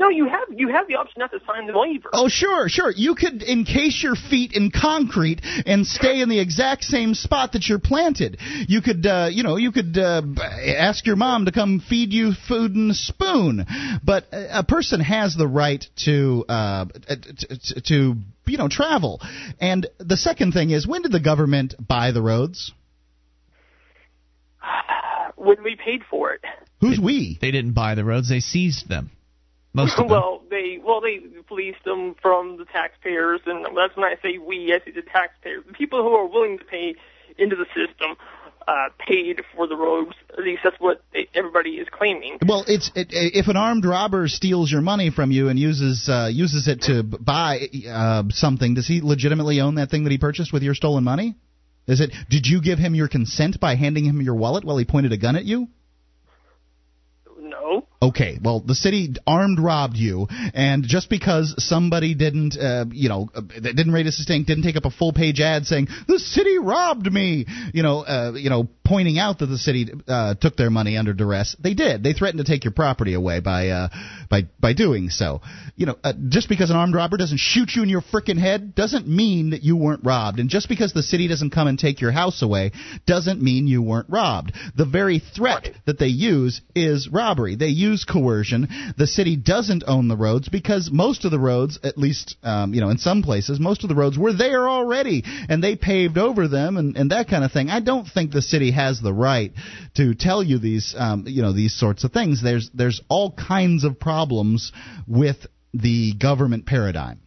No, 0.05 0.11
you 0.11 0.27
have 0.27 0.47
you 0.51 0.67
have 0.67 0.87
the 0.87 0.95
option 0.95 1.15
not 1.17 1.31
to 1.31 1.39
sign 1.47 1.65
the 1.65 1.73
waiver. 1.75 2.09
Oh, 2.13 2.27
sure, 2.27 2.69
sure. 2.69 2.91
You 2.95 3.15
could 3.15 3.41
encase 3.41 4.03
your 4.03 4.13
feet 4.15 4.53
in 4.53 4.69
concrete 4.69 5.41
and 5.65 5.85
stay 5.87 6.21
in 6.21 6.29
the 6.29 6.39
exact 6.39 6.83
same 6.83 7.15
spot 7.15 7.53
that 7.53 7.67
you're 7.67 7.79
planted. 7.79 8.37
You 8.67 8.83
could, 8.83 9.03
uh, 9.07 9.29
you 9.31 9.41
know, 9.41 9.55
you 9.55 9.71
could 9.71 9.97
uh, 9.97 10.21
ask 10.77 11.07
your 11.07 11.15
mom 11.15 11.45
to 11.45 11.51
come 11.51 11.79
feed 11.79 12.13
you 12.13 12.33
food 12.47 12.75
in 12.75 12.91
a 12.91 12.93
spoon. 12.93 13.65
But 14.03 14.25
a 14.31 14.59
a 14.59 14.63
person 14.63 14.99
has 14.99 15.35
the 15.35 15.47
right 15.47 15.83
to, 16.05 16.45
uh, 16.47 16.85
t- 16.85 17.55
t- 17.57 17.81
to, 17.87 18.15
you 18.45 18.57
know, 18.57 18.67
travel. 18.67 19.21
And 19.59 19.87
the 19.97 20.17
second 20.17 20.51
thing 20.51 20.69
is, 20.69 20.85
when 20.87 21.01
did 21.01 21.13
the 21.13 21.19
government 21.19 21.73
buy 21.79 22.11
the 22.11 22.21
roads? 22.21 22.71
When 25.35 25.63
we 25.63 25.75
paid 25.75 26.01
for 26.09 26.31
it. 26.31 26.41
Who's 26.79 26.99
we? 26.99 27.37
They 27.41 27.51
didn't 27.51 27.73
buy 27.73 27.95
the 27.95 28.05
roads; 28.05 28.29
they 28.29 28.39
seized 28.39 28.87
them. 28.87 29.11
Most 29.75 29.99
of 29.99 30.07
them. 30.07 30.07
well, 30.07 30.41
they 30.49 30.79
well 30.81 31.01
they 31.01 31.19
policed 31.47 31.83
them 31.83 32.15
from 32.21 32.57
the 32.57 32.65
taxpayers, 32.65 33.41
and 33.45 33.65
that's 33.65 33.95
when 33.95 34.05
I 34.05 34.15
say 34.21 34.37
we, 34.37 34.73
I 34.73 34.83
say 34.85 34.91
the 34.91 35.01
taxpayers, 35.01 35.63
the 35.67 35.73
people 35.73 36.01
who 36.01 36.13
are 36.13 36.25
willing 36.25 36.57
to 36.57 36.63
pay 36.63 36.95
into 37.37 37.57
the 37.57 37.65
system, 37.65 38.15
uh, 38.67 38.87
paid 39.05 39.41
for 39.53 39.67
the 39.67 39.75
roads. 39.75 40.13
At 40.31 40.45
least 40.45 40.61
that's 40.63 40.79
what 40.79 41.03
everybody 41.33 41.71
is 41.71 41.87
claiming. 41.91 42.37
Well, 42.47 42.63
it's 42.67 42.89
it, 42.95 43.09
if 43.11 43.47
an 43.47 43.57
armed 43.57 43.85
robber 43.85 44.29
steals 44.29 44.71
your 44.71 44.81
money 44.81 45.11
from 45.11 45.31
you 45.31 45.49
and 45.49 45.59
uses 45.59 46.07
uh, 46.07 46.29
uses 46.31 46.69
it 46.69 46.83
to 46.83 47.03
buy 47.03 47.67
uh, 47.89 48.23
something, 48.29 48.75
does 48.75 48.87
he 48.87 49.01
legitimately 49.01 49.59
own 49.59 49.75
that 49.75 49.89
thing 49.89 50.05
that 50.05 50.11
he 50.11 50.17
purchased 50.17 50.53
with 50.53 50.63
your 50.63 50.73
stolen 50.73 51.03
money? 51.03 51.35
Is 51.85 51.99
it? 51.99 52.11
Did 52.29 52.47
you 52.47 52.61
give 52.61 52.79
him 52.79 52.95
your 52.95 53.09
consent 53.09 53.59
by 53.59 53.75
handing 53.75 54.05
him 54.05 54.21
your 54.21 54.35
wallet 54.35 54.63
while 54.63 54.77
he 54.77 54.85
pointed 54.85 55.11
a 55.11 55.17
gun 55.17 55.35
at 55.35 55.43
you? 55.43 55.67
Okay, 58.01 58.37
well, 58.43 58.59
the 58.59 58.75
city 58.75 59.13
armed 59.25 59.59
robbed 59.59 59.95
you, 59.95 60.27
and 60.53 60.83
just 60.83 61.09
because 61.09 61.55
somebody 61.57 62.13
didn't, 62.13 62.57
uh, 62.57 62.85
you 62.91 63.07
know, 63.09 63.29
uh, 63.33 63.41
didn't 63.61 63.91
raise 63.91 64.07
a 64.07 64.11
stink, 64.11 64.47
didn't 64.47 64.63
take 64.63 64.75
up 64.75 64.85
a 64.85 64.91
full 64.91 65.13
page 65.13 65.39
ad 65.39 65.65
saying 65.65 65.87
the 66.07 66.19
city 66.19 66.59
robbed 66.59 67.11
me, 67.11 67.45
you 67.73 67.83
know, 67.83 68.01
uh, 68.01 68.33
you 68.35 68.49
know, 68.49 68.67
pointing 68.85 69.17
out 69.17 69.39
that 69.39 69.47
the 69.47 69.57
city 69.57 69.89
uh, 70.07 70.35
took 70.35 70.55
their 70.55 70.69
money 70.69 70.95
under 70.97 71.13
duress, 71.13 71.55
they 71.59 71.73
did. 71.73 72.03
They 72.03 72.13
threatened 72.13 72.45
to 72.45 72.49
take 72.49 72.63
your 72.63 72.71
property 72.71 73.13
away 73.13 73.39
by 73.39 73.69
uh, 73.69 73.87
by 74.29 74.43
by 74.59 74.73
doing 74.73 75.09
so. 75.09 75.41
You 75.75 75.87
know, 75.87 75.95
uh, 76.03 76.13
just 76.29 76.47
because 76.47 76.69
an 76.69 76.77
armed 76.77 76.93
robber 76.93 77.17
doesn't 77.17 77.39
shoot 77.39 77.71
you 77.75 77.83
in 77.83 77.89
your 77.89 78.01
frickin' 78.01 78.39
head 78.39 78.75
doesn't 78.75 79.07
mean 79.07 79.49
that 79.49 79.63
you 79.63 79.75
weren't 79.75 80.05
robbed, 80.05 80.39
and 80.39 80.49
just 80.49 80.69
because 80.69 80.93
the 80.93 81.03
city 81.03 81.27
doesn't 81.27 81.49
come 81.49 81.67
and 81.67 81.77
take 81.77 81.99
your 81.99 82.11
house 82.11 82.41
away 82.41 82.71
doesn't 83.05 83.41
mean 83.41 83.67
you 83.67 83.81
weren't 83.81 84.09
robbed. 84.09 84.53
The 84.75 84.85
very 84.85 85.19
threat 85.19 85.69
that 85.85 85.99
they 85.99 86.07
use 86.07 86.61
is 86.75 87.09
robbery. 87.09 87.55
They 87.55 87.67
use 87.67 88.05
coercion. 88.05 88.67
The 88.97 89.07
city 89.07 89.35
doesn't 89.35 89.83
own 89.87 90.07
the 90.07 90.15
roads 90.15 90.47
because 90.47 90.89
most 90.91 91.25
of 91.25 91.31
the 91.31 91.39
roads, 91.39 91.79
at 91.83 91.97
least 91.97 92.35
um, 92.43 92.73
you 92.73 92.81
know, 92.81 92.89
in 92.89 92.97
some 92.99 93.23
places, 93.23 93.59
most 93.59 93.83
of 93.83 93.89
the 93.89 93.95
roads 93.95 94.17
were 94.17 94.33
there 94.33 94.69
already, 94.69 95.23
and 95.49 95.63
they 95.63 95.75
paved 95.75 96.17
over 96.17 96.47
them 96.47 96.77
and, 96.77 96.95
and 96.95 97.11
that 97.11 97.27
kind 97.27 97.43
of 97.43 97.51
thing. 97.51 97.69
I 97.69 97.79
don't 97.79 98.07
think 98.07 98.31
the 98.31 98.41
city 98.41 98.74
has 98.75 99.01
the 99.01 99.13
right 99.13 99.51
to 99.95 100.13
tell 100.13 100.43
you 100.43 100.59
these, 100.59 100.93
um, 100.97 101.23
you 101.27 101.41
know, 101.41 101.53
these 101.53 101.73
sorts 101.73 102.03
of 102.03 102.11
things. 102.11 102.43
There's 102.43 102.69
there's 102.73 103.01
all 103.09 103.31
kinds 103.31 103.83
of 103.83 103.99
problems 103.99 104.71
with 105.07 105.37
the 105.73 106.13
government 106.13 106.65
paradigm 106.65 107.19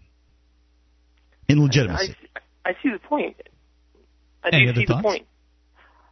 in 1.49 1.63
legitimacy. 1.63 2.15
I, 2.65 2.71
I 2.71 2.73
see 2.83 2.91
the 2.91 2.99
point. 2.99 3.37
I 4.45 4.49
Any 4.49 4.65
do 4.65 4.71
other 4.71 4.81
see 4.81 4.87
thoughts? 4.87 5.03
the 5.03 5.09
point. 5.09 5.27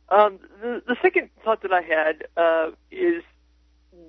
Um, 0.08 0.38
the, 0.60 0.82
the 0.86 0.96
second 1.02 1.30
thought 1.44 1.62
that 1.62 1.72
I 1.72 1.82
had 1.82 2.26
uh, 2.36 2.70
is 2.90 3.22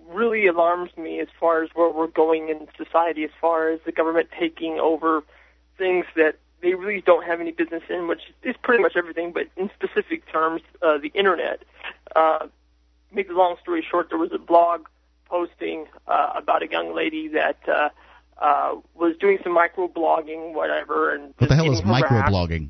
really 0.08 0.48
alarms 0.48 0.92
me 0.98 1.20
as 1.20 1.28
far 1.40 1.64
as 1.64 1.70
where 1.74 1.90
we're 1.90 2.08
going 2.08 2.50
in 2.50 2.68
society, 2.78 3.24
as 3.24 3.32
far 3.42 3.70
as 3.70 3.80
the 3.86 3.92
government 3.92 4.30
taking 4.40 4.80
over 4.80 5.24
things 5.78 6.06
that 6.16 6.36
they 6.62 6.74
really 6.74 7.02
don't 7.02 7.24
have 7.24 7.40
any 7.40 7.52
business 7.52 7.84
in, 7.90 8.08
which 8.08 8.22
is 8.44 8.56
pretty 8.64 8.82
much 8.82 8.96
everything, 8.96 9.32
but 9.32 9.48
in 9.56 9.70
specific 9.76 10.30
terms, 10.32 10.62
uh, 10.82 10.98
the 10.98 11.12
internet. 11.14 11.62
Uh, 12.16 12.48
make 13.12 13.28
the 13.28 13.34
long 13.34 13.56
story 13.62 13.86
short, 13.90 14.10
there 14.10 14.18
was 14.18 14.32
a 14.34 14.40
blog 14.40 14.88
posting 15.26 15.86
uh, 16.08 16.34
about 16.36 16.64
a 16.64 16.68
young 16.70 16.96
lady 16.96 17.28
that 17.30 17.58
uh, 17.68 17.90
uh, 18.40 18.76
was 18.96 19.16
doing 19.18 19.38
some 19.44 19.56
microblogging, 19.56 20.54
whatever, 20.54 21.14
and 21.14 21.34
What 21.38 21.50
the 21.50 21.56
hell 21.56 21.72
is 21.72 21.82
microblogging? 21.82 22.70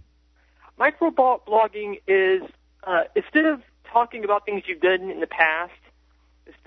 Microblogging 0.80 2.02
is 2.08 2.44
uh, 2.84 3.04
instead 3.16 3.46
of 3.46 3.62
talking 3.92 4.24
about 4.24 4.46
things 4.46 4.64
you've 4.68 4.82
done 4.82 5.10
in 5.10 5.20
the 5.20 5.28
past, 5.28 5.72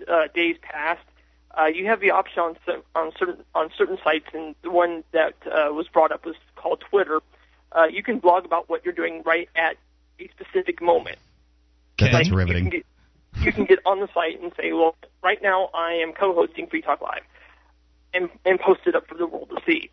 uh, 0.09 0.29
days 0.35 0.57
past, 0.63 1.01
uh, 1.59 1.67
you 1.67 1.87
have 1.87 2.01
the 2.01 2.11
option 2.13 2.41
on 2.43 2.57
on 2.95 3.13
certain 3.19 3.45
on 3.55 3.71
certain 3.77 3.99
sites, 4.05 4.27
and 4.33 4.55
the 4.63 4.71
one 4.71 5.05
that 5.13 5.35
uh, 5.47 5.73
was 5.73 5.89
brought 5.89 6.13
up 6.13 6.25
was 6.25 6.37
called 6.57 6.81
Twitter. 6.91 7.21
Uh, 7.73 7.85
you 7.85 8.03
can 8.03 8.19
blog 8.19 8.45
about 8.45 8.69
what 8.69 8.85
you're 8.85 8.95
doing 8.95 9.23
right 9.25 9.49
at 9.57 9.77
a 10.19 10.29
specific 10.29 10.81
moment. 10.83 11.19
That- 11.99 12.13
That's 12.13 12.29
Like, 12.29 12.37
riveting. 12.37 12.65
You 12.67 12.71
can, 12.71 12.81
get, 12.81 13.45
you 13.45 13.53
can 13.53 13.65
get 13.65 13.79
on 13.87 14.01
the 14.01 14.09
site 14.15 14.41
and 14.41 14.53
say, 14.57 14.73
"Well, 14.73 14.97
right 15.23 15.41
now 15.43 15.71
I 15.75 15.95
am 15.95 16.13
co-hosting 16.13 16.67
Free 16.69 16.83
Talk 16.83 17.01
Live," 17.01 17.23
and 18.15 18.29
and 18.45 18.59
post 18.61 18.81
it 18.87 18.95
up 18.95 19.07
for 19.07 19.15
the 19.15 19.27
world 19.27 19.51
to 19.51 19.61
see. 19.67 19.91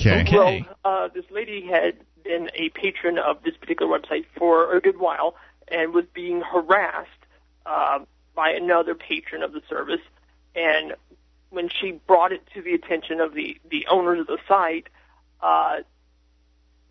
Okay. 0.00 0.24
Well, 0.32 0.76
uh, 0.84 1.08
this 1.08 1.24
lady 1.30 1.66
had 1.66 1.96
been 2.22 2.50
a 2.54 2.68
patron 2.70 3.18
of 3.18 3.42
this 3.42 3.56
particular 3.56 3.98
website 3.98 4.26
for 4.36 4.76
a 4.76 4.80
good 4.80 4.98
while 4.98 5.34
and 5.68 5.92
was 5.94 6.04
being 6.12 6.42
harassed 6.42 7.08
uh, 7.64 8.00
by 8.34 8.50
another 8.50 8.94
patron 8.94 9.42
of 9.42 9.52
the 9.52 9.62
service. 9.68 10.00
And 10.56 10.94
when 11.50 11.68
she 11.68 11.92
brought 11.92 12.32
it 12.32 12.42
to 12.54 12.62
the 12.62 12.74
attention 12.74 13.20
of 13.20 13.34
the, 13.34 13.58
the 13.70 13.86
owners 13.88 14.20
of 14.20 14.26
the 14.26 14.38
site, 14.48 14.88
uh, 15.42 15.78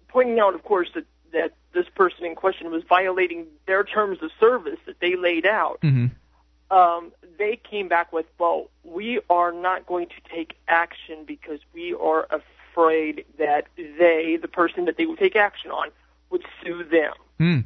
pointing 0.07 0.39
out, 0.39 0.55
of 0.55 0.63
course, 0.63 0.89
that, 0.95 1.05
that 1.33 1.53
this 1.73 1.85
person 1.95 2.25
in 2.25 2.35
question 2.35 2.71
was 2.71 2.83
violating 2.87 3.47
their 3.67 3.83
terms 3.83 4.19
of 4.21 4.31
service 4.39 4.79
that 4.85 4.99
they 5.01 5.15
laid 5.15 5.45
out, 5.45 5.79
Mm-hmm. 5.81 6.75
um, 6.75 7.11
they 7.37 7.59
came 7.69 7.89
back 7.89 8.13
with, 8.13 8.25
well, 8.39 8.69
we 8.83 9.19
are 9.29 9.51
not 9.51 9.85
going 9.85 10.07
to 10.07 10.33
take 10.33 10.55
action 10.67 11.25
because 11.25 11.59
we 11.73 11.93
are 11.93 12.27
afraid 12.31 13.25
that 13.37 13.67
they, 13.75 14.37
the 14.41 14.47
person 14.47 14.85
that 14.85 14.95
they 14.95 15.05
would 15.05 15.19
take 15.19 15.35
action 15.35 15.71
on, 15.71 15.89
would 16.29 16.45
sue 16.63 16.83
them. 16.83 17.13
Hmm. 17.39 17.59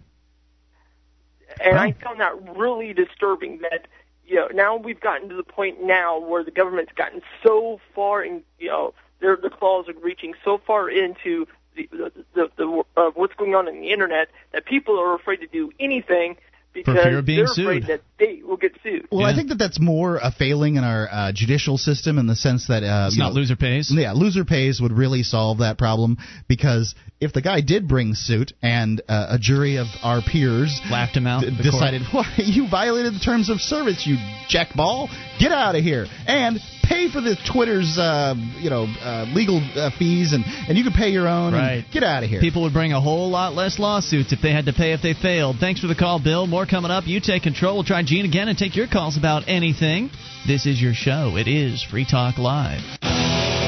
And 1.63 1.77
I 1.77 1.91
found 1.91 2.19
that 2.19 2.57
really 2.57 2.93
disturbing 2.93 3.59
that, 3.59 3.87
you 4.29 4.35
know, 4.35 4.47
now 4.53 4.75
we've 4.75 4.99
gotten 4.99 5.27
to 5.29 5.35
the 5.35 5.43
point 5.43 5.81
now 5.83 6.19
where 6.19 6.43
the 6.43 6.51
government's 6.51 6.93
gotten 6.93 7.21
so 7.43 7.81
far 7.95 8.23
in, 8.23 8.43
you 8.59 8.67
know, 8.67 8.93
their, 9.19 9.35
the 9.35 9.49
claws 9.49 9.89
are 9.89 9.93
reaching 10.01 10.35
so 10.45 10.59
far 10.59 10.89
into 10.89 11.47
the, 11.75 11.89
the, 11.91 12.11
the, 12.35 12.51
the 12.55 12.83
uh, 12.95 13.09
what's 13.15 13.33
going 13.33 13.55
on 13.55 13.67
in 13.67 13.81
the 13.81 13.89
internet 13.91 14.29
that 14.53 14.65
people 14.65 14.99
are 14.99 15.15
afraid 15.15 15.37
to 15.37 15.47
do 15.47 15.71
anything 15.79 16.37
because 16.73 17.03
fear 17.03 17.19
of 17.19 17.25
being 17.25 17.37
they're 17.37 17.65
afraid 17.65 17.83
sued. 17.83 17.89
that 17.89 18.01
they 18.19 18.41
will 18.43 18.57
get 18.57 18.73
sued. 18.83 19.07
Well, 19.11 19.25
I 19.25 19.35
think 19.35 19.49
that 19.49 19.57
that's 19.57 19.79
more 19.79 20.17
a 20.17 20.31
failing 20.31 20.75
in 20.75 20.83
our 20.83 21.07
uh, 21.09 21.31
judicial 21.33 21.77
system 21.77 22.17
in 22.17 22.27
the 22.27 22.35
sense 22.35 22.67
that 22.67 22.83
uh, 22.83 23.07
It's 23.07 23.17
not 23.17 23.29
know, 23.29 23.39
loser 23.39 23.55
pays. 23.55 23.91
Yeah, 23.93 24.13
loser 24.13 24.45
pays 24.45 24.79
would 24.81 24.91
really 24.91 25.23
solve 25.23 25.59
that 25.59 25.77
problem 25.77 26.17
because 26.47 26.95
if 27.19 27.33
the 27.33 27.41
guy 27.41 27.61
did 27.61 27.87
bring 27.87 28.13
suit 28.15 28.53
and 28.61 29.01
uh, 29.07 29.27
a 29.31 29.39
jury 29.39 29.77
of 29.77 29.87
our 30.03 30.21
peers 30.21 30.79
laughed 30.89 31.17
him 31.17 31.27
out, 31.27 31.41
d- 31.41 31.55
decided, 31.61 32.01
"Why 32.11 32.25
you 32.37 32.69
violated 32.69 33.13
the 33.13 33.19
terms 33.19 33.49
of 33.49 33.59
service, 33.59 34.05
you 34.05 34.17
jackball, 34.49 35.09
get 35.39 35.51
out 35.51 35.75
of 35.75 35.83
here," 35.83 36.05
and 36.27 36.59
pay 36.89 37.09
for 37.11 37.21
the 37.21 37.37
Twitter's 37.51 37.97
uh, 37.97 38.33
you 38.57 38.69
know 38.69 38.83
uh, 39.01 39.25
legal 39.31 39.61
uh, 39.75 39.91
fees 39.97 40.33
and 40.33 40.43
and 40.67 40.77
you 40.77 40.83
could 40.83 40.93
pay 40.93 41.09
your 41.09 41.27
own. 41.27 41.53
Right. 41.53 41.85
get 41.93 42.03
out 42.03 42.23
of 42.23 42.29
here. 42.29 42.41
People 42.41 42.63
would 42.63 42.73
bring 42.73 42.91
a 42.91 42.99
whole 42.99 43.29
lot 43.29 43.53
less 43.53 43.77
lawsuits 43.77 44.33
if 44.33 44.41
they 44.41 44.51
had 44.51 44.65
to 44.65 44.73
pay 44.73 44.93
if 44.93 45.01
they 45.01 45.13
failed. 45.13 45.57
Thanks 45.59 45.79
for 45.79 45.87
the 45.87 45.95
call, 45.95 46.21
Bill. 46.21 46.47
More 46.47 46.65
coming 46.65 46.91
up. 46.91 47.05
You 47.05 47.21
take 47.21 47.43
control. 47.43 47.75
We'll 47.75 47.83
try 47.83 48.01
Gene 48.03 48.25
again 48.25 48.47
and 48.47 48.57
take 48.57 48.75
your 48.75 48.87
calls 48.87 49.17
about 49.17 49.43
anything. 49.47 50.09
This 50.47 50.65
is 50.65 50.81
your 50.81 50.93
show. 50.93 51.35
It 51.37 51.47
is 51.47 51.83
Free 51.83 52.05
Talk 52.09 52.37
Live. 52.37 53.58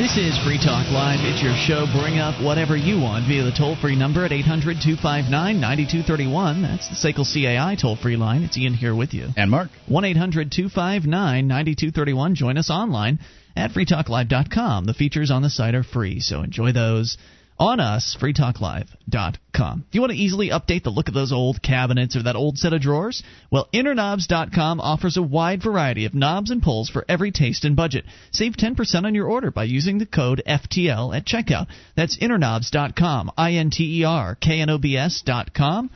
This 0.00 0.16
is 0.16 0.38
Free 0.44 0.56
Talk 0.56 0.90
Live. 0.90 1.20
It's 1.20 1.42
your 1.42 1.54
show. 1.54 1.84
Bring 2.00 2.18
up 2.18 2.42
whatever 2.42 2.74
you 2.74 2.98
want 2.98 3.28
via 3.28 3.44
the 3.44 3.52
toll 3.52 3.76
free 3.76 3.94
number 3.94 4.24
at 4.24 4.32
800 4.32 4.80
259 4.80 5.28
9231. 5.60 6.62
That's 6.62 6.88
the 6.88 6.94
SACL 6.96 7.28
CAI 7.28 7.76
toll 7.78 7.96
free 7.96 8.16
line. 8.16 8.42
It's 8.42 8.56
Ian 8.56 8.72
here 8.72 8.94
with 8.94 9.12
you. 9.12 9.28
And 9.36 9.50
Mark. 9.50 9.68
1 9.88 10.04
800 10.06 10.50
259 10.50 11.46
9231. 11.46 12.34
Join 12.34 12.56
us 12.56 12.70
online 12.70 13.18
at 13.54 13.72
freetalklive.com. 13.72 14.86
The 14.86 14.94
features 14.94 15.30
on 15.30 15.42
the 15.42 15.50
site 15.50 15.74
are 15.74 15.82
free, 15.82 16.20
so 16.20 16.40
enjoy 16.40 16.72
those. 16.72 17.18
On 17.60 17.78
us, 17.78 18.16
freetalklive.com. 18.18 19.84
If 19.86 19.94
you 19.94 20.00
want 20.00 20.12
to 20.12 20.18
easily 20.18 20.48
update 20.48 20.82
the 20.82 20.88
look 20.88 21.08
of 21.08 21.14
those 21.14 21.30
old 21.30 21.60
cabinets 21.60 22.16
or 22.16 22.22
that 22.22 22.34
old 22.34 22.56
set 22.56 22.72
of 22.72 22.80
drawers, 22.80 23.22
well, 23.50 23.68
InterKnobs.com 23.74 24.80
offers 24.80 25.18
a 25.18 25.22
wide 25.22 25.62
variety 25.62 26.06
of 26.06 26.14
knobs 26.14 26.50
and 26.50 26.62
pulls 26.62 26.88
for 26.88 27.04
every 27.06 27.32
taste 27.32 27.66
and 27.66 27.76
budget. 27.76 28.06
Save 28.30 28.54
10% 28.54 29.04
on 29.04 29.14
your 29.14 29.28
order 29.28 29.50
by 29.50 29.64
using 29.64 29.98
the 29.98 30.06
code 30.06 30.42
FTL 30.46 31.14
at 31.14 31.26
checkout. 31.26 31.66
That's 31.94 32.16
InterKnobs.com, 32.16 33.32
I-N-T-E-R-K-N-O-B-S.com, 33.36 35.90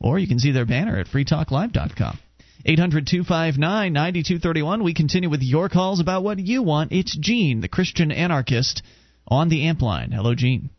or 0.00 0.18
you 0.18 0.26
can 0.26 0.38
see 0.38 0.52
their 0.52 0.64
banner 0.64 0.98
at 0.98 1.08
freetalklive.com. 1.08 2.18
800 2.64 3.06
259 3.06 3.92
9231. 3.92 4.82
We 4.82 4.94
continue 4.94 5.28
with 5.28 5.42
your 5.42 5.68
calls 5.68 6.00
about 6.00 6.24
what 6.24 6.38
you 6.38 6.62
want. 6.62 6.90
It's 6.90 7.14
Gene, 7.14 7.60
the 7.60 7.68
Christian 7.68 8.10
anarchist, 8.10 8.82
on 9.28 9.50
the 9.50 9.66
amp 9.66 9.82
line. 9.82 10.10
Hello, 10.10 10.34
Gene. 10.34 10.70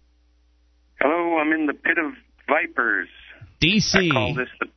I'm 1.40 1.52
in 1.54 1.66
the 1.68 1.74
pit 1.74 1.98
of 1.98 2.14
vipers. 2.48 3.08
DC. 3.62 3.96
I 3.96 4.14
call 4.14 4.34
this 4.36 4.50
the 4.60 4.68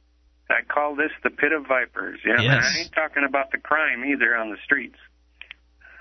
I 0.48 0.62
call 0.72 0.94
this 0.94 1.10
the 1.24 1.30
pit 1.30 1.52
of 1.52 1.66
vipers. 1.66 2.20
Yeah, 2.24 2.40
Yes. 2.40 2.64
I 2.64 2.78
ain't 2.80 2.92
talking 2.92 3.24
about 3.28 3.50
the 3.50 3.58
crime 3.58 4.04
either 4.04 4.36
on 4.36 4.50
the 4.50 4.56
streets. 4.64 4.96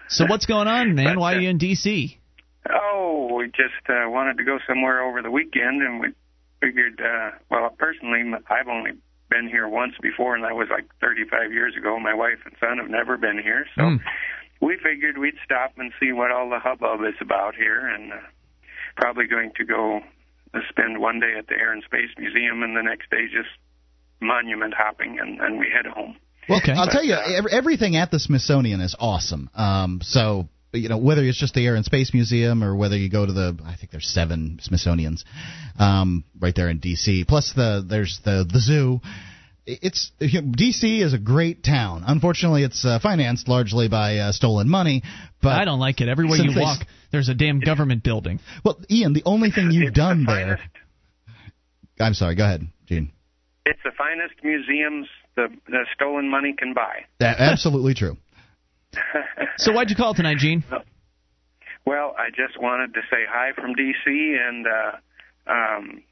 So 0.07 0.25
what's 0.27 0.45
going 0.45 0.67
on, 0.67 0.93
man? 0.93 1.19
Why 1.19 1.33
are 1.33 1.39
you 1.41 1.49
in 1.49 1.57
D.C.? 1.57 2.19
Oh, 2.69 3.33
we 3.37 3.47
just 3.47 3.81
uh, 3.89 4.09
wanted 4.09 4.37
to 4.37 4.43
go 4.43 4.59
somewhere 4.67 5.01
over 5.03 5.21
the 5.23 5.31
weekend, 5.31 5.81
and 5.81 5.99
we 5.99 6.07
figured. 6.61 7.01
Uh, 7.01 7.31
well, 7.49 7.69
personally, 7.77 8.21
I've 8.49 8.67
only 8.67 8.91
been 9.29 9.47
here 9.47 9.67
once 9.67 9.93
before, 10.01 10.35
and 10.35 10.43
that 10.43 10.55
was 10.55 10.67
like 10.69 10.85
35 11.01 11.51
years 11.51 11.75
ago. 11.75 11.99
My 11.99 12.13
wife 12.13 12.37
and 12.45 12.53
son 12.59 12.77
have 12.77 12.89
never 12.89 13.17
been 13.17 13.39
here, 13.41 13.65
so 13.75 13.81
Hmm. 13.89 13.95
we 14.61 14.77
figured 14.77 15.17
we'd 15.17 15.37
stop 15.43 15.73
and 15.77 15.91
see 15.99 16.11
what 16.11 16.29
all 16.31 16.49
the 16.49 16.59
hubbub 16.59 17.01
is 17.01 17.15
about 17.19 17.55
here, 17.55 17.79
and 17.87 18.13
uh, 18.13 18.17
probably 18.95 19.25
going 19.25 19.51
to 19.57 19.65
go 19.65 20.01
uh, 20.55 20.59
spend 20.69 20.99
one 20.99 21.19
day 21.19 21.33
at 21.37 21.47
the 21.47 21.53
Air 21.55 21.73
and 21.73 21.83
Space 21.83 22.09
Museum, 22.17 22.63
and 22.63 22.75
the 22.75 22.81
next 22.83 23.09
day 23.11 23.25
just 23.31 23.49
monument 24.21 24.73
hopping, 24.77 25.19
and 25.19 25.39
then 25.39 25.59
we 25.59 25.67
head 25.69 25.85
home. 25.85 26.15
Well, 26.47 26.61
I'll 26.65 26.85
But, 26.85 26.91
tell 26.91 27.03
you, 27.03 27.13
uh, 27.15 27.37
ev- 27.39 27.47
everything 27.51 27.95
at 27.95 28.11
the 28.11 28.19
Smithsonian 28.19 28.79
is 28.81 28.95
awesome. 28.99 29.49
Um, 29.55 29.99
so 30.03 30.47
you 30.73 30.89
know 30.89 30.97
whether 30.97 31.23
it's 31.23 31.39
just 31.39 31.53
the 31.53 31.65
Air 31.65 31.75
and 31.75 31.85
Space 31.85 32.13
Museum 32.13 32.63
or 32.63 32.75
whether 32.75 32.97
you 32.97 33.09
go 33.09 33.25
to 33.25 33.31
the, 33.33 33.57
I 33.65 33.75
think 33.75 33.91
there's 33.91 34.07
seven 34.07 34.59
Smithsonians, 34.61 35.25
um, 35.79 36.23
right 36.39 36.53
there 36.55 36.69
in 36.69 36.79
D.C. 36.79 37.25
Plus 37.27 37.53
the 37.55 37.85
there's 37.87 38.19
the 38.23 38.45
the 38.51 38.59
zoo. 38.59 39.01
It's 39.67 40.11
you 40.19 40.41
know, 40.41 40.51
D.C. 40.55 41.01
is 41.01 41.13
a 41.13 41.17
great 41.17 41.63
town. 41.63 42.03
Unfortunately, 42.05 42.63
it's 42.63 42.85
uh, 42.85 42.99
financed 42.99 43.47
largely 43.47 43.87
by 43.87 44.17
uh, 44.17 44.31
stolen 44.31 44.69
money. 44.69 45.01
But 45.41 45.53
I 45.53 45.65
don't 45.65 45.79
like 45.79 46.01
it. 46.01 46.07
Everywhere 46.07 46.37
since 46.37 46.49
you 46.49 46.55
they- 46.55 46.61
walk, 46.61 46.81
there's 47.11 47.29
a 47.29 47.33
damn 47.33 47.59
government 47.59 48.03
building. 48.03 48.39
Well, 48.63 48.79
Ian, 48.91 49.13
the 49.13 49.23
only 49.25 49.49
thing 49.49 49.71
you've 49.71 49.87
It's 49.87 49.95
the 49.95 50.01
done 50.01 50.25
there. 50.25 50.59
I'm 51.99 52.13
sorry. 52.13 52.35
Go 52.35 52.43
ahead, 52.43 52.67
Gene. 52.87 53.11
It's 53.65 53.79
the 53.83 53.91
finest 53.97 54.35
museums 54.43 55.07
the, 55.35 55.47
the 55.67 55.85
stolen 55.95 56.29
money 56.29 56.53
can 56.57 56.73
buy. 56.73 57.05
A- 57.19 57.41
absolutely 57.41 57.93
true. 57.93 58.17
So 59.57 59.71
why'd 59.71 59.89
you 59.89 59.95
call 59.95 60.13
tonight, 60.13 60.37
Gene? 60.37 60.63
Well, 61.85 62.13
I 62.17 62.29
just 62.29 62.59
wanted 62.61 62.93
to 62.95 63.01
say 63.09 63.23
hi 63.29 63.51
from 63.53 63.73
D.C. 63.73 64.37
and 64.39 64.65
uh, 64.67 65.51
um, 65.51 66.03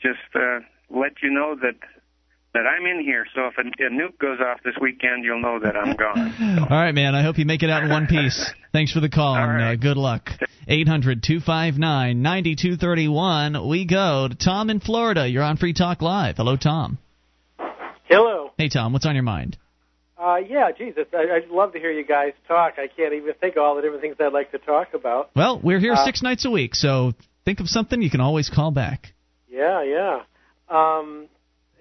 just 0.00 0.18
uh, 0.34 0.60
let 0.90 1.14
you 1.22 1.30
know 1.30 1.56
that 1.60 1.74
that 2.54 2.66
I'm 2.66 2.86
in 2.86 3.00
here. 3.04 3.26
So 3.34 3.48
if 3.48 3.58
a, 3.58 3.60
a 3.84 3.90
nuke 3.90 4.18
goes 4.18 4.38
off 4.40 4.60
this 4.64 4.74
weekend, 4.80 5.24
you'll 5.24 5.42
know 5.42 5.58
that 5.60 5.76
I'm 5.76 5.94
gone. 5.96 6.66
All 6.70 6.76
right, 6.76 6.94
man. 6.94 7.14
I 7.14 7.22
hope 7.22 7.36
you 7.38 7.44
make 7.44 7.62
it 7.62 7.70
out 7.70 7.82
in 7.84 7.90
one 7.90 8.06
piece. 8.06 8.50
Thanks 8.72 8.92
for 8.92 9.00
the 9.00 9.08
call 9.08 9.36
and 9.36 9.62
uh, 9.62 9.76
good 9.76 9.96
luck. 9.96 10.30
800 10.66 11.22
259 11.22 12.22
9231. 12.22 13.68
We 13.68 13.84
go 13.86 14.28
to 14.28 14.34
Tom 14.34 14.70
in 14.70 14.80
Florida. 14.80 15.28
You're 15.28 15.42
on 15.42 15.56
Free 15.56 15.74
Talk 15.74 16.00
Live. 16.00 16.36
Hello, 16.36 16.56
Tom. 16.56 16.98
Hello. 18.04 18.52
Hey, 18.56 18.68
Tom. 18.68 18.92
What's 18.92 19.06
on 19.06 19.14
your 19.14 19.24
mind? 19.24 19.56
Uh, 20.18 20.36
yeah, 20.36 20.70
Jesus, 20.76 21.04
I, 21.12 21.36
I'd 21.36 21.48
love 21.50 21.72
to 21.74 21.78
hear 21.78 21.90
you 21.90 22.04
guys 22.04 22.32
talk. 22.48 22.74
I 22.78 22.86
can't 22.86 23.12
even 23.12 23.34
think 23.40 23.56
of 23.56 23.62
all 23.62 23.74
the 23.76 23.82
different 23.82 24.00
things 24.00 24.16
I'd 24.20 24.32
like 24.32 24.52
to 24.52 24.58
talk 24.58 24.94
about. 24.94 25.30
Well, 25.36 25.60
we're 25.62 25.80
here 25.80 25.92
Uh, 25.94 26.04
six 26.04 26.22
nights 26.22 26.44
a 26.46 26.50
week, 26.50 26.74
so 26.74 27.12
think 27.44 27.60
of 27.60 27.68
something. 27.68 28.00
You 28.00 28.10
can 28.10 28.20
always 28.20 28.48
call 28.48 28.70
back. 28.70 29.12
Yeah, 29.50 29.82
yeah. 29.82 30.20
Um, 30.70 31.26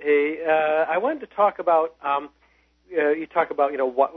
hey, 0.03 0.37
uh, 0.45 0.91
I 0.91 0.97
wanted 0.97 1.21
to 1.21 1.27
talk 1.35 1.59
about. 1.59 1.95
Um, 2.03 2.29
uh, 2.95 3.09
you 3.09 3.25
talk 3.25 3.49
about 3.49 3.71
you 3.71 3.77
know 3.77 3.85
what 3.87 4.13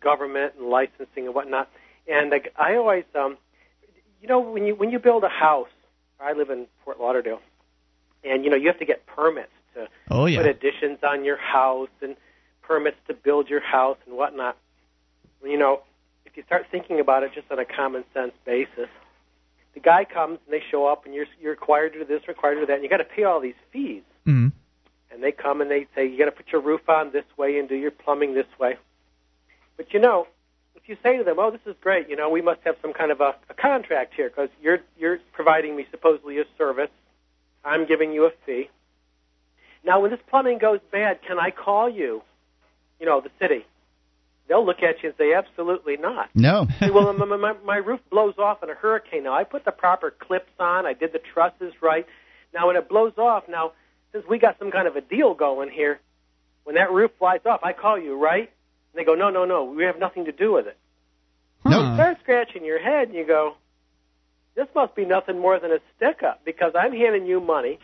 government 0.00 0.54
and 0.58 0.68
licensing 0.68 1.26
and 1.26 1.34
whatnot, 1.34 1.68
and 2.08 2.30
like, 2.30 2.52
I 2.56 2.76
always, 2.76 3.04
um, 3.14 3.36
you 4.20 4.28
know, 4.28 4.38
when 4.38 4.66
you 4.66 4.74
when 4.74 4.90
you 4.90 4.98
build 4.98 5.24
a 5.24 5.28
house, 5.28 5.68
I 6.20 6.32
live 6.32 6.50
in 6.50 6.66
Fort 6.84 7.00
Lauderdale, 7.00 7.40
and 8.22 8.44
you 8.44 8.50
know 8.50 8.56
you 8.56 8.68
have 8.68 8.78
to 8.78 8.84
get 8.84 9.06
permits 9.06 9.50
to 9.74 9.88
Oh, 10.10 10.26
yeah. 10.26 10.38
put 10.38 10.46
additions 10.46 10.98
on 11.02 11.24
your 11.24 11.36
house 11.36 11.88
and 12.00 12.16
permits 12.62 12.96
to 13.08 13.14
build 13.14 13.48
your 13.48 13.60
house 13.60 13.98
and 14.06 14.16
whatnot. 14.16 14.56
You 15.42 15.58
know, 15.58 15.80
if 16.24 16.36
you 16.36 16.42
start 16.44 16.66
thinking 16.70 17.00
about 17.00 17.22
it 17.24 17.32
just 17.34 17.50
on 17.50 17.58
a 17.58 17.64
common 17.64 18.04
sense 18.14 18.32
basis, 18.44 18.88
the 19.74 19.80
guy 19.80 20.04
comes 20.04 20.38
and 20.46 20.52
they 20.54 20.62
show 20.70 20.86
up 20.86 21.04
and 21.04 21.14
you're 21.14 21.26
you're 21.40 21.50
required 21.52 21.94
to 21.94 21.98
do 22.00 22.04
this, 22.04 22.28
required 22.28 22.54
to 22.56 22.60
do 22.60 22.66
that, 22.66 22.74
and 22.74 22.82
you 22.84 22.88
got 22.88 22.98
to 22.98 23.04
pay 23.04 23.24
all 23.24 23.40
these 23.40 23.54
fees. 23.72 24.02
And 25.14 25.22
they 25.22 25.30
come 25.30 25.60
and 25.60 25.70
they 25.70 25.86
say 25.94 26.08
you 26.08 26.18
got 26.18 26.24
to 26.24 26.32
put 26.32 26.50
your 26.50 26.60
roof 26.60 26.88
on 26.88 27.12
this 27.12 27.24
way 27.36 27.58
and 27.58 27.68
do 27.68 27.76
your 27.76 27.92
plumbing 27.92 28.34
this 28.34 28.46
way. 28.58 28.76
But 29.76 29.94
you 29.94 30.00
know, 30.00 30.26
if 30.74 30.88
you 30.88 30.96
say 31.02 31.16
to 31.16 31.24
them, 31.24 31.36
"Oh, 31.38 31.50
this 31.50 31.60
is 31.66 31.76
great," 31.80 32.08
you 32.10 32.16
know, 32.16 32.28
we 32.28 32.42
must 32.42 32.60
have 32.64 32.74
some 32.82 32.92
kind 32.92 33.12
of 33.12 33.20
a, 33.20 33.34
a 33.48 33.54
contract 33.54 34.14
here 34.14 34.28
because 34.28 34.48
you're 34.60 34.80
you're 34.98 35.18
providing 35.32 35.76
me 35.76 35.86
supposedly 35.90 36.38
a 36.38 36.44
service, 36.58 36.90
I'm 37.64 37.86
giving 37.86 38.12
you 38.12 38.26
a 38.26 38.30
fee. 38.44 38.68
Now, 39.84 40.00
when 40.00 40.10
this 40.10 40.20
plumbing 40.28 40.58
goes 40.58 40.80
bad, 40.90 41.20
can 41.22 41.38
I 41.38 41.50
call 41.50 41.88
you? 41.88 42.22
You 42.98 43.06
know, 43.06 43.20
the 43.20 43.30
city. 43.40 43.64
They'll 44.48 44.64
look 44.64 44.82
at 44.82 45.02
you 45.02 45.10
and 45.10 45.14
say, 45.16 45.32
"Absolutely 45.32 45.96
not." 45.96 46.28
No. 46.34 46.66
Say, 46.80 46.90
well, 46.90 47.12
my, 47.12 47.24
my, 47.24 47.54
my 47.64 47.76
roof 47.76 48.00
blows 48.10 48.34
off 48.36 48.62
in 48.62 48.68
a 48.68 48.74
hurricane. 48.74 49.24
Now 49.24 49.34
I 49.34 49.44
put 49.44 49.64
the 49.64 49.72
proper 49.72 50.10
clips 50.10 50.52
on. 50.58 50.86
I 50.86 50.92
did 50.92 51.12
the 51.12 51.20
trusses 51.32 51.72
right. 51.80 52.04
Now 52.52 52.66
when 52.66 52.76
it 52.76 52.88
blows 52.88 53.14
off, 53.16 53.44
now 53.48 53.72
since 54.14 54.24
we 54.28 54.38
got 54.38 54.58
some 54.60 54.70
kind 54.70 54.86
of 54.86 54.94
a 54.94 55.00
deal 55.00 55.34
going 55.34 55.68
here, 55.68 55.98
when 56.62 56.76
that 56.76 56.92
roof 56.92 57.10
flies 57.18 57.40
off, 57.44 57.60
I 57.64 57.72
call 57.72 57.98
you, 57.98 58.16
right? 58.16 58.48
And 58.48 58.94
they 58.94 59.04
go, 59.04 59.16
no, 59.16 59.28
no, 59.28 59.44
no, 59.44 59.64
we 59.64 59.82
have 59.84 59.98
nothing 59.98 60.26
to 60.26 60.32
do 60.32 60.52
with 60.52 60.68
it. 60.68 60.78
Hmm. 61.64 61.72
You 61.72 61.94
start 61.94 62.18
scratching 62.22 62.64
your 62.64 62.78
head 62.78 63.08
and 63.08 63.16
you 63.16 63.26
go, 63.26 63.56
this 64.54 64.68
must 64.72 64.94
be 64.94 65.04
nothing 65.04 65.40
more 65.40 65.58
than 65.58 65.72
a 65.72 65.78
stick 65.96 66.22
up 66.22 66.44
because 66.44 66.74
I'm 66.78 66.92
handing 66.92 67.26
you 67.26 67.40
money. 67.40 67.80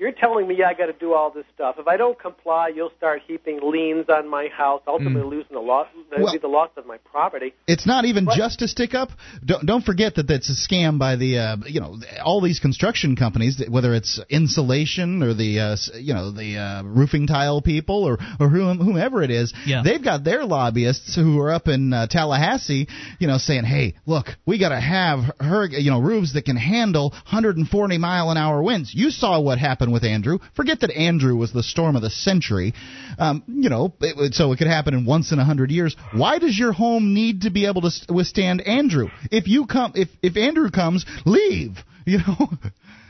You're 0.00 0.12
telling 0.12 0.48
me 0.48 0.62
I 0.62 0.72
got 0.72 0.86
to 0.86 0.94
do 0.94 1.12
all 1.12 1.30
this 1.30 1.44
stuff. 1.54 1.76
If 1.78 1.86
I 1.86 1.98
don't 1.98 2.18
comply, 2.18 2.68
you'll 2.74 2.92
start 2.96 3.20
heaping 3.28 3.60
liens 3.62 4.06
on 4.08 4.30
my 4.30 4.48
house, 4.48 4.80
ultimately 4.86 5.20
losing 5.20 5.52
the 5.52 5.60
loss, 5.60 5.88
that'd 6.08 6.24
Well- 6.24 6.32
be 6.32 6.38
the 6.38 6.48
loss 6.48 6.70
of 6.78 6.86
my 6.86 6.96
property. 7.12 7.52
It's 7.66 7.86
not 7.86 8.06
even 8.06 8.26
just 8.34 8.62
a 8.62 8.68
stick 8.68 8.94
up. 8.94 9.10
Don't, 9.44 9.66
don't 9.66 9.84
forget 9.84 10.14
that 10.14 10.26
that's 10.26 10.48
a 10.48 10.54
scam 10.54 10.98
by 10.98 11.16
the 11.16 11.36
uh, 11.38 11.56
you 11.66 11.80
know 11.80 11.98
all 12.24 12.40
these 12.40 12.60
construction 12.60 13.14
companies, 13.14 13.62
whether 13.68 13.94
it's 13.94 14.18
insulation 14.30 15.22
or 15.22 15.34
the 15.34 15.60
uh, 15.60 15.76
you 15.98 16.14
know 16.14 16.30
the 16.30 16.56
uh, 16.56 16.82
roofing 16.82 17.26
tile 17.26 17.60
people 17.60 18.04
or 18.04 18.16
or 18.40 18.48
whomever 18.48 19.22
it 19.22 19.30
is. 19.30 19.52
Yeah. 19.66 19.82
They've 19.84 20.02
got 20.02 20.24
their 20.24 20.46
lobbyists 20.46 21.14
who 21.14 21.38
are 21.40 21.52
up 21.52 21.68
in 21.68 21.92
uh, 21.92 22.06
Tallahassee, 22.06 22.88
you 23.18 23.26
know, 23.26 23.36
saying, 23.36 23.64
"Hey, 23.64 23.96
look, 24.06 24.28
we 24.46 24.58
got 24.58 24.70
to 24.70 24.80
have 24.80 25.34
her 25.40 25.66
you 25.66 25.90
know 25.90 26.00
roofs 26.00 26.32
that 26.32 26.46
can 26.46 26.56
handle 26.56 27.10
140 27.10 27.98
mile 27.98 28.30
an 28.30 28.38
hour 28.38 28.62
winds." 28.62 28.94
You 28.94 29.10
saw 29.10 29.38
what 29.40 29.58
happened 29.58 29.89
with 29.92 30.04
Andrew. 30.04 30.38
Forget 30.54 30.80
that 30.80 30.90
Andrew 30.90 31.36
was 31.36 31.52
the 31.52 31.62
storm 31.62 31.96
of 31.96 32.02
the 32.02 32.10
century. 32.10 32.74
Um, 33.18 33.42
you 33.46 33.68
know, 33.70 33.92
it, 34.00 34.34
so 34.34 34.52
it 34.52 34.58
could 34.58 34.66
happen 34.66 34.94
in 34.94 35.04
once 35.04 35.32
in 35.32 35.38
a 35.38 35.44
hundred 35.44 35.70
years. 35.70 35.96
Why 36.12 36.38
does 36.38 36.58
your 36.58 36.72
home 36.72 37.14
need 37.14 37.42
to 37.42 37.50
be 37.50 37.66
able 37.66 37.82
to 37.82 37.90
withstand 38.12 38.60
Andrew? 38.62 39.08
If 39.30 39.48
you 39.48 39.66
come, 39.66 39.92
if 39.94 40.08
if 40.22 40.36
Andrew 40.36 40.70
comes, 40.70 41.04
leave. 41.24 41.78
You 42.06 42.18
know. 42.18 42.50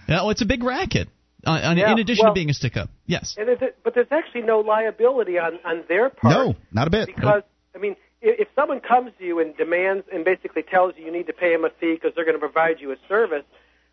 Yeah, 0.09 0.17
well, 0.17 0.31
it's 0.31 0.43
a 0.43 0.47
big 0.47 0.65
racket. 0.65 1.09
Uh, 1.47 1.75
Yeah, 1.77 1.93
in 1.93 2.01
addition 2.01 2.25
well- 2.25 2.35
to 2.35 2.39
being 2.39 2.51
a 2.51 2.55
stick 2.55 2.77
up. 2.77 2.91
Yes. 3.07 3.37
And 3.39 3.49
there's, 3.49 3.73
but 3.85 3.95
there's 3.95 4.11
actually 4.11 4.43
no 4.43 4.59
liability 4.61 5.39
on 5.39 5.59
on 5.65 5.85
their 5.89 6.11
part. 6.11 6.35
No, 6.35 6.57
not 6.73 6.89
a 6.89 6.91
bit. 6.91 7.07
Because 7.07 7.45
I 7.75 7.79
mean, 7.79 7.97
if, 8.21 8.41
if 8.41 8.49
someone 8.55 8.81
comes 8.81 9.13
to 9.19 9.25
you 9.25 9.39
and 9.41 9.57
demands 9.57 10.05
and 10.13 10.25
basically 10.25 10.63
tells 10.63 10.95
you 10.99 11.05
you 11.07 11.13
need 11.13 11.29
to 11.29 11.33
pay 11.33 11.53
them 11.55 11.65
a 11.65 11.71
fee 11.71 11.95
because 11.95 12.13
they're 12.15 12.25
going 12.25 12.35
to 12.37 12.41
provide 12.41 12.81
you 12.81 12.91
a 12.93 12.97
service, 13.09 13.45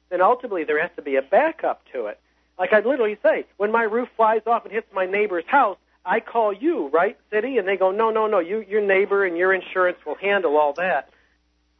then 0.09 0.21
ultimately 0.21 0.63
there 0.63 0.81
has 0.81 0.91
to 0.95 1.01
be 1.01 1.15
a 1.15 1.21
backup 1.21 1.83
to 1.93 2.07
it. 2.07 2.19
Like 2.57 2.73
I 2.73 2.79
literally 2.79 3.17
say, 3.23 3.45
when 3.57 3.71
my 3.71 3.83
roof 3.83 4.09
flies 4.15 4.41
off 4.47 4.65
and 4.65 4.73
hits 4.73 4.87
my 4.93 5.05
neighbor's 5.05 5.45
house, 5.47 5.77
I 6.05 6.21
call 6.21 6.53
you, 6.53 6.87
right, 6.87 7.17
city, 7.31 7.57
and 7.57 7.67
they 7.67 7.75
go, 7.77 7.91
no, 7.91 8.09
no, 8.09 8.27
no, 8.27 8.39
you, 8.39 8.63
your 8.67 8.81
neighbor 8.81 9.25
and 9.25 9.37
your 9.37 9.53
insurance 9.53 9.97
will 10.05 10.15
handle 10.15 10.57
all 10.57 10.73
that. 10.73 11.09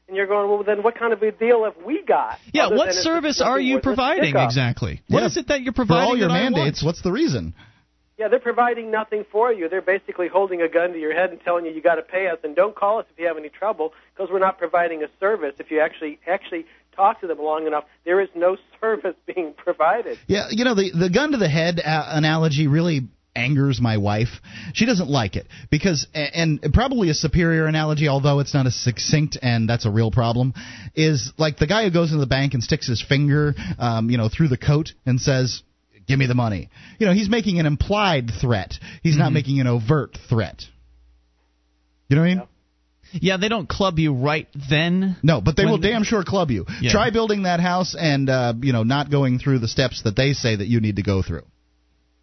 And 0.08 0.16
you're 0.16 0.28
going, 0.28 0.50
well, 0.50 0.64
then 0.64 0.84
what 0.84 0.98
kind 0.98 1.14
of 1.14 1.22
a 1.22 1.32
deal 1.32 1.64
have 1.66 1.76
we 1.86 2.04
got? 2.04 2.38
Yeah, 2.54 2.70
what 2.70 2.94
service 2.94 3.42
are 3.42 3.60
you 3.60 3.76
more 3.76 3.82
than 3.82 3.94
a 3.94 3.96
providing 3.96 4.36
exactly? 4.38 5.02
What 5.08 5.22
Yeah. 5.22 5.26
is 5.26 5.38
it 5.38 5.48
that 5.48 5.62
you're 5.62 5.74
providing? 5.74 5.74
For 5.74 5.86
providing? 5.86 6.10
all 6.10 6.18
your 6.18 6.28
that 6.30 6.34
I 6.34 6.44
want? 6.44 6.56
mandates, 6.56 6.84
what's 6.84 7.02
the 7.02 7.12
reason? 7.12 7.54
Yeah, 8.18 8.30
they're 8.30 8.40
providing 8.40 8.90
nothing 8.90 9.26
for 9.32 9.54
you. 9.54 9.70
They're 9.70 9.82
basically 9.82 10.28
holding 10.28 10.62
a 10.62 10.68
gun 10.68 10.92
to 10.94 11.00
your 11.00 11.14
head 11.14 11.30
and 11.30 11.40
telling 11.42 11.66
you 11.66 11.72
you 11.72 11.82
got 11.82 11.96
to 11.96 12.02
pay 12.02 12.28
us 12.28 12.40
and 12.44 12.56
don't 12.56 12.76
call 12.76 13.00
us 13.00 13.06
if 13.12 13.20
you 13.20 13.28
have 13.28 13.38
any 13.38 13.50
trouble 13.50 13.94
because 14.16 14.32
we're 14.32 14.40
not 14.40 14.58
providing 14.58 15.04
a 15.04 15.08
service. 15.20 15.54
If 15.60 15.70
you 15.70 15.80
actually 15.82 16.20
actually 16.26 16.66
talk 16.98 17.22
to 17.22 17.28
them 17.28 17.38
long 17.40 17.66
enough, 17.66 17.86
there 18.04 18.20
is 18.20 18.28
no 18.36 18.58
service 18.82 19.16
being 19.26 19.54
provided. 19.56 20.18
Yeah, 20.28 20.48
you 20.50 20.66
know 20.66 20.76
the 20.76 20.92
the 20.92 21.10
gun 21.10 21.32
to 21.32 21.38
the 21.38 21.50
head 21.50 21.80
uh, 21.80 22.06
analogy 22.10 22.68
really 22.68 23.08
angers 23.36 23.80
my 23.80 23.98
wife. 23.98 24.30
She 24.74 24.86
doesn't 24.86 25.10
like 25.10 25.36
it 25.36 25.48
because 25.70 26.08
and 26.14 26.60
probably 26.74 27.10
a 27.10 27.14
superior 27.14 27.68
analogy 27.68 28.08
although 28.08 28.40
it's 28.40 28.52
not 28.52 28.66
as 28.66 28.76
succinct 28.76 29.38
and 29.40 29.70
that's 29.70 29.86
a 29.86 29.92
real 29.92 30.10
problem 30.10 30.56
is 30.96 31.32
like 31.38 31.58
the 31.58 31.68
guy 31.68 31.84
who 31.84 31.92
goes 31.92 32.10
into 32.10 32.20
the 32.20 32.26
bank 32.26 32.56
and 32.56 32.64
sticks 32.64 32.88
his 32.88 33.00
finger 33.00 33.54
um, 33.78 34.10
you 34.10 34.18
know 34.18 34.28
through 34.28 34.48
the 34.48 34.58
coat 34.58 34.94
and 35.06 35.22
says 35.22 35.62
give 36.08 36.18
me 36.18 36.26
the 36.26 36.36
money. 36.36 36.70
You 37.00 37.06
know, 37.06 37.14
he's 37.14 37.30
making 37.30 37.60
an 37.60 37.66
implied 37.66 38.32
threat. 38.42 38.74
He's 39.04 39.14
mm-hmm. 39.14 39.24
not 39.24 39.34
making 39.34 39.60
an 39.60 39.68
overt 39.68 40.18
threat. 40.30 40.64
You 42.10 42.16
know 42.16 42.22
what 42.22 42.26
I 42.26 42.30
mean? 42.30 42.38
Yeah, 42.40 42.46
they 43.38 43.50
don't 43.50 43.68
club 43.68 44.00
you 44.00 44.14
right 44.14 44.48
then. 44.70 45.18
No, 45.24 45.42
but 45.42 45.56
they 45.56 45.66
will 45.66 45.78
damn 45.78 46.04
sure 46.04 46.24
club 46.24 46.52
you. 46.52 46.66
Yeah. 46.82 46.92
Try 46.92 47.10
building 47.10 47.44
that 47.44 47.60
house 47.60 47.96
and 47.98 48.30
uh, 48.30 48.54
you 48.62 48.74
know 48.74 48.84
not 48.84 49.10
going 49.10 49.40
through 49.40 49.60
the 49.60 49.68
steps 49.68 50.04
that 50.04 50.16
they 50.16 50.34
say 50.34 50.56
that 50.56 50.68
you 50.68 50.80
need 50.80 50.98
to 50.98 51.04
go 51.04 51.22
through. 51.22 51.44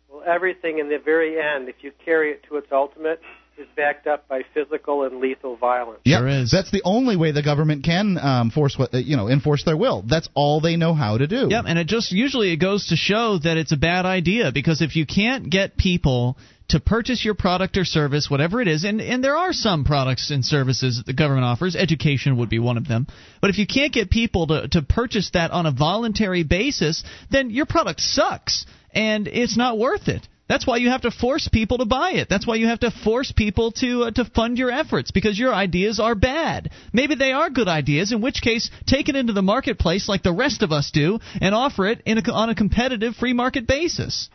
Well, 0.08 0.22
everything 0.26 0.78
in 0.78 0.88
the 0.88 0.98
very 0.98 1.40
end, 1.40 1.68
if 1.68 1.76
you 1.80 1.92
carry 2.04 2.30
it 2.32 2.44
to 2.48 2.56
its 2.56 2.68
ultimate, 2.72 3.20
is 3.58 3.66
backed 3.76 4.06
up 4.06 4.26
by 4.28 4.42
physical 4.52 5.04
and 5.04 5.20
lethal 5.20 5.56
violence. 5.56 6.00
Yeah, 6.04 6.18
sure 6.18 6.28
is. 6.28 6.50
That's 6.50 6.70
the 6.70 6.82
only 6.84 7.16
way 7.16 7.32
the 7.32 7.42
government 7.42 7.84
can 7.84 8.18
um, 8.18 8.50
force 8.50 8.76
what 8.78 8.94
uh, 8.94 8.98
you 8.98 9.16
know 9.16 9.28
enforce 9.28 9.64
their 9.64 9.76
will. 9.76 10.02
That's 10.06 10.28
all 10.34 10.60
they 10.60 10.76
know 10.76 10.94
how 10.94 11.18
to 11.18 11.26
do. 11.26 11.48
Yep, 11.50 11.64
and 11.66 11.78
it 11.78 11.86
just 11.86 12.12
usually 12.12 12.52
it 12.52 12.56
goes 12.56 12.88
to 12.88 12.96
show 12.96 13.38
that 13.38 13.56
it's 13.56 13.72
a 13.72 13.76
bad 13.76 14.06
idea 14.06 14.52
because 14.52 14.82
if 14.82 14.96
you 14.96 15.06
can't 15.06 15.50
get 15.50 15.76
people 15.76 16.36
to 16.68 16.80
purchase 16.80 17.24
your 17.24 17.34
product 17.34 17.76
or 17.76 17.84
service, 17.84 18.28
whatever 18.30 18.60
it 18.60 18.68
is, 18.68 18.84
and, 18.84 19.00
and 19.00 19.22
there 19.22 19.36
are 19.36 19.52
some 19.52 19.84
products 19.84 20.30
and 20.30 20.44
services 20.44 20.96
that 20.96 21.06
the 21.06 21.12
government 21.12 21.44
offers, 21.44 21.76
education 21.76 22.38
would 22.38 22.48
be 22.48 22.58
one 22.58 22.78
of 22.78 22.88
them. 22.88 23.06
But 23.40 23.50
if 23.50 23.58
you 23.58 23.66
can't 23.66 23.92
get 23.92 24.10
people 24.10 24.46
to, 24.46 24.68
to 24.68 24.82
purchase 24.82 25.30
that 25.34 25.50
on 25.50 25.66
a 25.66 25.72
voluntary 25.72 26.42
basis, 26.42 27.04
then 27.30 27.50
your 27.50 27.66
product 27.66 28.00
sucks 28.00 28.64
and 28.92 29.28
it's 29.28 29.56
not 29.56 29.78
worth 29.78 30.08
it. 30.08 30.26
That's 30.46 30.66
why 30.66 30.76
you 30.76 30.90
have 30.90 31.02
to 31.02 31.10
force 31.10 31.48
people 31.48 31.78
to 31.78 31.86
buy 31.86 32.12
it. 32.12 32.28
That's 32.28 32.46
why 32.46 32.56
you 32.56 32.66
have 32.66 32.80
to 32.80 32.90
force 32.90 33.32
people 33.32 33.72
to 33.72 34.04
uh, 34.04 34.10
to 34.12 34.24
fund 34.26 34.58
your 34.58 34.70
efforts 34.70 35.10
because 35.10 35.38
your 35.38 35.54
ideas 35.54 35.98
are 35.98 36.14
bad. 36.14 36.70
Maybe 36.92 37.14
they 37.14 37.32
are 37.32 37.48
good 37.48 37.68
ideas, 37.68 38.12
in 38.12 38.20
which 38.20 38.42
case 38.42 38.70
take 38.86 39.08
it 39.08 39.16
into 39.16 39.32
the 39.32 39.42
marketplace 39.42 40.06
like 40.06 40.22
the 40.22 40.32
rest 40.32 40.62
of 40.62 40.70
us 40.70 40.90
do 40.90 41.18
and 41.40 41.54
offer 41.54 41.86
it 41.86 42.02
in 42.04 42.18
a, 42.18 42.32
on 42.32 42.50
a 42.50 42.54
competitive 42.54 43.16
free 43.16 43.32
market 43.32 43.66
basis. 43.66 44.28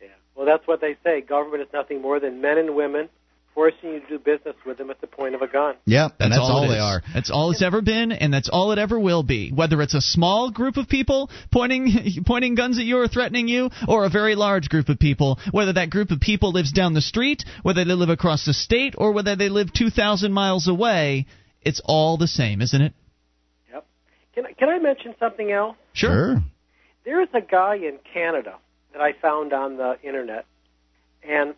Yeah. 0.00 0.08
Well, 0.34 0.46
that's 0.46 0.66
what 0.66 0.80
they 0.80 0.96
say. 1.04 1.20
Government 1.20 1.62
is 1.62 1.68
nothing 1.74 2.00
more 2.00 2.20
than 2.20 2.40
men 2.40 2.56
and 2.56 2.74
women 2.74 3.10
forcing 3.54 3.94
you 3.94 4.00
to 4.00 4.06
do 4.06 4.18
business 4.18 4.54
with 4.64 4.78
them 4.78 4.90
at 4.90 5.00
the 5.00 5.06
point 5.06 5.34
of 5.34 5.42
a 5.42 5.48
gun. 5.48 5.74
Yep, 5.84 6.12
and 6.20 6.32
that's, 6.32 6.40
that's 6.40 6.50
all, 6.50 6.62
all 6.64 6.68
they 6.68 6.78
are. 6.78 7.02
That's 7.12 7.30
all 7.30 7.50
it's 7.50 7.62
ever 7.62 7.80
been, 7.80 8.12
and 8.12 8.32
that's 8.32 8.48
all 8.48 8.72
it 8.72 8.78
ever 8.78 8.98
will 8.98 9.22
be. 9.22 9.50
Whether 9.50 9.82
it's 9.82 9.94
a 9.94 10.00
small 10.00 10.50
group 10.50 10.76
of 10.76 10.88
people 10.88 11.30
pointing 11.52 12.22
pointing 12.26 12.54
guns 12.54 12.78
at 12.78 12.84
you 12.84 12.98
or 12.98 13.08
threatening 13.08 13.48
you, 13.48 13.70
or 13.88 14.04
a 14.04 14.10
very 14.10 14.34
large 14.34 14.68
group 14.68 14.88
of 14.88 14.98
people, 14.98 15.38
whether 15.50 15.72
that 15.74 15.90
group 15.90 16.10
of 16.10 16.20
people 16.20 16.52
lives 16.52 16.72
down 16.72 16.94
the 16.94 17.00
street, 17.00 17.44
whether 17.62 17.84
they 17.84 17.94
live 17.94 18.08
across 18.08 18.46
the 18.46 18.54
state, 18.54 18.94
or 18.96 19.12
whether 19.12 19.36
they 19.36 19.48
live 19.48 19.72
2,000 19.72 20.32
miles 20.32 20.68
away, 20.68 21.26
it's 21.62 21.80
all 21.84 22.16
the 22.16 22.28
same, 22.28 22.62
isn't 22.62 22.80
it? 22.80 22.92
Yep. 23.72 23.86
Can 24.34 24.46
I, 24.46 24.52
can 24.52 24.68
I 24.68 24.78
mention 24.78 25.14
something 25.18 25.50
else? 25.50 25.76
Sure. 25.92 26.10
sure. 26.10 26.42
There's 27.04 27.28
a 27.34 27.40
guy 27.40 27.76
in 27.76 27.98
Canada 28.12 28.56
that 28.92 29.00
I 29.00 29.12
found 29.12 29.52
on 29.52 29.76
the 29.76 29.98
internet, 30.02 30.46
and 31.22 31.54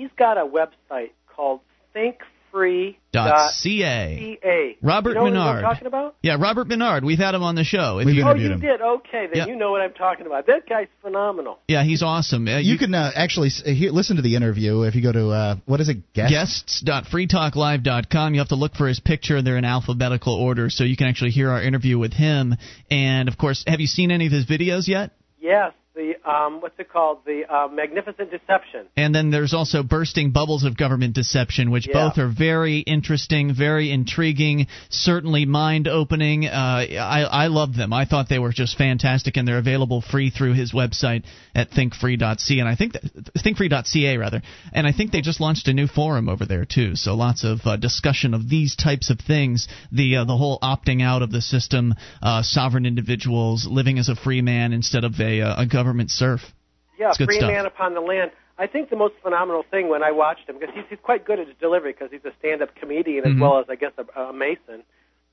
he's 0.00 0.10
got 0.16 0.38
a 0.38 0.46
website 0.46 1.10
called 1.26 1.60
thinkfree.ca. 1.94 2.96
.ca. 3.12 4.78
Robert 4.82 5.10
you 5.10 5.14
know 5.14 5.24
Menard. 5.24 5.62
What 5.62 5.68
I'm 5.68 5.74
talking 5.74 5.86
about? 5.86 6.16
Yeah, 6.22 6.36
Robert 6.40 6.68
Menard. 6.68 7.04
We've 7.04 7.18
had 7.18 7.34
him 7.34 7.42
on 7.42 7.54
the 7.54 7.64
show. 7.64 7.96
We've 7.98 8.08
you, 8.08 8.24
oh, 8.24 8.34
you 8.34 8.52
him. 8.52 8.60
did? 8.60 8.80
Okay, 8.80 9.26
then 9.32 9.48
you 9.48 9.56
know 9.56 9.72
what 9.72 9.82
I'm 9.82 9.92
talking 9.92 10.26
about. 10.26 10.46
That 10.46 10.66
guy's 10.68 10.88
phenomenal. 11.02 11.58
Yeah, 11.68 11.84
he's 11.84 12.02
awesome. 12.02 12.48
Uh, 12.48 12.58
you, 12.58 12.72
you, 12.72 12.78
can 12.78 12.94
uh, 12.94 13.10
actually 13.14 13.50
uh, 13.64 13.70
hear, 13.70 13.90
listen 13.90 14.16
to 14.16 14.22
the 14.22 14.36
interview 14.36 14.82
if 14.82 14.94
you 14.94 15.02
go 15.02 15.12
to 15.12 15.28
uh, 15.28 15.56
what 15.66 15.80
is 15.80 15.90
it? 15.90 16.12
Guests? 16.14 16.82
Guests.freetalklive.com. 16.82 18.34
You 18.34 18.40
have 18.40 18.48
to 18.48 18.56
look 18.56 18.74
for 18.74 18.88
his 18.88 19.00
picture. 19.00 19.42
They're 19.42 19.58
in 19.58 19.64
alphabetical 19.66 20.34
order, 20.34 20.70
so 20.70 20.84
you 20.84 20.96
can 20.96 21.08
actually 21.08 21.32
hear 21.32 21.50
our 21.50 21.62
interview 21.62 21.98
with 21.98 22.14
him. 22.14 22.56
And 22.90 23.28
of 23.28 23.36
course, 23.36 23.64
have 23.66 23.80
you 23.80 23.86
seen 23.86 24.10
any 24.10 24.26
of 24.26 24.32
his 24.32 24.46
videos 24.46 24.88
yet? 24.88 25.10
Yes, 25.40 25.72
the 25.94 26.14
um, 26.28 26.60
what's 26.60 26.78
it 26.78 26.88
called? 26.88 27.18
The 27.24 27.42
uh, 27.52 27.68
Magnificent 27.68 28.30
Deception. 28.30 28.86
And 28.96 29.14
then 29.14 29.30
there's 29.30 29.52
also 29.52 29.82
Bursting 29.82 30.30
Bubbles 30.30 30.64
of 30.64 30.76
Government 30.76 31.14
Deception, 31.14 31.70
which 31.70 31.88
yeah. 31.88 31.94
both 31.94 32.18
are 32.18 32.28
very 32.28 32.78
interesting, 32.78 33.54
very 33.54 33.90
intriguing, 33.90 34.68
certainly 34.88 35.46
mind 35.46 35.88
opening. 35.88 36.46
Uh, 36.46 36.50
I, 36.50 37.22
I 37.22 37.46
love 37.48 37.76
them. 37.76 37.92
I 37.92 38.04
thought 38.04 38.28
they 38.28 38.38
were 38.38 38.52
just 38.52 38.78
fantastic, 38.78 39.36
and 39.36 39.46
they're 39.46 39.58
available 39.58 40.00
free 40.00 40.30
through 40.30 40.54
his 40.54 40.72
website 40.72 41.24
at 41.54 41.70
thinkfree.ca. 41.70 42.58
And 42.58 42.68
I 42.68 42.76
think 42.76 42.92
that, 42.92 43.02
thinkfree.ca 43.36 44.16
rather. 44.16 44.42
And 44.72 44.86
I 44.86 44.92
think 44.92 45.10
they 45.10 45.20
just 45.20 45.40
launched 45.40 45.66
a 45.68 45.72
new 45.72 45.88
forum 45.88 46.28
over 46.28 46.46
there 46.46 46.64
too. 46.64 46.94
So 46.94 47.14
lots 47.14 47.44
of 47.44 47.60
uh, 47.64 47.76
discussion 47.76 48.34
of 48.34 48.48
these 48.48 48.76
types 48.76 49.10
of 49.10 49.18
things. 49.18 49.66
The 49.90 50.16
uh, 50.16 50.24
the 50.24 50.36
whole 50.36 50.58
opting 50.62 51.02
out 51.02 51.22
of 51.22 51.32
the 51.32 51.40
system, 51.40 51.94
uh, 52.22 52.42
sovereign 52.42 52.86
individuals 52.86 53.66
living 53.68 53.98
as 53.98 54.08
a 54.08 54.14
free 54.14 54.40
man 54.40 54.72
instead 54.72 55.04
of 55.04 55.18
a, 55.20 55.40
uh, 55.40 55.62
a 55.62 55.66
government 55.66 55.79
serf. 56.10 56.52
Yeah, 56.98 57.12
free 57.14 57.36
stuff. 57.36 57.50
man 57.50 57.66
upon 57.66 57.94
the 57.94 58.00
land. 58.00 58.30
I 58.58 58.66
think 58.66 58.90
the 58.90 58.96
most 58.96 59.14
phenomenal 59.22 59.64
thing 59.70 59.88
when 59.88 60.02
I 60.02 60.10
watched 60.10 60.48
him 60.48 60.58
because 60.58 60.74
he's, 60.74 60.84
he's 60.90 60.98
quite 61.02 61.24
good 61.24 61.40
at 61.40 61.46
his 61.46 61.56
delivery 61.58 61.92
because 61.92 62.10
he's 62.10 62.24
a 62.26 62.32
stand-up 62.38 62.74
comedian 62.74 63.24
mm-hmm. 63.24 63.36
as 63.36 63.40
well 63.40 63.58
as 63.58 63.66
I 63.70 63.76
guess 63.76 63.92
a, 63.96 64.20
a 64.20 64.32
mason. 64.32 64.82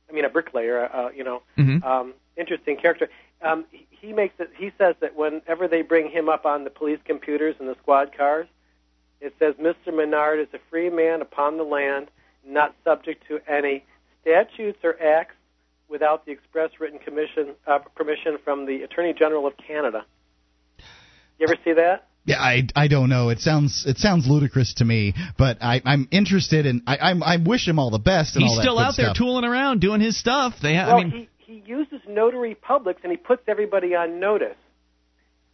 I 0.10 0.14
mean 0.14 0.24
a 0.24 0.30
bricklayer. 0.30 0.86
Uh, 0.86 1.10
you 1.10 1.24
know, 1.24 1.42
mm-hmm. 1.58 1.84
um, 1.84 2.14
interesting 2.38 2.78
character. 2.78 3.10
Um, 3.42 3.66
he, 3.72 3.86
he 3.90 4.14
makes 4.14 4.36
it. 4.40 4.52
He 4.56 4.72
says 4.78 4.96
that 5.02 5.16
whenever 5.16 5.68
they 5.68 5.82
bring 5.82 6.10
him 6.10 6.30
up 6.30 6.46
on 6.46 6.64
the 6.64 6.70
police 6.70 7.00
computers 7.04 7.56
and 7.60 7.68
the 7.68 7.76
squad 7.82 8.16
cars, 8.16 8.48
it 9.20 9.36
says 9.40 9.56
Mr. 9.56 9.94
Menard 9.94 10.40
is 10.40 10.48
a 10.54 10.60
free 10.70 10.90
man 10.90 11.22
upon 11.22 11.58
the 11.58 11.64
land, 11.64 12.08
not 12.46 12.76
subject 12.84 13.28
to 13.28 13.40
any 13.48 13.84
statutes 14.22 14.80
or 14.84 14.96
acts 15.02 15.36
without 15.90 16.26
the 16.26 16.32
express 16.32 16.72
written 16.80 17.00
commission 17.00 17.56
uh, 17.66 17.80
permission 17.96 18.38
from 18.44 18.66
the 18.66 18.84
Attorney 18.84 19.14
General 19.14 19.48
of 19.48 19.54
Canada. 19.58 20.06
You 21.40 21.48
ever 21.48 21.58
see 21.64 21.74
that? 21.74 22.08
Yeah, 22.26 22.40
I, 22.40 22.68
I 22.76 22.90
don't 22.90 23.08
know. 23.10 23.30
It 23.30 23.40
sounds 23.40 23.86
it 23.88 23.98
sounds 23.98 24.28
ludicrous 24.28 24.74
to 24.76 24.86
me, 24.86 25.14
but 25.38 25.60
I, 25.62 25.82
I'm 25.86 26.10
interested 26.12 26.66
in. 26.66 26.84
I 26.86 26.98
I'm, 26.98 27.24
I 27.24 27.38
wish 27.38 27.66
him 27.66 27.80
all 27.80 27.90
the 27.90 28.00
best. 28.00 28.36
And 28.36 28.44
He's 28.44 28.52
all 28.52 28.58
that 28.58 28.64
still 28.64 28.80
out 28.80 28.94
stuff. 28.96 29.06
there 29.06 29.14
tooling 29.14 29.46
around 29.46 29.80
doing 29.80 30.02
his 30.02 30.20
stuff. 30.20 30.56
They, 30.62 30.76
ha- 30.76 30.88
well, 30.88 30.98
I 30.98 31.04
mean, 31.06 31.30
he 31.46 31.54
he 31.54 31.64
uses 31.66 32.02
notary 32.08 32.54
publics 32.56 33.00
and 33.04 33.12
he 33.12 33.18
puts 33.18 33.44
everybody 33.48 33.96
on 33.96 34.20
notice. 34.20 34.58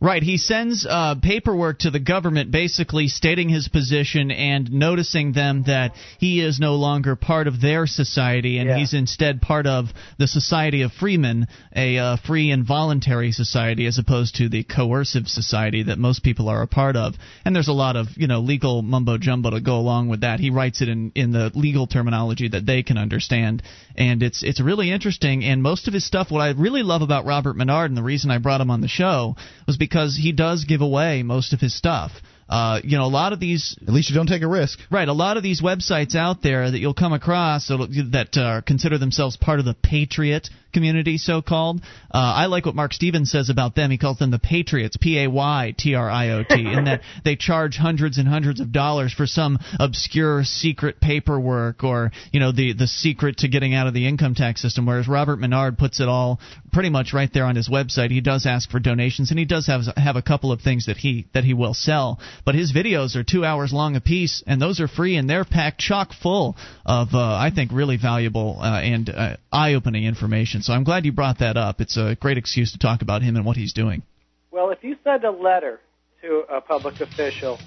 Right, 0.04 0.22
he 0.22 0.36
sends 0.36 0.86
uh, 0.86 1.16
paperwork 1.16 1.80
to 1.80 1.90
the 1.90 2.00
government 2.02 2.52
basically 2.52 3.08
stating 3.08 3.48
his 3.48 3.70
position 3.70 4.32
and 4.32 4.70
noticing 4.70 5.32
them 5.32 5.64
that 5.68 5.94
he 6.20 6.42
is 6.42 6.60
no 6.60 6.76
longer 6.76 7.16
part 7.16 7.48
of 7.48 7.62
their 7.62 7.88
society 7.88 8.58
and 8.58 8.68
Yeah. 8.68 8.80
he's 8.80 8.94
instead 8.94 9.42
part 9.42 9.66
of 9.66 9.94
the 10.20 10.28
Society 10.28 10.82
of 10.82 10.92
Freemen, 10.92 11.48
a 11.74 11.98
uh, 11.98 12.18
free 12.18 12.52
and 12.52 12.66
voluntary 12.68 13.32
society 13.32 13.86
as 13.86 13.98
opposed 13.98 14.36
to 14.36 14.50
the 14.50 14.64
coercive 14.64 15.30
society 15.30 15.84
that 15.84 15.98
most 15.98 16.22
people 16.22 16.50
are 16.50 16.62
a 16.62 16.68
part 16.68 16.98
of. 16.98 17.16
And 17.46 17.56
there's 17.56 17.70
a 17.70 17.72
lot 17.72 17.96
of, 17.96 18.08
you 18.18 18.28
know, 18.28 18.42
legal 18.42 18.82
mumbo 18.82 19.18
jumbo 19.18 19.52
to 19.52 19.62
go 19.62 19.78
along 19.78 20.10
with 20.10 20.20
that. 20.20 20.42
He 20.42 20.50
writes 20.50 20.82
it 20.82 20.90
in, 20.90 21.14
in 21.16 21.32
the 21.32 21.50
legal 21.56 21.88
terminology 21.88 22.50
that 22.50 22.66
they 22.66 22.84
can 22.84 22.98
understand. 22.98 23.64
And 23.96 24.22
it's 24.22 24.44
it's 24.44 24.60
really 24.60 24.92
interesting 24.92 25.46
and 25.46 25.64
most 25.64 25.88
of 25.88 25.94
his 25.94 26.06
stuff 26.06 26.30
what 26.30 26.42
I 26.42 26.52
really 26.52 26.84
love 26.84 27.04
about 27.04 27.26
Robert 27.26 27.56
Menard 27.56 27.90
and 27.90 27.98
the 27.98 28.04
reason 28.04 28.32
I 28.32 28.40
brought 28.40 28.60
him 28.60 28.70
on 28.70 28.82
the 28.82 28.90
show 28.90 29.38
was 29.66 29.78
because 29.78 29.93
he 30.18 30.32
does 30.32 30.66
give 30.66 30.82
away 30.82 31.24
most 31.24 31.54
of 31.54 31.60
his 31.60 31.76
stuff. 31.76 32.12
Uh, 32.50 32.80
you 32.84 32.98
know, 32.98 33.06
a 33.06 33.08
lot 33.08 33.34
of 33.34 33.40
these. 33.40 33.76
At 33.82 33.94
least 33.94 34.10
you 34.10 34.16
don't 34.16 34.28
take 34.28 34.42
a 34.42 34.48
risk. 34.48 34.80
Right. 34.92 35.08
A 35.08 35.14
lot 35.14 35.38
of 35.38 35.44
these 35.44 35.62
websites 35.62 36.16
out 36.16 36.42
there 36.42 36.70
that 36.70 36.78
you'll 36.78 36.94
come 36.94 37.14
across 37.14 37.70
that 37.70 38.38
uh, 38.38 38.62
consider 38.62 38.98
themselves 38.98 39.38
part 39.38 39.60
of 39.60 39.66
the 39.66 39.74
Patriot 39.74 40.50
community, 40.74 41.18
so 41.18 41.42
called. 41.42 41.82
Uh, 42.12 42.18
I 42.18 42.46
like 42.48 42.66
what 42.66 42.76
Marc 42.76 42.94
Stevens 42.94 43.32
says 43.32 43.50
about 43.50 43.76
them. 43.76 43.92
He 43.92 43.98
calls 43.98 44.18
them 44.18 44.32
the 44.32 44.40
Patriots, 44.40 44.98
P 44.98 45.24
A 45.24 45.30
Y 45.30 45.76
T 45.78 45.96
R 45.96 46.10
I 46.10 46.30
O 46.32 46.44
T, 46.44 46.56
in 46.56 46.86
that 46.86 47.02
they 47.26 47.36
charge 47.36 47.78
hundreds 47.78 48.18
and 48.18 48.28
hundreds 48.28 48.60
of 48.60 48.72
dollars 48.72 49.14
for 49.14 49.26
some 49.26 49.60
obscure 49.80 50.44
secret 50.44 51.00
paperwork 51.00 51.84
or, 51.84 52.12
you 52.32 52.40
know, 52.40 52.52
the, 52.52 52.74
the 52.74 52.88
secret 52.88 53.38
to 53.38 53.48
getting 53.48 53.74
out 53.74 53.88
of 53.88 53.94
the 53.94 54.08
income 54.08 54.36
tax 54.36 54.62
system, 54.62 54.86
whereas 54.86 55.08
Robert 55.08 55.38
Menard 55.38 55.78
puts 55.78 56.00
it 56.00 56.08
all 56.08 56.40
pretty 56.72 56.90
much 56.90 57.14
right 57.14 57.32
there 57.34 57.46
on 57.46 57.56
his 57.56 57.70
website. 57.70 58.10
He 58.10 58.22
does 58.22 58.46
ask 58.46 58.70
for 58.70 58.80
donations 58.80 59.30
and 59.30 59.40
he 59.40 59.46
does 59.46 59.68
have, 59.68 59.82
have 59.96 60.16
a 60.16 60.22
couple 60.22 60.52
of 60.52 60.62
things 60.62 60.88
that 60.88 60.98
he, 60.98 61.28
that 61.34 61.44
he 61.44 61.54
will 61.54 61.74
sell. 61.74 62.20
But 62.46 62.56
his 62.56 62.74
videos 62.74 63.16
are 63.16 63.24
two 63.24 63.46
hours 63.46 63.72
long 63.72 63.96
apiece, 63.96 64.44
and 64.48 64.62
those 64.62 64.80
are 64.80 64.88
free, 64.88 65.16
and 65.16 65.30
they're 65.30 65.46
packed 65.46 65.80
chock 65.80 66.14
full 66.14 66.56
of, 66.86 67.10
uh, 67.14 67.20
I 67.20 67.52
think, 67.54 67.72
really 67.72 67.98
valuable 67.98 68.58
uh, 68.60 68.82
and 68.82 69.10
uh, 69.10 69.38
eye 69.52 69.74
opening 69.74 70.06
information. 70.06 70.62
So 70.64 70.72
I'm 70.72 70.86
glad 70.86 71.04
you 71.06 71.12
brought 71.12 71.40
that 71.40 71.58
up. 71.58 71.82
It's 71.82 71.98
a 71.98 72.16
great 72.16 72.38
excuse 72.38 72.72
to 72.72 72.78
talk 72.78 73.02
about 73.02 73.22
him 73.22 73.36
and 73.36 73.46
what 73.46 73.58
he's 73.58 73.74
doing. 73.74 74.02
Well, 74.50 74.70
if 74.70 74.82
you 74.82 74.96
send 75.04 75.26
a 75.26 75.30
letter 75.30 75.82
to 76.22 76.46
a 76.50 76.62
public 76.62 77.02
official 77.02 77.60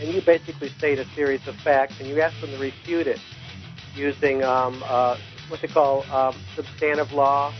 and 0.00 0.12
you 0.12 0.20
basically 0.20 0.70
state 0.70 0.98
a 0.98 1.04
series 1.14 1.46
of 1.46 1.54
facts 1.54 2.00
and 2.00 2.08
you 2.08 2.20
ask 2.20 2.34
them 2.40 2.50
to 2.50 2.58
refute 2.58 3.06
it 3.06 3.20
using 3.94 4.42
um, 4.42 4.82
uh, 4.84 5.16
what 5.46 5.62
they 5.62 5.68
call 5.68 6.02
um, 6.10 6.34
substantive 6.56 7.12
law 7.12 7.54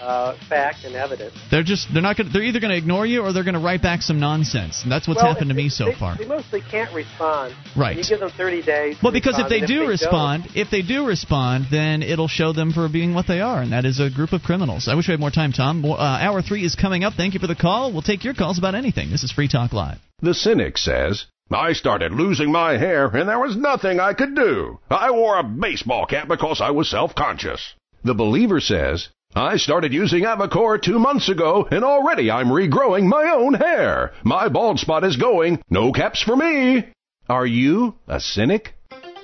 uh, 0.00 0.36
fact 0.48 0.84
and 0.84 0.94
evidence. 0.94 1.34
They're 1.50 1.62
just 1.62 1.88
they're 1.92 2.02
not 2.02 2.16
going. 2.16 2.30
They're 2.32 2.42
either 2.42 2.60
going 2.60 2.70
to 2.70 2.76
ignore 2.76 3.06
you 3.06 3.22
or 3.22 3.32
they're 3.32 3.44
going 3.44 3.54
to 3.54 3.60
write 3.60 3.82
back 3.82 4.02
some 4.02 4.20
nonsense. 4.20 4.82
And 4.82 4.92
that's 4.92 5.08
what's 5.08 5.22
well, 5.22 5.32
happened 5.32 5.50
to 5.50 5.54
they, 5.54 5.64
me 5.64 5.68
so 5.68 5.86
they, 5.86 5.94
far. 5.94 6.16
They 6.16 6.26
mostly 6.26 6.60
can't 6.60 6.92
respond. 6.94 7.54
Right. 7.76 7.96
You 7.96 8.04
give 8.04 8.20
them 8.20 8.30
30 8.30 8.62
days. 8.62 8.96
Well, 9.02 9.12
because 9.12 9.38
if 9.38 9.48
they 9.48 9.58
and 9.60 9.68
do 9.68 9.80
they 9.80 9.86
respond, 9.86 10.44
don't- 10.44 10.56
if 10.56 10.70
they 10.70 10.82
do 10.82 11.06
respond, 11.06 11.66
then 11.70 12.02
it'll 12.02 12.28
show 12.28 12.52
them 12.52 12.72
for 12.72 12.88
being 12.88 13.14
what 13.14 13.26
they 13.26 13.40
are, 13.40 13.60
and 13.62 13.72
that 13.72 13.84
is 13.84 14.00
a 14.00 14.10
group 14.10 14.32
of 14.32 14.42
criminals. 14.42 14.88
I 14.88 14.94
wish 14.94 15.08
we 15.08 15.12
had 15.12 15.20
more 15.20 15.30
time, 15.30 15.52
Tom. 15.52 15.80
More- 15.80 16.00
Uh, 16.00 16.18
hour 16.20 16.42
three 16.42 16.64
is 16.64 16.74
coming 16.74 17.04
up. 17.04 17.14
Thank 17.14 17.34
you 17.34 17.40
for 17.40 17.46
the 17.46 17.54
call. 17.54 17.92
We'll 17.92 18.02
take 18.02 18.24
your 18.24 18.34
calls 18.34 18.58
about 18.58 18.74
anything. 18.74 19.10
This 19.10 19.22
is 19.22 19.32
Free 19.32 19.48
Talk 19.48 19.72
Live. 19.72 19.98
The 20.20 20.34
cynic 20.34 20.78
says, 20.78 21.26
I 21.50 21.72
started 21.74 22.12
losing 22.12 22.50
my 22.50 22.76
hair 22.76 23.06
and 23.06 23.28
there 23.28 23.38
was 23.38 23.56
nothing 23.56 24.00
I 24.00 24.14
could 24.14 24.34
do. 24.34 24.78
I 24.90 25.10
wore 25.10 25.38
a 25.38 25.44
baseball 25.44 26.06
cap 26.06 26.26
because 26.28 26.60
I 26.60 26.70
was 26.70 26.88
self-conscious. 26.90 27.74
The 28.04 28.14
believer 28.14 28.60
says, 28.60 29.08
I 29.36 29.58
started 29.58 29.92
using 29.92 30.24
Avacor 30.24 30.80
two 30.80 30.98
months 30.98 31.28
ago 31.28 31.68
and 31.70 31.84
already 31.84 32.30
I'm 32.30 32.46
regrowing 32.46 33.04
my 33.04 33.34
own 33.36 33.52
hair. 33.52 34.12
My 34.24 34.48
bald 34.48 34.80
spot 34.80 35.04
is 35.04 35.16
going. 35.16 35.62
No 35.68 35.92
caps 35.92 36.22
for 36.22 36.34
me. 36.34 36.88
Are 37.28 37.44
you 37.44 37.96
a 38.08 38.18
cynic? 38.18 38.72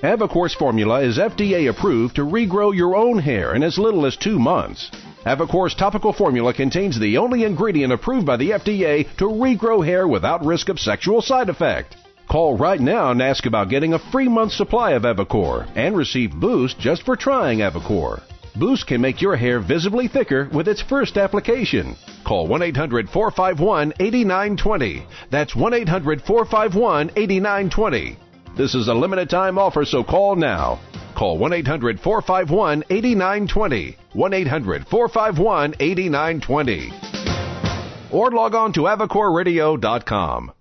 Avacor's 0.03 0.53
formula 0.53 1.01
is 1.01 1.17
FDA 1.17 1.67
approved 1.67 2.17
to 2.17 2.21
regrow 2.21 2.75
your 2.75 2.95
own 2.95 3.17
hair 3.17 3.55
in 3.55 3.63
as 3.63 3.79
little 3.79 4.05
as 4.05 4.15
two 4.15 4.37
months. 4.37 4.91
Avacor's 5.25 5.73
topical 5.73 6.13
formula 6.13 6.53
contains 6.53 6.99
the 6.99 7.17
only 7.17 7.43
ingredient 7.43 7.91
approved 7.91 8.27
by 8.27 8.37
the 8.37 8.51
FDA 8.51 9.07
to 9.17 9.25
regrow 9.25 9.83
hair 9.83 10.07
without 10.07 10.45
risk 10.45 10.69
of 10.69 10.79
sexual 10.79 11.23
side 11.23 11.49
effect. 11.49 11.95
Call 12.29 12.55
right 12.55 12.79
now 12.79 13.09
and 13.09 13.19
ask 13.19 13.47
about 13.47 13.69
getting 13.69 13.95
a 13.95 14.11
free 14.11 14.27
month 14.27 14.51
supply 14.51 14.91
of 14.91 15.01
Avacor 15.05 15.67
and 15.75 15.97
receive 15.97 16.39
Boost 16.39 16.77
just 16.77 17.01
for 17.01 17.15
trying 17.15 17.61
Avacor. 17.61 18.21
Boost 18.55 18.85
can 18.85 19.01
make 19.01 19.19
your 19.19 19.35
hair 19.35 19.59
visibly 19.59 20.07
thicker 20.07 20.47
with 20.53 20.67
its 20.67 20.81
first 20.81 21.17
application. 21.17 21.95
Call 22.23 22.45
1 22.47 22.61
800 22.61 23.09
451 23.09 23.93
8920. 23.99 25.05
That's 25.31 25.55
1 25.55 25.73
800 25.73 26.21
451 26.21 27.09
8920. 27.15 28.17
This 28.55 28.75
is 28.75 28.87
a 28.87 28.93
limited 28.93 29.31
time 29.31 29.57
offer, 29.57 29.83
so 29.85 30.03
call 30.03 30.35
now. 30.35 30.79
Call 31.15 31.39
1 31.39 31.51
800 31.51 31.99
451 31.99 32.83
8920. 32.91 33.97
1 34.13 34.33
800 34.33 34.87
451 34.87 35.73
8920. 35.79 36.93
Or 38.11 38.29
log 38.29 38.53
on 38.53 38.71
to 38.73 38.81
AvacorRadio.com. 38.81 40.51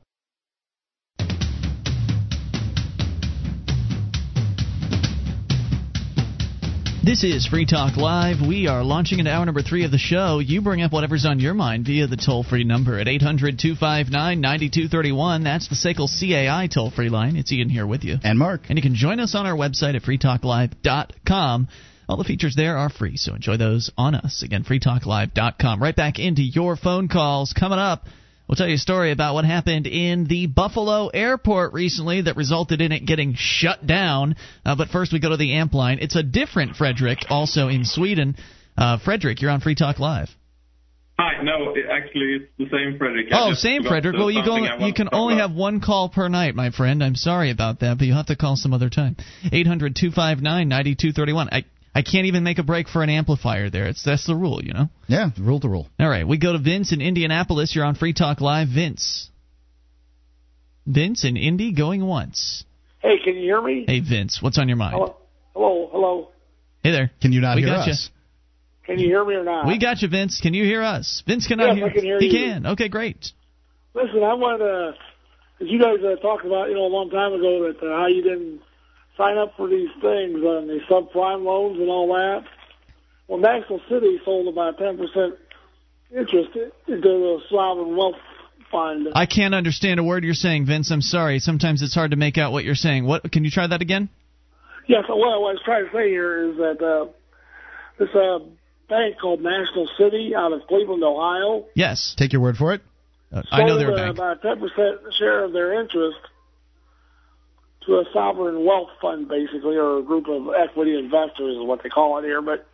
This 7.05 7.25
is 7.25 7.49
Free 7.49 7.67
Talk 7.67 7.97
Live. 7.97 8.37
We 8.47 8.69
are 8.69 8.85
launching 8.85 9.19
into 9.19 9.33
hour 9.33 9.45
number 9.45 9.61
three 9.61 9.85
of 9.85 9.91
the 9.91 9.99
show. 9.99 10.39
You 10.39 10.63
bring 10.63 10.83
up 10.83 10.93
whatever's 10.93 11.27
on 11.27 11.41
your 11.41 11.53
mind 11.53 11.85
via 11.85 12.07
the 12.07 12.17
toll 12.17 12.45
free 12.45 12.63
number 12.63 12.97
at 12.97 13.09
800 13.09 13.59
259 13.59 14.41
9231. 14.41 15.43
That's 15.43 15.67
the 15.67 15.75
SACL 15.75 16.07
CAI 16.07 16.69
toll 16.69 16.93
free 16.93 17.09
line. 17.09 17.35
It's 17.35 17.51
Ian 17.51 17.71
here 17.71 17.89
with 17.89 18.05
you. 18.05 18.19
And 18.23 18.39
Mark. 18.39 18.61
And 18.69 18.79
you 18.79 18.83
can 18.83 18.95
join 18.95 19.19
us 19.19 19.35
on 19.35 19.47
our 19.47 19.57
website 19.57 19.97
at 19.97 20.03
freetalklive.com. 20.03 21.69
All 22.09 22.17
the 22.19 22.23
features 22.23 22.55
there 22.55 22.77
are 22.77 22.89
free, 22.89 23.17
so 23.17 23.35
enjoy 23.35 23.57
those 23.57 23.91
on 23.99 24.15
us. 24.15 24.45
Again, 24.45 24.63
freetalklive.com. 24.63 25.83
Right 25.83 25.97
back 25.97 26.21
into 26.21 26.43
your 26.43 26.77
phone 26.77 27.09
calls. 27.09 27.53
Coming 27.53 27.81
up, 27.81 28.05
we'll 28.53 28.57
tell 28.59 28.69
you 28.69 28.75
a 28.75 28.79
story 28.79 29.13
about 29.13 29.33
what 29.33 29.47
happened 29.47 29.87
in 29.87 30.27
the 30.27 30.47
Buffalo 30.47 31.09
airport 31.09 31.73
recently 31.73 32.21
that 32.21 32.37
resulted 32.37 32.83
in 32.83 32.93
it 32.93 33.07
getting 33.07 33.33
shut 33.35 33.87
down. 33.87 34.37
Uh, 34.63 34.77
but 34.77 34.89
first, 34.89 35.11
we 35.11 35.21
go 35.21 35.31
to 35.31 35.39
the 35.39 35.55
amp 35.55 35.73
line. 35.73 35.97
It's 36.03 36.17
a 36.17 36.23
different 36.23 36.77
Frederick, 36.77 37.21
also 37.31 37.69
in 37.69 37.87
Sweden. 37.87 38.37
Uh, 38.77 38.99
Frederick, 38.99 39.41
you're 39.41 39.51
on 39.51 39.63
Free 39.63 39.75
Talk 39.75 39.99
Live. 39.99 40.29
Hi, 41.19 41.43
no, 41.43 41.71
it, 41.75 41.87
actually, 41.91 42.41
it's 42.43 42.53
the 42.59 42.67
same 42.71 42.99
Frederick. 42.99 43.29
I 43.33 43.49
Oh, 43.49 43.55
same 43.55 43.85
Frederick. 43.85 44.17
Well, 44.19 44.31
you, 44.31 44.45
go, 44.45 44.57
you 44.85 44.93
can 44.93 45.09
only 45.13 45.37
about. 45.37 45.49
have 45.49 45.57
one 45.57 45.81
call 45.81 46.11
per 46.11 46.29
night, 46.29 46.55
my 46.55 46.73
friend. 46.73 47.03
I'm 47.03 47.15
sorry 47.15 47.51
about 47.51 47.81
that, 47.81 47.97
but 47.97 48.07
you'll 48.07 48.19
have 48.19 48.27
to 48.27 48.37
call 48.37 48.57
some 48.57 48.75
other 48.75 48.91
time. 48.91 49.17
800 49.51 49.97
259 49.97 50.69
9231. 50.69 51.49
I 51.95 51.99
I 51.99 52.03
can't 52.03 52.27
even 52.27 52.43
make 52.43 52.59
a 52.59 52.63
break 52.63 52.89
for 52.89 53.03
an 53.03 53.11
amplifier 53.11 53.71
there. 53.71 53.87
It's 53.87 54.03
that's 54.03 54.27
the 54.27 54.35
rule, 54.35 54.63
you 54.65 54.73
know. 54.73 54.89
Yeah, 55.09 55.31
rule 55.39 55.61
to 55.61 55.69
rule. 55.69 55.89
All 56.01 56.09
right, 56.09 56.27
we 56.27 56.39
go 56.39 56.53
to 56.53 56.59
Vince 56.59 56.93
in 56.93 57.01
Indianapolis. 57.01 57.75
You're 57.75 57.85
on 57.85 57.95
Free 57.95 58.13
Talk 58.13 58.41
Live, 58.41 58.69
Vince. 58.69 59.29
Vince 60.87 61.25
in 61.25 61.37
Indy 61.37 61.73
going 61.73 62.05
once. 62.05 62.65
Hey, 63.01 63.19
can 63.23 63.35
you 63.35 63.43
hear 63.43 63.61
me? 63.63 63.85
Hey 63.87 64.01
Vince, 64.01 64.41
what's 64.43 64.59
on 64.59 64.69
your 64.69 64.77
mind? 64.77 64.95
Hello, 64.95 65.17
hello, 65.55 65.89
hello. 65.93 66.29
Hey 66.83 66.91
there. 66.93 67.11
Can 67.21 67.33
you 67.33 67.41
not 67.41 67.57
we 67.57 67.63
hear 67.63 67.75
got 67.75 67.89
us? 67.89 68.11
Can 68.85 68.99
you 68.99 69.07
hear 69.07 69.25
me 69.25 69.35
or 69.35 69.45
not? 69.45 69.67
We 69.67 69.79
got 69.79 70.03
you, 70.03 70.09
Vince. 70.09 70.41
Can 70.41 70.55
you 70.55 70.65
hear 70.65 70.83
us? 70.83 71.23
Vince 71.27 71.47
cannot 71.47 71.69
Yes, 71.69 71.77
hear. 71.77 71.87
I 71.87 71.93
can 71.93 72.03
hear 72.05 72.19
he 72.19 72.27
you. 72.27 72.33
can. 72.33 72.67
Okay, 72.67 72.89
great. 72.89 73.31
Listen, 73.95 74.25
I 74.25 74.35
wanted 74.35 74.59
to, 74.59 74.95
because 75.59 75.73
you 75.73 75.79
guys 75.81 75.99
uh, 76.05 76.21
talked 76.21 76.45
about, 76.45 76.69
you 76.69 76.75
know, 76.75 76.87
a 76.87 76.91
long 76.91 77.11
time 77.11 77.33
ago 77.33 77.71
that 77.73 77.87
uh, 77.87 77.97
how 77.97 78.07
you 78.09 78.23
didn't 78.23 78.61
sign 79.17 79.39
up 79.39 79.55
for 79.57 79.69
these 79.69 79.91
things 80.01 80.37
on 80.43 80.67
the 80.67 80.81
subprime 80.91 81.45
loans 81.45 81.79
and 81.79 81.89
all 81.89 82.09
that. 82.09 82.45
Well, 83.29 83.39
National 83.39 83.81
City 83.89 84.21
sold 84.25 84.49
about 84.49 84.79
10% 84.79 84.99
interest 86.15 86.51
into 86.87 87.01
the 87.01 87.41
sovereign 87.51 87.97
wealth 87.97 88.17
fund. 88.71 89.09
I 89.15 89.27
can't 89.27 89.55
understand 89.55 90.01
a 90.01 90.05
word 90.05 90.25
you're 90.25 90.35
saying, 90.35 90.67
Vince. 90.67 90.91
I'm 90.91 91.01
sorry. 91.03 91.39
Sometimes 91.39 91.83
it's 91.83 91.95
hard 91.95 92.11
to 92.11 92.17
make 92.17 92.37
out 92.39 92.53
what 92.53 92.65
you're 92.65 92.75
saying. 92.75 93.07
What? 93.07 93.31
Can 93.31 93.45
you 93.45 93.51
try 93.51 93.67
that 93.67 93.81
again? 93.83 94.09
Yes, 94.89 95.05
what 95.09 95.33
I 95.33 95.39
was 95.39 95.61
trying 95.65 95.87
to 95.87 95.93
say 95.93 96.09
here 96.09 96.51
is 96.51 96.57
that 96.57 96.83
uh, 96.83 97.07
this 97.99 98.09
uh, 98.15 98.41
bank 98.89 99.17
called 99.21 99.41
National 99.41 99.89
City 99.97 100.35
out 100.37 100.53
of 100.53 100.67
Cleveland, 100.67 101.05
Ohio, 101.05 101.67
Yes. 101.75 102.15
Take 102.19 102.33
your 102.33 102.43
word 102.43 102.57
for 102.57 102.75
it. 102.75 102.83
Uh, 103.33 103.43
I 103.51 103.65
know 103.65 103.79
they're 103.79 103.91
a 103.91 103.95
uh, 103.95 103.97
bank. 103.97 104.17
about 104.17 104.43
ten 104.43 104.59
percent 104.59 105.01
share 105.19 105.45
of 105.45 105.53
their 105.53 105.81
interest 105.81 106.19
to 107.87 107.95
a 107.97 108.05
sovereign 108.13 108.65
wealth 108.65 108.91
fund, 109.01 109.29
basically, 109.29 109.77
or 109.77 109.99
a 109.99 110.03
group 110.03 110.29
of 110.29 110.49
equity 110.55 110.97
investors 110.99 111.57
is 111.57 111.67
what 111.67 111.83
they 111.83 111.89
call 111.89 112.19
it 112.19 112.23
here. 112.25 112.41
But 112.43 112.67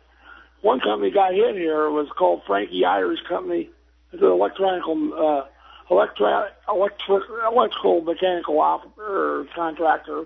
one 0.61 0.79
company 0.79 1.11
got 1.11 1.33
hit 1.33 1.55
here 1.55 1.85
It 1.85 1.91
was 1.91 2.07
called 2.17 2.41
Frankie 2.45 2.85
Irish 2.85 3.19
Company. 3.27 3.69
It's 4.11 4.21
an 4.21 4.27
electronical, 4.27 5.13
uh, 5.13 5.93
electri- 5.93 6.49
electric, 6.67 7.23
electrical 7.51 8.01
mechanical 8.01 8.59
op- 8.59 8.97
or 8.97 9.45
contractor, 9.55 10.25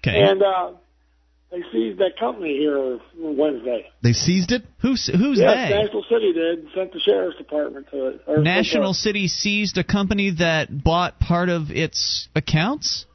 Okay. 0.00 0.22
and 0.22 0.42
uh, 0.42 0.72
they 1.50 1.62
seized 1.72 1.98
that 1.98 2.18
company 2.20 2.58
here 2.58 2.98
Wednesday. 3.16 3.90
They 4.02 4.12
seized 4.12 4.52
it. 4.52 4.64
Who's 4.80 5.06
who's 5.06 5.38
yes, 5.38 5.70
they? 5.70 5.82
National 5.82 6.04
City 6.04 6.32
did. 6.34 6.68
Sent 6.74 6.92
the 6.92 7.00
sheriff's 7.00 7.38
department 7.38 7.86
to 7.90 8.08
it. 8.08 8.42
National 8.42 8.92
City 8.92 9.26
seized 9.28 9.78
a 9.78 9.84
company 9.84 10.30
that 10.38 10.84
bought 10.84 11.18
part 11.18 11.48
of 11.48 11.70
its 11.70 12.28
accounts. 12.34 13.06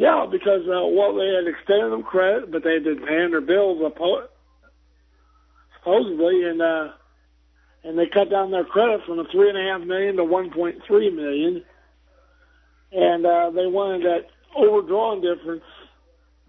Yeah, 0.00 0.24
because 0.30 0.62
uh, 0.62 0.80
well, 0.86 1.14
they 1.14 1.26
had 1.26 1.46
extended 1.46 1.92
them 1.92 2.02
credit, 2.02 2.50
but 2.50 2.64
they 2.64 2.78
didn't 2.78 3.06
pay 3.06 3.28
their 3.28 3.42
bills 3.42 3.82
suppo- 3.82 4.28
supposedly, 5.76 6.44
and 6.44 6.62
uh, 6.62 6.88
and 7.84 7.98
they 7.98 8.06
cut 8.06 8.30
down 8.30 8.50
their 8.50 8.64
credit 8.64 9.02
from 9.04 9.18
the 9.18 9.26
three 9.30 9.50
and 9.50 9.58
a 9.58 9.70
half 9.70 9.82
million 9.86 10.16
to 10.16 10.24
one 10.24 10.50
point 10.52 10.76
three 10.86 11.10
million, 11.10 11.62
and 12.92 13.26
uh, 13.26 13.50
they 13.50 13.66
wanted 13.66 14.06
that 14.06 14.28
overdrawn 14.56 15.20
difference 15.20 15.64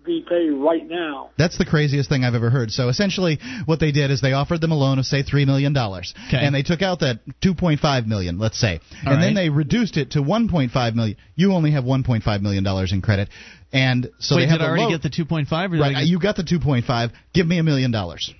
be 0.03 0.25
paid 0.27 0.49
right 0.51 0.87
now. 0.87 1.29
That's 1.37 1.57
the 1.57 1.65
craziest 1.65 2.09
thing 2.09 2.23
I've 2.23 2.33
ever 2.35 2.49
heard. 2.49 2.71
So 2.71 2.89
essentially, 2.89 3.39
what 3.65 3.79
they 3.79 3.91
did 3.91 4.11
is 4.11 4.21
they 4.21 4.33
offered 4.33 4.61
them 4.61 4.71
a 4.71 4.75
loan 4.75 4.99
of 4.99 5.05
say 5.05 5.23
three 5.23 5.45
million 5.45 5.73
dollars, 5.73 6.13
and 6.31 6.53
they 6.55 6.63
took 6.63 6.81
out 6.81 6.99
that 7.01 7.19
two 7.41 7.53
point 7.53 7.79
five 7.79 8.07
million, 8.07 8.39
let's 8.39 8.59
say, 8.59 8.79
All 9.05 9.13
and 9.13 9.21
then 9.23 9.33
they 9.33 9.49
reduced 9.49 9.97
it 9.97 10.11
to 10.11 10.21
one 10.21 10.49
point 10.49 10.71
five 10.71 10.95
million. 10.95 11.17
You 11.35 11.53
only 11.53 11.71
have 11.71 11.83
one 11.85 12.03
point 12.03 12.23
five 12.23 12.41
million 12.41 12.63
dollars 12.63 12.91
in 12.93 13.01
credit, 13.01 13.29
and 13.71 14.09
so 14.19 14.35
Wait, 14.35 14.43
they 14.43 14.47
have 14.49 14.59
did 14.59 14.63
I 14.63 14.67
a 14.67 14.69
already 14.69 14.83
loan- 14.83 14.91
get 14.93 15.01
the 15.03 15.09
2.5? 15.09 15.51
Or 15.51 15.67
did 15.69 15.77
I 15.77 15.79
Right, 15.81 15.93
get- 15.95 16.07
you 16.07 16.19
got 16.19 16.35
the 16.35 16.43
two 16.43 16.59
point 16.59 16.85
five. 16.85 17.11
Give 17.33 17.45
me 17.47 17.57
a 17.59 17.63
million 17.63 17.91
dollars. 17.91 18.33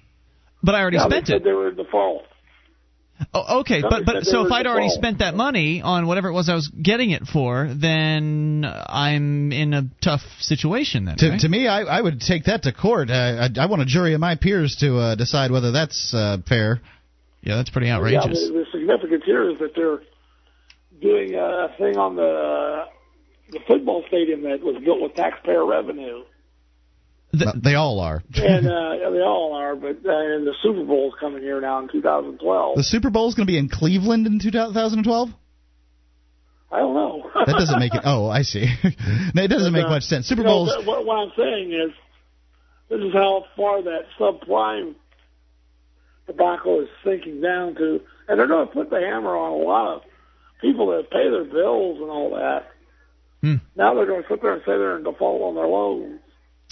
but 0.64 0.76
I 0.76 0.82
already 0.82 0.98
yeah, 0.98 1.08
spent 1.08 1.28
they 1.28 1.36
it. 1.36 1.44
they 1.44 1.52
were 1.54 1.70
in 1.70 1.76
default. 1.76 2.24
Oh, 3.34 3.60
okay, 3.62 3.82
but 3.82 4.06
but 4.06 4.24
so 4.24 4.46
if 4.46 4.52
I'd 4.52 4.66
already 4.68 4.88
default. 4.88 5.00
spent 5.00 5.20
that 5.20 5.36
money 5.36 5.82
on 5.82 6.08
whatever 6.08 6.30
it 6.30 6.34
was 6.34 6.50
I 6.50 6.56
was 6.56 6.68
getting 6.68 7.12
it 7.12 7.24
for, 7.24 7.72
then 7.74 8.66
I'm 8.66 9.52
in 9.52 9.74
a 9.74 9.84
tough 10.04 10.22
situation 10.40 11.06
then. 11.06 11.18
To, 11.18 11.30
right? 11.30 11.40
to 11.40 11.50
me, 11.50 11.68
I, 11.68 11.82
I 11.82 12.02
would 12.02 12.20
take 12.20 12.46
that 12.46 12.64
to 12.64 12.74
court. 12.74 13.10
Uh, 13.10 13.48
I, 13.58 13.62
I 13.62 13.66
want 13.68 13.82
a 13.82 13.86
jury 13.86 14.14
of 14.14 14.20
my 14.20 14.36
peers 14.36 14.78
to 14.78 14.98
uh, 14.98 15.16
decide 15.16 15.52
whether 15.52 15.72
that's 15.72 16.14
uh, 16.14 16.38
fair. 16.48 16.82
Yeah, 17.42 17.56
that's 17.58 17.70
pretty 17.70 17.88
Yeah, 17.88 17.98
outrageous. 17.98 18.48
the, 18.48 18.54
the 18.54 18.66
significance 18.72 19.24
here 19.26 19.50
is 19.50 19.58
that 19.60 19.76
they're 19.76 20.02
doing 21.02 21.36
a 21.36 21.70
thing 21.78 21.98
on 21.98 22.16
the 22.16 22.86
the 23.52 23.60
football 23.68 24.04
stadium 24.08 24.44
that 24.44 24.62
was 24.62 24.82
built 24.84 25.02
with 25.02 25.14
taxpayer 25.16 25.66
revenue. 25.66 26.24
They 27.34 27.76
all 27.76 28.00
are. 28.00 28.24
and 28.36 28.68
uh, 28.68 29.10
they 29.12 29.22
all 29.22 29.54
are, 29.54 29.76
but 29.76 29.98
uh, 30.06 30.36
and 30.36 30.46
the 30.48 30.54
Super 30.62 30.84
Bowl 30.84 31.10
is 31.10 31.14
coming 31.20 31.42
here 31.42 31.60
now 31.62 31.80
in 31.80 31.90
2012. 31.92 32.76
The 32.78 32.84
Super 32.84 33.10
Bowl 33.10 33.30
is 33.30 33.36
going 33.36 33.46
to 33.48 33.52
be 33.52 33.58
in 33.58 33.70
Cleveland 33.70 34.28
in 34.28 34.40
2012. 34.40 35.30
I 36.72 36.80
don't 36.80 36.94
know. 36.94 37.30
That 37.46 37.56
doesn't 37.58 37.80
make 37.80 37.94
it. 37.96 38.02
Oh, 38.06 38.30
I 38.30 38.44
see. 38.44 38.66
No, 39.34 39.44
it 39.44 39.48
doesn't 39.48 39.74
make 39.74 39.86
Uh, 39.86 39.90
much 39.90 40.04
sense. 40.04 40.28
Super 40.28 40.44
know, 40.44 40.66
Bowl's. 40.66 40.86
what, 40.86 41.06
what 41.06 41.16
I'm 41.18 41.32
saying 41.36 41.72
is, 41.74 41.92
this 42.88 43.00
is 43.00 43.14
how 43.14 43.46
far 43.56 43.82
that 43.82 44.06
subprime 44.20 44.94
debacle 46.28 46.82
is 46.82 46.88
sinking 47.04 47.42
down 47.42 47.76
to, 47.76 48.02
and 48.28 48.40
they're 48.40 48.48
going 48.48 48.68
to 48.68 48.74
put 48.74 48.90
the 48.90 49.00
hammer 49.00 49.36
on 49.36 49.52
a 49.54 49.64
lot 49.64 49.96
of 49.96 50.02
people 50.62 50.88
that 50.96 51.10
pay 51.10 51.30
their 51.30 51.46
bills 51.46 52.00
and 52.00 52.10
all 52.10 52.32
that. 52.36 52.70
Hmm. 53.42 53.56
Now 53.76 53.96
they're 53.96 54.06
going 54.06 54.22
to 54.22 54.30
sit 54.30 54.42
there 54.42 54.54
and 54.54 54.62
say 54.62 54.74
they're 54.78 54.98
in 54.98 55.04
default 55.04 55.42
on 55.42 55.56
their 55.56 55.68
loans. 55.68 56.20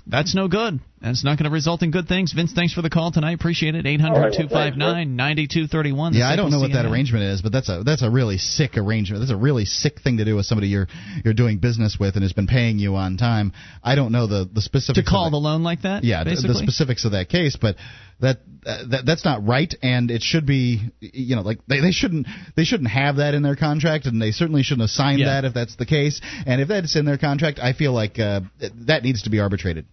That's 0.10 0.34
no 0.34 0.48
good. 0.48 0.80
That's 1.02 1.24
not 1.24 1.38
going 1.38 1.46
to 1.46 1.54
result 1.54 1.82
in 1.82 1.92
good 1.92 2.08
things. 2.08 2.34
Vince, 2.34 2.52
thanks 2.52 2.74
for 2.74 2.82
the 2.82 2.90
call 2.90 3.12
tonight. 3.12 3.34
Appreciate 3.36 3.76
it. 3.76 3.86
800 3.86 4.34
259 4.34 5.16
9231. 5.16 6.14
Yeah, 6.14 6.28
I 6.28 6.36
don't 6.36 6.52
know 6.52 6.60
what 6.60 6.74
that 6.74 6.86
arrangement 6.86 7.24
is, 7.26 7.42
but 7.42 7.52
that's 7.54 7.70
a 7.70 7.84
that's 7.86 8.02
a 8.02 8.10
really 8.10 8.38
sick 8.38 8.76
arrangement. 8.76 9.22
That's 9.22 9.32
a 9.32 9.38
really 9.38 9.66
sick 9.66 10.02
thing 10.02 10.18
to 10.18 10.26
do 10.26 10.36
with 10.36 10.46
somebody 10.46 10.68
you're 10.68 10.88
you're 11.24 11.34
doing 11.34 11.60
business 11.60 11.98
with 12.00 12.16
and 12.16 12.24
has 12.24 12.34
been 12.34 12.48
paying 12.48 12.80
you 12.80 12.96
on 12.96 13.18
time. 13.18 13.54
I 13.84 13.96
don't 13.96 14.12
know 14.12 14.28
the 14.28 14.50
the 14.52 14.62
specifics. 14.62 15.06
To 15.06 15.10
call 15.10 15.28
of 15.28 15.32
the 15.32 15.38
loan 15.38 15.64
like 15.64 15.84
that? 15.84 16.04
Yeah, 16.04 16.24
the- 16.24 16.32
basically? 16.32 16.54
the 16.54 16.60
specifics 16.60 17.06
of 17.06 17.12
that 17.12 17.30
case, 17.30 17.56
but 17.56 17.78
that, 18.20 18.40
uh, 18.66 18.84
that 18.90 19.06
that's 19.06 19.24
not 19.24 19.46
right, 19.48 19.74
and 19.82 20.12
it 20.12 20.22
should 20.22 20.46
be. 20.46 20.82
You 21.00 21.38
know, 21.38 21.44
like 21.44 21.60
they, 21.68 21.80
they 21.80 21.92
shouldn't 21.92 22.28
they 22.58 22.66
shouldn't 22.66 22.90
have 22.90 23.18
that 23.18 23.36
in 23.36 23.44
their 23.44 23.56
contract, 23.56 24.06
and 24.06 24.22
they 24.22 24.32
certainly 24.32 24.64
shouldn't 24.64 24.82
have 24.82 24.90
signed 24.90 25.20
Yeah. 25.20 25.28
that 25.42 25.46
if 25.46 25.54
that's 25.54 25.78
the 25.78 25.86
case. 25.86 26.20
And 26.46 26.60
if 26.60 26.68
that's 26.68 26.98
in 26.98 27.06
their 27.06 27.18
contract, 27.18 27.60
I 27.60 27.72
feel 27.72 27.94
like 27.94 28.20
uh, 28.20 28.42
that 28.88 29.04
needs 29.04 29.24
to 29.24 29.30
be 29.30 29.40
arbitrated. 29.40 29.86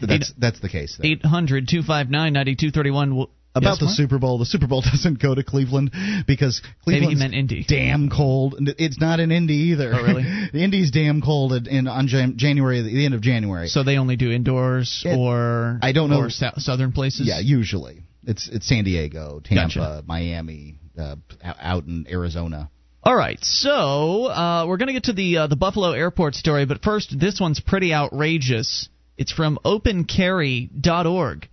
That's 0.00 0.32
that's 0.38 0.60
the 0.60 0.68
case. 0.68 0.98
800 1.02 1.68
259 1.68 2.32
9231. 2.32 3.26
About 3.54 3.78
the 3.78 3.88
Super 3.88 4.18
Bowl, 4.18 4.36
the 4.36 4.44
Super 4.44 4.66
Bowl 4.66 4.82
doesn't 4.92 5.18
go 5.18 5.34
to 5.34 5.42
Cleveland 5.42 5.90
because 6.26 6.60
Cleveland's 6.84 7.20
meant 7.20 7.32
Indy. 7.32 7.64
damn 7.66 8.10
cold. 8.10 8.56
It's 8.60 9.00
not 9.00 9.18
in 9.18 9.32
Indy 9.32 9.54
either. 9.72 9.94
Oh, 9.94 10.02
really? 10.02 10.24
The 10.52 10.62
Indy's 10.62 10.90
damn 10.90 11.22
cold 11.22 11.54
in, 11.54 11.66
in 11.66 11.88
on 11.88 12.06
January, 12.06 12.82
the 12.82 13.06
end 13.06 13.14
of 13.14 13.22
January. 13.22 13.68
So 13.68 13.82
they 13.82 13.96
only 13.96 14.16
do 14.16 14.30
indoors 14.30 15.02
It- 15.06 15.16
or 15.16 15.78
I 15.80 15.92
don't 15.92 16.10
know. 16.10 16.18
or 16.20 16.28
sou- 16.30 16.50
southern 16.58 16.92
places? 16.92 17.26
Yeah, 17.26 17.38
usually 17.38 18.02
it's 18.26 18.46
it's 18.48 18.66
San 18.66 18.84
Diego, 18.84 19.40
Tampa, 19.42 19.74
Gotcha. 19.74 20.04
Miami, 20.06 20.78
uh, 20.98 21.16
out- 21.42 21.56
out 21.58 21.84
in 21.86 22.06
Arizona. 22.10 22.68
All 23.02 23.16
right, 23.16 23.38
so 23.42 24.26
uh, 24.26 24.66
we're 24.68 24.76
going 24.78 24.88
to 24.88 24.92
get 24.92 25.04
to 25.04 25.12
the 25.14 25.38
uh, 25.38 25.46
the 25.46 25.56
Buffalo 25.56 25.92
airport 25.92 26.34
story, 26.34 26.66
but 26.66 26.82
first, 26.82 27.18
this 27.18 27.40
one's 27.40 27.60
pretty 27.60 27.94
outrageous. 27.94 28.90
It's 29.18 29.32
from 29.32 29.58
OpenCarry.org, 29.64 31.48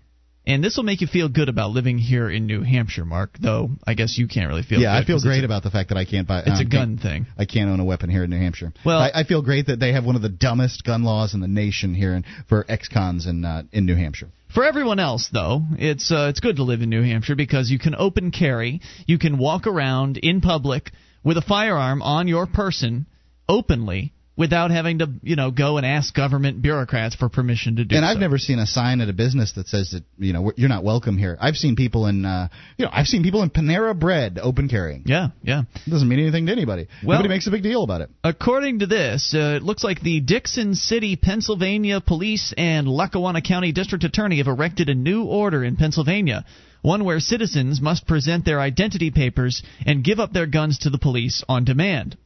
and 0.46 0.62
this 0.64 0.76
will 0.76 0.84
make 0.84 1.00
you 1.00 1.08
feel 1.08 1.30
good 1.30 1.48
about 1.48 1.72
living 1.72 1.98
here 1.98 2.30
in 2.30 2.46
New 2.46 2.62
Hampshire, 2.62 3.06
Mark. 3.06 3.38
Though 3.42 3.70
I 3.88 3.94
guess 3.94 4.18
you 4.18 4.28
can't 4.28 4.50
really 4.50 4.64
feel. 4.64 4.82
yeah, 4.82 4.94
I 4.98 5.06
feel 5.06 5.20
great 5.22 5.44
a- 5.44 5.46
about 5.46 5.64
the 5.64 5.72
fact 5.72 5.90
that 5.90 5.98
I 5.98 6.04
can't 6.06 6.28
buy. 6.28 6.40
It's 6.40 6.60
a 6.60 6.64
um, 6.64 6.70
gun 6.70 6.88
can't- 6.98 7.02
thing. 7.02 7.28
I 7.38 7.46
can't 7.46 7.70
own 7.70 7.80
a 7.80 7.86
weapon 7.86 8.10
here 8.10 8.24
in 8.26 8.30
New 8.30 8.38
Hampshire. 8.40 8.74
Well- 8.86 9.00
I, 9.00 9.12
I 9.16 9.24
feel 9.24 9.42
great 9.42 9.68
that 9.68 9.80
they 9.80 9.94
have 9.94 10.04
one 10.06 10.16
of 10.18 10.22
the 10.22 10.30
dumbest 10.30 10.84
gun 10.84 11.04
laws 11.04 11.34
in 11.34 11.40
the 11.40 11.48
nation 11.48 11.94
here 11.94 12.14
in, 12.14 12.26
for 12.50 12.66
ex-cons 12.68 13.26
in 13.28 13.46
uh, 13.46 13.64
in 13.72 13.86
New 13.86 13.96
Hampshire. 13.96 14.30
For 14.54 14.66
everyone 14.66 15.00
else, 15.00 15.30
though, 15.32 15.62
it's 15.80 16.12
uh, 16.12 16.28
it's 16.30 16.40
good 16.42 16.58
to 16.58 16.64
live 16.64 16.82
in 16.82 16.90
New 16.90 17.02
Hampshire 17.04 17.36
because 17.36 17.72
you 17.72 17.80
can 17.80 17.96
open 17.96 18.32
carry, 18.32 18.82
you 19.08 19.18
can 19.18 19.38
walk 19.38 19.66
around 19.66 20.18
in 20.18 20.42
public 20.42 20.92
with 21.24 21.38
a 21.38 21.42
firearm 21.42 22.02
on 22.02 22.28
your 22.28 22.46
person 22.46 23.08
openly 23.48 24.12
without 24.36 24.72
having 24.72 25.00
to, 25.00 25.08
you 25.22 25.36
know, 25.36 25.52
go 25.52 25.78
and 25.78 25.86
ask 25.86 26.14
government 26.14 26.62
bureaucrats 26.62 27.16
for 27.16 27.30
permission 27.30 27.76
to 27.76 27.86
do 27.86 27.96
and 27.96 28.04
so. 28.04 28.08
I've 28.08 28.18
never 28.18 28.38
seen 28.40 28.58
a 28.60 28.66
sign 28.66 29.00
at 29.02 29.10
a 29.10 29.14
business 29.14 29.54
that 29.54 29.68
says 29.68 29.92
that 29.92 30.04
you 30.18 30.34
know 30.34 30.52
you're 30.56 30.70
not 30.70 30.84
welcome 30.84 31.18
here. 31.18 31.38
I've 31.40 31.56
seen 31.56 31.76
people 31.76 32.08
in 32.08 32.26
uh, 32.26 32.48
you 32.78 32.86
know 32.86 32.92
I've 32.94 33.08
seen 33.08 33.24
people 33.24 33.44
in 33.44 33.50
Panera 33.52 33.98
Bread 33.98 34.40
open 34.42 34.70
carrying. 34.70 35.04
Yeah, 35.06 35.28
yeah. 35.44 35.64
It 35.86 35.90
doesn't 35.90 36.08
mean 36.08 36.20
anything 36.20 36.48
to 36.48 36.52
anybody. 36.52 36.88
Well- 37.04 37.18
Nobody 37.20 37.30
makes 37.30 37.48
a 37.48 37.52
big 37.52 37.64
deal 37.64 37.84
about 37.84 38.02
it. 38.02 38.10
According 38.24 38.80
to 38.80 38.86
this, 38.88 39.34
uh, 39.36 39.58
it 39.58 39.64
looks 39.64 39.84
like 39.84 40.02
the 40.02 40.20
Dickson 40.20 40.74
City, 40.76 41.16
Pennsylvania 41.16 42.02
Police 42.02 42.54
and 42.58 42.88
Lackawanna 42.88 43.42
County 43.42 43.72
District 43.72 44.04
Attorney 44.04 44.38
have 44.38 44.48
erected 44.48 44.90
a 44.90 44.96
new 44.96 45.26
order 45.26 45.64
in 45.64 45.76
Pennsylvania, 45.76 46.44
one 46.82 47.06
where 47.06 47.20
citizens 47.20 47.80
must 47.82 48.08
present 48.08 48.46
their 48.46 48.60
identity 48.60 49.12
papers 49.12 49.62
and 49.86 50.04
give 50.04 50.20
up 50.20 50.34
their 50.34 50.48
guns 50.48 50.80
to 50.80 50.90
the 50.90 50.98
police 50.98 51.44
on 51.48 51.64
demand. 51.66 52.18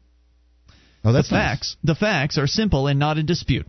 Oh, 1.07 1.13
that's 1.13 1.29
the 1.29 1.35
facts. 1.35 1.77
The 1.85 1.95
facts 1.95 2.37
are 2.37 2.47
simple 2.47 2.87
and 2.87 2.99
not 2.99 3.17
in 3.17 3.25
dispute. 3.25 3.65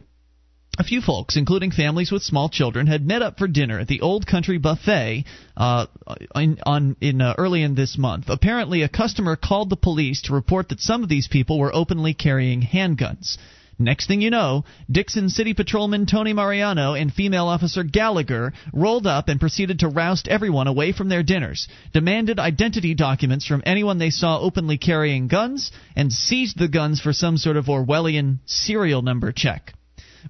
A 0.77 0.83
few 0.83 1.01
folks, 1.01 1.37
including 1.37 1.71
families 1.71 2.11
with 2.11 2.23
small 2.23 2.49
children, 2.49 2.89
had 2.89 3.07
met 3.07 3.23
up 3.23 3.39
for 3.39 3.47
dinner 3.47 3.79
at 3.79 3.87
the 3.87 4.01
Old 4.01 4.27
Country 4.27 4.59
Buffet 4.59 5.25
uh, 5.57 5.87
in, 6.35 6.59
on, 6.65 6.97
in 7.01 7.21
uh, 7.21 7.35
early 7.39 7.63
in 7.63 7.77
this 7.77 7.97
month. 7.97 8.27
Apparently, 8.29 8.83
a 8.83 8.89
customer 8.89 9.37
called 9.37 9.71
the 9.71 9.77
police 9.77 10.23
to 10.23 10.35
report 10.35 10.69
that 10.69 10.81
some 10.81 11.05
of 11.05 11.09
these 11.09 11.29
people 11.29 11.59
were 11.61 11.75
openly 11.75 12.13
carrying 12.13 12.61
handguns. 12.63 13.39
Next 13.81 14.09
thing 14.09 14.21
you 14.21 14.31
know, 14.31 14.65
Dickson 14.91 15.29
City 15.29 15.55
Patrolman 15.55 16.07
Tony 16.07 16.33
Mariano 16.33 16.95
and 16.95 17.15
female 17.15 17.47
officer 17.47 17.85
Gallagher 17.85 18.53
rolled 18.73 19.07
up 19.07 19.29
and 19.29 19.39
proceeded 19.39 19.79
to 19.81 19.89
roust 19.89 20.27
everyone 20.27 20.67
away 20.67 20.91
from 20.91 21.09
their 21.09 21.23
dinners, 21.23 21.69
demanded 21.93 22.41
identity 22.41 22.95
documents 22.95 23.47
from 23.47 23.63
anyone 23.65 23.99
they 23.99 24.11
saw 24.11 24.41
openly 24.41 24.79
carrying 24.79 25.29
guns, 25.29 25.71
and 25.95 26.13
seized 26.13 26.59
the 26.59 26.67
guns 26.67 27.01
for 27.01 27.13
some 27.13 27.37
sort 27.37 27.57
of 27.57 27.67
Orwellian 27.67 28.39
serial 28.47 29.03
number 29.03 29.31
check. 29.31 29.75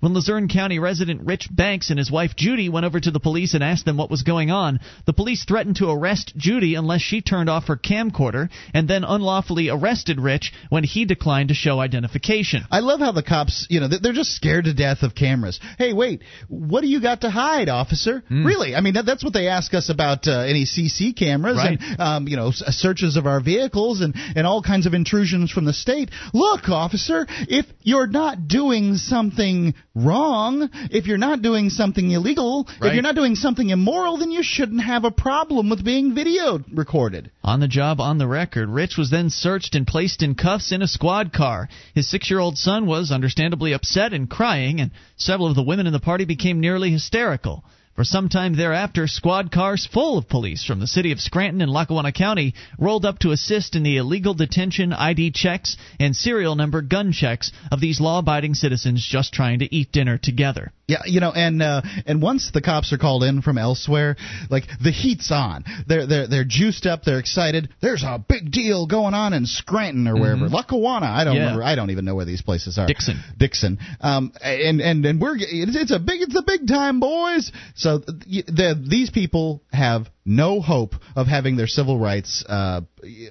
When 0.01 0.15
Luzerne 0.15 0.49
County 0.49 0.79
resident 0.79 1.23
Rich 1.27 1.49
Banks 1.51 1.91
and 1.91 1.99
his 1.99 2.11
wife 2.11 2.37
Judy 2.37 2.69
went 2.69 2.87
over 2.87 3.01
to 3.01 3.11
the 3.11 3.21
police 3.21 3.55
and 3.55 3.65
asked 3.65 3.85
them 3.85 3.97
what 3.97 4.11
was 4.11 4.23
going 4.23 4.51
on, 4.51 4.81
the 5.07 5.13
police 5.13 5.45
threatened 5.45 5.77
to 5.77 5.91
arrest 5.91 6.35
Judy 6.37 6.75
unless 6.75 7.01
she 7.01 7.21
turned 7.21 7.51
off 7.51 7.67
her 7.67 7.77
camcorder, 7.77 8.49
and 8.75 8.89
then 8.89 9.05
unlawfully 9.05 9.69
arrested 9.71 10.21
Rich 10.21 10.53
when 10.69 10.85
he 10.85 11.05
declined 11.05 11.49
to 11.49 11.55
show 11.55 11.81
identification. 11.81 12.63
I 12.71 12.81
love 12.81 13.01
how 13.01 13.13
the 13.13 13.23
cops, 13.23 13.67
you 13.71 13.81
know, 13.81 13.89
they're 13.89 14.13
just 14.13 14.35
scared 14.35 14.65
to 14.67 14.75
death 14.75 15.03
of 15.03 15.15
cameras. 15.15 15.59
Hey, 15.79 15.93
wait, 15.93 16.23
what 16.49 16.81
do 16.83 16.87
you 16.87 17.01
got 17.01 17.23
to 17.23 17.31
hide, 17.31 17.69
officer? 17.69 18.23
Hmm. 18.29 18.47
Really? 18.47 18.75
I 18.75 18.81
mean, 18.81 18.95
that, 18.95 19.07
that's 19.07 19.25
what 19.25 19.33
they 19.33 19.49
ask 19.49 19.75
us 19.75 19.89
about 19.91 20.27
uh, 20.29 20.41
any 20.41 20.65
CC 20.65 21.17
cameras 21.17 21.57
Right. 21.57 21.79
and, 21.81 22.01
um, 22.01 22.29
you 22.29 22.37
know, 22.37 22.51
searches 22.53 23.17
of 23.17 23.27
our 23.27 23.41
vehicles 23.41 24.01
and, 24.01 24.15
and 24.37 24.47
all 24.47 24.63
kinds 24.63 24.87
of 24.87 24.95
intrusions 24.95 25.51
from 25.51 25.65
the 25.65 25.73
state. 25.73 26.11
Look, 26.33 26.69
officer, 26.69 27.27
if 27.49 27.67
you're 27.83 28.07
not 28.07 28.49
doing 28.49 28.97
something 28.97 29.75
wrong, 30.05 30.71
if 30.91 31.07
you're 31.07 31.19
not 31.19 31.43
doing 31.43 31.71
something 31.71 32.11
illegal, 32.11 32.67
if 32.81 32.93
you're 32.93 33.03
not 33.03 33.15
doing 33.15 33.35
something 33.35 33.71
immoral, 33.71 34.19
then 34.19 34.31
you 34.31 34.43
shouldn't 34.43 34.83
have 34.83 35.05
a 35.05 35.11
problem 35.11 35.71
with 35.71 35.85
being 35.85 36.15
video 36.15 36.61
recorded. 36.73 37.31
On 37.43 37.61
the 37.61 37.69
job, 37.69 38.01
on 38.01 38.19
the 38.19 38.27
record, 38.27 38.69
Rich 38.69 38.97
was 38.97 39.11
then 39.11 39.31
searched 39.31 39.75
and 39.75 39.87
placed 39.87 40.23
in 40.23 40.35
cuffs 40.35 40.73
in 40.73 40.83
a 40.83 40.89
squad 40.89 41.33
car. 41.33 41.69
His 41.95 42.09
six 42.11 42.31
year 42.31 42.41
old 42.41 42.59
son 42.59 42.87
was 42.87 43.11
understandably 43.11 43.73
upset 43.73 44.13
and 44.13 44.29
crying, 44.29 44.81
and 44.81 44.91
several 45.17 45.49
of 45.49 45.57
the 45.57 45.63
women 45.63 45.87
in 45.87 45.93
the 45.93 46.01
party 46.01 46.25
became 46.25 46.61
nearly 46.61 46.91
hysterical. 46.91 47.65
For 47.99 48.05
some 48.05 48.29
time 48.29 48.55
thereafter, 48.55 49.09
squad 49.09 49.51
cars 49.51 49.85
full 49.85 50.19
of 50.19 50.29
police 50.29 50.63
from 50.63 50.79
the 50.79 50.87
city 50.87 51.11
of 51.11 51.21
Scranton 51.21 51.61
and 51.61 51.69
Lackawanna 51.69 52.13
County 52.13 52.55
rolled 52.79 53.05
up 53.05 53.19
to 53.19 53.33
assist 53.33 53.75
in 53.75 53.83
the 53.83 53.97
illegal 53.97 54.35
detention, 54.35 54.93
ID 54.93 55.33
checks, 55.33 55.77
and 55.99 56.15
serial 56.15 56.55
number 56.55 56.81
gun 56.81 57.11
checks 57.11 57.51
of 57.73 57.81
these 57.81 58.01
law 58.01 58.21
abiding 58.21 58.55
citizens 58.55 59.05
just 59.05 59.33
trying 59.33 59.59
to 59.59 59.75
eat 59.75 59.91
dinner 59.91 60.17
together. 60.17 60.71
Yeah, 60.89 61.03
you 61.05 61.21
know, 61.21 61.33
and 61.33 61.63
uh, 61.63 61.83
and 62.07 62.23
once 62.23 62.51
the 62.55 62.63
cops 62.63 62.95
are 62.95 62.99
called 62.99 63.23
in 63.23 63.43
from 63.43 63.59
elsewhere, 63.59 64.17
like 64.49 64.65
the 64.83 64.91
heat's 64.91 65.31
on. 65.31 65.65
They're 65.87 66.07
they're 66.07 66.27
they're 66.27 66.45
juiced 66.49 66.87
up. 66.87 67.03
They're 67.05 67.19
excited. 67.19 67.69
There's 67.83 68.03
a 68.03 68.19
big 68.27 68.51
deal 68.51 68.87
going 68.87 69.13
on 69.13 69.35
in 69.35 69.45
Scranton 69.45 70.09
or 70.09 70.15
wherever, 70.19 70.49
Mhm. 70.49 70.53
Lackawanna. 70.53 71.05
I 71.05 71.25
don't 71.25 71.37
Yeah. 71.37 71.43
remember. 71.43 71.63
I 71.63 71.75
don't 71.75 71.91
even 71.91 72.07
know 72.07 72.15
where 72.15 72.25
these 72.25 72.41
places 72.41 72.79
are. 72.79 72.87
Dickson. 72.87 73.21
Dickson. 73.37 73.79
Um, 74.01 74.33
and 74.43 74.81
and 74.81 75.05
and 75.05 75.21
we're 75.21 75.37
it's, 75.37 75.77
it's 75.77 75.91
a 75.91 75.99
big 75.99 76.23
it's 76.23 76.35
a 76.39 76.43
big 76.43 76.67
time, 76.67 77.01
boys. 77.01 77.53
So 77.75 77.99
th- 77.99 78.47
the, 78.47 78.83
these 78.89 79.11
people 79.11 79.63
have 79.71 80.09
no 80.29 80.61
hope 80.61 80.95
of 81.17 81.27
having 81.27 81.57
their 81.57 81.67
civil 81.67 81.99
rights 81.99 82.45
uh, 82.49 82.83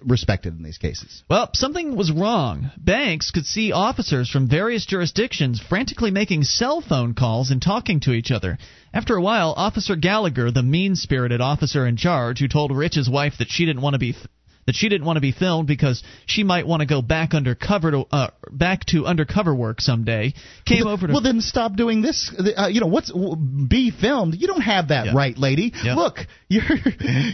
respected 0.04 0.58
in 0.58 0.64
these 0.64 0.78
cases. 0.78 1.24
Well, 1.30 1.50
something 1.54 1.96
was 1.96 2.12
wrong. 2.12 2.72
Banks 2.78 3.32
could 3.32 3.46
see 3.46 3.72
officers 3.72 4.30
from 4.30 4.50
various 4.50 4.86
jurisdictions 4.86 5.62
frantically 5.62 6.12
making 6.12 6.44
cell 6.44 6.82
phone 6.82 7.14
calls 7.14 7.52
and 7.52 7.62
talking 7.62 8.00
to 8.02 8.12
each 8.12 8.32
other. 8.32 8.58
After 8.94 9.16
a 9.16 9.22
while, 9.22 9.54
Officer 9.56 9.96
Gallagher, 9.96 10.50
the 10.52 10.64
mean-spirited 10.64 11.40
officer 11.40 11.86
in 11.86 11.98
charge, 11.98 12.40
who 12.40 12.48
told 12.48 12.72
Rich's 12.72 13.10
wife 13.10 13.34
that 13.40 13.52
she 13.52 13.66
didn't 13.66 13.82
want 13.84 13.94
to 13.94 14.00
be 14.00 14.16
that 14.68 14.76
she 14.76 14.90
didn't 14.90 15.08
want 15.08 15.18
to 15.18 15.22
be 15.22 15.32
filmed 15.32 15.68
because 15.68 16.04
she 16.26 16.44
might 16.44 16.68
want 16.68 16.82
to 16.82 16.86
go 16.86 17.02
back 17.02 17.34
undercover 17.34 17.90
to 17.90 18.06
uh, 18.12 18.30
back 18.52 18.86
to 18.86 19.06
undercover 19.06 19.56
work 19.56 19.82
someday, 19.82 20.34
came 20.66 20.84
well, 20.86 20.94
over 20.94 21.08
to 21.08 21.14
Well, 21.14 21.22
then 21.24 21.42
stop 21.42 21.76
doing 21.76 22.02
this. 22.02 22.32
Uh, 22.38 22.68
you 22.68 22.82
know 22.82 22.88
what's 22.88 23.12
be 23.12 23.92
filmed? 23.92 24.36
You 24.36 24.46
don't 24.48 24.62
have 24.62 24.90
that 24.90 25.08
Yeah. 25.08 25.16
right, 25.16 25.38
lady. 25.38 25.74
Yeah. 25.84 25.96
Look, 25.96 26.20
you're 26.50 26.64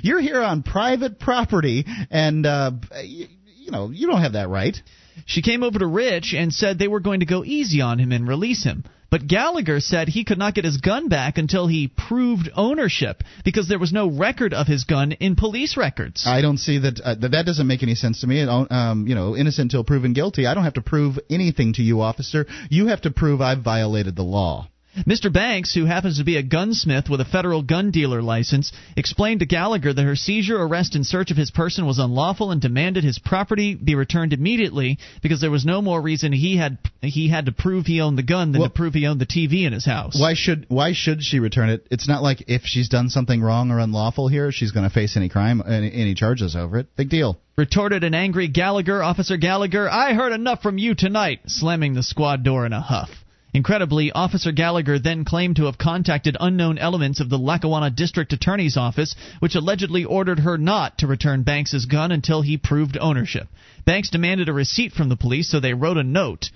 you're 0.03 0.22
here 0.22 0.41
on 0.41 0.64
private 0.64 1.19
property, 1.19 1.85
and 2.10 2.45
uh, 2.45 2.72
you, 3.03 3.27
you 3.57 3.72
know 3.72 3.89
you 3.89 4.07
don't 4.07 4.22
have 4.22 4.34
that 4.34 4.47
right. 4.47 4.77
She 5.26 5.41
came 5.41 5.64
over 5.64 5.77
to 5.80 5.88
Rich 5.88 6.34
and 6.38 6.53
said 6.53 6.80
they 6.80 6.88
were 6.88 6.99
going 6.99 7.19
to 7.19 7.26
go 7.26 7.43
easy 7.43 7.81
on 7.81 7.99
him 7.99 8.11
and 8.11 8.27
release 8.27 8.64
him. 8.64 8.84
But 9.14 9.27
Gallagher 9.27 9.80
said 9.80 10.07
he 10.07 10.23
could 10.23 10.40
not 10.40 10.56
get 10.56 10.65
his 10.65 10.77
gun 10.77 11.07
back 11.07 11.38
until 11.38 11.68
he 11.68 11.88
proved 11.88 12.49
ownership 12.56 13.23
because 13.45 13.68
there 13.68 13.77
was 13.77 13.94
no 13.94 14.10
record 14.10 14.56
of 14.56 14.65
his 14.65 14.85
gun 14.85 15.11
in 15.11 15.35
police 15.35 15.77
records. 15.77 16.23
I 16.26 16.41
don't 16.41 16.57
see 16.57 16.80
that 16.80 16.99
uh, 16.99 17.14
that 17.19 17.45
doesn't 17.45 17.68
make 17.68 17.84
any 17.84 17.94
sense 17.94 18.22
to 18.22 18.27
me. 18.27 18.41
It, 18.41 18.49
Um, 18.49 19.06
you 19.06 19.14
know, 19.14 19.38
innocent 19.38 19.65
until 19.65 19.84
proven 19.84 20.14
guilty. 20.14 20.48
I 20.48 20.56
don't 20.56 20.64
have 20.64 20.73
to 20.73 20.81
prove 20.81 21.19
anything 21.30 21.73
to 21.73 21.84
you, 21.84 22.02
officer. 22.02 22.48
You 22.72 22.88
have 22.88 23.02
to 23.02 23.11
prove 23.11 23.40
I've 23.40 23.61
violated 23.61 24.15
the 24.15 24.23
law. 24.23 24.68
Mr. 24.98 25.34
Banks, 25.34 25.74
who 25.74 25.86
happens 25.86 26.18
to 26.18 26.24
be 26.24 26.38
a 26.38 26.44
gunsmith 26.44 27.10
with 27.10 27.20
a 27.20 27.26
federal 27.26 27.64
gun 27.64 27.91
dealer 27.91 28.22
license, 28.22 28.72
explained 28.95 29.40
to 29.40 29.45
Gallagher 29.45 29.91
that 29.94 30.03
her 30.03 30.15
seizure, 30.15 30.61
arrest, 30.61 30.95
and 30.95 31.06
search 31.06 31.32
of 31.32 31.38
his 31.38 31.52
person 31.52 31.86
was 31.86 31.99
unlawful 31.99 32.52
and 32.52 32.61
demanded 32.61 33.03
his 33.03 33.18
property 33.18 33.74
be 33.74 33.95
returned 33.95 34.34
immediately 34.34 34.99
because 35.22 35.41
there 35.41 35.52
was 35.52 35.65
no 35.65 35.82
more 35.82 36.02
reason 36.02 36.32
he 36.32 36.57
had 36.57 36.78
he 37.02 37.28
had 37.28 37.48
to 37.48 37.52
prove 37.52 37.86
he 37.86 38.02
owned 38.02 38.18
the 38.18 38.24
gun 38.24 38.52
than 38.52 38.61
Well- 38.61 38.70
to 38.70 38.76
prove 38.76 38.94
he 38.94 39.07
owned 39.07 39.20
the 39.20 39.26
TV 39.26 39.65
in 39.65 39.74
his 39.74 39.86
house. 39.86 40.20
Why 40.20 40.36
should 40.36 40.65
why 40.70 40.94
should 40.94 41.24
she 41.24 41.40
return 41.40 41.70
it? 41.70 41.88
It's 41.90 42.07
not 42.07 42.22
like 42.22 42.44
if 42.48 42.61
she's 42.65 42.90
done 42.90 43.10
something 43.10 43.41
wrong 43.41 43.72
or 43.72 43.80
unlawful 43.80 44.28
here, 44.28 44.52
she's 44.52 44.72
going 44.72 44.88
to 44.88 44.94
face 44.94 45.18
any 45.18 45.30
crime, 45.30 45.61
any, 45.65 45.91
any 45.91 46.14
charges 46.14 46.56
over 46.56 46.78
it. 46.78 46.95
Big 46.95 47.10
deal. 47.10 47.40
Retorted 47.57 48.03
an 48.03 48.14
angry 48.14 48.48
Gallagher, 48.48 49.03
Officer 49.03 49.38
Gallagher, 49.38 49.90
I 49.90 50.14
heard 50.14 50.34
enough 50.34 50.61
from 50.64 50.78
you 50.78 50.95
tonight, 50.95 51.41
slamming 51.45 51.94
the 51.94 52.02
squad 52.02 52.44
door 52.44 52.65
in 52.65 52.74
a 52.74 52.82
huff. 52.82 53.10
Incredibly, 53.53 54.11
Officer 54.11 54.51
Gallagher 54.51 54.97
then 54.97 55.25
claimed 55.25 55.57
to 55.57 55.65
have 55.65 55.77
contacted 55.77 56.35
unknown 56.39 56.80
elements 56.80 57.19
of 57.19 57.30
the 57.30 57.38
Lackawanna 57.38 57.91
District 57.91 58.34
Attorney's 58.34 58.77
Office, 58.77 59.15
which 59.39 59.53
allegedly 59.53 60.05
ordered 60.05 60.39
her 60.39 60.57
not 60.57 60.97
to 60.97 61.07
return 61.07 61.43
Banks's 61.43 61.85
gun 61.85 62.11
until 62.11 62.41
he 62.41 62.57
proved 62.57 62.97
ownership. 62.99 63.47
Banks 63.85 64.09
demanded 64.09 64.49
a 64.49 64.53
receipt 64.53 64.91
from 64.91 65.09
the 65.09 65.15
police, 65.15 65.49
so 65.49 65.59
they 65.59 65.75
wrote 65.75 65.97
a 65.97 66.03
note. 66.03 66.49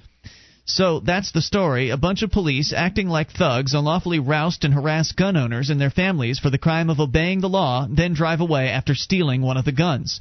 So 0.66 1.00
that's 1.00 1.32
the 1.32 1.42
story. 1.42 1.92
A 1.92 1.98
bunch 1.98 2.24
of 2.24 2.32
police, 2.32 2.74
acting 2.74 3.08
like 3.08 3.32
thugs, 3.32 3.76
unlawfully 3.76 4.20
roust 4.20 4.66
and 4.66 4.74
harass 4.74 5.12
gun 5.12 5.38
owners 5.38 5.70
and 5.70 5.80
their 5.80 5.92
families 5.92 6.40
for 6.40 6.50
the 6.50 6.58
crime 6.58 6.90
of 6.90 7.00
obeying 7.00 7.42
the 7.42 7.48
law, 7.48 7.88
then 7.88 8.14
drive 8.14 8.42
away 8.42 8.70
after 8.70 8.96
stealing 8.96 9.44
one 9.44 9.56
of 9.56 9.66
the 9.66 9.72
guns. 9.72 10.20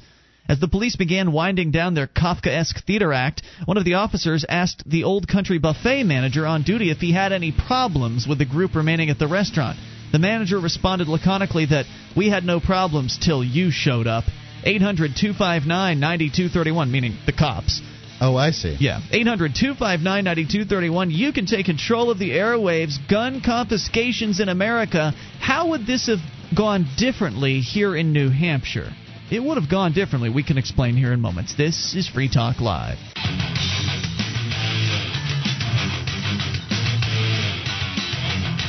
As 0.49 0.59
the 0.59 0.67
police 0.69 0.95
began 0.95 1.33
winding 1.33 1.71
down 1.71 1.93
their 1.93 2.07
Kafkaesque 2.07 2.83
theater 2.85 3.11
act, 3.11 3.41
one 3.65 3.77
of 3.77 3.83
the 3.83 3.95
officers 3.95 4.45
asked 4.47 4.89
the 4.89 5.03
Old 5.03 5.27
Country 5.27 5.57
buffet 5.57 6.03
manager 6.03 6.47
on 6.47 6.63
duty 6.63 6.89
if 6.89 6.99
he 6.99 7.11
had 7.11 7.33
any 7.33 7.51
problems 7.51 8.25
with 8.25 8.37
the 8.37 8.45
group 8.45 8.73
remaining 8.73 9.09
at 9.09 9.19
the 9.19 9.27
restaurant. 9.27 9.77
The 10.13 10.19
manager 10.19 10.57
responded 10.57 11.09
laconically 11.09 11.65
that 11.65 11.85
we 12.15 12.29
had 12.29 12.45
no 12.45 12.61
problems 12.61 13.17
till 13.17 13.43
you 13.43 13.71
showed 13.71 14.07
up. 14.07 14.23
800 14.63 15.15
259 15.17 15.99
9231, 15.99 16.91
meaning 16.91 17.17
the 17.25 17.33
cops. 17.33 17.81
Oh, 18.21 18.35
I 18.35 18.51
see. 18.51 18.77
Yeah. 18.79 19.01
800 19.11 19.53
259 19.53 20.23
9231. 20.23 21.11
You 21.11 21.33
can 21.33 21.45
take 21.45 21.65
control 21.65 22.09
of 22.09 22.19
the 22.19 22.31
airwaves. 22.31 22.97
Gun 23.09 23.41
confiscations 23.41 24.39
in 24.39 24.47
America. 24.47 25.11
How 25.39 25.69
would 25.69 25.85
this 25.85 26.07
have 26.07 26.19
gone 26.55 26.87
differently 26.97 27.59
here 27.59 27.95
in 27.95 28.13
New 28.13 28.29
Hampshire? 28.29 28.91
It 29.29 29.43
would 29.43 29.57
have 29.57 29.69
gone 29.69 29.91
differently. 29.91 30.29
We 30.29 30.41
can 30.41 30.57
explain 30.57 30.95
here 30.95 31.11
in 31.11 31.19
moments. 31.19 31.53
This 31.53 31.93
is 31.95 32.07
Free 32.07 32.29
Talk 32.29 32.61
Live. 32.61 32.97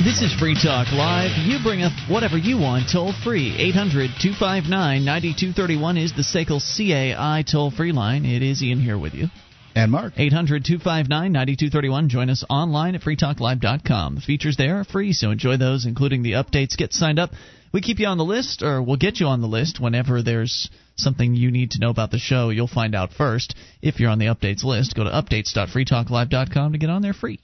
This 0.03 0.21
is 0.21 0.33
Free 0.33 0.55
Talk 0.55 0.91
Live. 0.91 1.31
You 1.37 1.59
bring 1.63 1.81
up 1.81 1.93
whatever 2.09 2.37
you 2.37 2.57
want 2.57 2.89
toll 2.91 3.13
free. 3.23 3.55
800 3.57 4.11
259 4.21 5.05
9231 5.05 5.97
is 5.97 6.13
the 6.13 6.23
SACL 6.23 6.59
CAI 6.59 7.43
toll 7.49 7.71
free 7.71 7.93
line. 7.93 8.25
It 8.25 8.41
is 8.41 8.61
Ian 8.61 8.81
here 8.81 8.97
with 8.97 9.13
you. 9.13 9.27
And 9.75 9.91
Mark. 9.91 10.13
800 10.17 10.65
259 10.65 11.31
9231. 11.31 12.09
Join 12.09 12.29
us 12.29 12.43
online 12.49 12.95
at 12.95 13.01
freetalklive.com. 13.01 14.15
The 14.15 14.21
features 14.21 14.57
there 14.57 14.81
are 14.81 14.83
free, 14.83 15.13
so 15.13 15.31
enjoy 15.31 15.55
those, 15.55 15.85
including 15.85 16.21
the 16.23 16.33
updates. 16.33 16.75
Get 16.75 16.91
signed 16.91 17.19
up. 17.19 17.31
We 17.71 17.81
keep 17.81 17.99
you 17.99 18.07
on 18.07 18.17
the 18.17 18.25
list, 18.25 18.63
or 18.63 18.81
we'll 18.81 18.97
get 18.97 19.19
you 19.19 19.27
on 19.27 19.41
the 19.41 19.47
list 19.47 19.79
whenever 19.79 20.23
there's 20.23 20.69
something 20.95 21.35
you 21.35 21.51
need 21.51 21.71
to 21.71 21.79
know 21.79 21.89
about 21.89 22.11
the 22.11 22.17
show. 22.19 22.49
You'll 22.49 22.67
find 22.67 22.95
out 22.95 23.13
first. 23.13 23.55
If 23.81 23.99
you're 23.99 24.09
on 24.09 24.19
the 24.19 24.25
updates 24.25 24.63
list, 24.63 24.95
go 24.95 25.03
to 25.03 25.09
updates.freetalklive.com 25.09 26.71
to 26.71 26.77
get 26.77 26.89
on 26.89 27.01
there 27.01 27.13
free. 27.13 27.39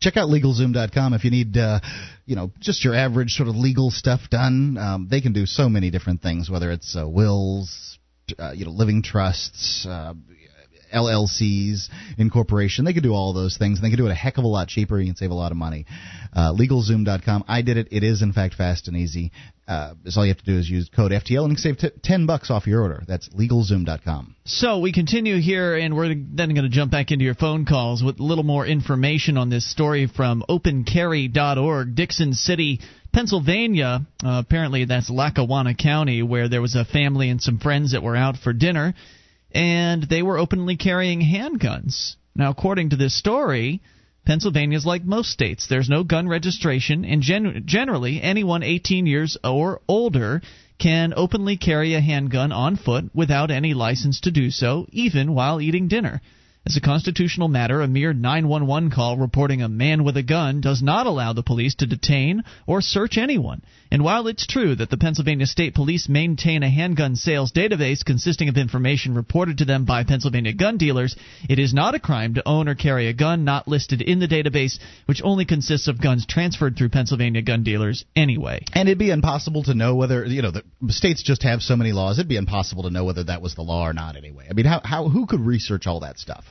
Check 0.00 0.16
out 0.16 0.30
LegalZoom.com 0.30 1.12
if 1.12 1.24
you 1.24 1.30
need, 1.30 1.56
uh, 1.56 1.80
you 2.24 2.34
know, 2.34 2.50
just 2.58 2.84
your 2.84 2.94
average 2.94 3.32
sort 3.32 3.48
of 3.48 3.56
legal 3.56 3.90
stuff 3.90 4.20
done. 4.30 4.78
Um, 4.78 5.08
they 5.10 5.20
can 5.20 5.32
do 5.32 5.44
so 5.44 5.68
many 5.68 5.90
different 5.90 6.22
things, 6.22 6.48
whether 6.48 6.70
it's 6.70 6.96
uh, 6.96 7.06
wills, 7.06 7.98
uh, 8.38 8.52
you 8.52 8.64
know, 8.64 8.70
living 8.70 9.02
trusts, 9.02 9.86
uh, 9.86 10.14
LLCs, 10.92 11.88
incorporation. 12.18 12.84
They 12.84 12.92
can 12.92 13.02
do 13.02 13.12
all 13.12 13.32
those 13.32 13.56
things. 13.56 13.78
And 13.78 13.84
they 13.84 13.90
can 13.90 13.98
do 13.98 14.06
it 14.06 14.10
a 14.10 14.14
heck 14.14 14.38
of 14.38 14.44
a 14.44 14.48
lot 14.48 14.68
cheaper. 14.68 14.98
You 14.98 15.06
can 15.06 15.16
save 15.16 15.30
a 15.30 15.34
lot 15.34 15.52
of 15.52 15.58
money. 15.58 15.86
Uh, 16.32 16.52
LegalZoom.com. 16.52 17.44
I 17.48 17.62
did 17.62 17.76
it. 17.76 17.88
It 17.90 18.04
is 18.04 18.22
in 18.22 18.32
fact 18.32 18.54
fast 18.54 18.88
and 18.88 18.96
easy. 18.96 19.32
Uh, 19.70 19.94
so 20.06 20.20
all 20.20 20.26
you 20.26 20.32
have 20.34 20.42
to 20.42 20.44
do 20.44 20.58
is 20.58 20.68
use 20.68 20.88
code 20.88 21.12
FTL 21.12 21.44
and 21.44 21.50
you 21.50 21.56
can 21.56 21.56
save 21.56 21.78
t- 21.78 22.00
ten 22.02 22.26
bucks 22.26 22.50
off 22.50 22.66
your 22.66 22.82
order. 22.82 23.04
That's 23.06 23.28
LegalZoom.com. 23.28 24.34
So 24.44 24.80
we 24.80 24.92
continue 24.92 25.40
here, 25.40 25.76
and 25.76 25.96
we're 25.96 26.08
then 26.08 26.54
going 26.54 26.64
to 26.64 26.68
jump 26.68 26.90
back 26.90 27.12
into 27.12 27.24
your 27.24 27.36
phone 27.36 27.64
calls 27.66 28.02
with 28.02 28.18
a 28.18 28.22
little 28.24 28.42
more 28.42 28.66
information 28.66 29.36
on 29.36 29.48
this 29.48 29.70
story 29.70 30.08
from 30.08 30.42
OpenCarry.org, 30.48 31.94
Dickson 31.94 32.32
City, 32.32 32.80
Pennsylvania. 33.12 34.00
Uh, 34.24 34.42
apparently, 34.44 34.86
that's 34.86 35.08
Lackawanna 35.08 35.76
County, 35.76 36.24
where 36.24 36.48
there 36.48 36.60
was 36.60 36.74
a 36.74 36.84
family 36.84 37.30
and 37.30 37.40
some 37.40 37.60
friends 37.60 37.92
that 37.92 38.02
were 38.02 38.16
out 38.16 38.38
for 38.38 38.52
dinner, 38.52 38.94
and 39.52 40.02
they 40.04 40.22
were 40.22 40.38
openly 40.38 40.76
carrying 40.76 41.20
handguns. 41.20 42.16
Now, 42.34 42.50
according 42.50 42.90
to 42.90 42.96
this 42.96 43.18
story, 43.18 43.80
Pennsylvania 44.24 44.76
is 44.76 44.86
like 44.86 45.04
most 45.04 45.30
states. 45.30 45.66
There's 45.66 45.88
no 45.88 46.04
gun 46.04 46.28
registration, 46.28 47.04
and 47.04 47.22
gen- 47.22 47.62
generally, 47.66 48.22
anyone 48.22 48.62
18 48.62 49.06
years 49.06 49.36
or 49.42 49.80
older 49.88 50.42
can 50.78 51.12
openly 51.16 51.56
carry 51.56 51.94
a 51.94 52.00
handgun 52.00 52.52
on 52.52 52.76
foot 52.76 53.10
without 53.14 53.50
any 53.50 53.74
license 53.74 54.20
to 54.20 54.30
do 54.30 54.50
so, 54.50 54.86
even 54.92 55.34
while 55.34 55.60
eating 55.60 55.88
dinner. 55.88 56.20
As 56.66 56.76
a 56.76 56.80
constitutional 56.80 57.48
matter, 57.48 57.80
a 57.80 57.88
mere 57.88 58.12
911 58.12 58.90
call 58.90 59.16
reporting 59.16 59.62
a 59.62 59.68
man 59.68 60.04
with 60.04 60.16
a 60.16 60.22
gun 60.22 60.60
does 60.60 60.82
not 60.82 61.06
allow 61.06 61.32
the 61.32 61.42
police 61.42 61.74
to 61.76 61.86
detain 61.86 62.42
or 62.66 62.82
search 62.82 63.16
anyone. 63.16 63.62
And 63.92 64.04
while 64.04 64.28
it's 64.28 64.46
true 64.46 64.76
that 64.76 64.88
the 64.88 64.96
Pennsylvania 64.96 65.46
State 65.46 65.74
Police 65.74 66.08
maintain 66.08 66.62
a 66.62 66.70
handgun 66.70 67.16
sales 67.16 67.50
database 67.50 68.04
consisting 68.04 68.48
of 68.48 68.56
information 68.56 69.14
reported 69.14 69.58
to 69.58 69.64
them 69.64 69.84
by 69.84 70.04
Pennsylvania 70.04 70.52
gun 70.52 70.76
dealers, 70.76 71.16
it 71.48 71.58
is 71.58 71.74
not 71.74 71.96
a 71.96 72.00
crime 72.00 72.34
to 72.34 72.48
own 72.48 72.68
or 72.68 72.76
carry 72.76 73.08
a 73.08 73.12
gun 73.12 73.44
not 73.44 73.66
listed 73.66 74.00
in 74.00 74.20
the 74.20 74.28
database, 74.28 74.78
which 75.06 75.22
only 75.24 75.44
consists 75.44 75.88
of 75.88 76.00
guns 76.00 76.24
transferred 76.24 76.76
through 76.76 76.90
Pennsylvania 76.90 77.42
gun 77.42 77.64
dealers 77.64 78.04
anyway. 78.14 78.64
And 78.74 78.88
it'd 78.88 78.98
be 78.98 79.10
impossible 79.10 79.64
to 79.64 79.74
know 79.74 79.96
whether 79.96 80.24
you 80.24 80.42
know 80.42 80.52
the 80.52 80.62
states 80.88 81.22
just 81.22 81.42
have 81.42 81.60
so 81.60 81.74
many 81.74 81.92
laws. 81.92 82.18
It'd 82.18 82.28
be 82.28 82.36
impossible 82.36 82.84
to 82.84 82.90
know 82.90 83.04
whether 83.04 83.24
that 83.24 83.42
was 83.42 83.56
the 83.56 83.62
law 83.62 83.88
or 83.88 83.92
not. 83.92 84.16
Anyway, 84.16 84.46
I 84.48 84.52
mean, 84.52 84.66
how 84.66 84.80
how 84.84 85.08
who 85.08 85.26
could 85.26 85.40
research 85.40 85.86
all 85.88 86.00
that 86.00 86.18
stuff? 86.18 86.44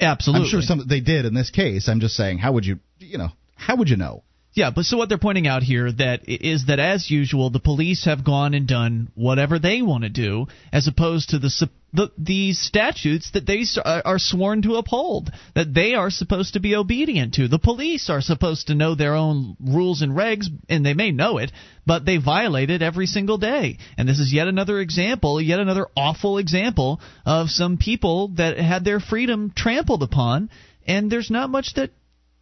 Absolutely. 0.00 0.46
I'm 0.46 0.50
sure 0.50 0.62
some 0.62 0.86
they 0.88 1.00
did 1.00 1.24
in 1.24 1.34
this 1.34 1.50
case. 1.50 1.88
I'm 1.88 2.00
just 2.00 2.14
saying, 2.14 2.38
how 2.38 2.52
would 2.52 2.64
you 2.64 2.78
you 2.98 3.18
know 3.18 3.30
how 3.56 3.76
would 3.76 3.88
you 3.88 3.96
know? 3.96 4.22
Yeah, 4.52 4.70
but 4.74 4.84
so 4.84 4.96
what 4.96 5.08
they're 5.08 5.18
pointing 5.18 5.46
out 5.46 5.62
here 5.62 5.92
that 5.92 6.22
is 6.28 6.66
that 6.66 6.80
as 6.80 7.08
usual 7.08 7.50
the 7.50 7.60
police 7.60 8.06
have 8.06 8.24
gone 8.24 8.52
and 8.52 8.66
done 8.66 9.08
whatever 9.14 9.60
they 9.60 9.80
want 9.80 10.02
to 10.02 10.10
do 10.10 10.48
as 10.72 10.88
opposed 10.88 11.30
to 11.30 11.38
the 11.38 11.68
the 11.92 12.10
the 12.18 12.52
statutes 12.52 13.30
that 13.32 13.46
they 13.46 13.64
are 13.84 13.98
uh, 13.98 14.02
are 14.04 14.18
sworn 14.18 14.62
to 14.62 14.74
uphold 14.74 15.30
that 15.54 15.72
they 15.72 15.94
are 15.94 16.10
supposed 16.10 16.54
to 16.54 16.60
be 16.60 16.74
obedient 16.74 17.34
to. 17.34 17.46
The 17.46 17.60
police 17.60 18.10
are 18.10 18.20
supposed 18.20 18.66
to 18.66 18.74
know 18.74 18.96
their 18.96 19.14
own 19.14 19.56
rules 19.60 20.02
and 20.02 20.12
regs 20.12 20.46
and 20.68 20.84
they 20.84 20.94
may 20.94 21.12
know 21.12 21.38
it, 21.38 21.52
but 21.86 22.04
they 22.04 22.16
violate 22.16 22.70
it 22.70 22.82
every 22.82 23.06
single 23.06 23.38
day. 23.38 23.78
And 23.96 24.08
this 24.08 24.18
is 24.18 24.32
yet 24.32 24.48
another 24.48 24.80
example, 24.80 25.40
yet 25.40 25.60
another 25.60 25.86
awful 25.96 26.38
example 26.38 27.00
of 27.24 27.50
some 27.50 27.78
people 27.78 28.28
that 28.34 28.58
had 28.58 28.84
their 28.84 28.98
freedom 28.98 29.52
trampled 29.54 30.02
upon 30.02 30.50
and 30.86 31.08
there's 31.08 31.30
not 31.30 31.50
much 31.50 31.74
that 31.74 31.90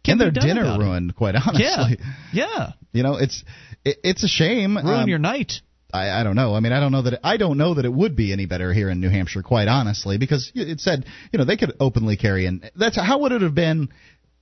can 0.03 0.13
and 0.13 0.21
their 0.21 0.31
dinner 0.31 0.61
about 0.61 0.79
it. 0.79 0.83
ruined, 0.83 1.15
quite 1.15 1.35
honestly. 1.35 1.63
Yeah. 1.63 1.87
Yeah. 2.33 2.71
You 2.93 3.03
know, 3.03 3.15
it's 3.17 3.43
it, 3.83 3.97
it's 4.03 4.23
a 4.23 4.27
shame. 4.27 4.75
Ruin 4.77 4.87
Um, 4.87 5.09
your 5.09 5.19
night. 5.19 5.53
I, 5.91 6.09
I 6.21 6.23
don't 6.23 6.35
know. 6.35 6.53
I 6.53 6.59
mean, 6.59 6.71
I 6.71 6.79
don't 6.79 6.91
know 6.91 7.01
that 7.01 7.13
it, 7.13 7.19
I 7.23 7.37
don't 7.37 7.57
know 7.57 7.73
that 7.73 7.85
it 7.85 7.91
would 7.91 8.15
be 8.15 8.31
any 8.31 8.45
better 8.45 8.71
here 8.73 8.89
in 8.89 8.99
New 8.99 9.09
Hampshire, 9.09 9.41
quite 9.41 9.67
honestly, 9.67 10.17
because 10.19 10.51
it 10.53 10.79
said 10.79 11.05
you 11.31 11.39
know 11.39 11.45
they 11.45 11.57
could 11.57 11.73
openly 11.79 12.15
carry 12.15 12.45
and 12.45 12.69
that's 12.75 12.95
how 12.95 13.19
would 13.19 13.31
it 13.31 13.41
have 13.41 13.55
been 13.55 13.89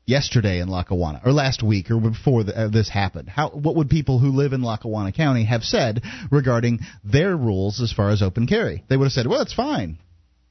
yesterday 0.05 0.59
in 0.59 0.67
Lackawanna 0.69 1.21
or 1.23 1.31
last 1.31 1.63
week 1.63 1.91
or 1.91 1.99
before 1.99 2.43
the, 2.43 2.57
uh, 2.57 2.67
this 2.69 2.89
happened? 2.89 3.29
How 3.29 3.49
what 3.49 3.75
would 3.75 3.89
people 3.89 4.19
who 4.19 4.31
live 4.31 4.53
in 4.53 4.61
Lackawanna 4.61 5.11
County 5.11 5.45
have 5.45 5.63
said 5.63 6.01
regarding 6.31 6.79
their 7.03 7.35
rules 7.35 7.81
as 7.81 7.91
far 7.93 8.09
as 8.09 8.21
open 8.21 8.47
carry? 8.47 8.83
They 8.89 8.97
would 8.97 9.05
have 9.05 9.13
said, 9.13 9.27
well, 9.27 9.41
it's 9.41 9.53
fine. 9.53 9.99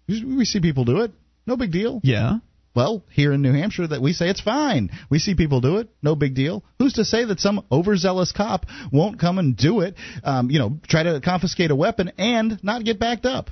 We 0.08 0.44
see 0.44 0.60
people 0.60 0.84
do 0.84 1.00
it. 1.00 1.10
No 1.46 1.56
big 1.56 1.72
deal. 1.72 2.00
Yeah. 2.04 2.38
Well, 2.76 3.04
here 3.10 3.32
in 3.32 3.40
New 3.40 3.54
Hampshire, 3.54 3.86
that 3.86 4.02
we 4.02 4.12
say 4.12 4.28
it's 4.28 4.42
fine. 4.42 4.90
We 5.08 5.18
see 5.18 5.34
people 5.34 5.62
do 5.62 5.78
it, 5.78 5.88
no 6.02 6.14
big 6.14 6.34
deal. 6.34 6.62
Who's 6.78 6.92
to 6.92 7.06
say 7.06 7.24
that 7.24 7.40
some 7.40 7.64
overzealous 7.72 8.32
cop 8.32 8.66
won't 8.92 9.18
come 9.18 9.38
and 9.38 9.56
do 9.56 9.80
it? 9.80 9.94
Um, 10.22 10.50
you 10.50 10.58
know, 10.58 10.78
try 10.86 11.02
to 11.04 11.22
confiscate 11.22 11.70
a 11.70 11.74
weapon 11.74 12.12
and 12.18 12.62
not 12.62 12.84
get 12.84 13.00
backed 13.00 13.24
up. 13.24 13.48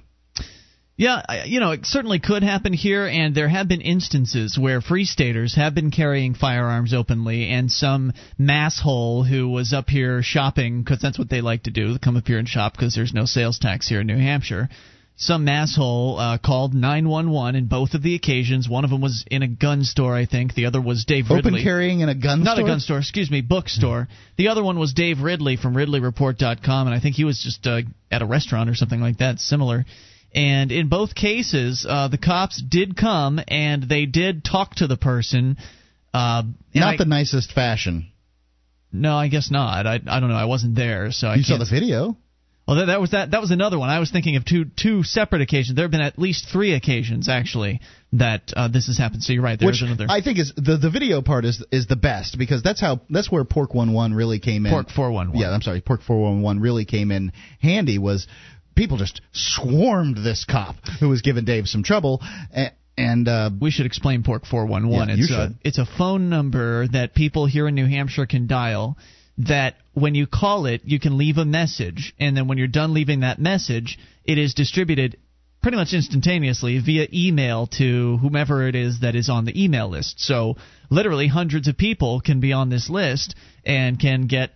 Yeah, 0.97 1.45
you 1.45 1.59
know, 1.59 1.71
it 1.71 1.87
certainly 1.87 2.21
could 2.21 2.43
happen 2.43 2.75
here, 2.75 3.07
and 3.07 3.35
there 3.35 3.49
have 3.49 3.67
been 3.67 3.81
instances 3.81 4.59
where 4.59 4.83
free 4.83 5.07
staters 5.07 5.57
have 5.57 5.75
been 5.75 5.91
carrying 5.91 6.35
firearms 6.35 6.93
openly, 6.93 7.49
and 7.49 7.73
some 7.73 8.13
masshole 8.39 9.27
who 9.27 9.49
was 9.49 9.73
up 9.73 9.89
here 9.89 10.23
shopping, 10.23 10.83
because 10.83 11.01
that's 11.01 11.19
what 11.19 11.31
they 11.31 11.41
like 11.41 11.63
to 11.63 11.71
do, 11.71 11.99
come 11.99 12.19
up 12.19 12.27
here 12.27 12.39
and 12.39 12.49
shop 12.49 12.75
because 12.75 12.95
there's 12.95 13.15
no 13.15 13.25
sales 13.25 13.59
tax 13.59 13.89
here 13.89 14.03
in 14.03 14.07
New 14.07 14.19
Hampshire, 14.19 14.69
some 15.17 15.47
asshole 15.49 16.19
uh, 16.19 16.39
called 16.39 16.75
911 16.75 17.55
in 17.55 17.67
both 17.67 17.95
of 17.95 18.03
the 18.03 18.15
occasions. 18.17 18.69
One 18.69 18.85
of 18.85 18.91
them 18.91 19.01
was 19.01 19.25
in 19.31 19.43
a 19.43 19.49
gun 19.49 19.85
store, 19.85 20.15
I 20.17 20.27
think. 20.27 20.55
The 20.55 20.67
other 20.67 20.81
was 20.81 21.05
Dave 21.05 21.31
Ridley. 21.31 21.53
Open 21.53 21.63
carrying 21.63 22.01
in 22.01 22.09
a 22.09 22.15
gun 22.17 22.43
Not 22.43 22.57
store? 22.57 22.67
a 22.67 22.69
gun 22.69 22.81
store, 22.81 22.99
excuse 22.99 23.31
me, 23.31 23.41
bookstore. 23.41 24.09
The 24.37 24.49
other 24.49 24.63
one 24.65 24.79
was 24.79 24.93
Dave 24.93 25.21
Ridley 25.21 25.57
from 25.57 25.75
RidleyReport.com, 25.75 26.87
and 26.89 26.95
I 26.97 26.99
think 27.01 27.15
he 27.15 27.25
was 27.25 27.39
just 27.41 27.65
uh, 27.67 27.83
at 28.11 28.23
a 28.23 28.27
restaurant 28.27 28.69
or 28.69 28.75
something 28.75 29.01
like 29.01 29.19
that, 29.19 29.39
similar. 29.39 29.85
And 30.35 30.73
in 30.73 30.89
both 30.89 31.15
cases, 31.15 31.87
uh, 31.89 32.09
the 32.09 32.19
cops 32.19 32.61
did 32.61 32.97
come 32.97 33.39
and 33.47 33.85
they 33.89 34.07
did 34.07 34.45
talk 34.45 34.75
to 34.77 34.89
the 34.89 34.97
person. 34.97 35.59
Uh, 36.13 36.43
Not 36.75 36.95
I- 36.95 36.97
the 36.97 37.05
nicest 37.05 37.53
fashion. 37.53 38.09
no, 38.93 39.17
I 39.17 39.29
guess 39.29 39.49
not. 39.51 39.87
I 39.87 39.95
I 40.07 40.19
don't 40.21 40.29
know. 40.29 40.35
I 40.37 40.45
wasn't 40.47 40.75
there, 40.75 41.13
so 41.13 41.29
I 41.29 41.37
You 41.37 41.43
saw 41.45 41.57
can't- 41.57 41.69
the 41.69 41.75
video? 41.81 42.17
Well, 42.67 42.79
that, 42.79 42.87
that 42.87 43.01
was 43.01 43.11
that. 43.11 43.33
That 43.33 43.43
was 43.43 43.51
another 43.51 43.79
one. 43.79 43.91
I 43.91 43.99
was 43.99 44.11
thinking 44.11 44.37
of 44.37 44.45
two 44.47 44.65
two 44.65 45.03
separate 45.03 45.43
occasions. 45.43 45.77
There 45.77 45.85
have 45.85 45.91
been 45.91 46.01
at 46.01 46.19
least 46.19 46.47
three 46.51 46.73
occasions 46.73 47.29
actually 47.29 47.81
that 48.15 48.53
uh, 48.57 48.69
this 48.69 48.87
has 48.87 48.97
happened. 48.97 49.23
So 49.23 49.35
you're 49.35 49.43
right. 49.43 49.59
There's 49.59 49.83
Which 49.83 49.87
another. 49.87 50.07
I 50.09 50.23
think 50.23 50.39
is 50.39 50.53
the 50.57 50.79
the 50.79 50.89
video 50.89 51.21
part 51.21 51.45
is 51.45 51.63
is 51.71 51.89
the 51.89 51.97
best 51.97 52.39
because 52.39 52.63
that's 52.63 52.81
how 52.81 53.03
that's 53.11 53.31
where 53.31 53.45
Porc 53.45 53.75
One 53.75 53.93
One 53.93 54.15
really 54.15 54.39
came 54.39 54.65
in. 54.65 54.73
Porc 54.73 54.91
411. 54.91 55.39
Yeah, 55.39 55.51
I'm 55.51 55.61
sorry, 55.61 55.83
Porc 55.83 56.03
Four 56.03 56.23
One 56.23 56.41
One 56.41 56.59
really 56.59 56.87
came 56.87 57.11
in 57.11 57.33
handy. 57.61 57.99
Was 57.99 58.27
people 58.75 58.97
just 58.97 59.21
swarmed 59.33 60.17
this 60.17 60.47
cop 60.47 60.77
who 61.01 61.11
was 61.11 61.21
giving 61.21 61.45
Dave 61.45 61.67
some 61.67 61.83
trouble, 61.83 62.23
and, 62.51 62.73
and 62.97 63.29
uh, 63.29 63.51
we 63.61 63.71
should 63.71 63.85
explain 63.85 64.23
Porc 64.23 64.47
411. 64.47 65.09
Yeah, 65.09 65.15
you 65.17 65.25
it's 65.25 65.33
a 65.33 65.51
it's 65.65 65.79
a 65.79 65.87
phone 65.99 66.31
number 66.31 66.89
that 66.89 67.15
people 67.15 67.45
here 67.45 67.69
in 67.69 67.75
New 67.75 67.87
Hampshire 67.87 68.25
can 68.25 68.47
dial. 68.47 68.97
That 69.39 69.75
when 69.93 70.15
you 70.15 70.27
call 70.27 70.67
it, 70.67 70.83
you 70.85 71.01
can 71.01 71.19
leave 71.19 71.39
a 71.39 71.45
message, 71.45 72.15
and 72.21 72.37
then 72.37 72.47
when 72.47 72.59
you're 72.59 72.69
done 72.69 72.95
leaving 72.95 73.21
that 73.21 73.41
message, 73.41 73.99
it 74.25 74.39
is 74.39 74.55
distributed 74.55 75.17
pretty 75.65 75.79
much 75.79 75.95
instantaneously 75.95 76.79
via 76.79 77.09
email 77.11 77.67
to 77.67 78.19
whomever 78.19 78.69
it 78.69 78.75
is 78.75 79.01
that 79.01 79.15
is 79.15 79.31
on 79.31 79.47
the 79.47 79.65
email 79.65 79.89
list. 79.89 80.21
So 80.21 80.57
literally 80.91 81.27
hundreds 81.27 81.69
of 81.69 81.79
people 81.79 82.21
can 82.21 82.39
be 82.39 82.53
on 82.53 82.69
this 82.69 82.91
list 82.91 83.35
and 83.65 83.99
can 83.99 84.27
get 84.27 84.51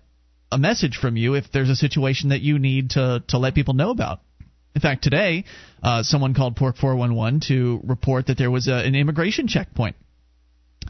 a 0.52 0.58
message 0.58 0.98
from 0.98 1.16
you 1.16 1.34
if 1.34 1.50
there's 1.50 1.70
a 1.70 1.76
situation 1.76 2.28
that 2.28 2.42
you 2.42 2.58
need 2.58 2.90
to 2.90 3.22
to 3.28 3.38
let 3.38 3.54
people 3.54 3.72
know 3.72 3.90
about. 3.90 4.20
In 4.74 4.82
fact, 4.82 5.02
today, 5.02 5.44
uh, 5.82 6.02
someone 6.02 6.34
called 6.34 6.56
Porc 6.56 6.76
411 6.76 7.40
to 7.48 7.80
report 7.84 8.26
that 8.26 8.36
there 8.36 8.50
was 8.50 8.68
a, 8.68 8.74
an 8.74 8.94
immigration 8.94 9.48
checkpoint 9.48 9.96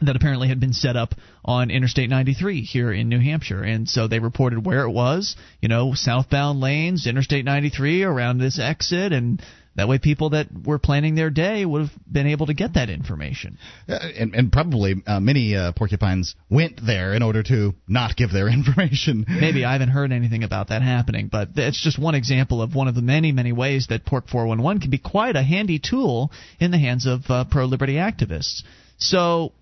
that 0.02 0.16
apparently 0.16 0.48
had 0.48 0.60
been 0.60 0.72
set 0.72 0.96
up 0.96 1.14
on 1.44 1.70
Interstate 1.70 2.10
93 2.10 2.62
here 2.62 2.92
in 2.92 3.08
New 3.08 3.20
Hampshire. 3.20 3.62
And 3.62 3.88
so 3.88 4.08
they 4.08 4.18
reported 4.18 4.64
where 4.64 4.82
it 4.82 4.90
was, 4.90 5.36
you 5.60 5.68
know, 5.68 5.94
southbound 5.94 6.60
lanes, 6.60 7.06
Interstate 7.06 7.44
93 7.44 8.02
around 8.02 8.38
this 8.38 8.58
exit, 8.58 9.12
and 9.12 9.42
that 9.78 9.86
way 9.86 9.98
people 9.98 10.30
that 10.30 10.48
were 10.66 10.80
planning 10.80 11.14
their 11.14 11.30
day 11.30 11.64
would 11.64 11.82
have 11.82 11.90
been 12.10 12.26
able 12.26 12.46
to 12.46 12.54
get 12.54 12.74
that 12.74 12.90
information. 12.90 13.58
uh, 13.88 13.96
and, 14.18 14.34
and 14.34 14.50
probably 14.50 14.96
uh, 15.06 15.20
many 15.20 15.54
uh, 15.54 15.70
porcupines 15.70 16.34
went 16.50 16.80
there 16.84 17.14
in 17.14 17.22
order 17.22 17.44
to 17.44 17.74
not 17.86 18.16
give 18.16 18.32
their 18.32 18.48
information. 18.52 19.24
Maybe 19.28 19.64
I 19.64 19.74
haven't 19.74 19.90
heard 19.90 20.10
anything 20.10 20.42
about 20.42 20.70
that 20.70 20.82
happening, 20.82 21.28
but 21.30 21.50
it's 21.54 21.80
just 21.80 21.96
one 21.96 22.16
example 22.16 22.60
of 22.60 22.74
one 22.74 22.88
of 22.88 22.96
the 22.96 23.02
many, 23.02 23.30
many 23.30 23.52
ways 23.52 23.86
that 23.90 24.04
Porc 24.04 24.28
411 24.28 24.80
can 24.80 24.90
be 24.90 24.98
quite 24.98 25.36
a 25.36 25.44
handy 25.44 25.78
tool 25.78 26.32
in 26.58 26.72
the 26.72 26.78
hands 26.78 27.06
of 27.06 27.22
uh, 27.28 27.44
pro 27.48 27.64
liberty 27.66 27.94
activists. 27.94 28.62
So 28.98 29.52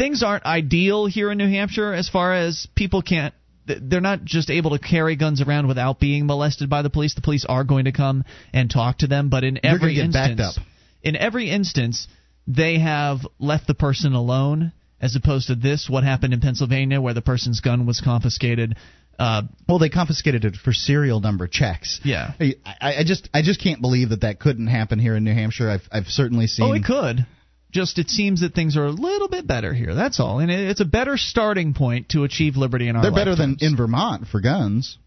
things 0.00 0.22
aren't 0.22 0.46
ideal 0.46 1.04
here 1.04 1.30
in 1.30 1.36
New 1.36 1.48
Hampshire 1.48 1.92
as 1.92 2.08
far 2.08 2.34
as 2.34 2.66
people 2.74 3.02
can't. 3.02 3.34
They're 3.66 4.00
not 4.00 4.24
just 4.24 4.48
able 4.50 4.70
to 4.70 4.78
carry 4.78 5.14
guns 5.14 5.42
around 5.42 5.68
without 5.68 6.00
being 6.00 6.26
molested 6.26 6.70
by 6.70 6.80
the 6.80 6.88
police. 6.88 7.14
The 7.14 7.20
police 7.20 7.44
are 7.46 7.64
going 7.64 7.84
to 7.84 7.92
come 7.92 8.24
and 8.54 8.70
talk 8.70 8.98
to 8.98 9.06
them, 9.06 9.28
but 9.28 9.44
in 9.44 9.60
every 9.62 10.00
instance, 10.00 10.58
in 11.02 11.16
every 11.16 11.50
instance, 11.50 12.08
they 12.46 12.78
have 12.78 13.18
left 13.38 13.66
the 13.66 13.74
person 13.74 14.14
alone, 14.14 14.72
as 15.00 15.14
opposed 15.16 15.48
to 15.48 15.54
this, 15.54 15.88
what 15.88 16.02
happened 16.02 16.32
in 16.32 16.40
Pennsylvania, 16.40 17.00
where 17.00 17.14
the 17.14 17.22
person's 17.22 17.60
gun 17.60 17.84
was 17.86 18.00
confiscated. 18.00 18.76
Uh, 19.18 19.42
well, 19.68 19.78
they 19.78 19.90
confiscated 19.90 20.46
it 20.46 20.56
for 20.56 20.72
serial 20.72 21.20
number 21.20 21.46
checks. 21.46 22.00
Yeah. 22.02 22.32
I, 22.40 22.54
I 22.80 23.04
just 23.04 23.28
I 23.34 23.42
just 23.42 23.62
can't 23.62 23.82
believe 23.82 24.08
that 24.08 24.22
that 24.22 24.40
couldn't 24.40 24.68
happen 24.68 24.98
here 24.98 25.14
in 25.14 25.24
New 25.24 25.34
Hampshire. 25.34 25.68
I've 25.68 25.86
I've 25.92 26.06
certainly 26.06 26.46
seen. 26.46 26.66
Oh, 26.66 26.72
it 26.72 26.84
could. 26.84 27.26
Just 27.70 27.98
it 27.98 28.08
seems 28.10 28.40
that 28.40 28.54
things 28.54 28.76
are 28.76 28.86
a 28.86 28.90
little 28.90 29.28
bit 29.28 29.46
better 29.46 29.72
here. 29.72 29.94
That's 29.94 30.18
all, 30.20 30.40
and 30.40 30.50
it- 30.50 30.70
it's 30.70 30.80
a 30.80 30.84
better 30.84 31.16
starting 31.16 31.72
point 31.74 32.08
to 32.10 32.24
achieve 32.24 32.56
liberty 32.56 32.88
in 32.88 32.96
our. 32.96 33.02
They're 33.02 33.12
better 33.12 33.36
than 33.36 33.56
in 33.60 33.76
Vermont 33.76 34.26
for 34.28 34.40
guns. 34.40 34.98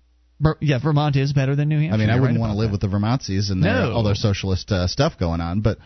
Yeah, 0.60 0.80
Vermont 0.80 1.15
is 1.15 1.31
better 1.31 1.56
than 1.56 1.69
New 1.69 1.80
Hampshire. 1.80 1.94
I 1.94 1.98
mean, 1.98 2.10
I 2.10 2.19
wouldn't 2.19 2.38
right 2.38 2.41
want 2.41 2.53
to 2.53 2.57
live 2.57 2.72
with 2.72 2.81
the 2.81 2.88
Vermontsies 2.88 3.49
and 3.52 3.64
their, 3.64 3.73
No. 3.73 3.94
all 3.94 4.03
their 4.03 4.15
socialist 4.15 4.72
uh, 4.72 4.88
stuff 4.88 5.18
going 5.18 5.40
on, 5.41 5.61
but 5.61 5.77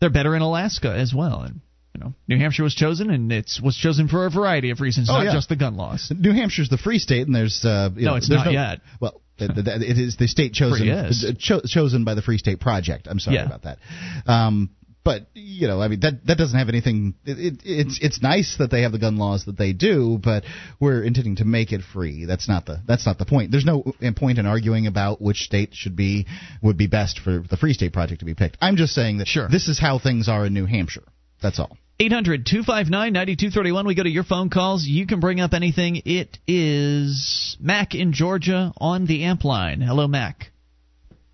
They're 0.00 0.10
better 0.10 0.36
in 0.36 0.42
Alaska 0.42 0.94
as 0.94 1.12
well, 1.12 1.42
and 1.42 1.60
you 1.94 2.00
know, 2.00 2.14
New 2.28 2.38
Hampshire 2.38 2.62
was 2.62 2.74
chosen, 2.76 3.10
and 3.10 3.32
it's 3.32 3.60
was 3.60 3.76
chosen 3.76 4.06
for 4.06 4.26
a 4.26 4.30
variety 4.30 4.70
of 4.70 4.80
reasons, 4.80 5.10
Oh, 5.10 5.14
not 5.14 5.24
yeah. 5.24 5.32
just 5.32 5.48
the 5.48 5.56
gun 5.56 5.76
laws. 5.76 6.12
New 6.16 6.32
Hampshire's 6.32 6.68
the 6.68 6.78
free 6.78 6.98
state, 7.00 7.26
and 7.26 7.34
there's 7.34 7.64
uh, 7.64 7.90
you 7.96 8.04
No, 8.04 8.10
know, 8.12 8.16
it's 8.16 8.28
there's 8.28 8.38
not 8.38 8.46
no- 8.46 8.52
yet. 8.52 8.80
Well, 9.00 9.20
it, 9.38 9.50
it 9.56 9.66
it 9.82 9.98
is 9.98 10.16
the 10.16 10.28
state 10.28 10.52
chosen 10.52 10.88
uh, 10.90 11.10
cho- 11.38 11.60
chosen 11.66 12.04
by 12.04 12.14
the 12.14 12.22
Free 12.22 12.38
State 12.38 12.60
Project. 12.60 13.08
I'm 13.10 13.18
sorry 13.18 13.36
Yeah. 13.36 13.46
about 13.46 13.62
that. 13.62 13.78
Um, 14.26 14.70
but 15.04 15.26
you 15.34 15.68
know, 15.68 15.80
I 15.80 15.88
mean 15.88 16.00
that 16.00 16.26
that 16.26 16.38
doesn't 16.38 16.58
have 16.58 16.68
anything. 16.68 17.14
It, 17.24 17.38
it, 17.38 17.62
it's 17.64 17.98
it's 18.02 18.22
nice 18.22 18.56
that 18.58 18.70
they 18.70 18.82
have 18.82 18.92
the 18.92 18.98
gun 18.98 19.16
laws 19.16 19.44
that 19.46 19.56
they 19.56 19.72
do, 19.72 20.18
but 20.22 20.44
we're 20.80 21.02
intending 21.02 21.36
to 21.36 21.44
make 21.44 21.72
it 21.72 21.80
free. 21.82 22.24
That's 22.26 22.48
not 22.48 22.66
the 22.66 22.80
that's 22.86 23.06
not 23.06 23.18
the 23.18 23.24
point. 23.24 23.50
There's 23.50 23.64
no 23.64 23.84
point 24.16 24.38
in 24.38 24.46
arguing 24.46 24.86
about 24.86 25.20
which 25.22 25.38
state 25.38 25.70
should 25.72 25.96
be 25.96 26.26
would 26.62 26.76
be 26.76 26.86
best 26.86 27.18
for 27.20 27.38
the 27.48 27.56
Free 27.56 27.72
State 27.72 27.92
Project 27.92 28.20
to 28.20 28.26
be 28.26 28.34
picked. 28.34 28.58
I'm 28.60 28.76
just 28.76 28.92
saying 28.94 29.18
that 29.18 29.28
Sure. 29.28 29.48
this 29.48 29.68
is 29.68 29.78
how 29.78 29.98
things 29.98 30.28
are 30.28 30.46
in 30.46 30.54
New 30.54 30.66
Hampshire. 30.66 31.04
That's 31.40 31.58
all. 31.58 31.76
800 32.00 32.46
259 32.46 33.12
9231. 33.12 33.86
We 33.86 33.94
go 33.96 34.04
to 34.04 34.08
your 34.08 34.22
phone 34.24 34.50
calls. 34.50 34.84
You 34.86 35.06
can 35.06 35.18
bring 35.18 35.40
up 35.40 35.52
anything. 35.52 36.02
It 36.04 36.38
is 36.46 37.56
Mac 37.60 37.94
in 37.94 38.12
Georgia 38.12 38.72
on 38.78 39.06
the 39.06 39.24
amp 39.24 39.44
line. 39.44 39.80
Hello, 39.80 40.06
Mac. 40.06 40.50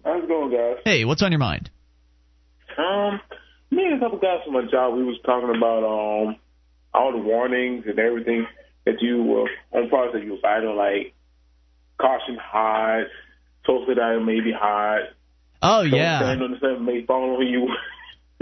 How's 0.04 0.22
it 0.24 0.28
going, 0.28 0.50
guys? 0.52 0.76
Hey, 0.84 1.04
what's 1.04 1.22
on 1.22 1.32
your 1.32 1.38
mind? 1.38 1.70
Um, 2.78 3.20
me 3.74 3.84
and 3.84 3.94
a 3.94 3.98
couple 3.98 4.18
guys 4.18 4.40
from 4.44 4.54
my 4.54 4.64
job, 4.70 4.94
we 4.94 5.04
was 5.04 5.18
talking 5.24 5.54
about 5.54 5.84
um 5.84 6.36
all 6.92 7.12
the 7.12 7.18
warnings 7.18 7.84
and 7.86 7.98
everything 7.98 8.46
that 8.86 9.00
you 9.00 9.22
were 9.22 9.48
on 9.72 9.88
products 9.88 10.14
that 10.14 10.24
you 10.24 10.32
were 10.32 10.38
buying, 10.42 10.64
like 10.76 11.14
caution 11.98 12.38
hot, 12.40 13.06
toasted 13.66 13.98
iron 13.98 14.24
may 14.24 14.40
be 14.40 14.52
hot. 14.52 15.02
Oh, 15.62 15.82
Don't 15.82 15.94
yeah. 15.94 16.18
stand 16.18 16.42
on 16.42 16.58
the 16.60 16.78
may 16.80 17.04
fall 17.04 17.36
on 17.36 17.46
you. 17.46 17.68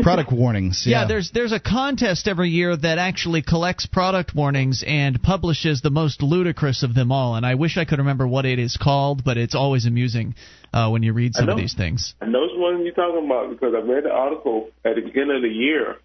Product 0.02 0.32
warnings. 0.32 0.84
Yeah, 0.86 1.02
Yeah, 1.02 1.08
there's 1.08 1.30
there's 1.32 1.52
a 1.52 1.60
contest 1.60 2.28
every 2.28 2.50
year 2.50 2.76
that 2.76 2.98
actually 2.98 3.42
collects 3.42 3.86
product 3.86 4.34
warnings 4.34 4.84
and 4.86 5.22
publishes 5.22 5.80
the 5.80 5.90
most 5.90 6.22
ludicrous 6.22 6.82
of 6.82 6.94
them 6.94 7.12
all. 7.12 7.36
And 7.36 7.46
I 7.46 7.54
wish 7.54 7.76
I 7.76 7.84
could 7.84 7.98
remember 7.98 8.26
what 8.26 8.44
it 8.44 8.58
is 8.58 8.76
called, 8.76 9.24
but 9.24 9.36
it's 9.36 9.54
always 9.54 9.86
amusing 9.86 10.34
uh, 10.72 10.88
when 10.90 11.02
you 11.02 11.12
read 11.12 11.32
I 11.36 11.40
some 11.40 11.48
of 11.48 11.56
these 11.56 11.74
things. 11.74 12.14
I 12.20 12.26
know 12.26 12.42
which 12.42 12.50
one 12.54 12.84
you're 12.84 12.94
talking 12.94 13.24
about 13.24 13.50
because 13.50 13.74
I 13.74 13.80
read 13.80 14.04
the 14.04 14.10
article 14.10 14.70
at 14.84 14.96
the 14.96 15.02
beginning 15.02 15.36
of 15.36 15.42
the 15.42 15.48
year. 15.48 15.96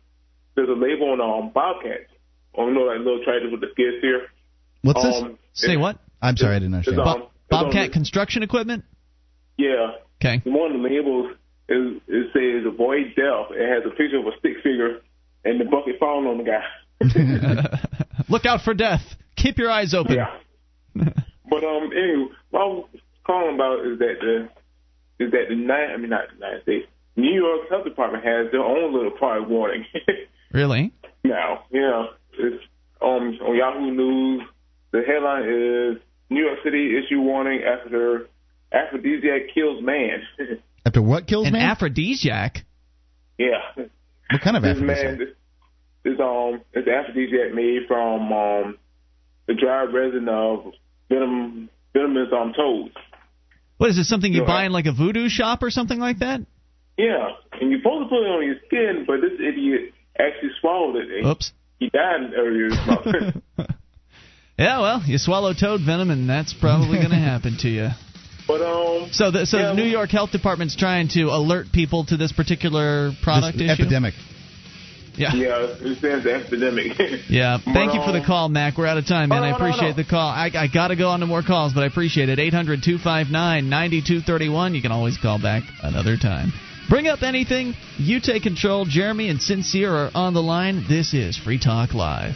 There's 0.56 0.70
a 0.70 0.74
label 0.74 1.12
on 1.12 1.22
um, 1.22 1.52
Bobcats. 1.54 2.12
On, 2.54 2.68
you 2.70 2.74
know, 2.74 2.82
like 2.82 2.98
little 3.00 3.24
tractors 3.24 3.52
with 3.52 3.62
the 3.62 3.68
skid 3.74 4.02
here. 4.02 4.28
What's 4.82 5.04
this? 5.04 5.16
Um, 5.22 5.38
Say 5.54 5.78
what? 5.78 6.00
I'm 6.22 6.36
sorry, 6.38 6.56
I 6.56 6.60
didn't 6.60 6.74
understand. 6.74 7.00
It's, 7.00 7.08
um, 7.08 7.22
it's 7.22 7.32
on 7.52 7.66
Bobcat 7.66 7.88
the- 7.88 7.94
construction 7.94 8.42
equipment? 8.44 8.84
Yeah. 9.58 9.92
Okay. 10.20 10.42
One 10.46 10.72
of 10.76 10.82
the 10.82 10.88
labels 10.88 11.34
is 11.70 12.02
it 12.08 12.28
says 12.34 12.66
avoid 12.72 13.14
death. 13.16 13.52
It 13.52 13.68
has 13.70 13.84
a 13.86 13.96
picture 13.96 14.18
of 14.20 14.28
a 14.28 14.38
stick 14.40 14.58
figure 14.64 15.02
and 15.46 15.60
the 15.60 15.66
bucket 15.66 16.00
falling 16.00 16.28
on 16.28 16.38
the 16.38 16.44
guy. 16.44 17.80
Look 18.30 18.46
out 18.46 18.62
for 18.62 18.74
death. 18.74 19.02
Keep 19.36 19.58
your 19.58 19.70
eyes 19.72 19.94
open. 19.94 20.16
Yeah. 20.16 20.38
But 21.50 21.64
um, 21.64 21.92
anyway, 21.96 22.28
what 22.50 22.62
I 22.62 22.66
was 22.66 22.88
calling 23.26 23.56
about 23.56 23.86
is 23.86 24.00
that 24.00 24.16
the 24.20 24.50
is 25.24 25.32
that 25.32 25.46
the 25.50 25.56
United, 25.56 25.94
I 25.94 25.98
mean 25.98 26.10
not 26.10 26.30
the 26.30 26.36
United 26.36 26.64
States, 26.64 26.88
New 27.16 27.32
York 27.34 27.70
Health 27.70 27.84
Department 27.86 28.24
has 28.24 28.52
their 28.52 28.62
own 28.64 28.94
little 28.94 29.12
product 29.12 29.50
warning 29.50 29.86
Really? 30.52 30.92
now. 31.24 31.64
Yeah, 31.72 32.06
it's 32.40 32.64
um 33.02 33.38
on 33.42 33.56
Yahoo 33.56 33.92
News. 33.92 34.44
The 34.92 35.02
headline 35.06 35.44
is 35.44 36.02
New 36.30 36.44
York 36.46 36.60
City 36.64 36.98
issue 36.98 37.22
warning 37.22 37.62
after 37.64 38.28
aphrodisiac 38.72 39.54
kills 39.54 39.84
man. 39.84 40.24
After 40.88 41.02
what 41.02 41.28
kills 41.28 41.48
An 41.48 41.54
man? 41.54 41.62
aphrodisiac? 41.70 42.64
yeah. 43.38 43.60
what 43.76 44.42
kind 44.42 44.56
of 44.58 44.64
this 44.64 44.78
aphrodisiac? 44.78 45.06
man, 45.06 45.18
this, 45.20 45.30
this 46.04 46.20
um, 46.20 46.62
this 46.74 46.88
aphrodisiac 46.88 47.54
made 47.54 47.82
from 47.88 48.32
um, 48.32 48.78
the 49.48 49.54
dry 49.54 49.84
resin 49.84 50.28
of 50.30 50.72
venom, 51.10 51.70
venomous 51.94 52.30
um 52.34 52.54
toads. 52.56 52.96
What 53.78 53.90
is 53.92 53.98
it? 53.98 54.06
Something 54.06 54.34
you 54.34 54.42
Yeah. 54.42 54.48
buy 54.48 54.66
in 54.66 54.72
like 54.72 54.86
a 54.88 54.92
voodoo 54.94 55.30
shop 55.30 55.62
or 55.62 55.70
something 55.70 56.00
like 56.00 56.20
that? 56.20 56.40
Yeah, 56.98 57.30
and 57.62 57.70
you're 57.70 57.80
supposed 57.82 58.06
to 58.06 58.10
put 58.10 58.24
it 58.24 58.32
on 58.32 58.44
your 58.46 58.56
skin, 58.66 59.04
but 59.06 59.18
this 59.22 59.34
idiot 59.40 59.94
actually 60.18 60.50
swallowed 60.62 60.96
it. 60.96 61.12
And 61.20 61.28
Oops. 61.28 61.52
He 61.80 61.90
died 61.90 62.34
earlier 62.36 62.70
this 62.70 62.80
month. 62.88 63.36
Yeah, 64.60 64.80
well, 64.80 65.04
you 65.06 65.20
swallow 65.20 65.54
toad 65.54 65.82
venom, 65.86 66.10
and 66.10 66.28
that's 66.28 66.52
probably 66.52 66.98
going 66.98 67.10
to 67.12 67.16
happen 67.16 67.58
to 67.60 67.70
you. 67.70 67.90
But 68.48 68.62
um, 68.62 69.10
So 69.12 69.30
the 69.32 69.46
so 69.46 69.58
yeah, 69.58 69.68
the 69.70 69.74
New 69.76 69.84
York 69.84 70.10
Health 70.10 70.32
Department's 70.32 70.76
trying 70.76 71.10
to 71.10 71.24
alert 71.24 71.68
people 71.74 72.06
to 72.06 72.18
this 72.18 72.32
particular 72.32 73.12
product 73.22 73.58
This 73.58 73.72
issue. 73.72 73.84
epidemic. 73.84 74.14
Yeah. 75.18 75.34
Yeah, 75.34 75.76
it 75.80 75.98
stands 75.98 76.24
the 76.24 76.36
epidemic. 76.36 76.94
Yeah. 77.30 77.58
Thank 77.58 77.94
you 77.94 78.02
for 78.06 78.12
the 78.12 78.20
um, 78.20 78.26
call, 78.26 78.50
Mac. 78.50 78.78
We're 78.78 78.86
out 78.86 78.98
of 78.98 79.08
time, 79.08 79.30
man. 79.30 79.40
Oh, 79.40 79.42
no, 79.42 79.48
I 79.48 79.50
no, 79.52 79.56
appreciate 79.58 79.98
no. 79.98 80.04
the 80.04 80.06
call. 80.06 80.30
I, 80.30 80.52
I 80.54 80.68
got 80.72 80.90
to 80.90 80.96
go 80.96 81.10
on 81.10 81.20
to 81.22 81.26
more 81.26 81.42
calls, 81.42 81.74
but 81.74 81.84
I 81.84 81.88
appreciate 81.88 82.30
it. 82.30 82.40
800 82.40 82.84
259 82.84 83.70
9231. 83.70 84.76
You 84.76 84.82
can 84.82 84.92
always 84.92 85.18
call 85.18 85.42
back 85.42 85.64
another 85.82 86.18
time. 86.18 86.54
Bring 86.90 87.08
up 87.08 87.22
anything. 87.24 87.74
You 87.98 88.22
take 88.22 88.44
control. 88.44 88.86
Jeremy 88.86 89.30
and 89.30 89.42
Sincere 89.42 89.94
are 89.94 90.12
on 90.14 90.34
the 90.34 90.42
line. 90.42 90.86
This 90.88 91.14
is 91.14 91.38
Free 91.38 91.60
Talk 91.60 91.94
Live. 91.94 92.36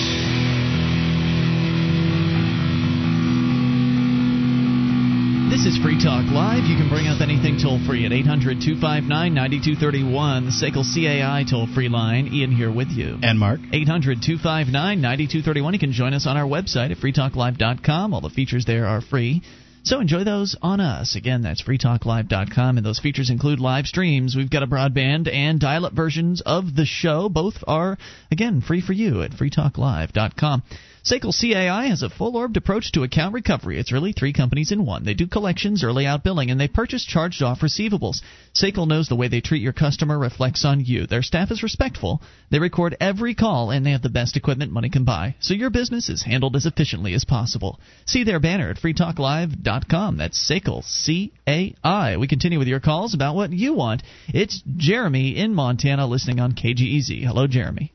This 5.51 5.65
is 5.65 5.77
Free 5.83 6.01
Talk 6.01 6.31
Live. 6.31 6.63
You 6.63 6.77
can 6.77 6.87
bring 6.87 7.07
up 7.07 7.19
anything 7.19 7.59
toll 7.61 7.77
free 7.85 8.05
at 8.05 8.13
800 8.13 8.63
259 8.63 9.03
9231, 9.35 10.45
the 10.45 10.51
SACL 10.55 10.87
CAI 10.87 11.43
toll 11.43 11.67
free 11.75 11.89
line. 11.89 12.27
Ian 12.31 12.55
here 12.55 12.71
with 12.71 12.87
you. 12.87 13.19
And 13.21 13.37
Mark. 13.37 13.59
800 13.59 14.23
259 14.23 14.71
9231. 15.01 15.73
You 15.73 15.79
can 15.79 15.91
join 15.91 16.13
us 16.13 16.25
on 16.25 16.37
our 16.37 16.47
website 16.47 16.91
at 16.91 16.99
freetalklive.com. 16.99 18.13
All 18.13 18.21
the 18.21 18.29
features 18.29 18.63
there 18.63 18.87
are 18.87 19.01
free. 19.01 19.41
So 19.83 19.99
enjoy 19.99 20.23
those 20.23 20.55
on 20.61 20.79
us. 20.79 21.17
Again, 21.17 21.41
that's 21.41 21.61
freetalklive.com, 21.61 22.77
and 22.77 22.85
those 22.85 22.99
features 22.99 23.29
include 23.29 23.59
live 23.59 23.87
streams. 23.87 24.37
We've 24.37 24.49
got 24.49 24.63
a 24.63 24.67
broadband 24.67 25.29
and 25.29 25.59
dial 25.59 25.85
up 25.85 25.91
versions 25.91 26.41
of 26.45 26.77
the 26.77 26.85
show. 26.85 27.27
Both 27.27 27.55
are, 27.67 27.97
again, 28.31 28.61
free 28.61 28.79
for 28.79 28.93
you 28.93 29.21
at 29.21 29.31
freetalklive.com. 29.31 30.63
SACL 31.03 31.33
CAI 31.33 31.87
has 31.87 32.03
a 32.03 32.11
full 32.11 32.37
orbed 32.37 32.57
approach 32.57 32.91
to 32.91 33.01
account 33.01 33.33
recovery. 33.33 33.79
It's 33.79 33.91
really 33.91 34.11
three 34.11 34.33
companies 34.33 34.71
in 34.71 34.85
one. 34.85 35.03
They 35.03 35.15
do 35.15 35.25
collections, 35.25 35.83
early 35.83 36.05
out 36.05 36.23
billing, 36.23 36.51
and 36.51 36.61
they 36.61 36.67
purchase 36.67 37.03
charged 37.03 37.41
off 37.41 37.61
receivables. 37.61 38.21
SACL 38.53 38.87
knows 38.87 39.07
the 39.07 39.15
way 39.15 39.27
they 39.27 39.41
treat 39.41 39.63
your 39.63 39.73
customer 39.73 40.19
reflects 40.19 40.63
on 40.63 40.85
you. 40.85 41.07
Their 41.07 41.23
staff 41.23 41.49
is 41.49 41.63
respectful. 41.63 42.21
They 42.51 42.59
record 42.59 42.97
every 42.99 43.33
call, 43.33 43.71
and 43.71 43.83
they 43.83 43.91
have 43.91 44.03
the 44.03 44.09
best 44.09 44.37
equipment 44.37 44.71
money 44.71 44.89
can 44.89 45.03
buy. 45.03 45.33
So 45.39 45.55
your 45.55 45.71
business 45.71 46.07
is 46.07 46.21
handled 46.21 46.55
as 46.55 46.67
efficiently 46.67 47.15
as 47.15 47.25
possible. 47.25 47.79
See 48.05 48.23
their 48.23 48.39
banner 48.39 48.69
at 48.69 48.77
freetalklive.com. 48.77 50.17
That's 50.17 50.37
SACL 50.37 50.83
C-A-I. 50.83 52.17
We 52.17 52.27
continue 52.27 52.59
with 52.59 52.67
your 52.67 52.79
calls 52.79 53.15
about 53.15 53.33
what 53.33 53.51
you 53.51 53.73
want. 53.73 54.03
It's 54.27 54.61
Jeremy 54.77 55.35
in 55.35 55.55
Montana 55.55 56.05
listening 56.05 56.39
on 56.39 56.51
KGEZ. 56.51 57.23
Hello, 57.23 57.47
Jeremy. 57.47 57.91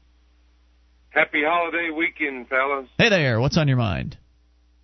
Happy 1.17 1.43
holiday 1.43 1.89
weekend, 1.89 2.47
fellas. 2.47 2.89
Hey 2.99 3.09
there. 3.09 3.41
What's 3.41 3.57
on 3.57 3.69
your 3.69 3.79
mind? 3.79 4.19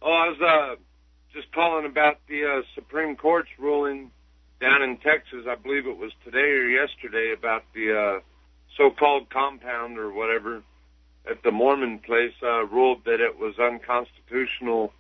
Oh, 0.00 0.10
I 0.10 0.28
was 0.28 0.40
uh, 0.40 0.82
just 1.34 1.52
calling 1.52 1.84
about 1.84 2.20
the 2.26 2.44
uh, 2.44 2.62
Supreme 2.74 3.16
Court's 3.16 3.50
ruling 3.58 4.10
down 4.58 4.80
in 4.80 4.96
Texas. 4.96 5.44
I 5.46 5.56
believe 5.56 5.86
it 5.86 5.98
was 5.98 6.10
today 6.24 6.38
or 6.38 6.70
yesterday 6.70 7.34
about 7.36 7.64
the 7.74 7.94
uh, 7.94 8.20
so-called 8.78 9.28
compound 9.28 9.98
or 9.98 10.10
whatever 10.10 10.62
at 11.30 11.42
the 11.42 11.50
Mormon 11.50 11.98
place 11.98 12.32
uh, 12.42 12.64
ruled 12.64 13.04
that 13.04 13.20
it 13.20 13.38
was 13.38 13.58
unconstitutional 13.58 14.94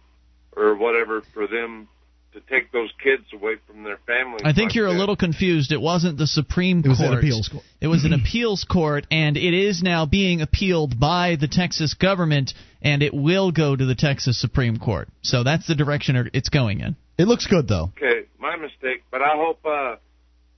or 0.54 0.74
whatever 0.74 1.22
for 1.22 1.46
them 1.46 1.88
to 2.32 2.40
take 2.40 2.72
those 2.72 2.90
kids 3.02 3.24
away 3.32 3.56
from 3.66 3.84
their 3.84 3.98
families. 4.06 4.42
I 4.44 4.52
think 4.52 4.70
like 4.70 4.74
you're 4.76 4.86
a 4.86 4.92
little 4.92 5.16
confused. 5.16 5.72
It 5.72 5.80
wasn't 5.80 6.18
the 6.18 6.26
Supreme 6.26 6.80
It 6.80 6.84
Court. 6.84 6.90
was 6.90 7.00
an 7.00 7.18
appeals 7.18 7.48
court. 7.48 7.64
It 7.80 7.86
was 7.88 8.04
an 8.04 8.12
appeals 8.20 8.64
court, 8.64 9.06
and 9.10 9.36
it 9.36 9.54
is 9.54 9.82
now 9.82 10.06
being 10.06 10.40
appealed 10.40 10.98
by 10.98 11.36
the 11.40 11.48
Texas 11.48 11.94
government, 11.94 12.54
and 12.80 13.02
it 13.02 13.12
will 13.12 13.52
go 13.52 13.76
to 13.76 13.84
the 13.84 13.94
Texas 13.94 14.40
Supreme 14.40 14.78
Court. 14.78 15.08
So 15.22 15.44
that's 15.44 15.66
the 15.66 15.74
direction 15.74 16.30
it's 16.32 16.48
going 16.48 16.80
in. 16.80 16.96
It 17.18 17.26
looks 17.26 17.46
good 17.46 17.68
though. 17.68 17.92
Okay, 17.96 18.28
my 18.38 18.56
mistake. 18.56 19.04
But 19.10 19.22
I 19.22 19.34
hope 19.34 19.60
uh, 19.64 19.96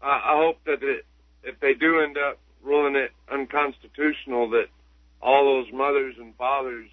I, 0.00 0.32
I 0.32 0.42
hope 0.44 0.58
that 0.66 0.82
it, 0.82 1.04
if 1.42 1.58
they 1.60 1.74
do 1.74 2.00
end 2.00 2.16
up 2.16 2.38
ruling 2.62 2.96
it 2.96 3.10
unconstitutional, 3.30 4.50
that 4.50 4.66
all 5.20 5.44
those 5.44 5.72
mothers 5.72 6.14
and 6.18 6.34
fathers 6.36 6.88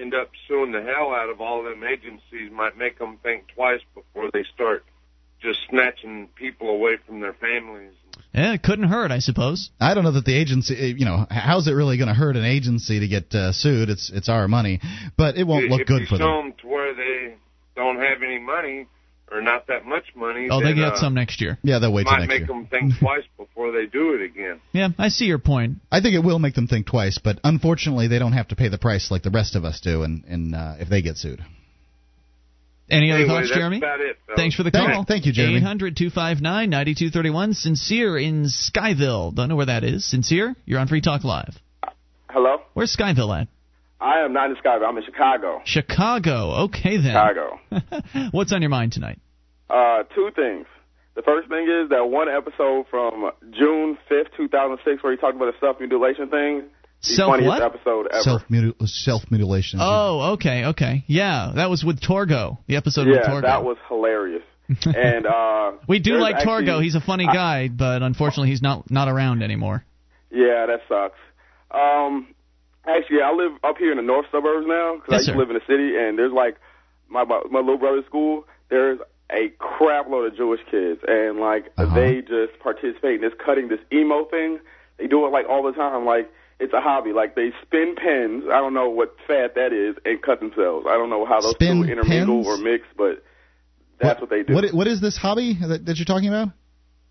end 0.00 0.14
up 0.14 0.30
suing 0.48 0.72
the 0.72 0.82
hell 0.82 1.12
out 1.14 1.28
of 1.30 1.40
all 1.40 1.62
them 1.62 1.82
agencies. 1.84 2.50
Might 2.52 2.76
make 2.76 2.98
them 2.98 3.18
think 3.22 3.44
twice 3.54 3.80
before 3.94 4.30
they 4.32 4.44
start 4.54 4.84
just 5.40 5.58
snatching 5.68 6.28
people 6.36 6.68
away 6.68 6.92
from 7.06 7.20
their 7.20 7.32
families. 7.34 7.92
Yeah, 8.32 8.52
it 8.54 8.62
couldn't 8.62 8.88
hurt, 8.88 9.10
I 9.10 9.18
suppose. 9.18 9.70
I 9.80 9.92
don't 9.94 10.04
know 10.04 10.12
that 10.12 10.24
the 10.24 10.34
agency, 10.36 10.74
eh, 10.78 10.94
you 10.96 11.04
know, 11.04 11.26
how's 11.30 11.66
it 11.66 11.72
really 11.72 11.96
going 11.98 12.08
to 12.08 12.14
hurt 12.14 12.36
an 12.36 12.44
agency 12.44 13.00
to 13.00 13.08
get 13.08 13.34
uh, 13.34 13.52
sued? 13.52 13.90
It's 13.90 14.10
it's 14.14 14.28
our 14.28 14.48
money, 14.48 14.80
but 15.18 15.36
it 15.36 15.46
won't 15.46 15.64
if 15.64 15.70
look 15.70 15.80
you 15.80 15.84
good 15.86 16.08
for 16.08 16.16
them. 16.16 16.26
show 16.26 16.36
them. 16.36 16.48
them 16.50 16.54
to 16.62 16.66
where 16.68 16.94
they 16.94 17.34
don't 17.76 17.96
have 17.98 18.22
any 18.22 18.38
money 18.38 18.86
or 19.30 19.40
not 19.42 19.66
that 19.66 19.84
much 19.86 20.04
money, 20.14 20.48
Oh, 20.50 20.62
they 20.62 20.74
get 20.74 20.92
uh, 20.94 20.96
some 21.00 21.14
next 21.14 21.40
year. 21.40 21.58
Yeah, 21.62 21.78
they'll 21.78 21.92
wait 21.92 22.04
till 22.04 22.12
might 22.12 22.20
next 22.28 22.28
make 22.28 22.38
year. 22.40 22.46
them 22.48 22.66
think 22.66 22.98
twice 23.00 23.24
before 23.62 23.78
they 23.80 23.86
do 23.86 24.14
it 24.14 24.22
again. 24.22 24.60
Yeah, 24.72 24.88
I 24.98 25.08
see 25.08 25.26
your 25.26 25.38
point. 25.38 25.76
I 25.90 26.00
think 26.00 26.14
it 26.14 26.24
will 26.24 26.38
make 26.38 26.54
them 26.54 26.66
think 26.66 26.86
twice, 26.86 27.18
but 27.22 27.38
unfortunately, 27.44 28.08
they 28.08 28.18
don't 28.18 28.32
have 28.32 28.48
to 28.48 28.56
pay 28.56 28.68
the 28.68 28.78
price 28.78 29.10
like 29.10 29.22
the 29.22 29.30
rest 29.30 29.54
of 29.56 29.64
us 29.64 29.80
do, 29.80 30.02
and, 30.02 30.24
and 30.24 30.54
uh, 30.54 30.74
if 30.80 30.88
they 30.88 31.02
get 31.02 31.16
sued. 31.16 31.40
Any 32.90 33.10
other 33.10 33.20
Anyway, 33.22 33.28
thoughts, 33.36 33.48
that's 33.48 33.58
Jeremy? 33.58 33.78
about 33.78 34.00
it, 34.00 34.16
fellas. 34.26 34.36
Thanks 34.36 34.56
for 34.56 34.64
the 34.64 34.70
Thank- 34.70 34.92
call. 34.92 35.04
thank 35.04 35.24
you, 35.26 35.32
Jeremy. 35.32 35.58
800 35.58 35.96
259 35.96 36.68
9231. 36.70 37.54
Sincere 37.54 38.18
in 38.18 38.44
Skyville. 38.44 39.34
Don't 39.34 39.48
know 39.48 39.56
where 39.56 39.66
that 39.66 39.84
is. 39.84 40.04
Sincere, 40.04 40.54
you're 40.66 40.78
on 40.80 40.88
Free 40.88 41.00
Talk 41.00 41.24
Live. 41.24 41.54
Hello? 42.28 42.58
Where's 42.74 42.94
Skyville 42.94 43.40
at? 43.42 43.48
I 44.00 44.24
am 44.24 44.32
not 44.32 44.50
in 44.50 44.56
Chicago. 44.56 44.84
I'm 44.86 44.96
in 44.98 45.04
Chicago. 45.04 45.60
Chicago. 45.64 46.64
Okay, 46.64 46.96
then. 46.96 47.12
Chicago. 47.14 47.60
What's 48.32 48.52
on 48.52 48.60
your 48.60 48.70
mind 48.70 48.92
tonight? 48.92 49.20
Uh, 49.70 50.02
two 50.14 50.30
things. 50.34 50.66
The 51.14 51.22
first 51.22 51.48
thing 51.48 51.64
is 51.68 51.90
that 51.90 52.06
one 52.08 52.28
episode 52.28 52.86
from 52.90 53.30
June 53.50 53.98
5th, 54.10 54.34
2006, 54.36 55.02
where 55.02 55.12
he 55.12 55.18
talked 55.18 55.36
about 55.36 55.46
the 55.52 55.58
self 55.60 55.78
mutilation 55.78 56.28
thing. 56.28 56.62
The 57.02 57.14
Self 57.14 57.40
what? 57.42 57.60
episode 57.60 58.06
ever. 58.12 58.22
Self 58.22 58.42
self 58.86 59.22
mutilation. 59.30 59.80
Oh, 59.82 60.34
okay, 60.34 60.66
okay. 60.66 61.04
Yeah, 61.08 61.52
that 61.56 61.68
was 61.68 61.82
with 61.84 62.00
Torgo. 62.00 62.58
The 62.68 62.76
episode 62.76 63.08
with 63.08 63.16
yeah, 63.16 63.28
Torgo. 63.28 63.42
that 63.42 63.64
was 63.64 63.76
hilarious. 63.88 64.42
and 64.86 65.26
uh, 65.26 65.72
we 65.88 65.98
do 65.98 66.12
like 66.14 66.36
actually- 66.36 66.64
Torgo. 66.66 66.80
He's 66.82 66.94
a 66.94 67.00
funny 67.00 67.26
I- 67.28 67.34
guy, 67.34 67.68
but 67.68 68.02
unfortunately, 68.02 68.50
he's 68.50 68.62
not 68.62 68.88
not 68.90 69.08
around 69.08 69.42
anymore. 69.42 69.84
Yeah, 70.30 70.66
that 70.66 70.80
sucks. 70.88 71.18
Um, 71.72 72.28
actually, 72.86 73.20
I 73.22 73.32
live 73.32 73.52
up 73.64 73.76
here 73.78 73.90
in 73.90 73.96
the 73.96 74.02
north 74.04 74.26
suburbs 74.30 74.66
now 74.68 74.94
because 74.94 75.12
I 75.12 75.16
Yes, 75.16 75.26
used 75.26 75.32
to 75.32 75.38
live 75.38 75.50
in 75.50 75.54
the 75.56 75.66
city, 75.66 75.96
and 75.98 76.16
there's 76.16 76.32
like 76.32 76.56
my 77.08 77.24
my 77.24 77.58
little 77.58 77.78
brother's 77.78 78.06
school. 78.06 78.44
There's 78.70 78.98
a 79.32 79.48
crap 79.58 80.08
load 80.08 80.26
of 80.32 80.36
Jewish 80.36 80.60
kids, 80.70 81.00
and 81.06 81.38
like 81.40 81.72
Uh-huh. 81.78 81.94
they 81.94 82.20
just 82.20 82.58
participate 82.62 83.16
in 83.16 83.20
this 83.22 83.32
cutting 83.44 83.68
this 83.68 83.80
emo 83.92 84.24
thing. 84.26 84.58
They 84.98 85.06
do 85.06 85.24
it 85.26 85.30
like 85.30 85.46
all 85.48 85.62
the 85.62 85.72
time. 85.72 86.04
Like 86.04 86.30
it's 86.60 86.72
a 86.72 86.80
hobby. 86.80 87.12
Like 87.12 87.34
they 87.34 87.50
spin 87.62 87.96
pens. 87.96 88.44
I 88.52 88.58
don't 88.58 88.74
know 88.74 88.88
what 88.90 89.16
fad 89.26 89.52
that 89.56 89.72
is, 89.72 89.96
and 90.04 90.20
cut 90.22 90.40
themselves. 90.40 90.86
I 90.88 90.94
don't 90.98 91.10
know 91.10 91.24
how 91.24 91.40
those 91.40 91.52
Spin 91.52 91.82
two 91.82 91.90
intermingle 91.90 92.46
or 92.46 92.58
mix, 92.58 92.84
but 92.96 93.24
that's 94.00 94.20
what, 94.20 94.30
they 94.30 94.42
do. 94.42 94.54
What 94.54 94.72
what 94.72 94.86
is 94.86 95.00
this 95.00 95.16
hobby 95.16 95.56
that, 95.60 95.86
that 95.86 95.96
you're 95.96 96.04
talking 96.06 96.28
about? 96.28 96.48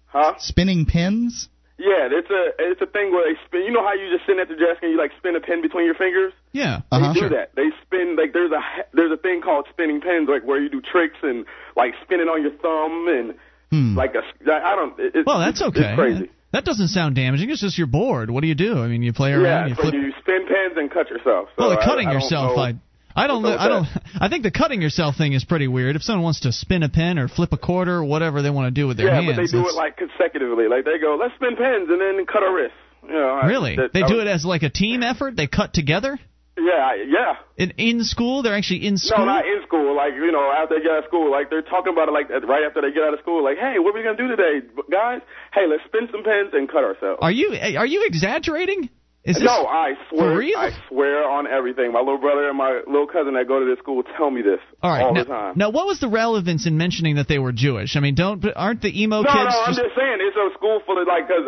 huh? 0.05 0.33
Spinning 0.39 0.85
pins? 0.85 1.47
Yeah, 1.81 2.13
it's 2.13 2.29
a 2.29 2.43
it's 2.59 2.81
a 2.81 2.85
thing 2.85 3.09
where 3.11 3.25
they 3.25 3.39
spin. 3.49 3.63
You 3.65 3.71
know 3.73 3.81
how 3.81 3.93
you 3.97 4.05
just 4.13 4.25
sit 4.29 4.37
at 4.37 4.47
the 4.47 4.55
desk 4.55 4.83
and 4.85 4.91
you 4.93 4.97
like 4.97 5.11
spin 5.17 5.35
a 5.35 5.41
pen 5.41 5.61
between 5.61 5.85
your 5.85 5.95
fingers? 5.95 6.31
Yeah. 6.53 6.81
They 6.91 6.97
Uh-huh. 6.97 7.13
do 7.13 7.29
that. 7.29 7.55
They 7.55 7.69
spin 7.81 8.15
like 8.15 8.33
there's 8.33 8.51
a 8.51 8.61
there's 8.93 9.11
a 9.11 9.17
thing 9.17 9.41
called 9.41 9.65
spinning 9.73 9.99
pens, 9.99 10.29
like 10.29 10.43
where 10.45 10.61
you 10.61 10.69
do 10.69 10.79
tricks 10.81 11.17
and 11.23 11.45
like 11.75 11.93
spinning 12.05 12.27
on 12.29 12.41
your 12.45 12.51
thumb 12.61 13.07
and 13.09 13.33
Hmm. 13.71 13.97
like 13.97 14.13
a 14.15 14.21
I 14.51 14.75
don't. 14.75 14.99
It, 14.99 15.15
it's, 15.15 15.25
Well, 15.25 15.39
that's 15.39 15.61
okay. 15.61 15.79
It's 15.81 15.95
crazy. 15.95 16.29
That 16.51 16.65
doesn't 16.65 16.89
sound 16.89 17.15
damaging. 17.15 17.49
It's 17.49 17.61
just 17.61 17.77
you're 17.77 17.87
bored. 17.87 18.29
What 18.29 18.41
do 18.41 18.47
you 18.47 18.55
do? 18.55 18.77
I 18.83 18.87
mean, 18.87 19.01
you 19.01 19.13
play 19.13 19.31
around. 19.31 19.43
Yeah, 19.43 19.67
you 19.67 19.75
so 19.75 19.81
flip. 19.83 19.93
you 19.93 20.11
spin 20.19 20.45
pens 20.45 20.75
and 20.75 20.91
cut 20.91 21.09
yourself. 21.09 21.47
So 21.55 21.63
well, 21.65 21.69
the 21.71 21.79
I- 21.79 21.85
cutting 21.85 22.07
I 22.07 22.11
don't 22.13 22.21
yourself. 22.21 22.57
I. 22.57 22.75
I 23.15 23.27
don't. 23.27 23.45
I 23.45 23.67
don't. 23.67 23.87
I 24.21 24.29
think 24.29 24.43
the 24.43 24.51
cutting 24.51 24.81
yourself 24.81 25.15
thing 25.15 25.33
is 25.33 25.43
pretty 25.43 25.67
weird. 25.67 25.95
If 25.95 26.03
someone 26.03 26.23
wants 26.23 26.41
to 26.41 26.51
spin 26.51 26.83
a 26.83 26.89
pen 26.89 27.19
or 27.19 27.27
flip 27.27 27.53
a 27.53 27.57
quarter 27.57 27.95
or 27.95 28.03
whatever 28.03 28.41
they 28.41 28.49
want 28.49 28.73
to 28.73 28.79
do 28.79 28.87
with 28.87 28.97
their 28.97 29.07
yeah, 29.07 29.21
hands, 29.21 29.35
but 29.35 29.41
they 29.41 29.47
do 29.47 29.67
it 29.67 29.75
like 29.75 29.97
consecutively. 29.97 30.67
Like 30.67 30.85
they 30.85 30.97
go, 30.99 31.17
let's 31.19 31.35
spin 31.35 31.55
pens 31.55 31.89
and 31.89 32.01
then 32.01 32.25
cut 32.25 32.43
our 32.43 32.49
oh. 32.49 32.53
wrists. 32.53 32.77
You 33.03 33.13
know, 33.13 33.39
I- 33.41 33.47
really. 33.47 33.75
that- 33.75 33.93
they 33.93 34.03
do 34.03 34.15
was- 34.15 34.25
it 34.25 34.27
as 34.27 34.45
like 34.45 34.63
a 34.63 34.69
team 34.69 35.03
effort. 35.03 35.35
They 35.35 35.47
cut 35.47 35.73
together. 35.73 36.19
Yeah, 36.57 36.95
yeah. 37.07 37.35
In 37.57 37.71
in 37.77 38.03
school, 38.03 38.43
they're 38.43 38.55
actually 38.55 38.85
in 38.85 38.97
school. 38.97 39.25
No, 39.25 39.25
not 39.25 39.45
in 39.45 39.61
school. 39.65 39.95
Like 39.95 40.13
you 40.13 40.31
know, 40.31 40.51
after 40.51 40.75
they 40.75 40.81
get 40.83 40.91
out 40.91 40.99
of 40.99 41.05
school, 41.05 41.31
like 41.31 41.49
they're 41.49 41.61
talking 41.61 41.93
about 41.93 42.09
it 42.09 42.11
like 42.11 42.29
right 42.29 42.63
after 42.67 42.81
they 42.81 42.91
get 42.91 43.03
out 43.03 43.13
of 43.13 43.19
school. 43.21 43.43
Like, 43.43 43.57
hey, 43.57 43.79
what 43.79 43.95
are 43.95 43.97
we 43.97 44.03
gonna 44.03 44.17
do 44.17 44.27
today, 44.27 44.61
guys? 44.91 45.21
Hey, 45.53 45.65
let's 45.67 45.83
spin 45.85 46.09
some 46.11 46.23
pens 46.23 46.51
and 46.53 46.69
cut 46.69 46.83
ourselves. 46.83 47.19
Are 47.21 47.31
you 47.31 47.53
eh, 47.53 47.75
are 47.77 47.85
you 47.85 48.05
exaggerating? 48.05 48.89
Is 49.23 49.35
this 49.37 49.45
no, 49.45 49.69
I 49.69 49.93
swear. 50.09 50.33
for 50.33 50.37
real? 50.37 50.57
I 50.57 50.71
swear 50.89 51.29
on 51.29 51.45
everything. 51.45 51.93
My 51.93 51.99
little 52.01 52.17
brother 52.17 52.49
and 52.49 52.57
my 52.57 52.81
little 52.89 53.05
cousin 53.05 53.35
that 53.37 53.45
go 53.47 53.59
to 53.61 53.69
this 53.69 53.77
school 53.77 54.01
tell 54.17 54.31
me 54.33 54.41
this 54.41 54.57
All 54.81 54.89
right. 54.89 55.05
all 55.05 55.13
now, 55.13 55.23
the 55.23 55.29
time. 55.29 55.53
now, 55.55 55.69
what 55.69 55.85
was 55.85 55.99
the 56.01 56.09
relevance 56.09 56.65
in 56.65 56.73
mentioning 56.75 57.17
that 57.21 57.27
they 57.29 57.37
were 57.37 57.51
Jewish? 57.53 57.93
I 57.95 57.99
mean, 58.01 58.15
don't 58.15 58.41
aren't 58.55 58.81
the 58.81 58.89
emo 58.89 59.21
no, 59.21 59.29
kids 59.29 59.53
no, 59.53 59.61
no, 59.61 59.61
I'm 59.61 59.77
just 59.77 59.85
just 59.85 59.93
saying 59.93 60.17
it's 60.25 60.33
a 60.33 60.49
school 60.57 60.81
full 60.89 60.97
of 60.97 61.05
like 61.05 61.27
because 61.29 61.45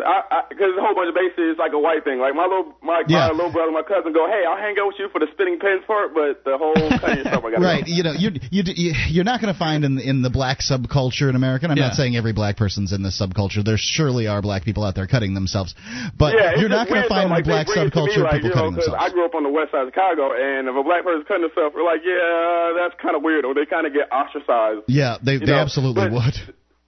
because 0.54 0.70
a 0.78 0.82
whole 0.86 0.94
bunch 0.94 1.10
of 1.10 1.18
basically 1.18 1.50
it's 1.50 1.58
like 1.58 1.74
a 1.74 1.78
white 1.82 2.04
thing. 2.06 2.22
Like 2.22 2.38
my 2.38 2.46
little 2.46 2.78
my, 2.78 3.02
Yeah. 3.10 3.34
my 3.34 3.42
little 3.42 3.50
brother, 3.50 3.74
and 3.74 3.78
my 3.78 3.82
cousin 3.82 4.14
go, 4.14 4.30
hey, 4.30 4.46
I'll 4.46 4.54
hang 4.56 4.78
out 4.78 4.86
with 4.94 5.02
you 5.02 5.10
for 5.10 5.18
the 5.18 5.26
spinning 5.34 5.58
pens 5.58 5.82
part, 5.82 6.14
but 6.14 6.46
the 6.46 6.54
whole 6.54 6.78
cutting 6.78 7.26
yourself, 7.26 7.42
I 7.42 7.50
got 7.50 7.58
Right, 7.74 7.82
you 7.90 8.06
know, 8.06 8.14
you 8.14 8.38
you 8.54 8.62
you're 9.10 9.26
not 9.26 9.42
going 9.42 9.50
to 9.52 9.58
find 9.58 9.82
in 9.82 9.98
in 9.98 10.22
the 10.22 10.30
black 10.30 10.62
subculture 10.62 11.26
in 11.26 11.34
America. 11.34 11.66
and 11.66 11.74
I'm 11.74 11.78
not 11.82 11.98
saying 11.98 12.14
every 12.14 12.32
black 12.32 12.54
person's 12.54 12.94
in 12.94 13.02
this 13.02 13.18
subculture. 13.18 13.66
There 13.66 13.74
surely 13.82 14.30
are 14.30 14.38
black 14.46 14.62
people 14.62 14.86
out 14.86 14.94
there 14.94 15.10
cutting 15.10 15.34
themselves, 15.34 15.74
but 16.14 16.38
yeah, 16.38 16.54
you're 16.54 16.70
not 16.70 16.86
going 16.86 17.02
to 17.02 17.08
find 17.10 17.30
though. 17.30 17.34
like, 17.34 17.44
black 17.44 17.63
they 17.66 17.74
bring 17.74 17.86
it 17.86 17.92
to 17.92 18.00
me, 18.04 18.12
subculture 18.12 18.22
like, 18.24 18.32
people 18.42 18.48
you 18.50 18.54
know, 18.54 18.60
cutting 18.60 18.74
'cause 18.76 18.86
themselves. 18.92 19.04
I 19.04 19.14
grew 19.14 19.24
up 19.24 19.34
on 19.34 19.42
the 19.42 19.48
west 19.52 19.72
side 19.72 19.82
of 19.82 19.88
Chicago, 19.92 20.32
and 20.36 20.68
if 20.68 20.74
a 20.76 20.82
black 20.84 21.02
person's 21.04 21.26
cutting 21.26 21.42
themselves, 21.48 21.74
we're 21.74 21.84
like, 21.84 22.02
yeah, 22.04 22.72
that's 22.76 22.94
kind 23.00 23.16
of 23.16 23.22
weird, 23.22 23.44
or 23.44 23.54
they 23.54 23.66
kind 23.66 23.86
of 23.86 23.92
get 23.92 24.08
ostracized. 24.12 24.84
yeah, 24.88 25.16
they 25.22 25.36
they 25.38 25.46
know, 25.46 25.64
absolutely 25.64 26.08
but- 26.08 26.12
would. 26.12 26.36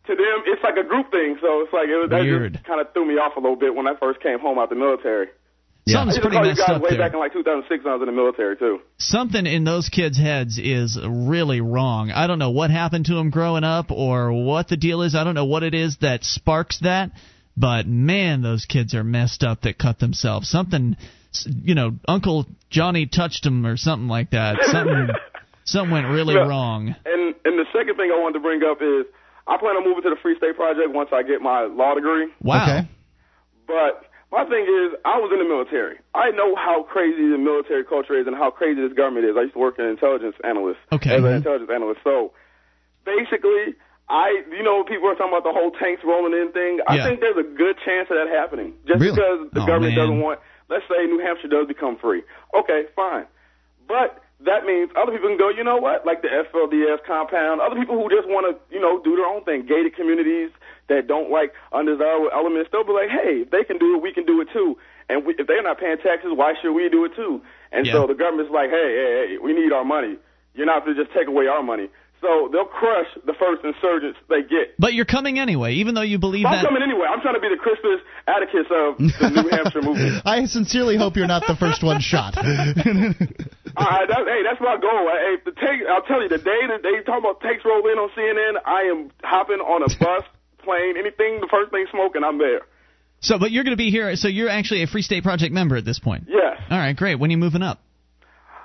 To 0.07 0.15
them, 0.15 0.39
it's 0.47 0.63
like 0.63 0.77
a 0.79 0.85
group 0.87 1.11
thing, 1.11 1.35
so 1.43 1.63
it's 1.67 1.73
like 1.73 1.89
it 1.89 1.97
was, 1.99 2.11
that 2.11 2.23
Weird. 2.23 2.53
just 2.53 2.65
kind 2.65 2.81
of 2.81 2.93
threw 2.95 3.05
me 3.05 3.15
off 3.19 3.35
a 3.37 3.41
little 3.41 3.57
bit 3.57 3.75
when 3.75 3.89
I 3.89 3.95
first 3.99 4.21
came 4.23 4.39
home 4.39 4.57
out 4.57 4.69
the 4.71 4.77
military. 4.77 5.27
Yeah. 5.85 5.99
Something's 5.99 6.21
pretty 6.21 6.39
messed 6.41 6.59
guys 6.61 6.77
up 6.77 6.83
way 6.83 6.91
there? 6.91 6.99
back 7.01 7.13
in 7.13 7.19
like 7.19 7.33
2006 7.33 7.83
when 7.85 7.93
I 7.93 7.97
was 7.97 8.03
in 8.09 8.15
the 8.15 8.21
military 8.21 8.57
too. 8.57 8.81
something 8.99 9.47
in 9.47 9.65
those 9.65 9.89
kids' 9.89 10.17
heads 10.17 10.59
is 10.59 10.97
really 11.05 11.61
wrong. 11.61 12.13
I 12.13 12.29
don't 12.29 12.39
know 12.39 12.51
what 12.51 12.71
happened 12.71 13.07
to 13.07 13.15
them 13.15 13.31
growing 13.31 13.65
up 13.65 13.91
or 13.91 14.33
what 14.33 14.69
the 14.69 14.77
deal 14.77 15.03
is. 15.03 15.17
I 15.17 15.25
don't 15.25 15.35
know 15.35 15.45
what 15.45 15.65
it 15.65 15.75
is 15.75 15.97
that 16.03 16.23
sparks 16.23 16.79
that, 16.83 17.11
but 17.57 17.87
man, 17.87 18.43
those 18.43 18.65
kids 18.67 18.95
are 18.95 19.05
messed 19.05 19.43
up 19.43 19.63
that 19.63 19.79
cut 19.79 19.99
themselves. 19.99 20.49
Something, 20.49 20.97
you 21.47 21.75
know, 21.75 21.93
Uncle 22.07 22.47
Johnny 22.71 23.07
touched 23.07 23.45
them 23.45 23.67
or 23.67 23.77
something 23.77 24.09
like 24.09 24.31
that. 24.31 24.57
Something, 24.67 25.09
something 25.65 25.91
went 25.91 26.09
really 26.09 26.35
Yeah. 26.35 26.47
wrong. 26.49 26.95
And 27.05 27.35
and 27.45 27.59
the 27.59 27.67
second 27.73 27.97
thing 27.97 28.11
I 28.13 28.19
wanted 28.21 28.35
to 28.35 28.41
bring 28.41 28.63
up 28.63 28.79
is 28.83 29.07
I 29.47 29.57
plan 29.59 29.77
on 29.77 29.85
moving 29.85 30.03
to 30.05 30.11
the 30.11 30.17
Free 30.23 30.37
State 30.37 30.57
Project 30.57 30.91
once 30.91 31.11
I 31.13 31.23
get 31.23 31.41
my 31.41 31.63
law 31.65 31.95
degree. 31.95 32.29
Wow. 32.43 32.63
Okay. 32.65 32.89
But 33.67 34.03
my 34.33 34.45
thing 34.45 34.63
is, 34.67 34.99
I 35.05 35.19
was 35.19 35.31
in 35.33 35.39
the 35.39 35.49
military. 35.49 35.99
I 36.15 36.31
know 36.31 36.55
how 36.57 36.83
crazy 36.83 37.31
the 37.31 37.39
military 37.39 37.85
culture 37.85 38.19
is 38.19 38.27
and 38.27 38.35
how 38.37 38.51
crazy 38.51 38.81
this 38.83 38.93
government 38.93 39.27
is. 39.27 39.37
I 39.39 39.43
used 39.43 39.55
to 39.55 39.59
work 39.61 39.79
as 39.79 39.85
an 39.85 39.91
intelligence 39.91 40.35
analyst. 40.45 40.81
Okay. 40.93 41.11
As 41.15 41.23
an 41.23 41.31
Mhm. 41.31 41.37
intelligence 41.37 41.71
analyst. 41.73 42.01
So 42.05 42.33
basically, 43.05 43.75
I, 44.09 44.43
you 44.55 44.63
know, 44.63 44.85
people 44.85 45.09
are 45.11 45.15
talking 45.19 45.33
about 45.35 45.43
the 45.43 45.53
whole 45.53 45.73
tanks 45.73 46.03
rolling 46.05 46.33
in 46.33 46.53
thing. 46.53 46.79
I 46.87 46.97
Yeah. 46.97 47.05
think 47.05 47.21
there's 47.21 47.37
a 47.37 47.43
good 47.43 47.77
chance 47.85 48.09
of 48.11 48.17
that 48.17 48.29
happening. 48.29 48.73
Just 48.87 49.01
Really? 49.01 49.15
because 49.17 49.51
the 49.51 49.63
Oh, 49.63 49.67
government 49.67 49.97
man. 49.97 50.07
doesn't 50.07 50.21
want, 50.21 50.39
let's 50.69 50.87
say 50.89 51.07
New 51.07 51.19
Hampshire 51.19 51.49
does 51.49 51.67
become 51.67 51.97
free. 51.97 52.23
Okay, 52.55 52.87
fine. 52.95 53.27
But 53.89 54.23
that 54.41 54.65
means 54.67 54.91
other 54.95 55.11
people 55.13 55.29
can 55.29 55.39
go, 55.39 55.49
you 55.49 55.65
know 55.65 55.77
what, 55.79 56.07
like 56.07 56.23
the 56.23 56.29
FLDS 56.29 57.03
compound, 57.05 57.61
other 57.61 57.75
people 57.75 57.97
who 58.01 58.09
just 58.09 58.29
want 58.29 58.47
to, 58.47 58.55
you 58.75 58.81
know, 58.81 59.01
do 59.03 59.17
their 59.17 59.27
own 59.27 59.43
thing, 59.45 59.63
gated 59.67 59.97
communities 59.97 60.51
that 60.89 61.07
don't 61.09 61.31
like 61.31 61.53
undesirable 61.73 62.31
elements, 62.33 62.71
they'll 62.71 62.85
be 62.85 62.93
like, 62.93 63.09
hey, 63.11 63.41
if 63.43 63.51
they 63.51 63.65
can 63.65 63.79
do 63.79 63.97
it, 63.97 64.03
we 64.03 64.13
can 64.13 64.25
do 64.25 64.41
it 64.41 64.49
too. 64.53 64.79
And 65.09 65.25
we, 65.25 65.35
if 65.39 65.47
they're 65.47 65.63
not 65.63 65.79
paying 65.81 65.99
taxes, 65.99 66.31
why 66.35 66.55
should 66.61 66.75
we 66.75 66.89
do 66.89 67.05
it 67.07 67.17
too? 67.17 67.41
And 67.73 67.87
Yeah. 67.87 67.95
so 67.95 68.07
the 68.07 68.15
government's 68.15 68.53
like, 68.53 68.71
hey, 68.71 68.77
hey, 68.95 69.27
hey, 69.31 69.39
we 69.39 69.53
need 69.53 69.73
our 69.73 69.85
money. 69.85 70.17
You're 70.55 70.67
not 70.67 70.85
going 70.85 70.97
to 70.97 71.03
just 71.05 71.15
take 71.17 71.29
away 71.29 71.47
our 71.49 71.63
money. 71.63 71.89
So 72.21 72.49
they'll 72.51 72.65
crush 72.65 73.07
the 73.27 73.35
first 73.39 73.63
insurgents 73.63 74.19
they 74.29 74.43
get. 74.43 74.75
But 74.79 74.95
you're 74.95 75.05
coming 75.05 75.39
anyway, 75.39 75.75
even 75.75 75.95
though 75.95 76.03
you 76.07 76.19
believe 76.19 76.47
I'm 76.47 76.53
that. 76.53 76.65
coming 76.65 76.83
anyway. 76.83 77.07
I'm 77.09 77.21
trying 77.21 77.35
to 77.35 77.41
be 77.41 77.49
the 77.49 77.61
Crispus 77.61 78.01
Attucks 78.27 78.67
of 78.73 78.99
the 78.99 79.31
New 79.43 79.49
Hampshire 79.49 79.83
movement. 79.83 80.23
I 80.27 80.45
sincerely 80.47 80.97
hope 80.97 81.17
you're 81.17 81.27
not 81.27 81.45
the 81.47 81.57
first 81.57 81.83
one 81.83 82.01
shot. 82.01 82.37
All 82.39 83.85
right, 83.85 84.09
that, 84.09 84.25
hey, 84.25 84.41
that's 84.43 84.61
my 84.61 84.81
goal. 84.81 85.05
Hey, 85.13 85.37
the 85.45 85.53
tank, 85.53 85.83
I'll 85.89 86.03
tell 86.03 86.23
you, 86.23 86.29
the 86.29 86.39
day 86.39 86.61
that 86.73 86.81
they 86.83 87.05
talk 87.05 87.21
about 87.21 87.41
tanks 87.43 87.63
roll 87.65 87.85
in 87.87 87.99
on 87.99 88.09
CNN, 88.17 88.57
I 88.65 88.89
am 88.89 89.11
hopping 89.23 89.61
on 89.61 89.83
a 89.85 89.89
bus, 90.01 90.25
plane, 90.65 90.97
anything, 90.97 91.41
the 91.41 91.49
first 91.51 91.71
thing 91.71 91.85
smoking, 91.93 92.25
I'm 92.25 92.39
there. 92.39 92.63
So, 93.21 93.39
but 93.39 93.51
you're 93.51 93.65
going 93.65 93.77
to 93.77 93.81
be 93.81 93.91
here. 93.91 94.17
So 94.17 94.29
you're 94.29 94.49
actually 94.49 94.83
a 94.83 94.87
Free 94.87 95.03
State 95.03 95.23
Project 95.23 95.53
member 95.53 95.77
at 95.77 95.85
this 95.85 95.99
point. 95.99 96.25
Yes. 96.29 96.57
All 96.71 96.79
right, 96.79 96.97
great. 96.97 97.17
When 97.17 97.29
are 97.31 97.33
you 97.33 97.39
moving 97.39 97.63
up? 97.63 97.81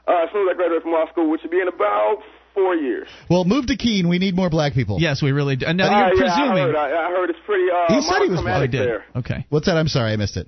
Uh, 0.08 0.24
as 0.24 0.30
soon 0.32 0.48
as 0.48 0.54
I 0.54 0.56
graduate 0.56 0.82
from 0.82 0.92
law 0.92 1.10
school, 1.12 1.30
which 1.30 1.42
will 1.44 1.52
be 1.52 1.60
in 1.60 1.68
about 1.68 2.24
four 2.54 2.76
years. 2.76 3.08
well, 3.30 3.46
move 3.46 3.68
to 3.68 3.78
Keene. 3.78 4.08
We 4.10 4.20
need 4.20 4.36
more 4.36 4.50
black 4.50 4.74
people. 4.74 4.98
Yes, 5.00 5.22
we 5.22 5.32
really 5.32 5.56
do. 5.56 5.66
And 5.66 5.78
now 5.78 5.86
Uh, 5.86 6.08
you're 6.10 6.26
yeah, 6.26 6.34
I 6.34 6.38
presuming. 6.38 6.64
heard, 6.64 6.76
I, 6.76 7.08
I 7.08 7.10
heard 7.12 7.30
it's 7.30 7.40
pretty 7.46 7.66
uh, 7.72 7.94
He 7.96 8.02
said 8.02 8.22
he 8.24 8.30
was 8.30 8.40
Oh, 8.40 8.44
monochromatic 8.44 8.72
there. 8.72 9.06
Okay. 9.16 9.46
What's 9.50 9.66
that? 9.68 9.78
I'm 9.78 9.88
sorry, 9.88 10.14
I 10.14 10.16
missed 10.18 10.38
it. 10.38 10.48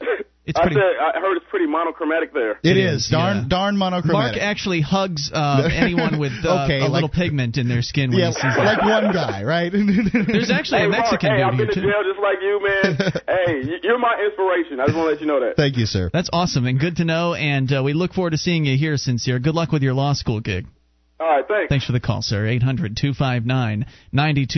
It's 0.46 0.58
I 0.58 0.62
pretty. 0.62 0.76
said 0.76 0.96
I 0.98 1.20
heard 1.20 1.36
it's 1.36 1.46
pretty 1.48 1.66
monochromatic 1.66 2.32
there. 2.32 2.52
It 2.64 2.74
It 2.74 2.76
is, 2.78 3.04
is, 3.04 3.08
darn 3.10 3.36
yeah. 3.36 3.44
darn 3.46 3.76
monochromatic. 3.76 4.40
Mark 4.40 4.50
actually 4.50 4.80
hugs 4.80 5.30
uh, 5.32 5.68
anyone 5.72 6.18
with 6.18 6.32
uh, 6.44 6.64
Okay, 6.64 6.78
a 6.78 6.84
like- 6.84 6.90
little 6.90 7.08
pigment 7.10 7.56
in 7.56 7.68
their 7.68 7.82
skin 7.82 8.10
when 8.10 8.18
yeah, 8.18 8.26
he 8.28 8.32
sees 8.32 8.42
that. 8.42 8.58
like 8.58 8.82
one 8.82 9.12
guy, 9.12 9.44
right? 9.44 9.70
There's 9.72 10.50
actually 10.50 10.78
Hey, 10.80 10.86
a 10.86 10.88
Mark, 10.88 11.02
Mexican 11.12 11.30
hey, 11.30 11.36
dude 11.36 11.46
I've 11.46 11.54
here 11.54 11.66
been 11.66 11.74
to 11.76 11.80
too. 11.82 11.86
jail 11.86 12.02
just 12.02 12.18
like 12.18 12.38
you, 12.42 12.54
man. 12.66 13.12
hey, 13.28 13.78
you're 13.84 13.98
my 14.00 14.16
inspiration. 14.26 14.80
I 14.80 14.86
just 14.86 14.96
want 14.96 15.06
to 15.06 15.12
let 15.12 15.20
you 15.20 15.26
know 15.28 15.40
that. 15.40 15.56
Thank 15.56 15.76
you, 15.76 15.86
sir. 15.86 16.10
That's 16.12 16.30
awesome 16.32 16.66
and 16.66 16.80
good 16.80 16.96
to 16.96 17.04
know. 17.04 17.34
And 17.34 17.70
uh, 17.72 17.82
we 17.84 17.92
look 17.92 18.14
forward 18.14 18.30
to 18.30 18.38
seeing 18.38 18.64
you 18.64 18.76
here, 18.76 18.96
sincere. 18.96 19.38
Good 19.38 19.54
luck 19.54 19.70
with 19.70 19.82
your 19.82 19.94
law 19.94 20.14
school 20.14 20.40
gig. 20.40 20.66
All 21.20 21.26
right, 21.28 21.46
thanks. 21.46 21.68
Thanks 21.68 21.84
for 21.84 21.92
the 21.92 22.00
call, 22.00 22.22
sir. 22.22 22.46
800 22.46 22.96
259 22.96 23.86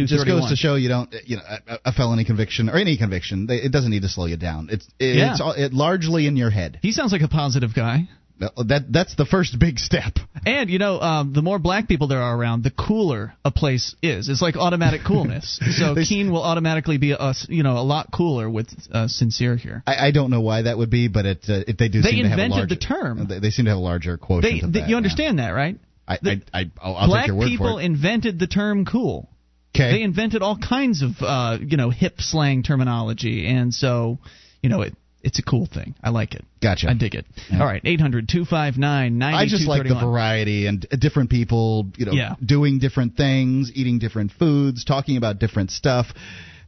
Just 0.07 0.27
goes 0.27 0.49
to 0.49 0.57
show 0.57 0.77
you 0.77 0.89
don't, 0.89 1.13
you 1.25 1.37
know, 1.37 1.43
a, 1.67 1.79
a 1.87 1.93
felony 1.93 2.25
conviction 2.25 2.69
or 2.69 2.77
any 2.77 2.97
conviction, 2.97 3.47
they, 3.47 3.57
it 3.57 3.73
doesn't 3.73 3.91
need 3.91 4.03
to 4.03 4.09
slow 4.09 4.27
you 4.27 4.37
down. 4.37 4.69
It's 4.71 4.87
it, 5.01 5.17
Yeah. 5.17 5.33
it's 5.33 5.41
all, 5.41 5.53
it 5.53 5.73
largely 5.73 6.27
in 6.29 6.37
your 6.37 6.51
head. 6.51 6.79
He 6.81 6.93
sounds 6.93 7.11
like 7.13 7.23
a 7.23 7.29
positive 7.29 7.75
guy. 7.75 8.09
That 8.57 8.87
that's 8.91 9.15
the 9.15 9.25
first 9.25 9.57
big 9.61 9.79
step. 9.79 10.15
And 10.45 10.69
you 10.69 10.81
know, 10.81 11.01
um, 11.01 11.33
the 11.33 11.43
more 11.43 11.61
black 11.61 11.87
people 11.87 12.09
there 12.09 12.21
are 12.21 12.37
around, 12.37 12.65
the 12.65 12.73
cooler 12.73 13.35
a 13.45 13.53
place 13.53 13.95
is. 14.03 14.29
It's 14.29 14.43
like 14.43 14.57
automatic 14.57 15.03
coolness. 15.07 15.61
so 15.79 15.95
Keene 15.95 16.33
will 16.33 16.43
automatically 16.43 16.99
be 16.99 17.13
a 17.13 17.35
you 17.49 17.63
know 17.63 17.79
a 17.79 17.85
lot 17.85 18.09
cooler 18.13 18.51
with 18.51 18.69
uh, 18.91 19.07
sincere 19.07 19.55
here. 19.55 19.85
I, 19.87 20.09
I 20.09 20.11
don't 20.11 20.31
know 20.31 20.41
why 20.41 20.63
that 20.63 20.77
would 20.77 20.91
be, 20.91 21.07
but 21.07 21.25
it 21.25 21.45
uh, 21.49 21.63
it, 21.69 21.79
they 21.79 21.89
do. 21.89 22.03
They 22.03 22.11
seem 22.11 22.25
to 22.25 22.31
have 22.31 22.39
a 22.41 22.43
invented 22.43 22.59
larger, 22.71 22.75
the 22.75 22.81
term. 22.81 23.27
They, 23.29 23.39
they 23.39 23.51
seem 23.51 23.67
to 23.67 23.71
have 23.71 23.79
a 23.79 23.81
larger 23.83 24.17
quotient 24.17 24.43
They, 24.61 24.67
of 24.67 24.73
they- 24.73 24.81
that. 24.81 24.89
you 24.89 24.95
yeah. 24.95 24.97
understand 24.97 25.39
that, 25.39 25.51
right? 25.51 25.77
I, 26.07 26.19
The- 26.21 26.43
I, 26.53 26.61
I 26.61 26.71
I'll, 26.81 26.97
I'll 26.97 27.07
black 27.09 27.23
take 27.23 27.29
your 27.29 27.37
word 27.37 27.47
people 27.49 27.75
for 27.77 27.81
it. 27.81 27.85
invented 27.85 28.39
the 28.39 28.47
term 28.47 28.85
cool. 28.85 29.29
Okay. 29.75 29.93
They 29.93 30.03
invented 30.03 30.43
all 30.43 30.59
kinds 30.59 31.01
of 31.03 31.13
uh, 31.21 31.59
you 31.61 31.77
know 31.77 31.91
hip 31.91 32.21
slang 32.21 32.63
terminology, 32.63 33.47
and 33.47 33.73
so 33.73 34.19
you 34.63 34.69
know 34.69 34.83
it. 34.83 34.95
It's 35.25 35.39
a 35.39 35.43
cool 35.45 35.67
thing. 35.73 35.95
I 36.03 36.11
like 36.11 36.35
it. 36.35 36.45
Gotcha. 36.61 36.91
I 36.91 36.95
dig 36.95 37.15
it. 37.15 37.25
Yeah. 37.49 37.61
All 37.61 37.65
right, 37.67 37.81
800 37.85 38.29
259 38.29 39.23
I 39.23 39.47
just 39.47 39.69
like 39.69 39.85
the 39.87 39.95
variety 39.95 40.67
and 40.67 40.85
different 40.99 41.31
people, 41.31 41.87
you 41.97 42.07
know, 42.07 42.13
Yeah. 42.13 42.35
doing 42.45 42.81
different 42.81 43.17
things, 43.17 43.71
eating 43.73 44.01
different 44.01 44.33
foods, 44.33 44.85
talking 44.85 45.17
about 45.17 45.39
different 45.39 45.71
stuff. 45.71 46.07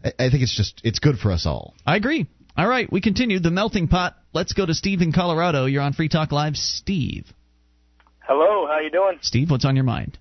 I, 0.05 0.11
I 0.27 0.31
think 0.31 0.45
it's 0.45 0.57
just 0.57 0.81
it's 0.85 1.01
good 1.01 1.19
for 1.19 1.33
us 1.33 1.47
all. 1.47 1.75
I 1.85 1.97
agree. 1.97 2.27
All 2.57 2.69
right, 2.69 2.91
we 2.93 3.01
continue 3.01 3.41
the 3.41 3.51
melting 3.51 3.89
pot. 3.89 4.15
Let's 4.33 4.53
go 4.53 4.65
to 4.65 4.73
Steve 4.73 5.03
in 5.03 5.11
Colorado. 5.13 5.65
You're 5.67 5.83
on 5.83 5.93
Free 5.93 6.09
Talk 6.09 6.31
Live. 6.31 6.55
Steve. 6.57 7.27
Hello, 8.27 8.67
how 8.67 8.81
you 8.81 8.91
doing? 8.91 9.19
Steve, 9.21 9.51
what's 9.51 9.65
on 9.65 9.77
your 9.77 9.85
mind? 9.85 10.19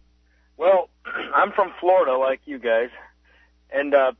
Well, 0.57 0.89
I'm 1.35 1.51
from 1.53 1.71
Florida, 1.79 2.17
like 2.17 2.41
you 2.45 2.59
guys, 2.59 2.89
and 3.71 3.93
uh, 3.93 4.11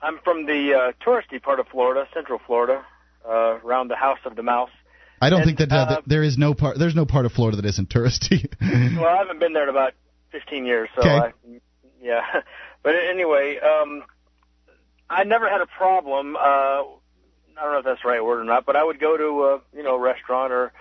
I'm 0.00 0.18
from 0.22 0.46
the 0.46 0.74
uh, 0.74 0.92
touristy 1.04 1.42
part 1.42 1.58
of 1.60 1.66
Florida, 1.68 2.06
Central 2.14 2.40
Florida, 2.46 2.84
uh, 3.28 3.58
around 3.64 3.88
the 3.88 3.96
House 3.96 4.18
of 4.24 4.36
the 4.36 4.42
Mouse. 4.42 4.70
I 5.20 5.30
don't 5.30 5.40
And, 5.42 5.46
think 5.46 5.58
that, 5.58 5.72
uh, 5.72 5.76
uh, 5.76 5.88
that 5.90 6.02
there 6.06 6.22
is 6.22 6.36
no 6.38 6.54
part 6.54 6.78
there's 6.78 6.96
no 6.96 7.06
part 7.06 7.26
of 7.26 7.32
Florida 7.32 7.56
that 7.56 7.66
isn't 7.66 7.88
touristy. 7.88 8.48
well, 8.96 9.06
I 9.06 9.18
haven't 9.18 9.38
been 9.38 9.52
there 9.52 9.64
in 9.64 9.68
about 9.68 9.92
15 10.32 10.64
years, 10.66 10.88
so 10.96 11.02
Okay. 11.02 11.10
I, 11.10 11.32
yeah. 12.00 12.22
But 12.84 12.96
anyway, 12.96 13.60
um, 13.60 14.02
I 15.08 15.22
never 15.22 15.48
had 15.48 15.60
a 15.60 15.66
problem. 15.66 16.34
Uh, 16.34 16.40
I 16.40 16.82
don't 17.54 17.72
know 17.74 17.78
if 17.78 17.84
that's 17.84 18.02
the 18.02 18.08
right 18.08 18.24
word 18.24 18.40
or 18.40 18.44
not, 18.44 18.66
but 18.66 18.74
I 18.74 18.82
would 18.82 18.98
go 18.98 19.16
to 19.16 19.44
a 19.44 19.76
you 19.76 19.84
know 19.84 19.96
restaurant 19.96 20.52
or 20.52 20.72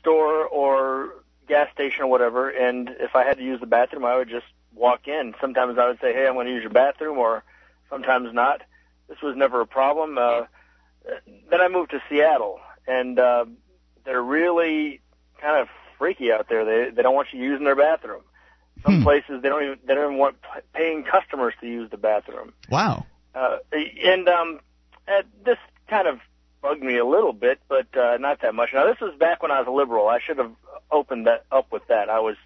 store 0.00 0.46
or 0.46 1.10
gas 1.48 1.68
station 1.72 2.02
or 2.02 2.06
whatever, 2.06 2.48
and 2.50 2.90
if 3.00 3.16
I 3.16 3.24
had 3.24 3.38
to 3.38 3.44
use 3.44 3.60
the 3.60 3.66
bathroom, 3.66 4.04
I 4.04 4.16
would 4.16 4.28
just 4.28 4.46
walk 4.74 5.08
in. 5.08 5.34
Sometimes 5.40 5.78
I 5.78 5.88
would 5.88 6.00
say, 6.00 6.12
"Hey, 6.12 6.26
I'm 6.26 6.34
going 6.34 6.46
to 6.46 6.52
use 6.52 6.62
your 6.62 6.72
bathroom," 6.72 7.18
or 7.18 7.44
sometimes 7.90 8.32
not. 8.32 8.62
This 9.08 9.20
was 9.22 9.36
never 9.36 9.60
a 9.60 9.66
problem. 9.66 10.18
Uh, 10.18 10.42
then 11.50 11.60
I 11.60 11.68
moved 11.68 11.90
to 11.92 12.02
Seattle, 12.08 12.60
and 12.86 13.18
uh, 13.18 13.46
they're 14.04 14.22
really 14.22 15.00
kind 15.40 15.60
of 15.60 15.68
freaky 15.98 16.32
out 16.32 16.48
there. 16.48 16.64
They 16.64 16.90
they 16.90 17.02
don't 17.02 17.14
want 17.14 17.28
you 17.32 17.42
using 17.42 17.64
their 17.64 17.76
bathroom. 17.76 18.22
Some 18.84 19.02
places 19.02 19.42
they 19.42 19.48
don't 19.48 19.64
even 19.64 19.78
they 19.84 19.94
don't 19.94 20.04
even 20.04 20.18
want 20.18 20.36
paying 20.72 21.02
customers 21.02 21.54
to 21.60 21.66
use 21.66 21.90
the 21.90 21.96
bathroom. 21.96 22.52
Wow. 22.70 23.06
Uh, 23.34 23.58
and 23.72 24.28
um, 24.28 24.60
this 25.44 25.58
kind 25.88 26.06
of 26.06 26.20
bugged 26.62 26.82
me 26.82 26.96
a 26.98 27.04
little 27.04 27.32
bit, 27.32 27.60
but 27.68 27.86
uh, 27.96 28.16
not 28.18 28.40
that 28.42 28.54
much. 28.54 28.70
Now 28.72 28.86
this 28.86 29.00
was 29.00 29.14
back 29.18 29.42
when 29.42 29.50
I 29.50 29.58
was 29.60 29.68
a 29.68 29.70
liberal. 29.72 30.08
I 30.08 30.18
should 30.20 30.38
have 30.38 30.52
opened 30.90 31.26
that 31.26 31.44
up 31.52 31.70
with 31.72 31.86
that. 31.88 32.08
I 32.08 32.20
was 32.20 32.36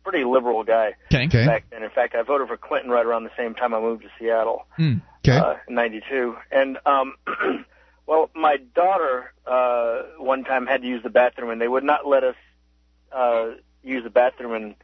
a 0.00 0.02
pretty 0.08 0.24
liberal 0.24 0.64
guy 0.64 0.94
Okay. 1.12 1.26
Okay. 1.26 1.46
back 1.46 1.64
then. 1.70 1.82
In 1.82 1.90
fact, 1.90 2.14
I 2.14 2.22
voted 2.22 2.48
for 2.48 2.56
Clinton 2.56 2.90
right 2.90 3.04
around 3.06 3.24
the 3.24 3.30
same 3.36 3.54
time 3.54 3.74
I 3.74 3.80
moved 3.80 4.02
to 4.02 4.08
Seattle 4.18 4.66
Okay. 4.78 5.36
uh, 5.36 5.56
in 5.68 5.74
'92. 5.74 6.36
And 6.50 6.78
um, 6.86 7.14
Well, 8.06 8.30
my 8.34 8.56
daughter 8.74 9.32
uh, 9.46 10.02
one 10.18 10.42
time 10.44 10.66
had 10.66 10.82
to 10.82 10.88
use 10.88 11.02
the 11.04 11.08
bathroom, 11.10 11.50
and 11.50 11.60
they 11.60 11.68
would 11.68 11.84
not 11.84 12.06
let 12.06 12.24
us 12.24 12.34
uh, 13.12 13.52
use 13.82 14.02
the 14.04 14.10
bathroom 14.10 14.54
in 14.54 14.74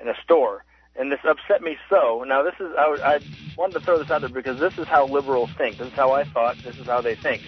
in 0.00 0.08
a 0.08 0.14
store, 0.24 0.64
and 0.96 1.12
this 1.12 1.20
upset 1.22 1.62
me 1.62 1.76
so. 1.90 2.24
Now, 2.26 2.42
this 2.42 2.54
is 2.58 2.74
I, 2.76 2.84
I 3.04 3.20
wanted 3.56 3.74
to 3.74 3.80
throw 3.80 3.98
this 3.98 4.10
out 4.10 4.22
there 4.22 4.30
because 4.30 4.58
this 4.58 4.76
is 4.78 4.88
how 4.88 5.06
liberals 5.06 5.50
think. 5.58 5.76
This 5.78 5.88
is 5.88 5.92
how 5.92 6.12
I 6.12 6.24
thought. 6.24 6.56
This 6.64 6.76
is 6.78 6.86
how 6.86 7.02
they 7.02 7.14
think. 7.14 7.42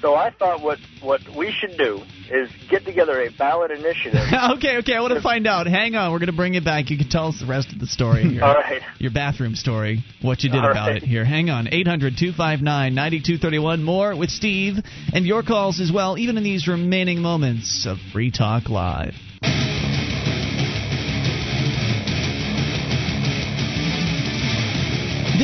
So 0.00 0.14
I 0.14 0.30
thought 0.30 0.62
what 0.62 0.78
what 1.02 1.20
we 1.36 1.50
should 1.50 1.76
do 1.76 2.02
is 2.30 2.48
get 2.70 2.84
together 2.84 3.20
a 3.20 3.30
ballot 3.30 3.70
initiative. 3.70 4.20
okay, 4.56 4.78
okay, 4.78 4.94
I 4.94 5.00
want 5.00 5.14
to 5.14 5.22
find 5.22 5.46
out. 5.46 5.66
Hang 5.66 5.94
on, 5.96 6.12
we're 6.12 6.18
going 6.18 6.30
to 6.30 6.36
bring 6.36 6.54
it 6.54 6.64
back. 6.64 6.90
You 6.90 6.98
can 6.98 7.08
tell 7.08 7.28
us 7.28 7.40
the 7.40 7.46
rest 7.46 7.72
of 7.72 7.80
the 7.80 7.86
story. 7.86 8.22
Here. 8.22 8.42
All 8.42 8.54
right. 8.54 8.82
Your 8.98 9.12
bathroom 9.12 9.54
story, 9.54 10.04
what 10.22 10.42
you 10.42 10.50
did 10.50 10.62
All 10.62 10.70
about 10.70 10.88
right. 10.88 11.02
it 11.02 11.06
here. 11.06 11.24
Hang 11.24 11.50
on, 11.50 11.68
800 11.68 12.14
259 12.16 12.94
9231. 12.94 13.82
More 13.82 14.16
with 14.16 14.30
Steve 14.30 14.74
and 15.12 15.26
your 15.26 15.42
calls 15.42 15.80
as 15.80 15.90
well, 15.92 16.16
even 16.16 16.36
in 16.36 16.44
these 16.44 16.68
remaining 16.68 17.20
moments 17.20 17.86
of 17.88 17.98
Free 18.12 18.30
Talk 18.30 18.68
Live. 18.68 19.14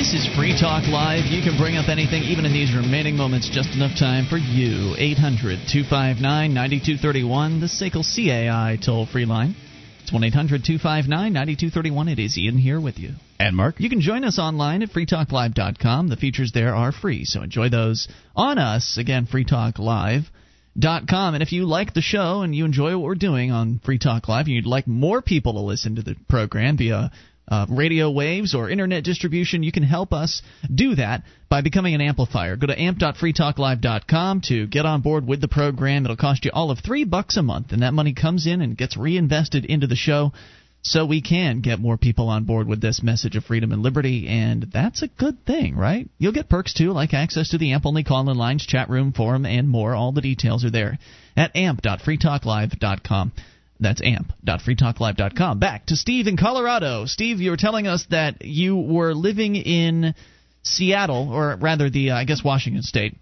This 0.05 0.27
is 0.27 0.37
Free 0.37 0.53
Talk 0.53 0.87
Live. 0.87 1.25
You 1.25 1.41
can 1.41 1.57
bring 1.57 1.79
up 1.79 1.89
anything, 1.89 2.25
even 2.25 2.45
in 2.45 2.53
these 2.53 2.77
remaining 2.77 3.17
moments, 3.17 3.49
just 3.49 3.71
enough 3.71 3.99
time 3.99 4.27
for 4.29 4.37
you. 4.37 4.95
800 4.99 5.61
259 5.73 6.53
9231, 6.53 7.61
the 7.61 7.69
SACL 7.69 8.05
CAI 8.05 8.77
toll 8.85 9.07
free 9.07 9.25
line. 9.25 9.57
It's 10.03 10.13
1 10.13 10.23
800 10.23 10.63
259 10.63 11.33
9231. 11.33 12.09
It 12.09 12.19
is 12.19 12.37
Ian 12.37 12.59
here 12.59 12.79
with 12.79 12.99
you. 12.99 13.13
And 13.41 13.57
Mark. 13.57 13.81
You 13.81 13.89
can 13.89 14.03
join 14.03 14.25
us 14.25 14.39
online 14.39 14.83
at 14.83 14.91
freetalklive.com. 14.91 16.09
The 16.09 16.17
features 16.17 16.53
there 16.53 16.75
are 16.75 16.93
free, 16.93 17.25
so 17.25 17.41
enjoy 17.41 17.71
those 17.71 18.07
on 18.37 18.59
us. 18.59 18.99
Again, 18.99 19.27
freetalklive.com. 19.27 21.35
And 21.35 21.43
if 21.43 21.53
you 21.53 21.65
like 21.65 21.95
the 21.95 22.03
show 22.03 22.43
and 22.43 22.55
you 22.55 22.67
enjoy 22.67 22.93
what 22.93 23.07
we're 23.07 23.15
doing 23.15 23.53
on 23.53 23.81
Free 23.83 23.99
Talk 23.99 24.29
Live 24.29 24.45
and 24.45 24.55
you'd 24.55 24.67
like 24.67 24.87
more 24.87 25.23
people 25.23 25.55
to 25.55 25.61
listen 25.61 25.97
to 25.97 26.03
the 26.03 26.15
program 26.29 26.77
via 26.77 27.11
uh, 27.49 27.67
radio 27.69 28.11
waves 28.11 28.55
or 28.55 28.71
internet 28.71 29.05
distribution, 29.05 29.63
you 29.63 29.73
can 29.73 29.83
help 29.83 30.13
us 30.13 30.43
do 30.73 30.95
that 30.95 31.23
by 31.49 31.61
becoming 31.61 31.95
an 31.95 32.01
amplifier. 32.01 32.57
Go 32.57 32.67
to 32.67 32.81
amp.freetalklive.com 32.81 34.41
to 34.49 34.67
get 34.67 34.87
on 34.87 35.03
board 35.03 35.27
with 35.27 35.41
the 35.41 35.49
program. 35.49 36.05
It'll 36.05 36.17
cost 36.17 36.45
you 36.45 36.51
all 36.55 36.71
of 36.71 36.79
three 36.81 37.05
bucks 37.05 37.37
a 37.37 37.43
month, 37.43 37.73
and 37.73 37.83
that 37.83 37.95
money 37.95 38.15
comes 38.15 38.47
in 38.47 38.61
and 38.61 38.77
gets 38.77 38.97
reinvested 38.97 39.65
into 39.65 39.87
the 39.87 39.97
show 39.97 40.33
so 40.87 41.07
we 41.07 41.23
can 41.23 41.61
get 41.61 41.81
more 41.81 41.97
people 41.97 42.29
on 42.29 42.45
board 42.45 42.69
with 42.69 42.81
this 42.81 43.03
message 43.03 43.37
of 43.37 43.45
freedom 43.45 43.73
and 43.73 43.83
liberty, 43.83 44.29
and 44.29 44.65
that's 44.71 45.03
a 45.03 45.09
good 45.09 45.45
thing, 45.47 45.77
right? 45.77 46.09
You'll 46.19 46.33
get 46.33 46.51
perks 46.51 46.75
too, 46.75 46.93
like 46.93 47.15
access 47.15 47.49
to 47.51 47.59
the 47.59 47.73
AMP 47.73 47.87
only 47.87 48.05
call 48.05 48.29
in 48.29 48.37
lines, 48.37 48.67
chat 48.67 48.91
room, 48.91 49.13
forum, 49.13 49.47
and 49.47 49.67
more. 49.67 49.95
All 49.95 50.13
the 50.13 50.21
details 50.21 50.63
are 50.63 50.71
there 50.71 50.99
at 51.37 51.57
amp.freetalklive.com. 51.57 53.33
That's 53.81 54.01
amp.freetalklive.com. 54.03 55.59
Back 55.59 55.87
to 55.87 55.97
Steve 55.97 56.27
in 56.27 56.37
Colorado. 56.37 57.07
Steve, 57.07 57.41
you 57.41 57.51
were 57.51 57.57
telling 57.57 57.87
us 57.87 58.07
that 58.11 58.45
you 58.45 58.77
were 58.77 59.15
living 59.15 59.57
in 59.57 60.15
Seattle, 60.63 61.31
or 61.33 61.57
rather 61.57 61.91
the, 61.91 62.11
uh, 62.11 62.17
I 62.17 62.25
guess, 62.25 62.43
Washington 62.43 62.83
State. 62.83 63.17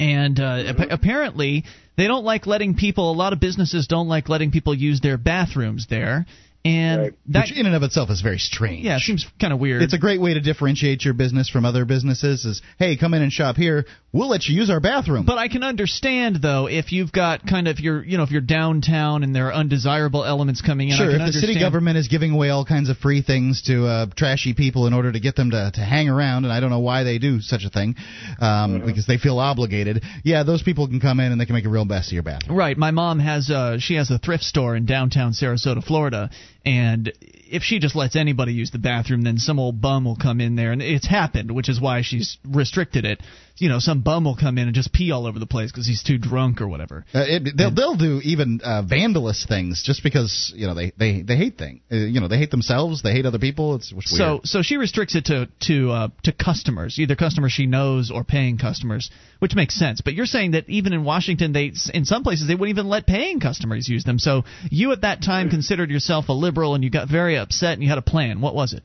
And 0.00 0.38
uh, 0.40 0.64
ap- 0.68 0.90
apparently, 0.90 1.64
they 1.96 2.06
don't 2.06 2.24
like 2.24 2.46
letting 2.46 2.74
people, 2.76 3.10
a 3.10 3.14
lot 3.14 3.32
of 3.32 3.40
businesses 3.40 3.86
don't 3.86 4.08
like 4.08 4.28
letting 4.28 4.50
people 4.50 4.74
use 4.74 5.00
their 5.00 5.18
bathrooms 5.18 5.86
there. 5.88 6.26
And 6.64 7.14
that, 7.28 7.46
Which 7.48 7.56
in 7.56 7.66
and 7.66 7.74
of 7.74 7.82
itself 7.84 8.10
is 8.10 8.20
very 8.20 8.38
strange. 8.38 8.84
yeah, 8.84 8.96
it 8.96 9.00
seems 9.00 9.26
kind 9.40 9.52
of 9.52 9.60
weird. 9.60 9.80
It's 9.80 9.94
a 9.94 9.98
great 9.98 10.20
way 10.20 10.34
to 10.34 10.40
differentiate 10.40 11.04
your 11.04 11.14
business 11.14 11.48
from 11.48 11.64
other 11.64 11.84
businesses. 11.84 12.44
Is 12.44 12.62
hey, 12.78 12.96
come 12.96 13.14
in 13.14 13.22
and 13.22 13.32
shop 13.32 13.56
here. 13.56 13.86
We'll 14.10 14.30
let 14.30 14.46
you 14.46 14.56
use 14.56 14.70
our 14.70 14.80
bathroom. 14.80 15.26
But 15.26 15.36
I 15.36 15.48
can 15.48 15.62
understand 15.62 16.38
though 16.40 16.66
if 16.66 16.92
you've 16.92 17.12
got 17.12 17.46
kind 17.46 17.68
of 17.68 17.78
your 17.78 18.02
you 18.02 18.16
know 18.16 18.22
if 18.22 18.30
you're 18.30 18.40
downtown 18.40 19.22
and 19.22 19.36
there 19.36 19.48
are 19.48 19.52
undesirable 19.52 20.24
elements 20.24 20.62
coming 20.62 20.88
in. 20.88 20.96
Sure, 20.96 21.10
I 21.10 21.12
if 21.12 21.18
can 21.18 21.26
the 21.26 21.32
city 21.32 21.60
government 21.60 21.98
is 21.98 22.08
giving 22.08 22.32
away 22.32 22.48
all 22.48 22.64
kinds 22.64 22.88
of 22.88 22.96
free 22.96 23.20
things 23.20 23.62
to 23.66 23.86
uh, 23.86 24.06
trashy 24.16 24.54
people 24.54 24.86
in 24.86 24.94
order 24.94 25.12
to 25.12 25.20
get 25.20 25.36
them 25.36 25.50
to, 25.50 25.70
to 25.74 25.80
hang 25.82 26.08
around, 26.08 26.44
and 26.44 26.52
I 26.52 26.60
don't 26.60 26.70
know 26.70 26.78
why 26.78 27.04
they 27.04 27.18
do 27.18 27.40
such 27.40 27.64
a 27.64 27.70
thing, 27.70 27.96
um, 28.40 28.80
because 28.86 29.06
they 29.06 29.18
feel 29.18 29.38
obligated. 29.38 30.02
Yeah, 30.24 30.42
those 30.42 30.62
people 30.62 30.88
can 30.88 31.00
come 31.00 31.20
in 31.20 31.30
and 31.30 31.38
they 31.38 31.44
can 31.44 31.54
make 31.54 31.66
a 31.66 31.70
real 31.70 31.84
mess 31.84 32.06
of 32.06 32.14
your 32.14 32.22
bathroom. 32.22 32.56
Right. 32.56 32.78
My 32.78 32.92
mom 32.92 33.18
has 33.18 33.50
uh 33.50 33.78
she 33.78 33.96
has 33.96 34.10
a 34.10 34.18
thrift 34.18 34.44
store 34.44 34.74
in 34.74 34.86
downtown 34.86 35.32
Sarasota, 35.32 35.84
Florida, 35.84 36.30
and 36.64 37.12
if 37.20 37.62
she 37.62 37.78
just 37.78 37.96
lets 37.96 38.16
anybody 38.16 38.52
use 38.52 38.70
the 38.70 38.78
bathroom, 38.78 39.22
then 39.22 39.38
some 39.38 39.58
old 39.58 39.80
bum 39.80 40.04
will 40.04 40.16
come 40.16 40.40
in 40.40 40.56
there, 40.56 40.72
and 40.72 40.82
it's 40.82 41.06
happened, 41.06 41.50
which 41.50 41.68
is 41.68 41.80
why 41.80 42.02
she's 42.02 42.38
restricted 42.46 43.04
it. 43.04 43.20
You 43.58 43.68
know, 43.68 43.78
some 43.78 44.02
bum 44.02 44.24
will 44.24 44.36
come 44.36 44.58
in 44.58 44.66
and 44.66 44.74
just 44.74 44.92
pee 44.92 45.10
all 45.10 45.26
over 45.26 45.38
the 45.38 45.46
place 45.46 45.72
because 45.72 45.86
he's 45.86 46.02
too 46.02 46.18
drunk 46.18 46.60
or 46.60 46.68
whatever. 46.68 47.04
Uh, 47.14 47.24
it, 47.26 47.56
they'll 47.56 47.74
they'll 47.74 47.96
do 47.96 48.20
even 48.22 48.60
uh, 48.62 48.82
vandalous 48.82 49.46
things 49.46 49.82
just 49.84 50.02
because 50.02 50.52
you 50.54 50.66
know 50.66 50.74
they 50.74 50.92
they 50.96 51.22
they 51.22 51.36
hate 51.36 51.58
things. 51.58 51.80
Uh, 51.90 51.96
you 51.96 52.20
know 52.20 52.28
they 52.28 52.38
hate 52.38 52.50
themselves. 52.50 53.02
They 53.02 53.12
hate 53.12 53.26
other 53.26 53.38
people. 53.38 53.74
It's, 53.76 53.92
it's 53.92 54.12
weird. 54.12 54.18
So 54.18 54.40
so 54.44 54.62
she 54.62 54.76
restricts 54.76 55.16
it 55.16 55.26
to 55.26 55.48
to 55.66 55.90
uh, 55.90 56.08
to 56.24 56.32
customers, 56.32 56.98
either 56.98 57.16
customers 57.16 57.52
she 57.52 57.66
knows 57.66 58.10
or 58.10 58.24
paying 58.24 58.58
customers, 58.58 59.10
which 59.40 59.54
makes 59.54 59.74
sense. 59.74 60.00
But 60.00 60.14
you're 60.14 60.26
saying 60.26 60.52
that 60.52 60.68
even 60.68 60.92
in 60.92 61.04
Washington, 61.04 61.52
they 61.52 61.72
in 61.92 62.04
some 62.04 62.22
places 62.22 62.46
they 62.46 62.54
wouldn't 62.54 62.76
even 62.76 62.88
let 62.88 63.06
paying 63.06 63.40
customers 63.40 63.88
use 63.88 64.04
them. 64.04 64.18
So 64.18 64.44
you 64.70 64.92
at 64.92 65.02
that 65.02 65.22
time 65.22 65.50
considered 65.50 65.90
yourself 65.90 66.28
a 66.28 66.32
liberal, 66.32 66.74
and 66.74 66.84
you 66.84 66.90
got 66.90 67.08
very 67.08 67.36
upset, 67.36 67.74
and 67.74 67.82
you 67.82 67.88
had 67.88 67.98
a 67.98 68.02
plan. 68.02 68.40
What 68.40 68.54
was 68.54 68.72
it? 68.72 68.82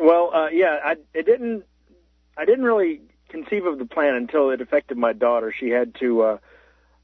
Well, 0.00 0.30
uh, 0.34 0.48
yeah, 0.48 0.78
I 0.84 0.96
it 1.14 1.26
didn't. 1.26 1.64
I 2.36 2.44
didn't 2.44 2.64
really 2.64 3.02
conceive 3.32 3.66
of 3.66 3.78
the 3.78 3.86
plan 3.86 4.14
until 4.14 4.50
it 4.50 4.60
affected 4.60 4.96
my 4.96 5.12
daughter. 5.12 5.52
She 5.52 5.70
had 5.70 5.94
to. 5.96 6.22
Uh, 6.22 6.38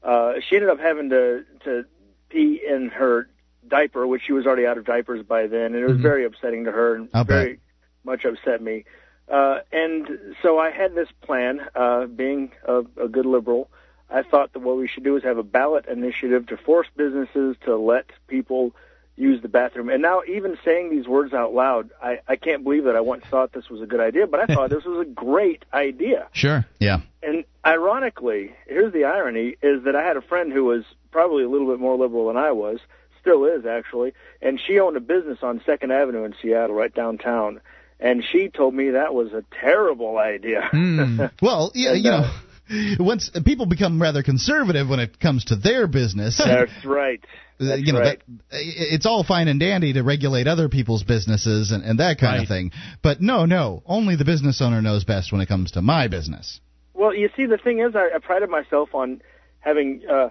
uh, 0.03 0.33
she 0.47 0.55
ended 0.55 0.69
up 0.69 0.79
having 0.79 1.09
to 1.09 1.43
to 1.65 1.85
pee 2.29 2.61
in 2.65 2.89
her 2.89 3.27
diaper, 3.67 4.07
which 4.07 4.21
she 4.25 4.31
was 4.31 4.45
already 4.47 4.65
out 4.65 4.77
of 4.77 4.85
diapers 4.85 5.23
by 5.25 5.47
then, 5.47 5.73
and 5.73 5.75
it 5.75 5.85
was 5.87 5.97
Mhm. 5.97 6.01
very 6.03 6.23
upsetting 6.25 6.63
to 6.65 6.71
her 6.71 6.95
and 6.95 7.09
I'll 7.13 7.25
bet. 7.25 7.35
very 7.35 7.59
much 8.05 8.23
upset 8.23 8.61
me. 8.61 8.85
Uh, 9.27 9.59
and 9.71 10.35
so 10.41 10.57
I 10.57 10.69
had 10.71 10.95
this 10.95 11.09
plan, 11.21 11.67
uh, 11.75 12.05
being 12.05 12.51
a, 12.65 12.79
a 12.97 13.07
good 13.07 13.25
liberal. 13.25 13.69
I 14.09 14.23
thought 14.23 14.53
that 14.53 14.59
what 14.61 14.77
we 14.77 14.87
should 14.87 15.03
do 15.03 15.15
is 15.17 15.23
have 15.23 15.37
a 15.37 15.43
ballot 15.43 15.85
initiative 15.87 16.47
to 16.47 16.57
force 16.57 16.87
businesses 16.95 17.55
to 17.65 17.75
let 17.77 18.05
people 18.27 18.73
use 19.19 19.41
the 19.41 19.49
bathroom. 19.49 19.89
And 19.89 20.01
now, 20.01 20.21
even 20.27 20.57
saying 20.63 20.89
these 20.89 21.07
words 21.07 21.33
out 21.33 21.53
loud, 21.53 21.91
I, 22.01 22.19
I 22.27 22.37
can't 22.37 22.63
believe 22.63 22.85
that 22.85 22.95
I 22.95 23.01
once 23.01 23.25
thought 23.29 23.51
this 23.51 23.69
was 23.69 23.81
a 23.81 23.85
good 23.85 23.99
idea, 23.99 24.25
but 24.27 24.39
I 24.39 24.53
thought 24.53 24.69
this 24.69 24.85
was 24.85 25.05
a 25.05 25.09
great 25.09 25.65
idea. 25.73 26.27
Sure. 26.39 26.65
Yeah. 26.79 27.01
And 27.21 27.43
ironically, 27.65 28.53
here's 28.65 28.93
the 28.93 29.03
irony: 29.03 29.55
is 29.61 29.83
that 29.83 29.95
I 29.95 30.03
had 30.03 30.15
a 30.15 30.21
friend 30.21 30.53
who 30.53 30.63
was 30.63 30.85
probably 31.11 31.43
a 31.43 31.49
little 31.49 31.67
bit 31.67 31.79
more 31.79 31.97
liberal 31.97 32.27
than 32.27 32.37
I 32.37 32.51
was, 32.51 32.79
still 33.19 33.43
is 33.45 33.65
actually, 33.65 34.13
and 34.41 34.59
she 34.65 34.79
owned 34.79 34.95
a 34.95 35.01
business 35.01 35.39
on 35.41 35.61
Second 35.65 35.91
Avenue 35.91 36.23
in 36.23 36.33
Seattle, 36.41 36.75
right 36.75 36.93
downtown. 36.93 37.59
And 37.99 38.23
she 38.23 38.47
told 38.47 38.73
me 38.73 38.91
that 38.91 39.13
was 39.13 39.33
a 39.33 39.43
terrible 39.59 40.17
idea. 40.17 40.69
Hmm. 40.71 41.25
well, 41.41 41.71
yeah, 41.75 41.91
And, 41.91 42.05
you 42.05 42.11
uh, 42.11 42.21
know, 42.21 42.31
once 42.99 43.29
people 43.45 43.65
become 43.65 44.01
rather 44.01 44.23
conservative 44.23 44.87
when 44.89 44.99
it 44.99 45.19
comes 45.19 45.45
to 45.45 45.55
their 45.55 45.87
business. 45.87 46.37
That's 46.43 46.85
right. 46.85 47.19
uh, 47.59 47.65
That's 47.65 47.81
you 47.81 47.93
know 47.93 47.99
right. 47.99 48.21
that 48.27 48.39
it's 48.51 49.05
all 49.05 49.23
fine 49.23 49.47
and 49.47 49.59
dandy 49.59 49.93
to 49.93 50.03
regulate 50.03 50.47
other 50.47 50.69
people's 50.69 51.03
businesses 51.03 51.71
and, 51.71 51.83
and 51.83 51.99
that 51.99 52.19
kind 52.19 52.41
of 52.41 52.47
thing 52.47 52.71
but 53.01 53.21
no 53.21 53.45
no 53.45 53.83
only 53.85 54.15
the 54.15 54.25
business 54.25 54.61
owner 54.61 54.81
knows 54.81 55.03
best 55.03 55.31
when 55.31 55.41
it 55.41 55.47
comes 55.47 55.71
to 55.71 55.81
my 55.81 56.07
business 56.07 56.61
Well, 56.93 57.13
you 57.15 57.29
see, 57.35 57.45
the 57.45 57.57
thing 57.57 57.79
is, 57.79 57.95
I, 57.95 58.09
I 58.13 58.19
prided 58.19 58.49
myself 58.49 58.93
on 58.93 59.21
having 59.61 60.01
uh, 60.11 60.29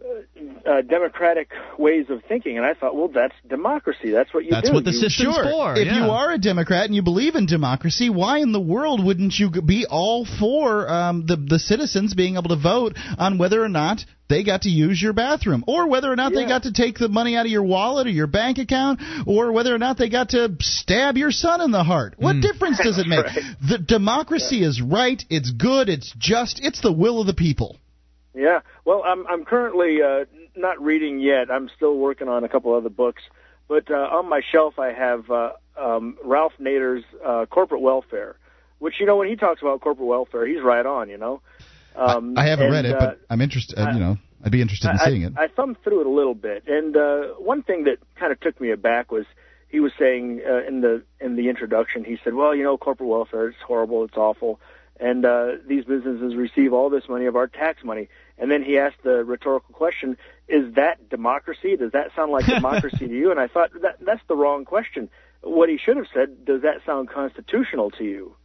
uh, 0.00 0.68
uh, 0.70 0.82
democratic 0.82 1.50
ways 1.78 2.06
of 2.10 2.22
thinking, 2.24 2.56
and 2.56 2.66
I 2.66 2.74
thought, 2.74 2.94
well, 2.94 3.08
that's 3.08 3.34
democracy. 3.48 4.10
That's 4.10 4.32
what 4.34 4.44
you 4.44 4.50
That's 4.50 4.68
do. 4.68 4.74
What 4.74 4.84
the 4.84 4.90
you- 4.90 4.98
system's 4.98 5.34
sure. 5.34 5.44
For. 5.44 5.76
If 5.76 5.86
you 5.86 6.10
are 6.10 6.32
a 6.32 6.38
Democrat 6.38 6.86
and 6.86 6.94
you 6.94 7.02
believe 7.02 7.34
in 7.36 7.46
democracy, 7.46 8.10
why 8.10 8.38
in 8.38 8.52
the 8.52 8.60
world 8.60 9.04
wouldn't 9.04 9.34
you 9.38 9.50
be 9.50 9.86
all 9.88 10.24
for 10.24 10.88
um, 10.88 11.26
the 11.26 11.36
the 11.36 11.58
citizens 11.58 12.14
being 12.14 12.36
able 12.36 12.48
to 12.48 12.56
vote 12.56 12.96
on 13.18 13.38
whether 13.38 13.62
or 13.62 13.68
not 13.68 14.04
they 14.28 14.42
got 14.42 14.62
to 14.62 14.70
use 14.70 15.00
your 15.00 15.12
bathroom, 15.12 15.64
or 15.68 15.86
whether 15.86 16.10
or 16.10 16.16
not 16.16 16.32
they 16.32 16.46
got 16.46 16.62
to 16.62 16.72
take 16.72 16.98
the 16.98 17.08
money 17.08 17.36
out 17.36 17.44
of 17.44 17.52
your 17.52 17.62
wallet 17.62 18.06
or 18.06 18.10
your 18.10 18.26
bank 18.26 18.58
account, 18.58 19.00
or 19.26 19.52
whether 19.52 19.74
or 19.74 19.78
not 19.78 19.98
they 19.98 20.08
got 20.08 20.30
to 20.30 20.56
stab 20.60 21.16
your 21.16 21.30
son 21.30 21.60
in 21.60 21.70
the 21.70 21.84
heart? 21.84 22.14
What 22.18 22.40
difference 22.40 22.78
does 22.78 22.98
it 22.98 23.06
make? 23.06 23.26
The 23.68 23.78
democracy 23.78 24.64
is 24.64 24.80
right. 24.80 25.22
It's 25.28 25.50
good. 25.50 25.88
It's 25.88 26.12
just. 26.18 26.58
It's 26.62 26.80
the 26.80 26.92
will 26.92 27.20
of 27.20 27.26
the 27.26 27.34
people. 27.34 27.78
Yeah. 28.34 28.60
Well, 28.84 29.02
I'm 29.04 29.26
I'm 29.26 29.44
currently 29.44 30.02
uh, 30.02 30.24
not 30.56 30.82
reading 30.82 31.20
yet. 31.20 31.50
I'm 31.50 31.70
still 31.74 31.96
working 31.96 32.28
on 32.28 32.44
a 32.44 32.48
couple 32.48 32.74
other 32.74 32.90
books, 32.90 33.22
but 33.68 33.90
uh, 33.90 33.94
on 33.94 34.28
my 34.28 34.40
shelf 34.52 34.78
I 34.78 34.92
have 34.92 35.30
uh, 35.30 35.52
um, 35.80 36.18
Ralph 36.24 36.52
Nader's 36.60 37.04
uh, 37.24 37.46
Corporate 37.46 37.80
Welfare, 37.80 38.36
which 38.78 38.94
you 38.98 39.06
know 39.06 39.16
when 39.16 39.28
he 39.28 39.36
talks 39.36 39.62
about 39.62 39.80
corporate 39.80 40.08
welfare, 40.08 40.46
he's 40.46 40.62
right 40.62 40.84
on. 40.84 41.08
You 41.08 41.18
know. 41.18 41.40
Um, 41.96 42.34
I 42.36 42.46
haven't 42.46 42.66
and, 42.66 42.74
read 42.74 42.84
it, 42.86 42.94
uh, 42.96 42.98
but 42.98 43.20
I'm 43.30 43.40
interested. 43.40 43.78
I- 43.78 43.92
you 43.92 44.00
know, 44.00 44.18
I'd 44.44 44.50
be 44.50 44.60
interested 44.60 44.90
in 44.90 44.98
I, 44.98 45.04
seeing 45.06 45.22
it. 45.22 45.32
I, 45.36 45.44
I 45.44 45.48
thumbed 45.48 45.76
through 45.84 46.00
it 46.00 46.06
a 46.06 46.10
little 46.10 46.34
bit, 46.34 46.64
and 46.66 46.96
uh, 46.96 47.28
one 47.38 47.62
thing 47.62 47.84
that 47.84 47.98
kind 48.16 48.32
of 48.32 48.40
took 48.40 48.60
me 48.60 48.70
aback 48.70 49.12
was 49.12 49.26
he 49.68 49.80
was 49.80 49.92
saying 49.98 50.40
uh, 50.48 50.66
in 50.66 50.80
the 50.80 51.02
in 51.20 51.36
the 51.36 51.48
introduction. 51.48 52.04
He 52.04 52.18
said, 52.22 52.34
"Well, 52.34 52.54
you 52.54 52.62
know, 52.64 52.76
corporate 52.76 53.08
welfare 53.08 53.48
is 53.48 53.54
horrible, 53.66 54.04
it's 54.04 54.16
awful." 54.16 54.60
And 55.00 55.24
uh, 55.24 55.52
these 55.66 55.84
businesses 55.84 56.36
receive 56.36 56.72
all 56.72 56.88
this 56.90 57.08
money 57.08 57.26
of 57.26 57.36
our 57.36 57.46
tax 57.46 57.82
money. 57.84 58.08
And 58.38 58.50
then 58.50 58.62
he 58.62 58.78
asked 58.78 59.02
the 59.02 59.24
rhetorical 59.24 59.74
question: 59.74 60.16
Is 60.48 60.74
that 60.74 61.08
democracy? 61.08 61.76
Does 61.76 61.92
that 61.92 62.14
sound 62.14 62.32
like 62.32 62.46
democracy 62.60 63.08
to 63.08 63.14
you? 63.14 63.30
And 63.30 63.40
I 63.40 63.48
thought 63.48 63.70
that 63.82 63.98
that's 64.00 64.22
the 64.28 64.36
wrong 64.36 64.64
question. 64.64 65.08
What 65.42 65.68
he 65.68 65.78
should 65.78 65.96
have 65.96 66.06
said: 66.12 66.44
Does 66.44 66.62
that 66.62 66.84
sound 66.86 67.10
constitutional 67.10 67.90
to 67.92 68.04
you? 68.04 68.36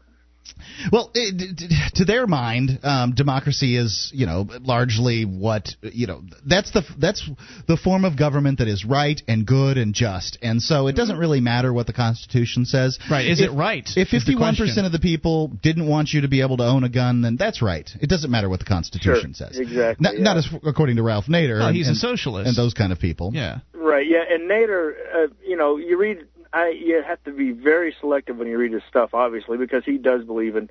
Well, 0.91 1.11
it, 1.13 1.95
to 1.95 2.05
their 2.05 2.25
mind, 2.25 2.79
um, 2.83 3.13
democracy 3.13 3.75
is 3.75 4.11
you 4.13 4.25
know 4.25 4.47
largely 4.61 5.23
what 5.25 5.69
you 5.81 6.07
know 6.07 6.21
that's 6.45 6.71
the 6.71 6.83
that's 6.97 7.29
the 7.67 7.77
form 7.77 8.05
of 8.05 8.17
government 8.17 8.59
that 8.59 8.67
is 8.67 8.85
right 8.85 9.21
and 9.27 9.45
good 9.45 9.77
and 9.77 9.93
just, 9.93 10.37
and 10.41 10.61
so 10.61 10.87
it 10.87 10.95
doesn't 10.95 11.17
really 11.17 11.41
matter 11.41 11.73
what 11.73 11.87
the 11.87 11.93
Constitution 11.93 12.65
says. 12.65 12.97
Right? 13.09 13.27
Is 13.27 13.41
if, 13.41 13.49
it 13.49 13.53
right? 13.53 13.87
If 13.95 14.09
fifty 14.09 14.35
one 14.35 14.55
percent 14.55 14.85
of 14.85 14.91
the 14.91 14.99
people 14.99 15.49
didn't 15.61 15.87
want 15.87 16.13
you 16.13 16.21
to 16.21 16.27
be 16.27 16.41
able 16.41 16.57
to 16.57 16.63
own 16.63 16.83
a 16.83 16.89
gun, 16.89 17.21
then 17.21 17.35
that's 17.35 17.61
right. 17.61 17.89
It 18.01 18.09
doesn't 18.09 18.31
matter 18.31 18.49
what 18.49 18.59
the 18.59 18.65
Constitution 18.65 19.33
sure, 19.33 19.47
says. 19.47 19.59
Exactly. 19.59 20.03
Not, 20.03 20.17
yeah. 20.17 20.23
not 20.23 20.37
as 20.37 20.49
according 20.65 20.95
to 20.95 21.03
Ralph 21.03 21.25
Nader. 21.25 21.61
Oh, 21.61 21.67
and, 21.67 21.75
he's 21.75 21.87
a 21.87 21.91
and, 21.91 21.97
socialist. 21.97 22.47
and 22.47 22.55
those 22.55 22.73
kind 22.73 22.91
of 22.91 22.99
people. 22.99 23.31
Yeah. 23.33 23.59
Right. 23.73 24.07
Yeah. 24.07 24.23
And 24.29 24.49
Nader, 24.49 24.93
uh, 25.13 25.27
you 25.45 25.57
know, 25.57 25.77
you 25.77 25.97
read. 25.97 26.25
I 26.53 26.69
you 26.69 27.03
have 27.05 27.23
to 27.25 27.31
be 27.31 27.51
very 27.51 27.95
selective 27.99 28.37
when 28.37 28.47
you 28.47 28.57
read 28.57 28.73
his 28.73 28.83
stuff, 28.89 29.13
obviously, 29.13 29.57
because 29.57 29.83
he 29.85 29.97
does 29.97 30.23
believe 30.25 30.55
in 30.55 30.69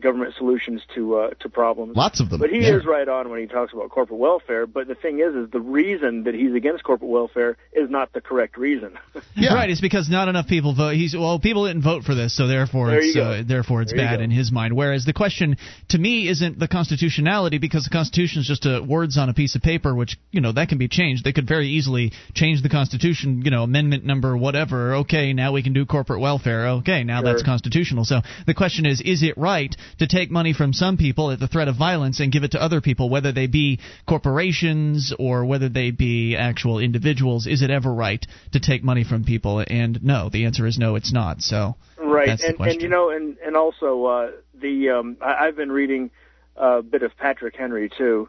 government 0.00 0.34
solutions 0.36 0.82
to 0.94 1.16
uh, 1.16 1.30
to 1.40 1.48
problems. 1.48 1.96
Lots 1.96 2.20
of 2.20 2.30
them. 2.30 2.40
But 2.40 2.50
he 2.50 2.60
yeah. 2.60 2.76
is 2.76 2.84
right 2.84 3.08
on 3.08 3.30
when 3.30 3.40
he 3.40 3.46
talks 3.46 3.72
about 3.72 3.90
corporate 3.90 4.18
welfare. 4.18 4.66
But 4.66 4.88
the 4.88 4.94
thing 4.94 5.20
is, 5.20 5.34
is 5.34 5.50
the 5.50 5.60
reason 5.60 6.24
that 6.24 6.34
he's 6.34 6.54
against 6.54 6.84
corporate 6.84 7.10
welfare 7.10 7.56
is 7.72 7.90
not 7.90 8.12
the 8.12 8.20
correct 8.20 8.56
reason. 8.56 8.98
yeah. 9.36 9.54
Right. 9.54 9.70
It's 9.70 9.80
because 9.80 10.08
not 10.08 10.28
enough 10.28 10.46
people 10.46 10.74
vote. 10.74 10.94
He's 10.94 11.14
well, 11.14 11.38
people 11.38 11.66
didn't 11.66 11.82
vote 11.82 12.04
for 12.04 12.14
this, 12.14 12.36
so 12.36 12.46
therefore 12.46 12.90
There 12.90 13.00
it's 13.00 13.16
uh, 13.16 13.42
therefore 13.46 13.82
it's 13.82 13.92
There 13.92 14.04
bad 14.04 14.20
in 14.20 14.30
his 14.30 14.52
mind. 14.52 14.76
Whereas 14.76 15.04
the 15.04 15.12
question 15.12 15.56
to 15.90 15.98
me 15.98 16.28
isn't 16.28 16.58
the 16.58 16.68
constitutionality 16.68 17.58
because 17.58 17.84
the 17.84 17.90
Constitution 17.90 18.40
is 18.40 18.46
just 18.46 18.66
uh 18.66 18.82
words 18.86 19.18
on 19.18 19.28
a 19.28 19.34
piece 19.34 19.54
of 19.54 19.62
paper, 19.62 19.94
which 19.94 20.16
you 20.30 20.40
know 20.40 20.52
that 20.52 20.68
can 20.68 20.78
be 20.78 20.88
changed. 20.88 21.24
They 21.24 21.32
could 21.32 21.48
very 21.48 21.68
easily 21.68 22.12
change 22.34 22.62
the 22.62 22.68
Constitution. 22.68 23.42
You 23.44 23.50
know, 23.50 23.62
amendment 23.62 24.04
number 24.04 24.36
whatever. 24.36 24.96
Okay, 24.96 25.32
now 25.32 25.52
we 25.52 25.62
can 25.62 25.72
do 25.72 25.86
corporate 25.86 26.20
welfare. 26.20 26.68
Okay, 26.68 27.04
now 27.04 27.22
that's 27.22 27.42
constitutional. 27.42 28.04
So 28.04 28.20
the 28.46 28.54
question 28.54 28.86
is, 28.86 29.00
is 29.00 29.22
it 29.22 29.36
right 29.36 29.74
to 29.98 30.06
take 30.06 30.30
money 30.30 30.52
from 30.52 30.72
some 30.72 30.96
people 30.96 31.30
at 31.30 31.40
the 31.40 31.48
threat 31.48 31.68
of 31.68 31.76
violence 31.76 32.20
and 32.20 32.32
give 32.32 32.44
it 32.44 32.52
to 32.52 32.62
other 32.62 32.80
people, 32.80 33.08
whether 33.08 33.32
they 33.32 33.46
be 33.46 33.80
corporations 34.08 35.12
or 35.18 35.44
whether 35.44 35.68
they 35.68 35.90
be 35.90 36.36
actual 36.36 36.78
individuals? 36.78 37.46
Is 37.46 37.62
it 37.62 37.70
ever 37.70 37.92
right 37.92 38.24
to 38.52 38.60
take 38.60 38.82
money 38.84 39.04
from 39.04 39.24
people? 39.24 39.64
And 39.66 40.02
no, 40.02 40.28
the 40.28 40.44
answer 40.44 40.66
is 40.66 40.78
no, 40.78 40.96
it's 40.96 41.12
not. 41.12 41.42
So 41.42 41.76
Right, 42.04 42.40
and 42.40 42.60
and 42.60 42.82
you 42.82 42.88
know, 42.88 43.10
and 43.10 43.38
and 43.38 43.56
also 43.56 44.04
uh, 44.04 44.30
the 44.54 44.90
um, 44.90 45.16
I, 45.20 45.46
I've 45.46 45.56
been 45.56 45.72
reading 45.72 46.10
a 46.56 46.82
bit 46.82 47.02
of 47.02 47.16
Patrick 47.16 47.56
Henry 47.56 47.88
too, 47.88 48.28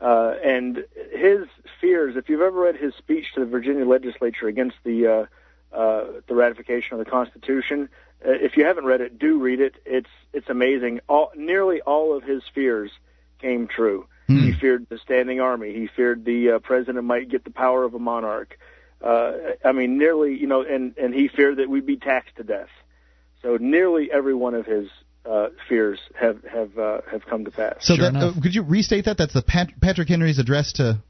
uh, 0.00 0.34
and 0.44 0.84
his 1.12 1.46
fears. 1.80 2.16
If 2.16 2.28
you've 2.28 2.40
ever 2.40 2.60
read 2.60 2.76
his 2.76 2.94
speech 2.94 3.26
to 3.34 3.40
the 3.40 3.46
Virginia 3.46 3.86
legislature 3.86 4.48
against 4.48 4.76
the 4.84 5.28
uh, 5.72 5.76
uh, 5.76 6.04
the 6.26 6.34
ratification 6.34 6.98
of 6.98 7.04
the 7.04 7.10
Constitution, 7.10 7.88
if 8.24 8.56
you 8.56 8.64
haven't 8.64 8.84
read 8.84 9.00
it, 9.00 9.18
do 9.18 9.38
read 9.38 9.60
it. 9.60 9.74
It's 9.84 10.10
it's 10.32 10.48
amazing. 10.48 11.00
All 11.08 11.30
nearly 11.36 11.80
all 11.80 12.16
of 12.16 12.22
his 12.22 12.42
fears 12.54 12.90
came 13.40 13.68
true. 13.68 14.06
He 14.28 14.52
feared 14.52 14.86
the 14.88 14.96
standing 14.96 15.40
army. 15.40 15.74
He 15.74 15.88
feared 15.94 16.24
the 16.24 16.52
uh, 16.52 16.58
president 16.60 17.04
might 17.04 17.28
get 17.28 17.44
the 17.44 17.50
power 17.50 17.84
of 17.84 17.92
a 17.92 17.98
monarch. 17.98 18.58
Uh, 19.04 19.32
I 19.62 19.72
mean, 19.72 19.98
nearly, 19.98 20.34
you 20.38 20.46
know, 20.46 20.62
and 20.62 20.96
and 20.96 21.12
he 21.12 21.28
feared 21.28 21.58
that 21.58 21.68
we'd 21.68 21.84
be 21.84 21.98
taxed 21.98 22.36
to 22.36 22.42
death. 22.42 22.70
So 23.42 23.58
nearly 23.60 24.10
every 24.10 24.32
one 24.34 24.54
of 24.54 24.64
his 24.64 24.88
uh, 25.30 25.48
fears 25.68 25.98
have 26.18 26.42
have 26.44 26.78
uh, 26.78 27.00
have 27.10 27.26
come 27.26 27.44
to 27.44 27.50
pass. 27.50 27.76
So 27.80 27.96
Sure 27.96 28.10
that, 28.10 28.16
uh, 28.16 28.32
could 28.40 28.54
you 28.54 28.62
restate 28.62 29.04
that? 29.04 29.18
That's 29.18 29.34
the 29.34 29.42
Pat- 29.42 29.78
Patrick 29.82 30.08
Henry's 30.08 30.38
address 30.38 30.72
to. 30.74 31.02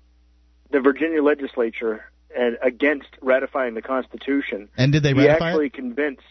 the 0.73 0.81
Virginia 0.81 1.23
legislature 1.23 2.05
and 2.37 2.57
against 2.61 3.09
ratifying 3.21 3.75
the 3.75 3.83
Constitution. 3.83 4.69
And 4.77 4.91
did 4.93 5.05
they 5.05 5.13
he 5.13 5.29
actually 5.29 5.67
it? 5.67 5.75
convinced 5.75 6.23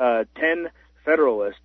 uh, 0.00 0.24
ten 0.38 0.68
Federalists 1.04 1.60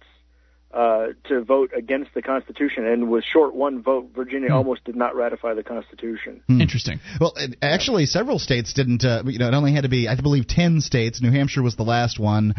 uh, 0.73 1.07
to 1.27 1.41
vote 1.43 1.71
against 1.75 2.13
the 2.13 2.21
Constitution, 2.21 2.85
and 2.85 3.09
with 3.09 3.23
short 3.25 3.53
one 3.53 3.81
vote, 3.81 4.11
Virginia 4.15 4.49
Hmm. 4.49 4.55
almost 4.55 4.85
did 4.85 4.95
not 4.95 5.15
ratify 5.15 5.53
the 5.53 5.63
Constitution. 5.63 6.41
interesting. 6.47 6.99
Well, 7.19 7.33
it- 7.35 7.57
actually, 7.61 8.05
several 8.05 8.39
states 8.39 8.71
didn't. 8.73 9.03
Uh, 9.03 9.23
you 9.25 9.37
know, 9.39 9.47
it 9.47 9.53
only 9.53 9.73
had 9.73 9.83
to 9.83 9.89
be, 9.89 10.07
I 10.07 10.15
believe, 10.15 10.47
ten 10.47 10.79
states. 10.79 11.21
New 11.21 11.31
Hampshire 11.31 11.61
was 11.63 11.75
the 11.75 11.83
last 11.83 12.19
one, 12.19 12.53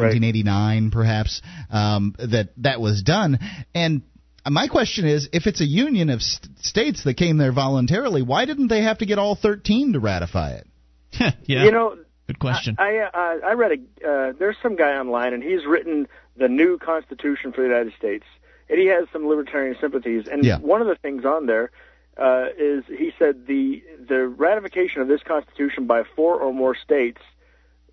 1789, 0.00 0.90
perhaps. 0.90 1.42
Um, 1.70 2.14
that 2.18 2.50
that 2.58 2.80
was 2.80 3.02
done. 3.02 3.38
And 3.74 4.02
my 4.48 4.68
question 4.68 5.06
is, 5.06 5.28
if 5.32 5.46
it's 5.46 5.60
a 5.60 5.66
union 5.66 6.10
of 6.10 6.22
st- 6.22 6.58
states 6.58 7.04
that 7.04 7.14
came 7.14 7.38
there 7.38 7.52
voluntarily, 7.52 8.22
why 8.22 8.44
didn't 8.44 8.68
they 8.68 8.82
have 8.82 8.98
to 8.98 9.06
get 9.06 9.18
all 9.18 9.34
13 9.34 9.94
to 9.94 10.00
ratify 10.00 10.52
it? 10.60 10.66
yeah. 11.46 11.64
You 11.64 11.70
know, 11.72 11.96
Good 12.26 12.38
question. 12.38 12.76
I 12.78 12.98
I, 12.98 13.34
uh, 13.34 13.38
I 13.46 13.52
read 13.52 13.72
a 13.72 14.08
uh, 14.08 14.32
there's 14.38 14.56
some 14.62 14.76
guy 14.76 14.96
online 14.96 15.32
and 15.32 15.42
he's 15.42 15.64
written 15.64 16.08
the 16.36 16.48
new 16.48 16.78
Constitution 16.78 17.52
for 17.52 17.62
the 17.62 17.68
United 17.68 17.92
States 17.96 18.24
and 18.68 18.78
he 18.78 18.86
has 18.86 19.06
some 19.12 19.26
libertarian 19.28 19.76
sympathies 19.80 20.26
and 20.26 20.44
Yeah. 20.44 20.58
one 20.58 20.80
of 20.80 20.88
the 20.88 20.96
things 20.96 21.24
on 21.24 21.46
there 21.46 21.70
uh, 22.16 22.46
is 22.58 22.84
he 22.88 23.12
said 23.18 23.46
the 23.46 23.82
the 24.08 24.26
ratification 24.26 25.02
of 25.02 25.08
this 25.08 25.22
Constitution 25.22 25.86
by 25.86 26.02
four 26.16 26.40
or 26.40 26.52
more 26.52 26.74
states 26.74 27.20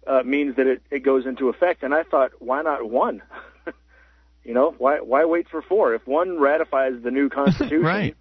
uh, 0.07 0.23
means 0.23 0.55
that 0.55 0.67
it, 0.67 0.81
it 0.89 0.99
goes 0.99 1.25
into 1.25 1.49
effect 1.49 1.83
and 1.83 1.93
I 1.93 2.03
thought 2.03 2.31
why 2.39 2.61
not 2.63 2.89
one 2.89 3.21
you 4.43 4.53
know 4.53 4.73
why 4.77 4.99
why 5.01 5.25
wait 5.25 5.47
for 5.49 5.61
four 5.61 5.93
if 5.93 6.07
one 6.07 6.39
ratifies 6.39 6.93
the 7.03 7.11
new 7.11 7.29
Constitution 7.39 7.81
right. 7.83 8.15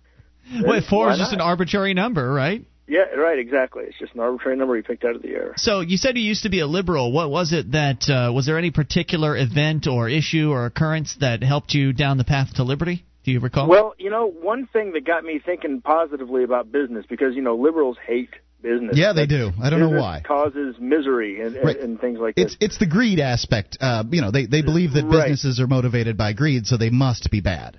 Well, 0.63 0.81
four 0.83 1.11
is 1.13 1.19
just 1.19 1.33
an 1.33 1.41
arbitrary 1.41 1.95
number, 1.95 2.33
right? 2.33 2.67
Yeah 2.93 3.07
right 3.29 3.39
exactly 3.39 3.85
it's 3.89 3.99
just 3.99 4.13
an 4.15 4.21
arbitrary 4.21 4.57
number 4.57 4.77
he 4.77 4.83
picked 4.83 5.05
out 5.05 5.17
of 5.17 5.23
the 5.23 5.31
air 5.31 5.55
So 5.57 5.81
you 5.81 5.97
said 5.97 6.17
you 6.17 6.23
used 6.35 6.43
to 6.45 6.51
be 6.51 6.61
a 6.61 6.67
liberal. 6.67 7.07
What 7.19 7.29
was 7.31 7.53
it 7.53 7.73
that 7.73 8.01
uh, 8.09 8.33
was 8.33 8.45
there 8.47 8.59
any 8.59 8.71
particular 8.71 9.37
event 9.37 9.87
or 9.87 10.09
issue 10.09 10.51
or 10.51 10.67
occurrence 10.67 11.17
that 11.21 11.43
helped 11.43 11.75
you 11.75 11.93
down 11.93 12.19
the 12.19 12.25
path 12.35 12.55
to 12.59 12.63
liberty? 12.65 13.05
Do 13.25 13.31
you 13.31 13.41
recall? 13.41 13.69
Well, 13.69 13.95
you 13.99 14.11
know, 14.11 14.27
one 14.29 14.67
thing 14.67 14.93
that 14.95 15.05
got 15.07 15.23
me 15.25 15.41
thinking 15.45 15.81
positively 15.81 16.43
about 16.45 16.73
business 16.73 17.05
because 17.09 17.35
you 17.37 17.43
know 17.43 17.55
liberals 17.57 17.97
hate 18.05 18.31
business. 18.63 18.97
Yeah, 18.97 19.13
they 19.13 19.27
do. 19.27 19.51
I 19.63 19.71
don't 19.71 19.81
know 19.81 19.91
why. 20.01 20.23
Causes 20.27 20.77
misery 20.81 21.41
and, 21.41 21.55
and, 21.57 21.65
Right. 21.65 21.79
and 21.79 22.01
things 22.01 22.19
like 22.19 22.35
It's 22.37 22.57
this. 22.57 22.71
it's 22.73 22.79
the 22.79 22.87
greed 22.87 23.21
aspect. 23.21 23.79
Uh, 23.81 24.05
you 24.11 24.21
know, 24.23 24.31
they 24.31 24.47
they 24.47 24.63
believe 24.63 24.93
that 24.95 25.05
Right. 25.05 25.29
businesses 25.31 25.61
are 25.61 25.67
motivated 25.67 26.17
by 26.17 26.33
greed, 26.33 26.67
so 26.67 26.77
they 26.77 26.91
must 26.91 27.31
be 27.31 27.41
bad. 27.41 27.79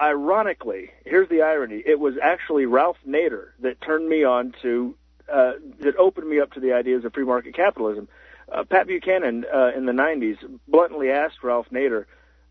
Ironically, 0.00 0.90
here's 1.04 1.28
the 1.28 1.42
irony: 1.42 1.82
it 1.84 2.00
was 2.00 2.14
actually 2.22 2.64
Ralph 2.64 2.96
Nader 3.06 3.48
that 3.60 3.80
turned 3.82 4.08
me 4.08 4.24
on 4.24 4.54
to 4.62 4.94
uh, 5.30 5.52
that 5.80 5.96
opened 5.96 6.28
me 6.28 6.40
up 6.40 6.52
to 6.52 6.60
the 6.60 6.72
ideas 6.72 7.04
of 7.04 7.12
free 7.12 7.24
market 7.24 7.54
capitalism. 7.54 8.08
Uh, 8.50 8.64
Pat 8.64 8.86
Buchanan 8.86 9.44
uh, 9.52 9.72
in 9.76 9.84
the 9.84 9.92
'90s 9.92 10.38
bluntly 10.66 11.10
asked 11.10 11.42
Ralph 11.42 11.66
Nader, 11.70 12.06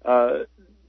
uh, 0.05 0.43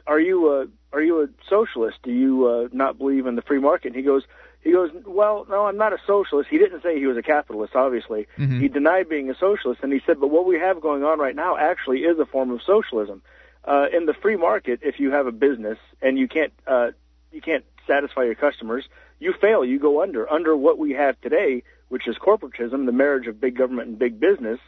"Are 0.06 0.20
you 0.20 0.52
a 0.52 0.66
are 0.92 1.00
you 1.02 1.22
a 1.22 1.28
socialist? 1.48 1.98
Do 2.02 2.12
you 2.12 2.46
uh, 2.46 2.68
not 2.72 2.98
believe 2.98 3.26
in 3.26 3.36
the 3.36 3.42
free 3.42 3.60
market?" 3.60 3.88
And 3.88 3.96
he 3.96 4.02
goes. 4.02 4.24
He 4.62 4.72
goes, 4.72 4.90
well, 5.06 5.46
no, 5.48 5.64
I'm 5.64 5.78
not 5.78 5.94
a 5.94 5.98
socialist. 6.06 6.50
He 6.50 6.58
didn't 6.58 6.82
say 6.82 6.98
he 6.98 7.06
was 7.06 7.16
a 7.16 7.22
capitalist, 7.22 7.74
obviously. 7.74 8.26
Mhm. 8.36 8.60
He 8.60 8.68
denied 8.68 9.08
being 9.08 9.30
a 9.30 9.34
socialist, 9.34 9.80
and 9.82 9.90
he 9.90 10.02
said, 10.04 10.20
but 10.20 10.26
what 10.26 10.44
we 10.44 10.58
have 10.58 10.82
going 10.82 11.02
on 11.02 11.18
right 11.18 11.34
now 11.34 11.56
actually 11.56 12.00
is 12.00 12.18
a 12.18 12.26
form 12.26 12.50
of 12.50 12.60
socialism. 12.60 13.22
Uh, 13.64 13.86
in 13.92 14.06
the 14.06 14.14
free 14.14 14.36
market, 14.36 14.80
if 14.82 14.98
you 14.98 15.10
have 15.10 15.26
a 15.26 15.32
business 15.32 15.78
and 16.00 16.18
you 16.18 16.26
can't 16.26 16.52
uh, 16.66 16.90
you 17.30 17.40
can't 17.40 17.64
satisfy 17.86 18.24
your 18.24 18.34
customers, 18.34 18.88
you 19.18 19.34
fail. 19.40 19.64
You 19.64 19.78
go 19.78 20.02
under. 20.02 20.30
Under 20.30 20.56
what 20.56 20.78
we 20.78 20.92
have 20.92 21.20
today, 21.20 21.62
which 21.88 22.08
is 22.08 22.16
corporatism, 22.16 22.86
the 22.86 22.92
marriage 22.92 23.26
of 23.26 23.40
big 23.40 23.56
government 23.56 23.88
and 23.88 23.98
big 23.98 24.18
business. 24.18 24.58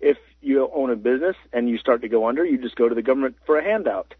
If 0.00 0.16
you 0.40 0.68
own 0.74 0.90
a 0.90 0.96
business 0.96 1.36
and 1.52 1.68
you 1.68 1.78
start 1.78 2.02
to 2.02 2.08
go 2.08 2.26
under, 2.26 2.44
you 2.44 2.58
just 2.58 2.76
go 2.76 2.88
to 2.88 2.94
the 2.94 3.02
government 3.02 3.36
for 3.44 3.58
a 3.58 3.64
handout. 3.64 4.14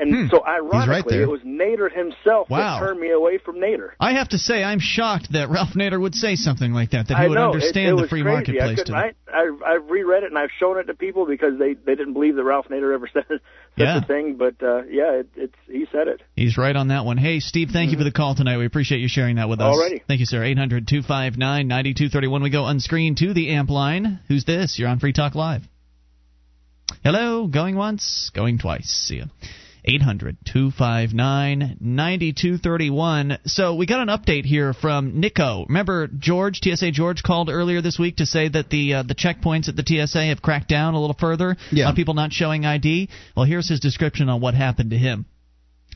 And 0.00 0.14
Hmm. 0.14 0.26
so, 0.30 0.44
ironically, 0.46 1.14
there. 1.16 1.22
it 1.22 1.28
was 1.28 1.40
Nader 1.40 1.90
himself 1.92 2.48
Wow. 2.48 2.78
that 2.78 2.86
turned 2.86 3.00
me 3.00 3.10
away 3.10 3.38
from 3.38 3.56
Nader. 3.56 3.90
I 3.98 4.12
have 4.12 4.28
to 4.28 4.38
say, 4.38 4.62
I'm 4.62 4.78
shocked 4.78 5.32
that 5.32 5.48
Ralph 5.50 5.74
Nader 5.74 6.00
would 6.00 6.14
say 6.14 6.36
something 6.36 6.72
like 6.72 6.90
that. 6.90 7.08
That 7.08 7.18
he 7.18 7.24
I 7.24 7.26
would 7.28 7.34
know 7.34 7.46
understand 7.52 7.88
it, 7.88 7.98
it 7.98 8.02
the 8.02 8.08
free 8.08 8.22
crazy. 8.22 8.30
I 8.30 8.34
marketplace. 8.34 8.78
couldn't. 8.78 8.94
to- 8.94 8.96
I, 8.96 9.12
I 9.32 9.74
I've 9.74 9.90
reread 9.90 10.22
it 10.22 10.28
and 10.30 10.38
I've 10.38 10.52
shown 10.60 10.78
it 10.78 10.84
to 10.84 10.94
people 10.94 11.26
because 11.26 11.58
they 11.58 11.74
they 11.74 11.96
didn't 11.96 12.12
believe 12.12 12.36
that 12.36 12.44
Ralph 12.44 12.68
Nader 12.68 12.94
ever 12.94 13.08
said 13.12 13.24
such 13.28 13.40
Yeah. 13.76 13.98
a 13.98 14.02
thing. 14.02 14.36
But 14.36 14.54
uh, 14.62 14.82
yeah, 14.88 15.20
it, 15.20 15.28
it's 15.36 15.54
he 15.68 15.86
said 15.90 16.06
it. 16.06 16.22
He's 16.36 16.56
right 16.56 16.76
on 16.76 16.88
that 16.88 17.04
one. 17.04 17.16
Hey, 17.18 17.40
Steve, 17.40 17.70
thank 17.72 17.90
you 17.90 17.98
for 17.98 18.04
the 18.04 18.12
call 18.12 18.36
tonight. 18.36 18.58
We 18.58 18.66
appreciate 18.66 19.00
you 19.00 19.08
sharing 19.08 19.36
that 19.36 19.48
with 19.48 19.60
us. 19.60 19.74
Alrighty. 19.76 20.02
Thank 20.06 20.20
you, 20.20 20.26
sir. 20.26 20.44
800 20.44 20.86
259 20.86 21.66
9231. 21.66 22.42
We 22.42 22.50
go 22.50 22.66
unscreened 22.66 23.16
to 23.18 23.34
the 23.34 23.50
amp 23.50 23.68
line. 23.70 24.20
Who's 24.28 24.44
this? 24.44 24.78
You're 24.78 24.88
on 24.88 25.00
Free 25.00 25.12
Talk 25.12 25.34
Live. 25.34 25.62
Hello, 27.04 27.46
going 27.46 27.76
once, 27.76 28.30
going 28.34 28.58
twice. 28.58 28.86
See 28.88 29.18
ya. 29.18 29.24
800 29.88 30.36
259 30.44 31.76
9231. 31.80 33.38
So 33.46 33.74
we 33.74 33.86
got 33.86 34.00
an 34.00 34.08
update 34.08 34.44
here 34.44 34.74
from 34.74 35.18
Nico. 35.20 35.64
Remember 35.68 36.06
George, 36.08 36.60
TSA 36.62 36.90
George 36.92 37.22
called 37.22 37.48
earlier 37.48 37.80
this 37.80 37.98
week 37.98 38.16
to 38.16 38.26
say 38.26 38.48
that 38.48 38.68
the 38.70 38.94
uh, 38.94 39.02
the 39.02 39.14
checkpoints 39.14 39.68
at 39.68 39.76
the 39.76 39.84
TSA 40.06 40.26
have 40.26 40.42
cracked 40.42 40.68
down 40.68 40.94
a 40.94 41.00
little 41.00 41.16
further 41.18 41.56
Yeah. 41.72 41.88
on 41.88 41.94
people 41.96 42.14
not 42.14 42.32
showing 42.32 42.66
ID? 42.66 43.08
Well, 43.36 43.46
here's 43.46 43.68
his 43.68 43.80
description 43.80 44.28
on 44.28 44.40
what 44.40 44.54
happened 44.54 44.90
to 44.90 44.98
him. 44.98 45.26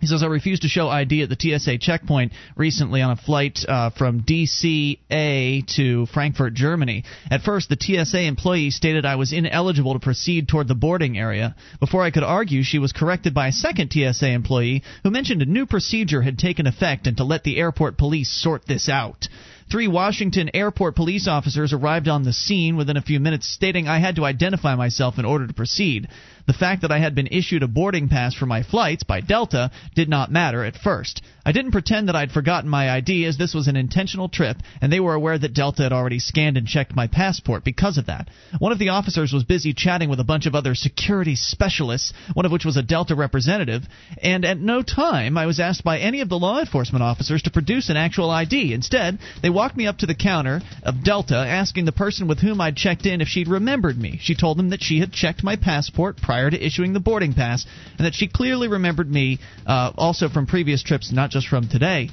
He 0.03 0.09
says, 0.09 0.25
I 0.25 0.27
refused 0.27 0.63
to 0.63 0.69
show 0.69 0.89
ID 0.89 1.23
at 1.23 1.29
the 1.29 1.37
TSA 1.39 1.79
checkpoint 1.79 2.33
recently 2.57 3.03
on 3.03 3.13
a 3.13 3.17
flight 3.17 3.61
uh, 3.69 3.91
from 3.91 4.23
DCA 4.23 5.65
to 5.77 6.07
Frankfurt, 6.07 6.55
Germany. 6.55 7.05
At 7.31 7.43
first, 7.43 7.69
the 7.69 7.79
TSA 7.81 8.23
employee 8.23 8.71
stated 8.71 9.07
I 9.07 9.15
was 9.15 9.33
ineligible 9.33 9.93
to 9.93 10.01
proceed 10.01 10.49
toward 10.49 10.67
the 10.67 10.75
boarding 10.75 11.17
area. 11.17 11.55
Before 11.79 12.03
I 12.03 12.11
could 12.11 12.25
argue, 12.25 12.65
she 12.65 12.81
was 12.81 12.91
corrected 12.91 13.33
by 13.33 13.47
a 13.47 13.53
second 13.53 13.93
TSA 13.93 14.29
employee 14.29 14.83
who 15.05 15.13
mentioned 15.13 15.41
a 15.41 15.47
new 15.47 15.67
procedure 15.67 16.23
had 16.23 16.37
taken 16.37 16.67
effect 16.67 17.07
and 17.07 17.17
to 17.19 17.25
let 17.25 17.45
the 17.45 17.59
airport 17.61 17.97
police 17.97 18.29
sort 18.29 18.67
this 18.67 18.89
out. 18.89 19.29
Three 19.71 19.89
Washington 19.89 20.51
airport 20.53 20.97
police 20.97 21.29
officers 21.29 21.73
arrived 21.73 22.09
on 22.09 22.25
the 22.25 22.33
scene 22.33 22.77
within 22.77 22.99
a 22.99 23.03
few 23.03 23.21
minutes, 23.21 23.49
stating 23.49 23.89
I 23.89 24.01
had 24.01 24.17
to 24.17 24.25
identify 24.25 24.75
myself 24.75 25.19
in 25.19 25.25
order 25.25 25.47
to 25.47 25.55
proceed. 25.55 26.09
The 26.47 26.53
fact 26.53 26.83
that 26.83 26.91
I 26.91 26.99
had 26.99 27.15
been 27.15 27.29
issued 27.29 27.63
a 27.63 27.69
boarding 27.69 28.09
pass 28.09 28.35
for 28.35 28.47
my 28.47 28.63
flights 28.63 29.05
by 29.05 29.21
Delta 29.21 29.71
did 29.95 30.09
not 30.09 30.33
matter 30.33 30.65
at 30.65 30.77
first. 30.77 31.23
I 31.45 31.53
didn't 31.53 31.73
pretend 31.73 32.09
that 32.09 32.17
I'd 32.17 32.31
forgotten 32.31 32.71
my 32.71 32.91
ID, 32.91 33.25
as 33.27 33.37
this 33.37 33.53
was 33.53 33.67
an 33.67 33.77
intentional 33.77 34.29
trip, 34.29 34.59
and 34.81 34.93
they 34.93 35.01
were 35.01 35.15
aware 35.15 35.37
that 35.37 35.55
Delta 35.55 35.83
had 35.83 35.93
already 35.93 36.21
scanned 36.21 36.57
and 36.57 36.69
checked 36.69 36.95
my 36.95 37.09
passport 37.09 37.65
because 37.65 37.99
of 37.99 38.07
that. 38.07 38.29
One 38.59 38.71
of 38.71 38.79
the 38.79 38.91
officers 38.91 39.33
was 39.33 39.43
busy 39.43 39.73
chatting 39.73 40.09
with 40.09 40.21
a 40.21 40.25
bunch 40.25 40.47
of 40.47 40.55
other 40.55 40.77
security 40.77 41.35
specialists, 41.35 42.13
one 42.35 42.47
of 42.47 42.53
which 42.53 42.65
was 42.65 42.77
a 42.77 42.83
Delta 42.83 43.17
representative, 43.17 43.83
and 44.23 44.45
at 44.45 44.61
no 44.61 44.83
time 44.83 45.37
I 45.37 45.47
was 45.47 45.59
asked 45.59 45.83
by 45.83 45.99
any 45.99 46.21
of 46.21 46.29
the 46.29 46.39
law 46.39 46.61
enforcement 46.61 47.03
officers 47.03 47.43
to 47.43 47.51
produce 47.51 47.89
an 47.89 47.97
actual 47.97 48.31
ID. 48.31 48.73
Instead, 48.73 49.19
they 49.43 49.51
walked 49.51 49.77
me 49.77 49.89
up 49.89 49.99
to 49.99 50.07
the 50.07 50.15
counter 50.15 50.61
of 50.85 51.03
Delta, 51.03 51.37
asking 51.37 51.87
the 51.87 51.93
person 51.93 52.29
with 52.29 52.39
whom 52.39 52.61
I'd 52.61 52.77
checked 52.77 53.05
in 53.05 53.21
if 53.21 53.29
she'd 53.29 53.49
remembered 53.49 53.99
me. 53.99 54.19
She 54.23 54.37
told 54.37 54.59
them 54.59 54.71
that 54.71 54.83
she 54.83 55.01
had 55.01 55.13
checked 55.13 55.43
my 55.43 55.57
passport 55.57 56.19
prior 56.19 56.32
to 56.41 56.67
issuing 56.67 56.93
the 56.93 57.01
boarding 57.01 57.35
pass, 57.35 57.67
and 57.99 58.07
that 58.07 58.15
she 58.15 58.29
clearly 58.29 58.69
remembered 58.69 59.11
me 59.11 59.39
uh, 59.67 59.93
also 59.97 60.29
from 60.29 60.47
previous 60.47 60.83
trips, 60.83 61.13
not 61.13 61.31
just 61.31 61.49
from 61.49 61.69
today. 61.69 62.11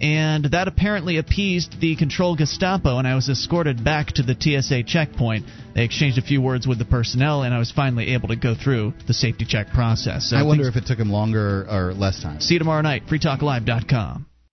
And 0.00 0.46
that 0.46 0.66
apparently 0.66 1.18
appeased 1.18 1.78
the 1.78 1.94
control 1.94 2.34
Gestapo, 2.34 2.96
and 2.96 3.06
I 3.06 3.14
was 3.14 3.28
escorted 3.28 3.84
back 3.84 4.08
to 4.14 4.22
the 4.22 4.34
TSA 4.34 4.84
checkpoint. 4.84 5.44
They 5.74 5.84
exchanged 5.84 6.16
a 6.16 6.22
few 6.22 6.40
words 6.40 6.66
with 6.66 6.78
the 6.78 6.86
personnel, 6.86 7.42
and 7.42 7.52
I 7.52 7.58
was 7.58 7.70
finally 7.70 8.14
able 8.14 8.28
to 8.28 8.36
go 8.36 8.54
through 8.54 8.94
the 9.06 9.12
safety 9.12 9.44
check 9.44 9.72
process. 9.72 10.30
So 10.30 10.36
I 10.36 10.42
wonder 10.42 10.66
if 10.68 10.76
it 10.76 10.86
took 10.86 10.98
him 10.98 11.10
longer 11.10 11.66
or 11.70 11.92
less 11.92 12.22
time. 12.22 12.40
See 12.40 12.54
you 12.54 12.58
tomorrow 12.58 12.80
night, 12.80 13.06
freetalklive.com. 13.08 14.29